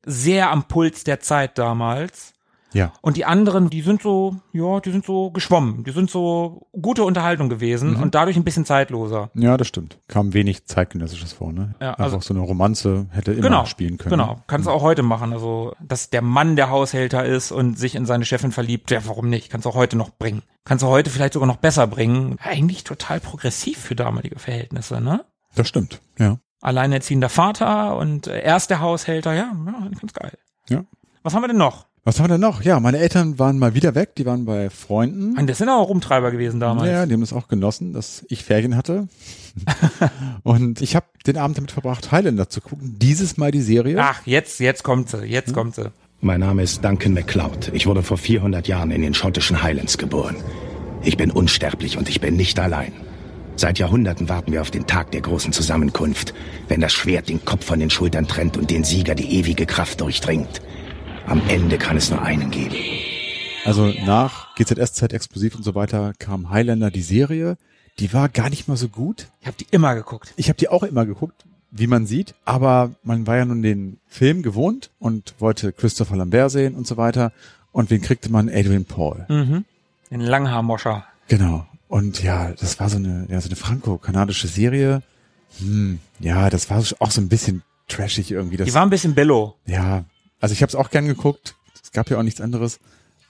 sehr 0.05 0.51
am 0.51 0.65
Puls 0.65 1.05
der 1.05 1.21
Zeit 1.21 1.57
damals. 1.57 2.35
Ja. 2.75 2.93
Und 3.01 3.17
die 3.17 3.25
anderen, 3.25 3.71
die 3.71 3.81
sind 3.83 4.03
so, 4.03 4.37
ja, 4.53 4.81
die 4.81 4.91
sind 4.91 5.05
so 5.07 5.31
geschwommen. 5.31 5.85
Die 5.85 5.91
sind 5.93 6.11
so 6.11 6.67
gute 6.73 7.03
Unterhaltung 7.05 7.49
gewesen 7.49 7.95
Mhm. 7.95 8.03
und 8.03 8.15
dadurch 8.15 8.37
ein 8.37 8.45
bisschen 8.45 8.65
zeitloser. 8.67 9.31
Ja, 9.35 9.57
das 9.57 9.69
stimmt. 9.69 9.99
Kam 10.09 10.35
wenig 10.35 10.67
zeitgenössisches 10.67 11.33
vor, 11.33 11.53
ne? 11.53 11.75
Ja, 11.81 11.95
also- 11.95 12.21
so 12.21 12.35
eine 12.35 12.43
Romanze 12.43 13.07
hätte 13.11 13.33
immer 13.33 13.43
genau, 13.43 13.65
spielen 13.65 13.97
können. 13.97 14.15
Mhm. 14.17 14.21
Genau, 14.23 14.43
kannst 14.47 14.67
du 14.67 14.71
auch 14.71 14.83
heute 14.83 15.03
machen. 15.03 15.33
Also, 15.33 15.75
dass 15.81 16.11
der 16.11 16.21
Mann 16.23 16.57
der 16.57 16.69
Haushälter 16.71 17.25
ist 17.25 17.53
und 17.53 17.79
sich 17.79 17.95
in 17.95 18.05
seine 18.07 18.25
Chefin 18.27 18.53
verliebt, 18.53 18.91
ja, 18.91 19.01
warum 19.07 19.29
nicht? 19.31 19.51
Kannst 19.51 19.65
du 19.65 19.71
auch 19.71 19.75
heute 19.75 19.97
noch 19.97 20.11
bringen. 20.11 20.43
Kannst 20.65 20.83
du 20.83 20.89
heute 20.89 21.09
vielleicht 21.11 21.33
sogar 21.33 21.47
noch 21.47 21.57
besser 21.57 21.87
bringen. 21.87 22.37
Eigentlich 22.43 22.85
total 22.85 23.21
progressiv 23.21 23.79
für 23.79 23.95
damalige 23.95 24.39
Verhältnisse, 24.39 25.01
ne? 25.01 25.25
Das 25.55 25.67
stimmt, 25.69 26.01
ja. 26.19 26.39
Alleinerziehender 26.61 27.29
Vater 27.31 27.97
und 27.97 28.27
äh, 28.27 28.43
erster 28.43 28.81
Haushälter, 28.81 29.33
ja, 29.33 29.53
ja, 29.67 29.89
ganz 30.01 30.13
geil. 30.13 30.37
Ja. 30.69 30.85
Was 31.23 31.35
haben 31.35 31.43
wir 31.43 31.49
denn 31.49 31.57
noch? 31.57 31.87
Was 32.05 32.19
haben 32.19 32.25
wir 32.27 32.35
denn 32.35 32.41
noch? 32.41 32.63
Ja, 32.63 32.81
meine 32.81 32.99
Eltern 32.99 33.39
waren 33.39 33.59
mal 33.59 33.75
wieder 33.75 33.95
weg, 33.95 34.15
die 34.17 34.25
waren 34.25 34.45
bei 34.47 34.71
Freunden. 34.71 35.37
Ah, 35.39 35.43
Das 35.43 35.59
sind 35.59 35.69
auch 35.69 35.89
Rumtreiber 35.89 36.31
gewesen 36.31 36.59
damals. 36.59 36.89
Ja, 36.91 37.05
die 37.05 37.13
haben 37.13 37.21
das 37.21 37.33
auch 37.35 37.49
genossen, 37.49 37.93
dass 37.93 38.25
ich 38.29 38.45
Ferien 38.45 38.77
hatte. 38.77 39.09
und 40.43 40.81
ich 40.81 40.97
habe 40.97 41.07
den 41.27 41.37
Abend 41.37 41.59
damit 41.59 41.71
verbracht, 41.73 42.11
Highlander 42.13 42.49
zu 42.49 42.61
gucken. 42.61 42.97
Dieses 42.99 43.37
Mal 43.37 43.51
die 43.51 43.61
Serie. 43.61 43.99
Ach, 44.01 44.21
jetzt, 44.27 44.61
jetzt 44.61 44.85
kommt 44.85 45.11
sie, 45.11 45.19
Hm? 45.19 45.25
jetzt 45.27 45.53
kommt 45.53 45.75
sie. 45.75 45.91
Mein 46.21 46.41
Name 46.41 46.63
ist 46.63 46.85
Duncan 46.85 47.13
MacLeod. 47.15 47.71
Ich 47.75 47.87
wurde 47.87 48.03
vor 48.03 48.17
400 48.17 48.67
Jahren 48.67 48.91
in 48.91 49.03
den 49.03 49.15
schottischen 49.15 49.63
Highlands 49.63 49.99
geboren. 49.99 50.37
Ich 51.03 51.17
bin 51.17 51.31
unsterblich 51.31 51.97
und 51.97 52.09
ich 52.09 52.21
bin 52.21 52.37
nicht 52.37 52.59
allein. 52.59 52.93
Seit 53.55 53.79
Jahrhunderten 53.79 54.29
warten 54.29 54.53
wir 54.53 54.63
auf 54.63 54.71
den 54.71 54.87
Tag 54.87 55.11
der 55.13 55.21
großen 55.21 55.53
Zusammenkunft, 55.53 56.33
wenn 56.69 56.81
das 56.81 56.93
Schwert 56.93 57.29
den 57.29 57.45
Kopf 57.45 57.65
von 57.67 57.81
den 57.81 57.91
Schultern 57.91 58.27
trennt 58.27 58.57
und 58.57 58.71
den 58.71 58.85
Sieger 58.85 59.15
die 59.15 59.33
ewige 59.39 59.67
Kraft 59.67 60.01
durchdringt. 60.01 60.61
Am 61.29 61.43
Ende 61.49 61.77
kann 61.77 61.97
es 61.99 62.11
nur 62.11 62.23
einen 62.23 62.51
geben. 62.51 62.75
Also 63.67 63.93
nach 64.07 64.55
GZSZ 64.55 65.13
Explosiv 65.13 65.55
und 65.57 65.63
so 65.63 65.75
weiter 65.75 66.15
kam 66.19 66.49
Highlander 66.51 66.91
die 66.91 67.03
Serie. 67.03 67.59
Die 67.99 68.13
war 68.15 68.29
gar 68.31 68.49
nicht 68.49 68.67
mal 68.67 68.77
so 68.79 68.89
gut. 68.89 69.27
Ich 69.43 69.47
habe 69.47 69.57
die 69.59 69.67
immer 69.71 69.95
geguckt. 69.95 70.33
Ich 70.37 70.49
habe 70.49 70.57
die 70.59 70.69
auch 70.71 70.83
immer 70.85 71.05
geguckt, 71.05 71.45
wie 71.71 71.87
man 71.87 72.07
sieht. 72.07 72.35
Aber 72.47 72.93
man 73.03 73.27
war 73.27 73.37
ja 73.37 73.45
nun 73.45 73.61
den 73.63 73.99
Film 74.07 74.43
gewohnt 74.43 74.91
und 74.99 75.35
wollte 75.39 75.73
Christopher 75.73 76.17
Lambert 76.17 76.51
sehen 76.51 76.75
und 76.75 76.87
so 76.87 76.97
weiter. 76.97 77.33
Und 77.73 77.91
wen 77.91 78.01
kriegte 78.01 78.31
man? 78.31 78.49
Adrian 78.49 78.87
Paul. 78.87 79.27
Mhm. 79.29 79.65
Den 80.11 80.21
Langhaarmoscher. 80.21 81.05
Genau. 81.29 81.67
Und 81.89 82.23
ja, 82.23 82.53
das 82.53 82.81
war 82.81 82.89
so 82.89 82.97
eine, 82.97 83.27
ja, 83.29 83.39
so 83.41 83.49
eine 83.49 83.57
franco-kanadische 83.57 84.49
Serie. 84.49 85.03
Hm, 85.59 85.99
ja, 86.21 86.49
das 86.49 86.71
war 86.71 86.83
auch 87.01 87.11
so 87.11 87.21
ein 87.21 87.29
bisschen 87.29 87.63
trashig 87.89 88.31
irgendwie. 88.31 88.57
Das, 88.57 88.67
Die 88.69 88.75
war 88.75 88.83
ein 88.83 88.91
bisschen 88.91 89.15
bello. 89.15 89.57
ja, 89.67 90.05
also 90.41 90.53
ich 90.53 90.63
habe 90.63 90.69
es 90.69 90.75
auch 90.75 90.91
gern 90.91 91.07
geguckt. 91.07 91.55
Es 91.83 91.93
gab 91.93 92.11
ja 92.11 92.19
auch 92.19 92.23
nichts 92.23 92.41
anderes. 92.41 92.81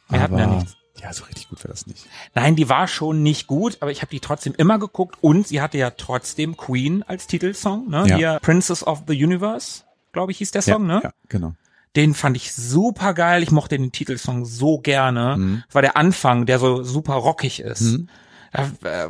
Wir 0.09 0.21
hatten 0.21 0.39
ja 0.39 0.47
nichts. 0.47 0.75
Ja, 1.01 1.13
so 1.13 1.25
richtig 1.25 1.49
gut 1.49 1.63
war 1.63 1.71
das 1.71 1.87
nicht. 1.87 2.07
Nein, 2.35 2.57
die 2.57 2.69
war 2.69 2.89
schon 2.89 3.23
nicht 3.23 3.47
gut, 3.47 3.77
aber 3.81 3.93
ich 3.93 4.03
habe 4.03 4.11
die 4.11 4.19
trotzdem 4.19 4.55
immer 4.57 4.81
geguckt 4.81 5.17
und 5.21 5.47
sie 5.47 5.61
hatte 5.61 5.79
ja 5.79 5.91
trotzdem 5.91 6.57
Queen 6.57 7.05
als 7.05 7.29
Titelsong, 7.29 7.89
ne? 7.89 8.05
Ja. 8.09 8.17
Hier 8.17 8.39
Princess 8.43 8.85
of 8.85 9.05
the 9.07 9.23
Universe, 9.25 9.83
glaube 10.13 10.33
ich, 10.33 10.39
hieß 10.39 10.51
der 10.51 10.63
Song, 10.63 10.89
ja, 10.89 10.95
ne? 10.97 11.01
Ja, 11.05 11.13
genau. 11.29 11.53
Den 11.95 12.15
fand 12.15 12.37
ich 12.37 12.53
super 12.53 13.15
geil. 13.15 13.45
Ich 13.45 13.53
mochte 13.53 13.79
den 13.79 13.93
Titelsong 13.93 14.45
so 14.45 14.79
gerne. 14.81 15.37
Mhm. 15.37 15.63
Das 15.67 15.75
war 15.77 15.83
der 15.83 15.97
Anfang, 15.97 16.47
der 16.47 16.59
so 16.59 16.83
super 16.83 17.15
rockig 17.15 17.61
ist. 17.61 17.81
Mhm. 17.83 18.09
Da, 18.53 19.05
äh, 19.05 19.09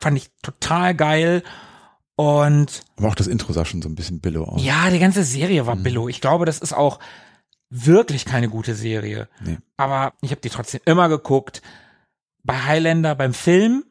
fand 0.00 0.16
ich 0.16 0.30
total 0.42 0.94
geil. 0.96 1.42
Und 2.16 2.82
Aber 2.96 3.08
auch 3.08 3.14
das 3.14 3.28
Intro 3.28 3.52
sah 3.52 3.64
schon 3.64 3.80
so 3.80 3.88
ein 3.88 3.94
bisschen 3.94 4.18
billow 4.20 4.42
aus. 4.44 4.62
ja, 4.64 4.90
die 4.90 4.98
ganze 4.98 5.22
Serie 5.22 5.62
Mhm. 5.62 5.66
war 5.68 5.76
Billo. 5.76 6.08
Ich 6.08 6.20
glaube, 6.20 6.46
das 6.46 6.58
ist 6.58 6.72
auch 6.72 6.98
wirklich 7.70 8.24
keine 8.24 8.48
gute 8.48 8.74
Serie. 8.74 9.28
Nee. 9.40 9.58
Aber 9.76 10.14
ich 10.20 10.30
habe 10.30 10.40
die 10.40 10.50
trotzdem 10.50 10.80
immer 10.84 11.08
geguckt. 11.08 11.62
Bei 12.42 12.62
Highlander, 12.62 13.14
beim 13.14 13.34
Film, 13.34 13.84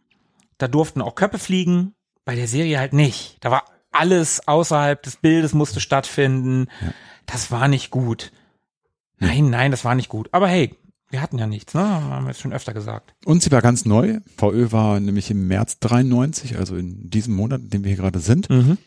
da 0.57 0.67
durften 0.67 1.01
auch 1.01 1.15
Köpfe 1.15 1.39
fliegen. 1.39 1.93
Bei 2.25 2.36
der 2.36 2.47
Serie 2.47 2.80
halt 2.80 2.93
nicht. 2.93 3.38
Da 3.41 3.51
war 3.51 3.65
alles 3.91 4.47
außerhalb 4.47 5.01
des 5.01 5.17
Bildes 5.17 5.53
musste 5.53 5.80
stattfinden. 5.80 6.67
Das 7.25 7.51
war 7.51 7.67
nicht 7.67 7.91
gut. 7.91 8.32
Nein, 9.19 9.49
nein, 9.49 9.71
das 9.71 9.86
war 9.86 9.95
nicht 9.95 10.09
gut. 10.09 10.30
Aber 10.32 10.47
hey, 10.47 10.75
wir 11.09 11.21
hatten 11.21 11.38
ja 11.38 11.47
nichts, 11.47 11.73
ne? 11.73 11.82
Haben 11.82 12.25
wir 12.25 12.32
jetzt 12.32 12.41
schon 12.41 12.53
öfter 12.53 12.73
gesagt. 12.73 13.15
Und 13.25 13.41
sie 13.41 13.51
war 13.51 13.61
ganz 13.61 13.86
neu. 13.86 14.19
VÖ 14.38 14.71
war 14.71 14.99
nämlich 14.99 15.32
im 15.32 15.47
März 15.47 15.80
93, 15.80 16.57
also 16.57 16.75
in 16.75 17.09
diesem 17.09 17.34
Monat, 17.34 17.61
in 17.61 17.69
dem 17.69 17.84
wir 17.84 17.89
hier 17.89 18.01
gerade 18.01 18.19
sind. 18.19 18.49
Mhm. 18.49 18.78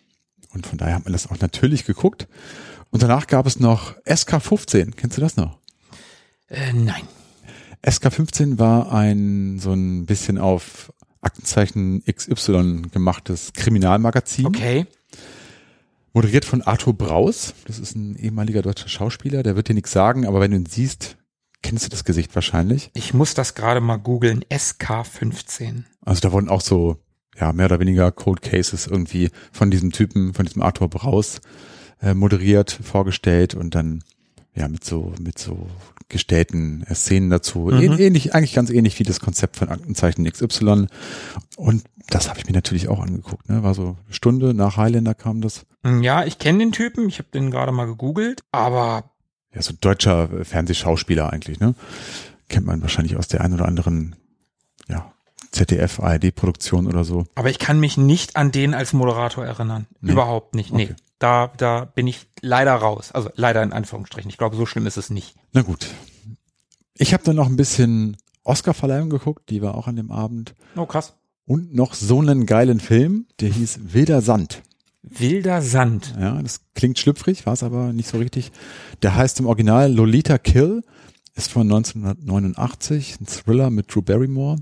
Und 0.53 0.66
von 0.66 0.78
daher 0.78 0.97
hat 0.97 1.05
man 1.05 1.12
das 1.12 1.30
auch 1.30 1.38
natürlich 1.41 1.84
geguckt. 1.84 2.28
Und 2.91 3.03
danach 3.03 3.26
gab 3.26 3.47
es 3.47 3.61
noch 3.61 3.97
SK15. 4.05 4.95
Kennst 4.97 5.16
du 5.16 5.20
das 5.20 5.36
noch? 5.36 5.59
Äh, 6.49 6.72
nein. 6.72 7.03
SK15 7.84 8.59
war 8.59 8.93
ein 8.93 9.59
so 9.59 9.72
ein 9.72 10.07
bisschen 10.07 10.38
auf 10.38 10.93
Aktenzeichen 11.22 12.03
XY 12.05 12.82
gemachtes 12.91 13.53
Kriminalmagazin. 13.53 14.47
Okay. 14.47 14.86
Moderiert 16.12 16.45
von 16.45 16.62
Arthur 16.62 16.95
Braus. 16.95 17.55
Das 17.66 17.78
ist 17.78 17.95
ein 17.95 18.16
ehemaliger 18.16 18.62
deutscher 18.62 18.88
Schauspieler. 18.88 19.43
Der 19.43 19.55
wird 19.55 19.68
dir 19.68 19.74
nichts 19.74 19.93
sagen, 19.93 20.26
aber 20.26 20.41
wenn 20.41 20.51
du 20.51 20.57
ihn 20.57 20.66
siehst, 20.66 21.16
kennst 21.62 21.84
du 21.84 21.88
das 21.88 22.05
Gesicht 22.05 22.34
wahrscheinlich. 22.34 22.91
Ich 22.95 23.14
muss 23.14 23.34
das 23.34 23.55
gerade 23.55 23.80
mal 23.80 23.97
googeln. 23.97 24.45
SK15. 24.51 25.84
Also 26.05 26.20
da 26.20 26.32
wurden 26.32 26.49
auch 26.49 26.62
so, 26.62 26.97
ja, 27.38 27.53
mehr 27.53 27.66
oder 27.66 27.80
weniger 27.80 28.11
Cold 28.11 28.43
Cases 28.43 28.86
irgendwie 28.86 29.30
von 29.53 29.70
diesem 29.70 29.93
Typen, 29.93 30.34
von 30.34 30.47
diesem 30.47 30.62
Arthur 30.62 30.88
Braus 30.88 31.41
äh, 32.03 32.14
moderiert, 32.14 32.70
vorgestellt 32.82 33.55
und 33.55 33.74
dann 33.74 34.03
ja 34.55 34.68
mit 34.68 34.84
so 34.84 35.12
mit 35.20 35.38
so 35.38 35.66
gestellten 36.09 36.82
äh, 36.88 36.94
Szenen 36.94 37.30
dazu. 37.30 37.61
Mhm. 37.72 37.78
Ähn- 37.78 37.98
Ähnlich, 37.98 38.34
eigentlich 38.34 38.53
ganz 38.55 38.70
ähnlich 38.70 38.98
wie 38.98 39.05
das 39.05 39.20
Konzept 39.20 39.57
von 39.57 39.68
Aktenzeichen 39.68 40.24
XY. 40.30 40.86
Und 41.57 41.84
das 42.09 42.28
habe 42.28 42.38
ich 42.40 42.46
mir 42.46 42.53
natürlich 42.53 42.88
auch 42.88 43.01
angeguckt. 43.01 43.48
Ne? 43.48 43.62
War 43.62 43.74
so 43.74 43.96
eine 44.07 44.14
Stunde 44.14 44.53
nach 44.55 44.76
Highlander 44.76 45.14
kam 45.14 45.40
das. 45.40 45.64
Ja, 46.01 46.24
ich 46.24 46.38
kenne 46.38 46.59
den 46.59 46.72
Typen. 46.72 47.09
Ich 47.09 47.18
habe 47.18 47.28
den 47.32 47.51
gerade 47.53 47.70
mal 47.72 47.86
gegoogelt. 47.86 48.42
Aber 48.51 49.11
Ja, 49.55 49.62
so 49.62 49.72
deutscher 49.80 50.28
äh, 50.40 50.44
Fernsehschauspieler 50.44 51.32
eigentlich. 51.32 51.61
Ne? 51.61 51.74
Kennt 52.48 52.66
man 52.66 52.82
wahrscheinlich 52.82 53.16
aus 53.16 53.28
der 53.28 53.42
einen 53.42 53.55
oder 53.55 53.66
anderen 53.68 54.16
ZDF, 55.51 56.01
ARD-Produktion 56.01 56.86
oder 56.86 57.05
so. 57.05 57.26
Aber 57.34 57.51
ich 57.51 57.59
kann 57.59 57.80
mich 57.80 57.96
nicht 57.96 58.36
an 58.36 58.53
den 58.53 58.74
als 58.74 58.92
Moderator 58.92 59.44
erinnern. 59.44 59.86
Nee. 60.01 60.12
Überhaupt 60.12 60.55
nicht. 60.55 60.72
Nee. 60.72 60.84
Okay. 60.84 60.94
Da, 61.18 61.53
da 61.57 61.84
bin 61.84 62.07
ich 62.07 62.28
leider 62.40 62.74
raus. 62.74 63.12
Also 63.12 63.30
leider 63.34 63.62
in 63.62 63.72
Anführungsstrichen. 63.72 64.30
Ich 64.30 64.38
glaube, 64.38 64.57
so 64.57 64.64
schlimm 64.64 64.86
ist 64.86 64.96
es 64.96 65.11
nicht. 65.11 65.34
Na 65.53 65.62
gut. 65.62 65.88
Ich 66.94 67.12
habe 67.12 67.24
dann 67.24 67.36
noch 67.36 67.46
ein 67.46 67.57
bisschen 67.57 68.16
Oscar-Verleihung 68.44 69.11
geguckt, 69.11 69.51
die 69.51 69.62
war 69.62 69.74
auch 69.74 69.86
an 69.86 69.96
dem 69.96 70.11
Abend. 70.11 70.55
Oh, 70.76 70.86
krass. 70.86 71.14
Und 71.46 71.74
noch 71.74 71.94
so 71.94 72.20
einen 72.20 72.46
geilen 72.46 72.80
Film, 72.80 73.26
der 73.40 73.51
hieß 73.51 73.92
Wilder 73.92 74.22
Sand. 74.22 74.62
Wilder 75.03 75.62
Sand. 75.62 76.14
Ja, 76.18 76.40
das 76.42 76.61
klingt 76.74 76.98
schlüpfrig, 76.98 77.46
war 77.46 77.55
es 77.55 77.62
aber 77.62 77.92
nicht 77.92 78.09
so 78.09 78.18
richtig. 78.18 78.53
Der 79.03 79.14
heißt 79.14 79.40
im 79.40 79.46
Original 79.46 79.92
Lolita 79.92 80.38
Kill, 80.38 80.82
ist 81.34 81.51
von 81.51 81.62
1989, 81.62 83.18
ein 83.20 83.26
Thriller 83.26 83.70
mit 83.70 83.94
Drew 83.94 84.03
Barrymore. 84.03 84.57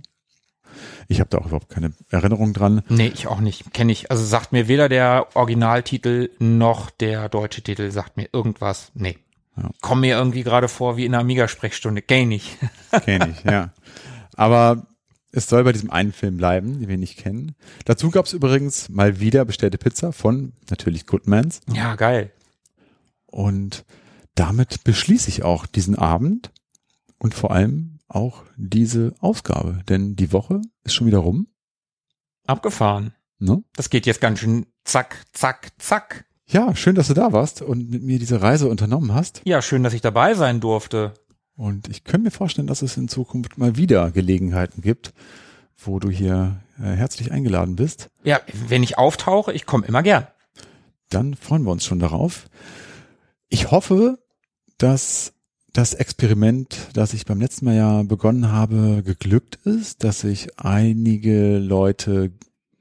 Ich 1.08 1.20
habe 1.20 1.30
da 1.30 1.38
auch 1.38 1.46
überhaupt 1.46 1.68
keine 1.68 1.92
Erinnerung 2.10 2.52
dran. 2.52 2.82
Nee, 2.88 3.10
ich 3.14 3.26
auch 3.26 3.40
nicht. 3.40 3.72
Kenne 3.72 3.92
ich. 3.92 4.10
Also 4.10 4.24
sagt 4.24 4.52
mir 4.52 4.68
weder 4.68 4.88
der 4.88 5.28
Originaltitel 5.34 6.30
noch 6.38 6.90
der 6.90 7.28
deutsche 7.28 7.62
Titel 7.62 7.90
sagt 7.90 8.16
mir 8.16 8.28
irgendwas. 8.32 8.90
Nee. 8.94 9.18
Ja. 9.56 9.70
Komm 9.80 10.00
mir 10.00 10.16
irgendwie 10.16 10.42
gerade 10.42 10.68
vor 10.68 10.96
wie 10.96 11.04
in 11.04 11.14
einer 11.14 11.22
Amiga-Sprechstunde. 11.22 12.02
Gay 12.02 12.26
nicht. 12.26 12.56
Kenn 13.04 13.34
ich, 13.36 13.44
ja. 13.44 13.72
Aber 14.36 14.86
es 15.32 15.48
soll 15.48 15.64
bei 15.64 15.72
diesem 15.72 15.90
einen 15.90 16.12
Film 16.12 16.36
bleiben, 16.36 16.80
den 16.80 16.88
wir 16.88 16.96
nicht 16.96 17.18
kennen. 17.18 17.54
Dazu 17.84 18.10
gab 18.10 18.26
es 18.26 18.32
übrigens 18.32 18.88
mal 18.88 19.20
wieder 19.20 19.44
bestellte 19.44 19.78
Pizza 19.78 20.12
von 20.12 20.52
natürlich 20.70 21.06
Goodmans. 21.06 21.60
ja, 21.72 21.94
geil. 21.96 22.32
Und 23.26 23.84
damit 24.34 24.84
beschließe 24.84 25.28
ich 25.28 25.42
auch 25.42 25.66
diesen 25.66 25.96
Abend 25.96 26.50
und 27.18 27.34
vor 27.34 27.50
allem 27.50 27.97
auch 28.08 28.44
diese 28.56 29.14
Ausgabe. 29.20 29.82
Denn 29.88 30.16
die 30.16 30.32
Woche 30.32 30.60
ist 30.84 30.94
schon 30.94 31.06
wieder 31.06 31.18
rum. 31.18 31.48
Abgefahren. 32.46 33.14
Ne? 33.38 33.62
Das 33.76 33.90
geht 33.90 34.06
jetzt 34.06 34.20
ganz 34.20 34.40
schön 34.40 34.66
zack, 34.84 35.24
zack, 35.32 35.70
zack. 35.78 36.24
Ja, 36.46 36.74
schön, 36.74 36.94
dass 36.94 37.08
du 37.08 37.14
da 37.14 37.32
warst 37.32 37.60
und 37.60 37.90
mit 37.90 38.02
mir 38.02 38.18
diese 38.18 38.40
Reise 38.40 38.68
unternommen 38.68 39.14
hast. 39.14 39.42
Ja, 39.44 39.60
schön, 39.60 39.82
dass 39.82 39.92
ich 39.92 40.00
dabei 40.00 40.34
sein 40.34 40.60
durfte. 40.60 41.12
Und 41.54 41.88
ich 41.88 42.04
könnte 42.04 42.24
mir 42.24 42.30
vorstellen, 42.30 42.66
dass 42.66 42.82
es 42.82 42.96
in 42.96 43.08
Zukunft 43.08 43.58
mal 43.58 43.76
wieder 43.76 44.10
Gelegenheiten 44.10 44.80
gibt, 44.80 45.12
wo 45.76 45.98
du 45.98 46.08
hier 46.08 46.62
äh, 46.78 46.84
herzlich 46.84 47.32
eingeladen 47.32 47.76
bist. 47.76 48.10
Ja, 48.22 48.40
wenn 48.68 48.82
ich 48.82 48.96
auftauche, 48.96 49.52
ich 49.52 49.66
komme 49.66 49.86
immer 49.86 50.02
gern. 50.02 50.26
Dann 51.10 51.34
freuen 51.34 51.64
wir 51.64 51.72
uns 51.72 51.84
schon 51.84 51.98
darauf. 51.98 52.48
Ich 53.48 53.70
hoffe, 53.70 54.18
dass 54.78 55.34
das 55.78 55.94
Experiment, 55.94 56.76
das 56.94 57.14
ich 57.14 57.24
beim 57.24 57.40
letzten 57.40 57.66
Mal 57.66 57.76
ja 57.76 58.02
begonnen 58.02 58.50
habe, 58.50 59.04
geglückt 59.04 59.60
ist, 59.64 60.02
dass 60.02 60.22
sich 60.22 60.58
einige 60.58 61.58
Leute 61.58 62.32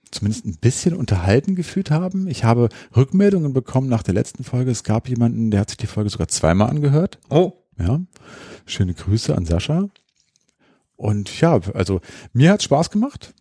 zumindest 0.09 0.47
ein 0.47 0.57
bisschen 0.57 0.95
unterhalten 0.95 1.53
gefühlt 1.53 1.91
haben. 1.91 2.27
Ich 2.27 2.43
habe 2.43 2.69
Rückmeldungen 2.95 3.53
bekommen 3.53 3.87
nach 3.87 4.01
der 4.01 4.15
letzten 4.15 4.43
Folge. 4.43 4.71
Es 4.71 4.83
gab 4.83 5.07
jemanden, 5.09 5.51
der 5.51 5.59
hat 5.59 5.69
sich 5.69 5.77
die 5.77 5.85
Folge 5.85 6.09
sogar 6.09 6.27
zweimal 6.27 6.71
angehört. 6.71 7.19
Oh, 7.29 7.53
Ja, 7.77 7.99
schöne 8.65 8.95
Grüße 8.95 9.35
an 9.35 9.45
Sascha. 9.45 9.89
Und 10.95 11.39
ja, 11.39 11.59
also 11.75 12.01
mir 12.33 12.51
hat's 12.51 12.63
Spaß 12.63 12.89
gemacht. 12.89 13.35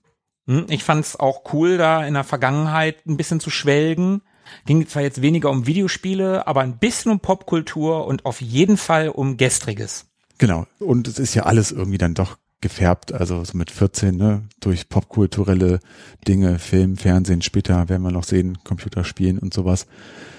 Hm, 0.47 0.66
Ich 0.69 0.85
fand 0.85 1.03
es 1.07 1.19
auch 1.19 1.51
cool, 1.55 1.78
da 1.78 2.05
in 2.07 2.12
der 2.12 2.24
Vergangenheit 2.24 3.07
ein 3.07 3.16
bisschen 3.16 3.41
zu 3.41 3.49
schwelgen. 3.49 4.20
Ging 4.66 4.86
zwar 4.86 5.02
jetzt 5.02 5.23
weniger 5.23 5.51
um 5.51 5.66
Videospiele, 5.66 6.47
aber 6.47 6.60
ein 6.62 6.78
bisschen 6.78 7.12
um 7.12 7.20
Popkultur 7.20 8.06
und 8.06 8.24
auf 8.24 8.40
jeden 8.40 8.77
Fall 8.77 9.09
um 9.09 9.36
Gestriges. 9.36 10.06
Genau. 10.39 10.66
Und 10.78 11.09
es 11.09 11.18
ist 11.18 11.35
ja 11.35 11.44
alles 11.44 11.73
irgendwie 11.73 11.98
dann 11.98 12.14
doch 12.14 12.36
gefärbt, 12.60 13.12
also 13.12 13.44
so 13.44 13.56
mit 13.56 13.70
14, 13.70 14.16
ne, 14.16 14.43
durch 14.60 14.89
popkulturelle 14.89 15.78
Dinge, 16.27 16.59
Film, 16.59 16.97
Fernsehen, 16.97 17.43
später 17.43 17.89
werden 17.89 18.02
wir 18.02 18.10
noch 18.10 18.24
sehen, 18.24 18.59
Computerspielen 18.64 19.39
und 19.39 19.52
sowas. 19.52 19.86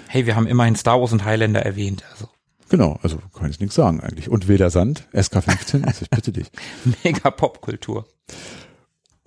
Hey, 0.07 0.25
wir 0.25 0.35
haben 0.35 0.47
immerhin 0.47 0.75
Star 0.75 0.99
Wars 0.99 1.13
und 1.13 1.25
Highlander 1.25 1.61
erwähnt. 1.61 2.03
Also 2.11 2.27
Genau, 2.69 2.99
also 3.01 3.19
kann 3.33 3.49
ich 3.49 3.59
nichts 3.59 3.75
sagen 3.75 4.01
eigentlich. 4.01 4.29
Und 4.29 4.47
Wilder 4.47 4.69
Sand, 4.69 5.07
SK15, 5.13 5.83
also 5.85 6.03
ich 6.03 6.09
bitte 6.09 6.31
dich. 6.31 6.51
mega 7.03 7.31
Popkultur. 7.31 8.05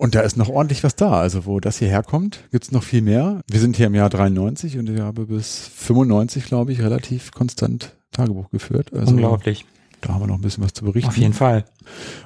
Und 0.01 0.15
da 0.15 0.21
ist 0.21 0.35
noch 0.35 0.49
ordentlich 0.49 0.83
was 0.83 0.95
da. 0.95 1.11
Also 1.11 1.45
wo 1.45 1.59
das 1.59 1.77
hierher 1.77 2.01
kommt, 2.01 2.39
gibt's 2.49 2.71
noch 2.71 2.81
viel 2.81 3.03
mehr. 3.03 3.41
Wir 3.47 3.59
sind 3.59 3.75
hier 3.75 3.85
im 3.85 3.93
Jahr 3.93 4.09
93 4.09 4.79
und 4.79 4.89
ich 4.89 4.99
habe 4.99 5.27
bis 5.27 5.67
95, 5.75 6.45
glaube 6.45 6.71
ich, 6.71 6.81
relativ 6.81 7.31
konstant 7.31 7.95
Tagebuch 8.11 8.49
geführt. 8.49 8.91
Also 8.93 9.11
Unglaublich. 9.11 9.63
Da 10.01 10.15
haben 10.15 10.21
wir 10.21 10.25
noch 10.25 10.39
ein 10.39 10.41
bisschen 10.41 10.63
was 10.63 10.73
zu 10.73 10.85
berichten. 10.85 11.07
Auf 11.07 11.17
jeden 11.17 11.33
Fall. 11.33 11.65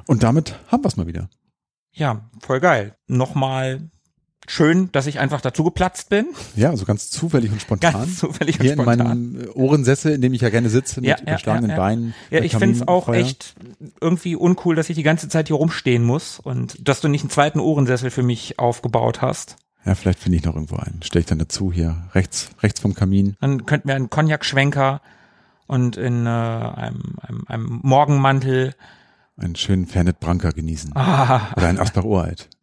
Und 0.07 0.23
damit 0.23 0.55
haben 0.69 0.85
wir's 0.85 0.95
mal 0.95 1.05
wieder. 1.05 1.27
Ja, 1.91 2.29
voll 2.39 2.61
geil. 2.61 2.95
Nochmal 3.07 3.81
schön, 4.47 4.91
dass 4.91 5.07
ich 5.07 5.19
einfach 5.19 5.41
dazu 5.41 5.63
geplatzt 5.63 6.09
bin. 6.09 6.27
Ja, 6.55 6.75
so 6.75 6.85
ganz 6.85 7.09
zufällig 7.09 7.51
und 7.51 7.61
spontan. 7.61 7.93
Ganz 7.93 8.17
zufällig 8.17 8.59
und 8.59 8.65
Hier 8.65 8.73
spontan. 8.73 8.99
in 8.99 9.33
meinem 9.33 9.49
Ohrensessel, 9.53 10.13
in 10.13 10.21
dem 10.21 10.33
ich 10.33 10.41
ja 10.41 10.49
gerne 10.49 10.69
sitze, 10.69 11.01
mit 11.01 11.19
überschlagenen 11.21 11.71
ja, 11.71 11.75
ja. 11.75 11.81
Beinen. 11.81 12.13
Ja, 12.29 12.41
ich 12.41 12.55
finde 12.55 12.75
es 12.75 12.87
auch 12.87 13.09
echt 13.09 13.55
irgendwie 14.01 14.35
uncool, 14.35 14.75
dass 14.75 14.89
ich 14.89 14.95
die 14.95 15.03
ganze 15.03 15.29
Zeit 15.29 15.47
hier 15.47 15.57
rumstehen 15.57 16.03
muss 16.03 16.39
und 16.39 16.87
dass 16.87 17.01
du 17.01 17.07
nicht 17.07 17.21
einen 17.21 17.29
zweiten 17.29 17.59
Ohrensessel 17.59 18.11
für 18.11 18.23
mich 18.23 18.59
aufgebaut 18.59 19.21
hast. 19.21 19.57
Ja, 19.85 19.93
vielleicht 19.93 20.19
finde 20.19 20.37
ich 20.37 20.43
noch 20.43 20.55
irgendwo 20.55 20.77
einen. 20.77 21.01
Stell 21.03 21.21
ich 21.21 21.27
dann 21.27 21.37
dazu 21.37 21.71
hier, 21.71 22.09
rechts, 22.13 22.49
rechts 22.63 22.79
vom 22.79 22.95
Kamin. 22.95 23.35
Dann 23.39 23.65
könnten 23.65 23.87
wir 23.87 23.95
einen 23.95 24.09
Cognac-Schwenker 24.09 25.01
und 25.67 25.97
in 25.97 26.25
äh, 26.25 26.29
einem, 26.29 27.15
einem, 27.21 27.43
einem 27.47 27.79
Morgenmantel. 27.83 28.73
Einen 29.37 29.55
schönen 29.55 29.85
Fernet 29.85 30.19
Branca 30.19 30.51
genießen. 30.51 30.95
Ah. 30.95 31.51
Oder 31.55 31.67
ein 31.67 31.79
Asbach 31.79 32.03
Uralt. 32.03 32.49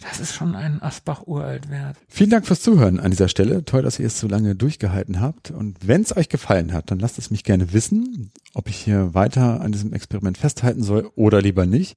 Das 0.00 0.20
ist 0.20 0.34
schon 0.34 0.54
ein 0.54 0.82
Asbach 0.82 1.26
uralt 1.26 1.70
wert. 1.70 1.96
Vielen 2.08 2.30
Dank 2.30 2.46
fürs 2.46 2.62
Zuhören 2.62 3.00
an 3.00 3.10
dieser 3.10 3.28
Stelle. 3.28 3.64
Toll, 3.64 3.82
dass 3.82 3.98
ihr 3.98 4.06
es 4.06 4.18
so 4.18 4.26
lange 4.26 4.54
durchgehalten 4.54 5.20
habt. 5.20 5.50
Und 5.50 5.86
wenn 5.86 6.02
es 6.02 6.16
euch 6.16 6.28
gefallen 6.28 6.72
hat, 6.72 6.90
dann 6.90 6.98
lasst 6.98 7.18
es 7.18 7.30
mich 7.30 7.44
gerne 7.44 7.72
wissen, 7.72 8.32
ob 8.54 8.68
ich 8.68 8.76
hier 8.76 9.14
weiter 9.14 9.60
an 9.60 9.72
diesem 9.72 9.92
Experiment 9.92 10.38
festhalten 10.38 10.82
soll 10.82 11.10
oder 11.14 11.40
lieber 11.40 11.66
nicht. 11.66 11.96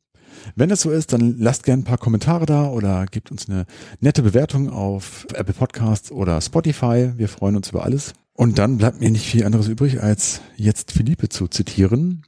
Wenn 0.56 0.72
es 0.72 0.82
so 0.82 0.92
ist, 0.92 1.14
dann 1.14 1.38
lasst 1.40 1.64
gerne 1.64 1.82
ein 1.82 1.86
paar 1.86 1.98
Kommentare 1.98 2.46
da 2.46 2.68
oder 2.68 3.06
gebt 3.06 3.32
uns 3.32 3.50
eine 3.50 3.66
nette 4.00 4.22
Bewertung 4.22 4.70
auf 4.70 5.26
Apple 5.34 5.54
Podcasts 5.54 6.12
oder 6.12 6.40
Spotify. 6.42 7.14
Wir 7.16 7.30
freuen 7.30 7.56
uns 7.56 7.70
über 7.70 7.84
alles. 7.84 8.14
Und 8.34 8.60
dann 8.60 8.78
bleibt 8.78 9.00
mir 9.00 9.10
nicht 9.10 9.26
viel 9.26 9.46
anderes 9.46 9.68
übrig, 9.68 10.02
als 10.02 10.42
jetzt 10.56 10.92
Philippe 10.92 11.30
zu 11.30 11.48
zitieren 11.48 12.24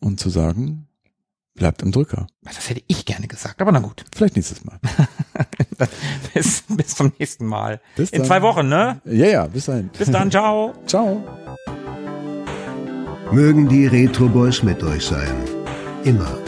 und 0.00 0.18
zu 0.18 0.30
sagen, 0.30 0.86
bleibt 1.54 1.82
im 1.82 1.92
Drücker. 1.92 2.26
Das 2.42 2.68
hätte 2.70 2.82
ich 2.86 3.04
gerne 3.04 3.26
gesagt, 3.28 3.60
aber 3.60 3.72
na 3.72 3.80
gut. 3.80 4.04
Vielleicht 4.14 4.36
nächstes 4.36 4.64
Mal. 4.64 4.78
bis, 6.34 6.64
bis 6.68 6.94
zum 6.94 7.12
nächsten 7.18 7.46
Mal. 7.46 7.80
Bis 7.96 8.10
In 8.10 8.18
dann. 8.20 8.26
zwei 8.26 8.42
Wochen, 8.42 8.68
ne? 8.68 9.00
Ja, 9.04 9.26
ja, 9.26 9.46
bis 9.46 9.66
dahin. 9.66 9.90
Bis 9.96 10.10
dann, 10.10 10.30
ciao. 10.30 10.74
Ciao. 10.86 11.22
Mögen 13.32 13.68
die 13.68 13.86
Retro 13.86 14.28
Boys 14.28 14.62
mit 14.62 14.82
euch 14.82 15.04
sein. 15.04 15.34
Immer. 16.04 16.38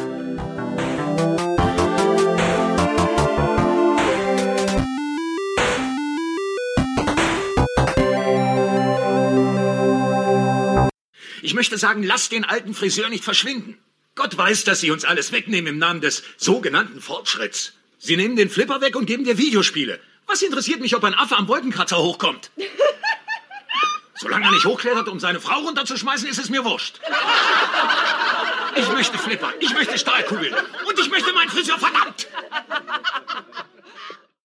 Ich 11.44 11.54
möchte 11.54 11.76
sagen, 11.76 12.02
lasst 12.02 12.32
den 12.32 12.44
alten 12.44 12.72
Friseur 12.72 13.08
nicht 13.08 13.24
verschwinden. 13.24 13.76
Gott 14.14 14.36
weiß, 14.36 14.64
dass 14.64 14.80
Sie 14.80 14.90
uns 14.90 15.04
alles 15.04 15.32
wegnehmen 15.32 15.74
im 15.74 15.78
Namen 15.78 16.00
des 16.00 16.22
sogenannten 16.36 17.00
Fortschritts. 17.00 17.72
Sie 17.98 18.16
nehmen 18.16 18.36
den 18.36 18.50
Flipper 18.50 18.80
weg 18.80 18.94
und 18.96 19.06
geben 19.06 19.24
dir 19.24 19.38
Videospiele. 19.38 20.00
Was 20.26 20.42
interessiert 20.42 20.80
mich, 20.80 20.94
ob 20.94 21.04
ein 21.04 21.14
Affe 21.14 21.36
am 21.36 21.48
Wolkenkratzer 21.48 21.96
hochkommt? 21.96 22.50
Solange 24.20 24.44
er 24.44 24.52
nicht 24.52 24.66
hochklettert, 24.66 25.08
um 25.08 25.18
seine 25.18 25.40
Frau 25.40 25.60
runterzuschmeißen, 25.60 26.28
ist 26.28 26.38
es 26.38 26.50
mir 26.50 26.64
wurscht. 26.64 27.00
Ich 28.76 28.88
möchte 28.92 29.18
Flipper, 29.18 29.52
ich 29.60 29.72
möchte 29.74 29.98
Stahlkugeln 29.98 30.54
und 30.86 30.98
ich 30.98 31.10
möchte 31.10 31.32
meinen 31.32 31.50
Friseur 31.50 31.78
verdammt 31.78 32.28